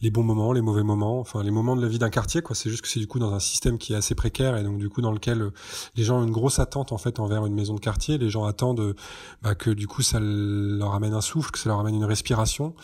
les 0.00 0.10
bons 0.10 0.22
moments, 0.22 0.54
les 0.54 0.62
mauvais 0.62 0.82
moments, 0.82 1.20
enfin 1.20 1.42
les 1.42 1.50
moments 1.50 1.76
de 1.76 1.82
la 1.82 1.88
vie 1.88 1.98
d'un 1.98 2.08
quartier. 2.08 2.40
quoi. 2.40 2.56
C'est 2.56 2.70
juste 2.70 2.80
que 2.80 2.88
c'est 2.88 3.00
du 3.00 3.06
coup 3.06 3.18
dans 3.18 3.34
un 3.34 3.40
système 3.40 3.76
qui 3.76 3.92
est 3.92 3.96
assez 3.96 4.14
précaire 4.14 4.56
et 4.56 4.62
donc 4.62 4.78
du 4.78 4.88
coup 4.88 5.02
dans 5.02 5.12
lequel 5.12 5.50
les 5.94 6.04
gens 6.04 6.20
ont 6.20 6.24
une 6.24 6.30
grosse 6.30 6.60
attente 6.60 6.92
en 6.92 6.98
fait 6.98 7.20
envers 7.20 7.44
une 7.44 7.54
maison 7.54 7.74
de 7.74 7.80
quartier. 7.80 8.16
Les 8.16 8.30
gens 8.30 8.44
attendent 8.44 8.94
bah, 9.42 9.54
que 9.54 9.68
du 9.70 9.86
coup 9.86 10.00
ça 10.00 10.20
leur 10.20 10.94
amène 10.94 11.12
un 11.12 11.20
souffle, 11.20 11.50
que 11.50 11.58
ça 11.58 11.68
leur 11.68 11.80
amène 11.80 11.96
une 11.96 12.04
respiration, 12.04 12.74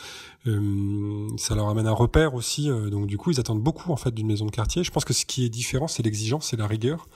ça 0.45 1.55
leur 1.55 1.69
amène 1.71 1.87
un 1.87 1.93
repère 1.93 2.35
aussi. 2.35 2.69
donc 2.91 3.07
du 3.07 3.17
coup 3.17 3.31
ils 3.31 3.41
attendent 3.41 3.63
beaucoup 3.63 3.91
en 3.91 3.97
fait 3.97 4.11
d'une 4.11 4.27
maison 4.27 4.45
de 4.45 4.51
quartier 4.51 4.74
je 4.83 4.91
pense 4.91 5.05
que 5.05 5.13
ce 5.13 5.25
qui 5.25 5.45
est 5.45 5.49
différent, 5.49 5.89
c'est 5.89 6.03
l'exigence, 6.03 6.49
c'est 6.49 6.57
la 6.57 6.67
rigueur. 6.67 7.09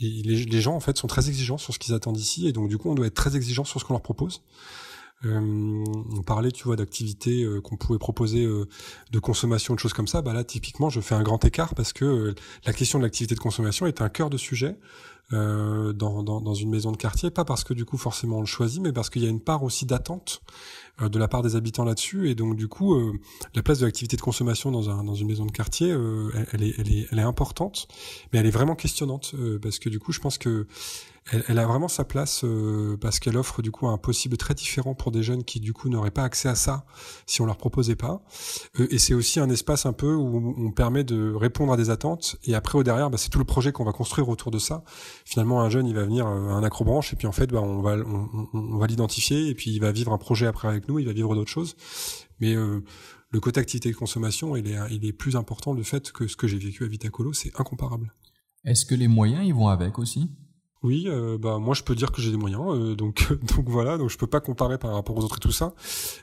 Et 0.00 0.22
les, 0.24 0.60
gens, 0.60 0.74
en 0.74 0.80
fait, 0.80 0.96
sont 0.98 1.06
très 1.06 1.28
exigeants 1.28 1.58
sur 1.58 1.72
ce 1.72 1.78
qu'ils 1.78 1.94
attendent 1.94 2.18
ici, 2.18 2.48
et 2.48 2.52
donc 2.52 2.68
du 2.68 2.78
coup, 2.78 2.90
on 2.90 2.94
doit 2.94 3.06
être 3.06 3.14
très 3.14 3.36
exigeant 3.36 3.64
sur 3.64 3.80
ce 3.80 3.84
qu'on 3.84 3.94
leur 3.94 4.02
propose. 4.02 4.42
Euh, 5.24 5.84
on 6.16 6.22
parlait, 6.22 6.50
tu 6.50 6.64
vois, 6.64 6.76
d'activités 6.76 7.44
euh, 7.44 7.60
qu'on 7.60 7.76
pouvait 7.76 7.98
proposer 7.98 8.44
euh, 8.44 8.68
de 9.12 9.18
consommation, 9.18 9.74
de 9.74 9.78
choses 9.78 9.92
comme 9.92 10.08
ça. 10.08 10.20
Bah 10.20 10.32
là, 10.32 10.44
typiquement, 10.44 10.90
je 10.90 11.00
fais 11.00 11.14
un 11.14 11.22
grand 11.22 11.42
écart 11.44 11.74
parce 11.74 11.92
que 11.92 12.34
la 12.66 12.72
question 12.72 12.98
de 12.98 13.04
l'activité 13.04 13.34
de 13.34 13.40
consommation 13.40 13.86
est 13.86 14.02
un 14.02 14.08
cœur 14.08 14.30
de 14.30 14.36
sujet 14.36 14.76
dans, 15.30 16.54
une 16.54 16.70
maison 16.70 16.92
de 16.92 16.96
quartier, 16.96 17.30
pas 17.30 17.44
parce 17.44 17.64
que 17.64 17.74
du 17.74 17.84
coup 17.84 17.96
forcément 17.96 18.36
on 18.36 18.40
le 18.40 18.46
choisit, 18.46 18.80
mais 18.80 18.92
parce 18.92 19.10
qu'il 19.10 19.22
y 19.22 19.26
a 19.26 19.30
une 19.30 19.40
part 19.40 19.64
aussi 19.64 19.86
d'attente 19.86 20.42
de 21.00 21.18
la 21.18 21.28
part 21.28 21.42
des 21.42 21.56
habitants 21.56 21.84
là-dessus. 21.84 22.30
Et 22.30 22.34
donc 22.34 22.56
du 22.56 22.68
coup, 22.68 22.94
euh, 22.94 23.12
la 23.54 23.62
place 23.62 23.80
de 23.80 23.86
l'activité 23.86 24.16
de 24.16 24.22
consommation 24.22 24.70
dans, 24.70 24.90
un, 24.90 25.04
dans 25.04 25.14
une 25.14 25.28
maison 25.28 25.46
de 25.46 25.52
quartier, 25.52 25.90
euh, 25.90 26.30
elle, 26.52 26.62
est, 26.62 26.74
elle, 26.78 26.92
est, 26.92 27.06
elle 27.10 27.18
est 27.18 27.22
importante, 27.22 27.88
mais 28.32 28.38
elle 28.38 28.46
est 28.46 28.50
vraiment 28.50 28.74
questionnante 28.74 29.34
parce 29.62 29.78
que 29.78 29.88
du 29.88 29.98
coup, 29.98 30.12
je 30.12 30.20
pense 30.20 30.38
que 30.38 30.66
elle, 31.32 31.58
a 31.58 31.66
vraiment 31.66 31.88
sa 31.88 32.04
place 32.04 32.44
euh, 32.44 32.98
parce 33.00 33.18
qu'elle 33.18 33.38
offre 33.38 33.62
du 33.62 33.70
coup 33.70 33.86
un 33.86 33.96
possible 33.96 34.36
très 34.36 34.54
différent 34.54 34.94
pour 34.94 35.10
des 35.10 35.22
jeunes 35.22 35.42
qui 35.42 35.58
du 35.58 35.72
coup 35.72 35.88
n'auraient 35.88 36.10
pas 36.10 36.24
accès 36.24 36.50
à 36.50 36.54
ça 36.54 36.84
si 37.26 37.40
on 37.40 37.46
leur 37.46 37.56
proposait 37.56 37.96
pas. 37.96 38.22
Euh, 38.78 38.86
et 38.90 38.98
c'est 38.98 39.14
aussi 39.14 39.40
un 39.40 39.48
espace 39.48 39.86
un 39.86 39.94
peu 39.94 40.14
où 40.14 40.54
on 40.58 40.70
permet 40.70 41.02
de 41.02 41.32
répondre 41.32 41.72
à 41.72 41.78
des 41.78 41.88
attentes 41.88 42.36
et 42.44 42.54
après 42.54 42.78
au 42.78 42.82
derrière, 42.82 43.08
bah, 43.08 43.16
c'est 43.16 43.30
tout 43.30 43.38
le 43.38 43.44
projet 43.44 43.72
qu'on 43.72 43.84
va 43.84 43.92
construire 43.92 44.28
autour 44.28 44.50
de 44.50 44.58
ça. 44.58 44.84
Finalement, 45.24 45.62
un 45.62 45.70
jeune 45.70 45.86
il 45.86 45.94
va 45.94 46.04
venir 46.04 46.26
euh, 46.26 46.50
à 46.50 46.52
un 46.52 46.62
acrobranche 46.62 47.14
et 47.14 47.16
puis 47.16 47.26
en 47.26 47.32
fait, 47.32 47.46
bah, 47.50 47.62
on 47.62 47.80
va 47.80 47.96
on, 48.52 48.76
va 48.76 48.86
l'identifier 48.86 49.48
et 49.48 49.54
puis 49.54 49.70
il 49.70 49.80
va 49.80 49.92
vivre 49.92 50.12
un 50.12 50.18
projet 50.18 50.46
après 50.46 50.68
avec 50.68 50.88
nous, 50.88 50.98
il 50.98 51.06
va 51.06 51.12
vivre 51.12 51.34
d'autres 51.34 51.50
choses. 51.50 51.76
Mais 52.40 52.54
le 52.54 53.40
côté 53.40 53.60
activité 53.60 53.90
de 53.90 53.96
consommation, 53.96 54.56
il 54.56 54.68
est, 54.68 54.76
il 54.90 55.06
est 55.06 55.12
plus 55.12 55.36
important 55.36 55.72
le 55.72 55.84
fait 55.84 56.10
que 56.12 56.26
ce 56.26 56.36
que 56.36 56.48
j'ai 56.48 56.58
vécu 56.58 56.84
à 56.84 56.88
Vitacolo, 56.88 57.32
c'est 57.32 57.52
incomparable. 57.58 58.12
Est-ce 58.64 58.84
que 58.84 58.94
les 58.94 59.08
moyens 59.08 59.46
ils 59.46 59.54
vont 59.54 59.68
avec 59.68 59.98
aussi? 59.98 60.30
Oui, 60.84 61.04
euh, 61.06 61.38
bah 61.38 61.58
moi 61.58 61.74
je 61.74 61.82
peux 61.82 61.94
dire 61.94 62.12
que 62.12 62.20
j'ai 62.20 62.30
des 62.30 62.36
moyens, 62.36 62.62
euh, 62.68 62.94
donc 62.94 63.26
donc 63.56 63.66
voilà, 63.66 63.96
donc 63.96 64.10
je 64.10 64.18
peux 64.18 64.26
pas 64.26 64.40
comparer 64.40 64.76
par 64.76 64.92
rapport 64.92 65.16
aux 65.16 65.24
autres 65.24 65.38
et 65.38 65.40
tout 65.40 65.50
ça, 65.50 65.74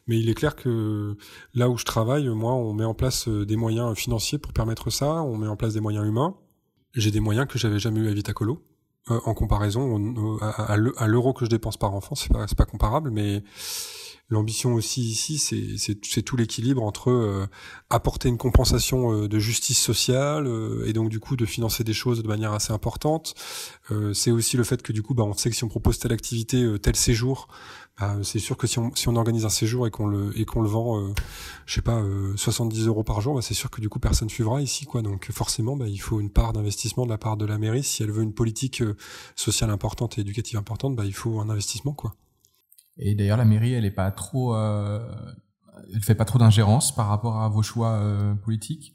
mais 0.06 0.20
il 0.20 0.30
est 0.30 0.36
clair 0.36 0.56
que 0.56 1.18
là 1.56 1.68
où 1.68 1.80
je 1.80 1.84
travaille, 1.84 2.30
moi 2.30 2.54
on 2.54 2.72
met 2.72 2.86
en 2.86 2.94
place 2.94 3.28
euh, 3.28 3.44
des 3.44 3.56
moyens 3.56 3.98
financiers 3.98 4.38
pour 4.38 4.54
permettre 4.54 4.92
ça, 4.92 5.24
on 5.24 5.36
met 5.36 5.48
en 5.48 5.56
place 5.56 5.74
des 5.74 5.82
moyens 5.82 6.06
humains. 6.06 6.36
J'ai 6.94 7.10
des 7.10 7.22
moyens 7.22 7.48
que 7.48 7.58
j'avais 7.58 7.80
jamais 7.80 8.02
eu 8.02 8.10
à 8.10 8.14
Vitacolo. 8.14 8.62
en 9.08 9.34
comparaison 9.34 10.38
à, 10.42 10.74
à 10.74 11.08
l'euro 11.08 11.34
que 11.34 11.46
je 11.46 11.50
dépense 11.50 11.78
par 11.78 11.96
enfant, 11.96 12.16
c'est 12.16 12.32
pas 12.32 12.46
pas 12.46 12.66
comparable, 12.66 13.10
mais 13.10 13.44
L'ambition 14.32 14.76
aussi 14.76 15.02
ici, 15.02 15.38
c'est 15.38 16.22
tout 16.22 16.38
l'équilibre 16.38 16.82
entre 16.84 17.12
euh, 17.12 17.46
apporter 17.90 18.30
une 18.30 18.38
compensation 18.38 19.12
euh, 19.12 19.28
de 19.28 19.40
justice 19.40 19.78
sociale 19.78 20.48
euh, 20.48 20.88
et 20.88 20.94
donc 20.94 21.10
du 21.10 21.20
coup 21.20 21.36
de 21.36 21.46
financer 21.46 21.84
des 21.84 21.92
choses 21.92 22.24
de 22.24 22.28
manière 22.30 22.54
assez 22.54 22.72
importante. 22.72 23.36
c'est 24.14 24.32
aussi 24.32 24.56
le 24.56 24.64
fait 24.64 24.82
que 24.82 24.94
du 24.94 25.04
coup, 25.04 25.14
bah, 25.14 25.24
on 25.24 25.34
sait 25.34 25.50
que 25.50 25.56
si 25.58 25.66
on 25.66 25.68
propose 25.68 26.00
telle 26.00 26.14
activité, 26.14 26.66
tel 26.82 26.96
séjour, 26.96 27.50
bah, 28.00 28.16
c'est 28.24 28.40
sûr 28.40 28.56
que 28.56 28.68
si 28.68 28.80
on, 28.80 28.96
si 28.96 29.10
on 29.10 29.18
organise 29.18 29.44
un 29.44 29.50
séjour 29.50 29.86
et 29.86 29.92
qu'on 29.92 30.08
le 30.08 30.32
et 30.40 30.46
le 30.46 30.68
vend, 30.68 31.14
je 31.66 31.74
sais 31.74 31.82
pas, 31.82 32.02
70 32.38 32.88
euros 32.88 33.04
par 33.04 33.20
jour, 33.20 33.36
bah, 33.36 33.42
c'est 33.42 33.54
sûr 33.54 33.70
que 33.70 33.82
du 33.82 33.90
coup 33.90 34.00
personne 34.00 34.30
suivra 34.30 34.62
ici, 34.62 34.86
quoi. 34.86 35.02
Donc 35.02 35.30
forcément, 35.34 35.76
bah, 35.76 35.90
il 35.90 36.00
faut 36.00 36.22
une 36.22 36.30
part 36.30 36.54
d'investissement 36.54 37.06
de 37.06 37.12
la 37.12 37.18
part 37.18 37.36
de 37.36 37.46
la 37.46 37.58
mairie 37.58 37.84
si 37.84 38.02
elle 38.02 38.12
veut 38.12 38.24
une 38.24 38.34
politique 38.34 38.82
sociale 39.36 39.72
importante 39.72 40.18
et 40.18 40.22
éducative 40.22 40.58
importante, 40.58 40.96
bah, 40.96 41.04
il 41.06 41.14
faut 41.14 41.42
un 41.42 41.50
investissement, 41.50 41.94
quoi. 41.94 42.16
Et 43.02 43.16
d'ailleurs, 43.16 43.38
la 43.38 43.46
mairie, 43.46 43.74
elle 43.74 43.86
est 43.86 43.92
pas 43.92 44.12
trop, 44.12 44.56
euh, 44.56 45.00
elle 45.94 46.02
fait 46.02 46.16
pas 46.16 46.26
trop 46.26 46.40
d'ingérence 46.40 46.96
par 46.96 47.08
rapport 47.08 47.42
à 47.42 47.50
vos 47.50 47.64
choix 47.64 47.94
euh, 47.94 48.36
politiques? 48.36 48.94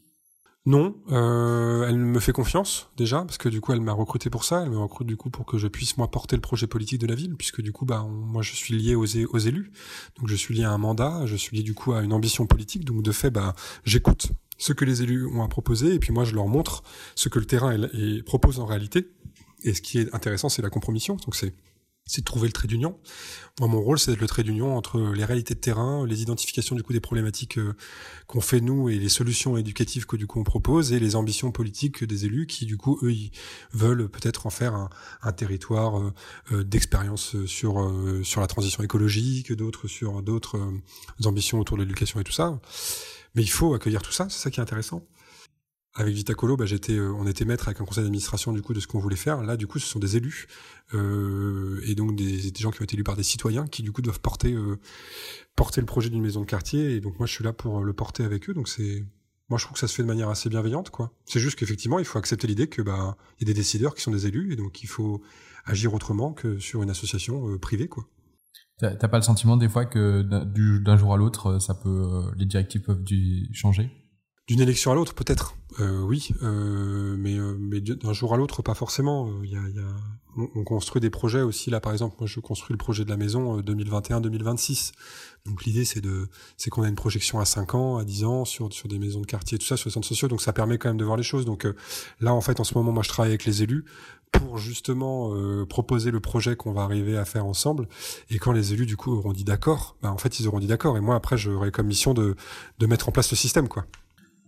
Non, 0.64 0.96
euh, 1.12 1.86
elle 1.88 1.96
me 1.96 2.18
fait 2.18 2.32
confiance 2.32 2.88
déjà 2.96 3.20
parce 3.20 3.38
que 3.38 3.48
du 3.48 3.60
coup 3.60 3.72
elle 3.72 3.80
m'a 3.80 3.92
recruté 3.92 4.30
pour 4.30 4.42
ça, 4.42 4.64
elle 4.64 4.70
me 4.70 4.78
recrute 4.78 5.06
du 5.06 5.16
coup 5.16 5.30
pour 5.30 5.46
que 5.46 5.58
je 5.58 5.68
puisse 5.68 5.96
moi 5.96 6.10
porter 6.10 6.34
le 6.34 6.42
projet 6.42 6.66
politique 6.66 7.00
de 7.00 7.06
la 7.06 7.14
ville 7.14 7.36
puisque 7.36 7.60
du 7.60 7.70
coup 7.70 7.84
bah 7.84 8.04
moi 8.10 8.42
je 8.42 8.52
suis 8.52 8.76
lié 8.76 8.96
aux, 8.96 9.04
aux 9.04 9.38
élus, 9.38 9.70
donc 10.18 10.28
je 10.28 10.34
suis 10.34 10.56
lié 10.56 10.64
à 10.64 10.72
un 10.72 10.78
mandat, 10.78 11.24
je 11.24 11.36
suis 11.36 11.56
lié 11.56 11.62
du 11.62 11.74
coup 11.74 11.92
à 11.92 12.02
une 12.02 12.12
ambition 12.12 12.46
politique, 12.46 12.84
donc 12.84 13.04
de 13.04 13.12
fait 13.12 13.30
bah 13.30 13.54
j'écoute 13.84 14.32
ce 14.58 14.72
que 14.72 14.84
les 14.84 15.04
élus 15.04 15.24
ont 15.26 15.44
à 15.44 15.48
proposer 15.48 15.94
et 15.94 16.00
puis 16.00 16.12
moi 16.12 16.24
je 16.24 16.34
leur 16.34 16.48
montre 16.48 16.82
ce 17.14 17.28
que 17.28 17.38
le 17.38 17.46
terrain 17.46 17.76
propose 18.24 18.58
en 18.58 18.66
réalité. 18.66 19.08
Et 19.62 19.72
ce 19.72 19.80
qui 19.80 20.00
est 20.00 20.12
intéressant 20.16 20.48
c'est 20.48 20.62
la 20.62 20.70
compromission, 20.70 21.14
donc 21.14 21.36
c'est 21.36 21.54
c'est 22.06 22.20
de 22.20 22.24
trouver 22.24 22.46
le 22.46 22.52
trait 22.52 22.68
d'union. 22.68 22.98
Moi, 23.58 23.68
mon 23.68 23.80
rôle, 23.80 23.98
c'est 23.98 24.12
d'être 24.12 24.20
le 24.20 24.28
trait 24.28 24.44
d'union 24.44 24.76
entre 24.76 25.00
les 25.12 25.24
réalités 25.24 25.54
de 25.54 25.60
terrain, 25.60 26.06
les 26.06 26.22
identifications 26.22 26.76
du 26.76 26.82
coup 26.82 26.92
des 26.92 27.00
problématiques 27.00 27.58
euh, 27.58 27.74
qu'on 28.26 28.40
fait 28.40 28.60
nous 28.60 28.88
et 28.88 28.98
les 28.98 29.08
solutions 29.08 29.56
éducatives 29.56 30.06
que 30.06 30.16
du 30.16 30.26
coup 30.26 30.38
on 30.38 30.44
propose 30.44 30.92
et 30.92 31.00
les 31.00 31.16
ambitions 31.16 31.50
politiques 31.50 32.04
des 32.04 32.26
élus 32.26 32.46
qui 32.46 32.66
du 32.66 32.76
coup 32.76 32.98
eux 33.02 33.12
ils 33.12 33.32
veulent 33.72 34.08
peut-être 34.08 34.46
en 34.46 34.50
faire 34.50 34.88
un, 35.22 35.32
territoire 35.32 35.98
euh, 35.98 36.12
euh, 36.52 36.64
d'expérience 36.64 37.44
sur 37.46 37.92
sur 38.22 38.40
la 38.40 38.46
transition 38.46 38.82
écologique, 38.82 39.52
d'autres 39.52 39.88
sur 39.88 40.22
d'autres 40.22 40.60
ambitions 41.24 41.58
autour 41.58 41.76
de 41.76 41.82
l'éducation 41.82 42.20
et 42.20 42.24
tout 42.24 42.32
ça. 42.32 42.60
Mais 43.34 43.42
il 43.42 43.50
faut 43.50 43.74
accueillir 43.74 44.02
tout 44.02 44.12
ça, 44.12 44.28
c'est 44.30 44.38
ça 44.38 44.50
qui 44.50 44.60
est 44.60 44.62
intéressant 44.62 45.06
avec 45.96 46.14
Vitacolo, 46.14 46.56
bah, 46.56 46.66
j'étais, 46.66 46.92
euh, 46.92 47.12
on 47.14 47.26
était 47.26 47.44
maître 47.44 47.68
avec 47.68 47.80
un 47.80 47.84
conseil 47.84 48.04
d'administration 48.04 48.52
du 48.52 48.60
coup 48.60 48.74
de 48.74 48.80
ce 48.80 48.86
qu'on 48.86 48.98
voulait 48.98 49.16
faire. 49.16 49.42
Là, 49.42 49.56
du 49.56 49.66
coup, 49.66 49.78
ce 49.78 49.86
sont 49.86 49.98
des 49.98 50.16
élus 50.16 50.46
euh, 50.94 51.80
et 51.84 51.94
donc 51.94 52.14
des, 52.14 52.50
des, 52.50 52.60
gens 52.60 52.70
qui 52.70 52.82
ont 52.82 52.84
été 52.84 52.94
élus 52.94 53.04
par 53.04 53.16
des 53.16 53.22
citoyens 53.22 53.66
qui 53.66 53.82
du 53.82 53.92
coup 53.92 54.02
doivent 54.02 54.20
porter 54.20 54.52
euh, 54.52 54.78
porter 55.56 55.80
le 55.80 55.86
projet 55.86 56.10
d'une 56.10 56.22
maison 56.22 56.42
de 56.42 56.46
quartier. 56.46 56.94
Et 56.94 57.00
donc 57.00 57.18
moi, 57.18 57.26
je 57.26 57.32
suis 57.32 57.44
là 57.44 57.54
pour 57.54 57.82
le 57.82 57.92
porter 57.94 58.24
avec 58.24 58.48
eux. 58.50 58.54
Donc 58.54 58.68
c'est, 58.68 59.06
moi, 59.48 59.58
je 59.58 59.64
trouve 59.64 59.74
que 59.74 59.80
ça 59.80 59.88
se 59.88 59.94
fait 59.94 60.02
de 60.02 60.08
manière 60.08 60.28
assez 60.28 60.50
bienveillante, 60.50 60.90
quoi. 60.90 61.12
C'est 61.24 61.40
juste 61.40 61.58
qu'effectivement, 61.58 61.98
il 61.98 62.04
faut 62.04 62.18
accepter 62.18 62.46
l'idée 62.46 62.68
que 62.68 62.82
bah 62.82 63.16
il 63.40 63.48
y 63.48 63.50
a 63.50 63.52
des 63.52 63.58
décideurs 63.58 63.94
qui 63.94 64.02
sont 64.02 64.10
des 64.10 64.26
élus 64.26 64.52
et 64.52 64.56
donc 64.56 64.82
il 64.82 64.88
faut 64.88 65.22
agir 65.64 65.94
autrement 65.94 66.34
que 66.34 66.58
sur 66.58 66.82
une 66.82 66.90
association 66.90 67.56
privée, 67.58 67.88
quoi. 67.88 68.06
T'as 68.78 69.08
pas 69.08 69.16
le 69.16 69.22
sentiment 69.22 69.56
des 69.56 69.70
fois 69.70 69.86
que 69.86 70.20
d'un 70.20 70.96
jour 70.98 71.14
à 71.14 71.16
l'autre, 71.16 71.58
ça 71.58 71.72
peut, 71.74 72.24
les 72.36 72.44
directives 72.44 72.82
peuvent 72.82 73.02
changer? 73.54 73.90
D'une 74.48 74.60
élection 74.60 74.92
à 74.92 74.94
l'autre, 74.94 75.14
peut-être, 75.14 75.56
euh, 75.80 76.00
oui, 76.00 76.30
euh, 76.42 77.16
mais, 77.18 77.38
euh, 77.38 77.56
mais 77.58 77.80
d'un 77.80 78.12
jour 78.12 78.32
à 78.32 78.36
l'autre, 78.36 78.62
pas 78.62 78.74
forcément. 78.74 79.30
Il 79.42 79.50
y 79.50 79.56
a, 79.56 79.60
y 79.68 79.78
a... 79.78 79.86
On, 80.54 80.64
construit 80.64 81.00
des 81.00 81.08
projets 81.08 81.40
aussi. 81.40 81.70
Là, 81.70 81.80
par 81.80 81.92
exemple, 81.92 82.16
moi, 82.20 82.26
je 82.26 82.40
construis 82.40 82.74
le 82.74 82.78
projet 82.78 83.04
de 83.06 83.10
la 83.10 83.16
maison 83.16 83.58
2021-2026. 83.60 84.92
Donc 85.46 85.64
l'idée, 85.64 85.86
c'est 85.86 86.02
de, 86.02 86.28
c'est 86.58 86.68
qu'on 86.68 86.82
a 86.82 86.88
une 86.88 86.94
projection 86.94 87.40
à 87.40 87.46
5 87.46 87.74
ans, 87.74 87.96
à 87.96 88.04
10 88.04 88.24
ans 88.24 88.44
sur 88.44 88.70
sur 88.70 88.86
des 88.86 88.98
maisons 88.98 89.22
de 89.22 89.26
quartier, 89.26 89.56
tout 89.56 89.64
ça, 89.64 89.78
sur 89.78 89.88
les 89.88 89.94
centres 89.94 90.06
sociaux. 90.06 90.28
Donc 90.28 90.42
ça 90.42 90.52
permet 90.52 90.76
quand 90.76 90.90
même 90.90 90.98
de 90.98 91.04
voir 91.06 91.16
les 91.16 91.22
choses. 91.22 91.46
Donc 91.46 91.66
là, 92.20 92.34
en 92.34 92.42
fait, 92.42 92.60
en 92.60 92.64
ce 92.64 92.74
moment, 92.74 92.92
moi, 92.92 93.02
je 93.02 93.08
travaille 93.08 93.30
avec 93.30 93.46
les 93.46 93.62
élus 93.62 93.86
pour 94.30 94.58
justement 94.58 95.32
proposer 95.66 96.10
le 96.10 96.20
projet 96.20 96.54
qu'on 96.54 96.72
va 96.72 96.82
arriver 96.82 97.16
à 97.16 97.24
faire 97.24 97.46
ensemble. 97.46 97.88
Et 98.28 98.38
quand 98.38 98.52
les 98.52 98.74
élus, 98.74 98.84
du 98.84 98.98
coup, 98.98 99.12
auront 99.12 99.32
dit 99.32 99.44
d'accord, 99.44 99.96
bah, 100.02 100.12
en 100.12 100.18
fait, 100.18 100.38
ils 100.38 100.48
auront 100.48 100.60
dit 100.60 100.66
d'accord. 100.66 100.98
Et 100.98 101.00
moi, 101.00 101.14
après, 101.14 101.38
j'aurai 101.38 101.70
comme 101.70 101.86
mission 101.86 102.12
de 102.12 102.36
de 102.78 102.86
mettre 102.86 103.08
en 103.08 103.12
place 103.12 103.30
le 103.30 103.38
système, 103.38 103.68
quoi. 103.68 103.86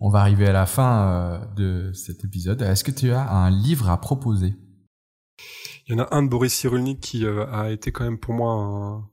On 0.01 0.09
va 0.09 0.19
arriver 0.19 0.47
à 0.47 0.53
la 0.53 0.65
fin 0.65 1.07
euh, 1.07 1.45
de 1.55 1.93
cet 1.93 2.23
épisode. 2.23 2.61
Est-ce 2.61 2.83
que 2.83 2.91
tu 2.91 3.11
as 3.11 3.29
un 3.29 3.49
livre 3.49 3.89
à 3.89 3.99
proposer? 3.99 4.55
Il 5.87 5.95
y 5.95 5.99
en 5.99 6.03
a 6.03 6.15
un 6.15 6.23
de 6.23 6.29
Boris 6.29 6.53
Cyrulnik 6.53 7.01
qui 7.01 7.25
euh, 7.25 7.45
a 7.51 7.69
été 7.69 7.91
quand 7.91 8.05
même 8.05 8.19
pour 8.19 8.33
moi 8.33 9.03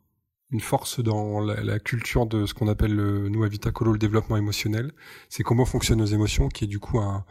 une 0.53 0.61
force 0.61 1.01
dans 1.01 1.40
la, 1.40 1.78
culture 1.80 2.26
de 2.26 2.47
ce 2.47 2.55
qu'on 2.55 2.68
appelle 2.68 2.94
le, 2.94 3.28
nous 3.28 3.42
à 3.42 3.49
Vitacolo 3.49 3.92
le 3.92 3.99
développement 3.99 4.36
émotionnel. 4.36 4.92
C'est 5.28 5.42
comment 5.42 5.64
fonctionnent 5.64 5.99
nos 5.99 6.07
émotions, 6.07 6.49
qui 6.49 6.64
est 6.64 6.68
du 6.68 6.78
coup 6.78 7.01
un, 7.01 7.24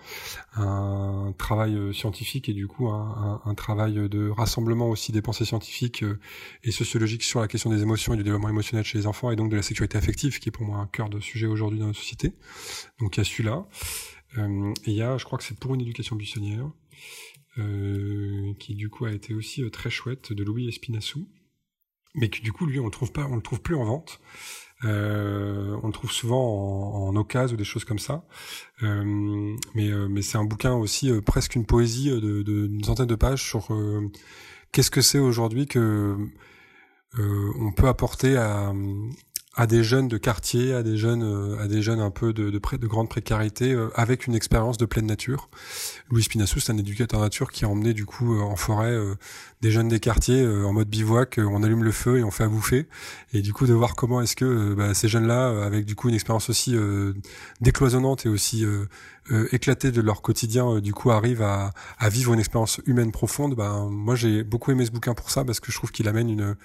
un 0.56 1.34
travail 1.38 1.76
euh, 1.76 1.94
scientifique 1.94 2.50
et 2.50 2.54
du 2.54 2.68
coup 2.68 2.90
un, 2.90 3.42
un, 3.46 3.54
travail 3.56 4.10
de 4.10 4.30
rassemblement 4.30 4.90
aussi 4.90 5.12
des 5.12 5.22
pensées 5.22 5.46
scientifiques 5.46 6.04
euh, 6.04 6.20
et 6.64 6.72
sociologiques 6.72 7.24
sur 7.24 7.40
la 7.40 7.48
question 7.48 7.70
des 7.70 7.82
émotions 7.82 8.14
et 8.14 8.18
du 8.18 8.24
développement 8.24 8.50
émotionnel 8.50 8.84
chez 8.84 8.98
les 8.98 9.08
enfants 9.08 9.32
et 9.32 9.36
donc 9.36 9.50
de 9.50 9.56
la 9.56 9.64
sécurité 9.64 9.98
affective, 9.98 10.40
qui 10.40 10.50
est 10.50 10.52
pour 10.52 10.66
moi 10.66 10.78
un 10.78 10.88
cœur 10.88 11.10
de 11.10 11.20
sujet 11.20 11.48
aujourd'hui 11.48 11.80
dans 11.80 11.88
notre 11.88 12.00
société. 12.00 12.34
Donc 13.00 13.16
il 13.16 13.20
y 13.20 13.22
a 13.22 13.24
celui-là. 13.24 13.66
Euh, 14.38 14.74
et 14.86 14.92
il 14.92 14.96
y 14.96 15.02
a, 15.02 15.18
je 15.18 15.26
crois 15.26 15.38
que 15.38 15.44
c'est 15.44 15.58
pour 15.58 15.76
une 15.76 15.82
éducation 15.82 16.16
buissonnière, 16.16 16.70
euh, 17.58 18.54
qui 18.60 18.76
du 18.76 18.90
coup 18.90 19.06
a 19.06 19.12
été 19.12 19.34
aussi 19.34 19.64
euh, 19.64 19.70
très 19.70 19.90
chouette, 19.90 20.34
de 20.34 20.44
Louis 20.44 20.68
Espinassou 20.68 21.28
mais 22.16 22.30
que 22.30 22.42
du 22.42 22.52
coup 22.52 22.66
lui 22.66 22.80
on 22.80 22.86
le 22.86 22.92
trouve 22.92 23.12
pas, 23.12 23.28
on 23.30 23.36
le 23.36 23.42
trouve 23.42 23.62
plus 23.62 23.76
en 23.76 23.86
vente. 23.86 24.20
Euh, 24.84 25.78
on 25.84 25.88
le 25.88 25.94
trouve 25.94 26.12
souvent 26.12 26.38
en, 26.38 27.08
en 27.08 27.16
occasion 27.16 27.56
ou 27.56 27.58
des 27.58 27.64
choses 27.64 27.86
comme 27.86 28.00
ça. 28.00 28.26
Euh, 28.84 29.56
mais 29.74 29.90
euh, 29.90 30.08
mais 30.10 30.22
c'est 30.22 30.38
un 30.38 30.44
bouquin 30.44 30.74
aussi 30.74 31.10
euh, 31.10 31.22
presque 31.22 31.56
une 31.56 31.66
poésie 31.66 32.10
de, 32.10 32.44
de 32.44 32.68
une 32.68 32.84
centaine 32.84 33.08
de 33.08 33.16
pages 33.16 33.44
sur 33.44 33.70
qu'est-ce 34.72 34.92
que 34.92 35.02
c'est 35.02 35.20
aujourd'hui 35.20 35.68
que 35.68 36.18
on 37.18 37.72
peut 37.72 37.88
apporter 37.88 38.36
à, 38.36 38.74
à 39.56 39.68
des 39.68 39.84
jeunes 39.84 40.10
de 40.10 40.18
quartier, 40.18 40.74
à 40.74 40.84
des 40.84 40.98
jeunes, 40.98 41.24
euh, 41.24 41.64
à 41.64 41.68
des 41.68 41.82
jeunes 41.82 42.02
un 42.02 42.12
peu 42.12 42.34
de, 42.34 42.50
de, 42.50 42.60
de 42.60 42.88
grande 42.88 43.08
précarité, 43.08 43.72
euh, 43.72 43.90
avec 43.96 44.28
une 44.28 44.36
expérience 44.36 44.78
de 44.78 44.86
pleine 44.86 45.06
nature. 45.06 45.50
Louis 46.10 46.24
Spinassou, 46.24 46.60
c'est 46.60 46.74
un 46.74 46.78
éducateur 46.78 47.22
nature 47.22 47.52
qui 47.52 47.64
a 47.64 47.70
emmené 47.70 47.94
du 47.94 48.06
coup 48.06 48.36
euh, 48.36 48.42
en 48.42 48.58
forêt 48.58 48.96
des 49.62 49.72
jeunes 49.72 49.88
des 49.88 50.00
quartiers 50.00 50.46
en 50.46 50.74
mode 50.74 50.90
bivouac, 50.90 51.40
on 51.40 51.64
allume 51.64 51.84
le 51.84 51.92
feu 51.92 52.20
et 52.20 52.24
on 52.24 52.32
fait 52.32 52.44
à 52.44 52.48
bouffer. 52.48 52.88
Et 53.34 53.42
du 53.42 53.54
coup 53.54 53.66
de 53.66 53.74
voir 53.74 53.96
comment 53.96 54.22
est-ce 54.22 54.36
que 54.36 54.74
bah, 54.74 54.94
ces 54.94 55.08
jeunes-là, 55.08 55.64
avec 55.64 55.86
du 55.86 55.96
coup 55.96 56.10
une 56.10 56.16
expérience 56.16 56.50
aussi 56.50 56.76
décloisonnante 57.62 58.26
et 58.26 58.30
aussi 58.30 58.66
éclatée 59.52 59.92
de 59.92 60.02
leur 60.02 60.22
quotidien, 60.22 60.80
du 60.80 60.94
coup 60.94 61.12
arrivent 61.12 61.42
à, 61.42 61.72
à, 61.98 62.10
vivre 62.10 62.34
une 62.34 62.40
expérience 62.40 62.80
humaine 62.86 63.12
profonde. 63.12 63.56
Bah, 63.56 63.88
moi 63.90 64.16
j'ai 64.16 64.44
beaucoup 64.44 64.72
aimé 64.72 64.86
ce 64.86 64.92
bouquin 64.92 65.14
pour 65.14 65.32
ça 65.32 65.44
parce 65.44 65.60
que 65.60 65.72
je 65.72 65.78
trouve 65.78 65.92
qu'il 65.92 66.08
amène 66.08 66.30
une 66.30 66.56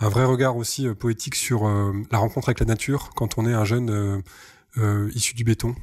un 0.00 0.08
vrai 0.08 0.24
regard 0.24 0.56
aussi 0.56 0.86
euh, 0.86 0.94
poétique 0.94 1.34
sur 1.34 1.66
euh, 1.66 1.92
la 2.10 2.18
rencontre 2.18 2.48
avec 2.48 2.60
la 2.60 2.66
nature 2.66 3.10
quand 3.14 3.38
on 3.38 3.46
est 3.46 3.54
un 3.54 3.64
jeune 3.64 4.22
euh, 4.78 5.10
issu 5.14 5.34
du 5.34 5.44
béton. 5.44 5.74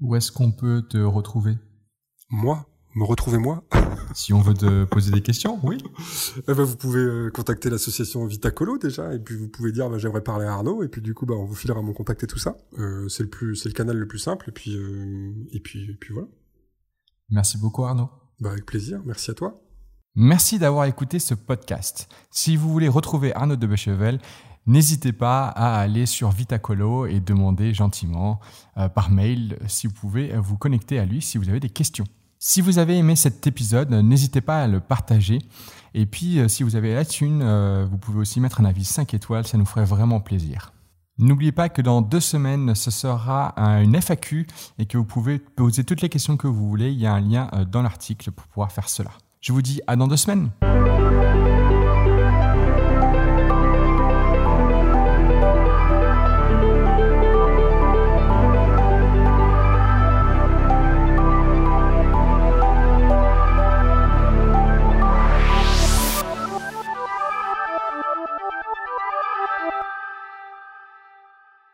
Où 0.00 0.16
est-ce 0.16 0.32
qu'on 0.32 0.52
peut 0.52 0.82
te 0.88 0.98
retrouver? 0.98 1.56
Moi? 2.30 2.66
Me 2.94 3.04
retrouver 3.04 3.38
moi? 3.38 3.64
Si 4.14 4.32
on 4.32 4.40
veut 4.40 4.54
te 4.54 4.84
poser 4.84 5.10
des 5.10 5.22
questions, 5.22 5.58
oui. 5.64 5.78
Eh 6.46 6.54
ben, 6.54 6.62
vous 6.62 6.76
pouvez 6.76 7.30
contacter 7.32 7.68
l'association 7.68 8.24
Vitacolo 8.26 8.78
déjà, 8.78 9.12
et 9.12 9.18
puis 9.18 9.34
vous 9.34 9.48
pouvez 9.48 9.72
dire 9.72 9.90
bah, 9.90 9.98
j'aimerais 9.98 10.22
parler 10.22 10.46
à 10.46 10.52
Arnaud, 10.52 10.84
et 10.84 10.88
puis 10.88 11.00
du 11.02 11.14
coup 11.14 11.26
bah, 11.26 11.34
on 11.34 11.46
vous 11.46 11.56
filera 11.56 11.82
mon 11.82 11.92
contact 11.92 12.22
et 12.22 12.28
tout 12.28 12.38
ça. 12.38 12.56
c'est 13.08 13.24
le 13.24 13.28
plus, 13.28 13.56
c'est 13.56 13.68
le 13.68 13.74
canal 13.74 13.96
le 13.96 14.06
plus 14.06 14.20
simple, 14.20 14.48
et 14.50 14.52
puis 14.52 14.76
et 15.50 15.58
puis 15.58 15.90
et 15.90 15.96
puis 15.96 16.14
voilà. 16.14 16.28
Merci 17.30 17.58
beaucoup 17.58 17.84
Arnaud. 17.84 18.08
Bah, 18.38 18.52
avec 18.52 18.66
plaisir, 18.66 19.02
merci 19.04 19.32
à 19.32 19.34
toi. 19.34 19.63
Merci 20.16 20.60
d'avoir 20.60 20.84
écouté 20.84 21.18
ce 21.18 21.34
podcast. 21.34 22.08
Si 22.30 22.56
vous 22.56 22.70
voulez 22.70 22.86
retrouver 22.86 23.34
Arnaud 23.34 23.56
de 23.56 23.66
Bechevel, 23.66 24.20
n'hésitez 24.64 25.12
pas 25.12 25.48
à 25.48 25.80
aller 25.80 26.06
sur 26.06 26.30
Vitacolo 26.30 27.06
et 27.06 27.18
demander 27.18 27.74
gentiment 27.74 28.38
euh, 28.76 28.88
par 28.88 29.10
mail 29.10 29.58
si 29.66 29.88
vous 29.88 29.92
pouvez 29.92 30.32
vous 30.36 30.56
connecter 30.56 31.00
à 31.00 31.04
lui 31.04 31.20
si 31.20 31.36
vous 31.36 31.48
avez 31.48 31.58
des 31.58 31.68
questions. 31.68 32.04
Si 32.38 32.60
vous 32.60 32.78
avez 32.78 32.96
aimé 32.96 33.16
cet 33.16 33.48
épisode, 33.48 33.90
n'hésitez 33.90 34.40
pas 34.40 34.62
à 34.62 34.68
le 34.68 34.78
partager. 34.78 35.40
Et 35.94 36.06
puis, 36.06 36.38
euh, 36.38 36.46
si 36.46 36.62
vous 36.62 36.76
avez 36.76 36.94
la 36.94 37.04
thune, 37.04 37.42
euh, 37.42 37.84
vous 37.90 37.98
pouvez 37.98 38.20
aussi 38.20 38.38
mettre 38.38 38.60
un 38.60 38.66
avis 38.66 38.84
5 38.84 39.14
étoiles, 39.14 39.48
ça 39.48 39.58
nous 39.58 39.66
ferait 39.66 39.84
vraiment 39.84 40.20
plaisir. 40.20 40.72
N'oubliez 41.18 41.52
pas 41.52 41.68
que 41.68 41.82
dans 41.82 42.02
deux 42.02 42.20
semaines, 42.20 42.76
ce 42.76 42.92
sera 42.92 43.54
une 43.56 44.00
FAQ 44.00 44.46
et 44.78 44.86
que 44.86 44.96
vous 44.96 45.04
pouvez 45.04 45.40
poser 45.40 45.82
toutes 45.82 46.02
les 46.02 46.08
questions 46.08 46.36
que 46.36 46.46
vous 46.46 46.68
voulez. 46.68 46.92
Il 46.92 47.00
y 47.00 47.06
a 47.06 47.14
un 47.14 47.20
lien 47.20 47.50
dans 47.68 47.82
l'article 47.82 48.30
pour 48.30 48.46
pouvoir 48.46 48.70
faire 48.70 48.88
cela. 48.88 49.10
Je 49.44 49.52
vous 49.52 49.60
dis 49.60 49.82
à 49.86 49.94
dans 49.94 50.08
deux 50.08 50.16
semaines. 50.16 50.48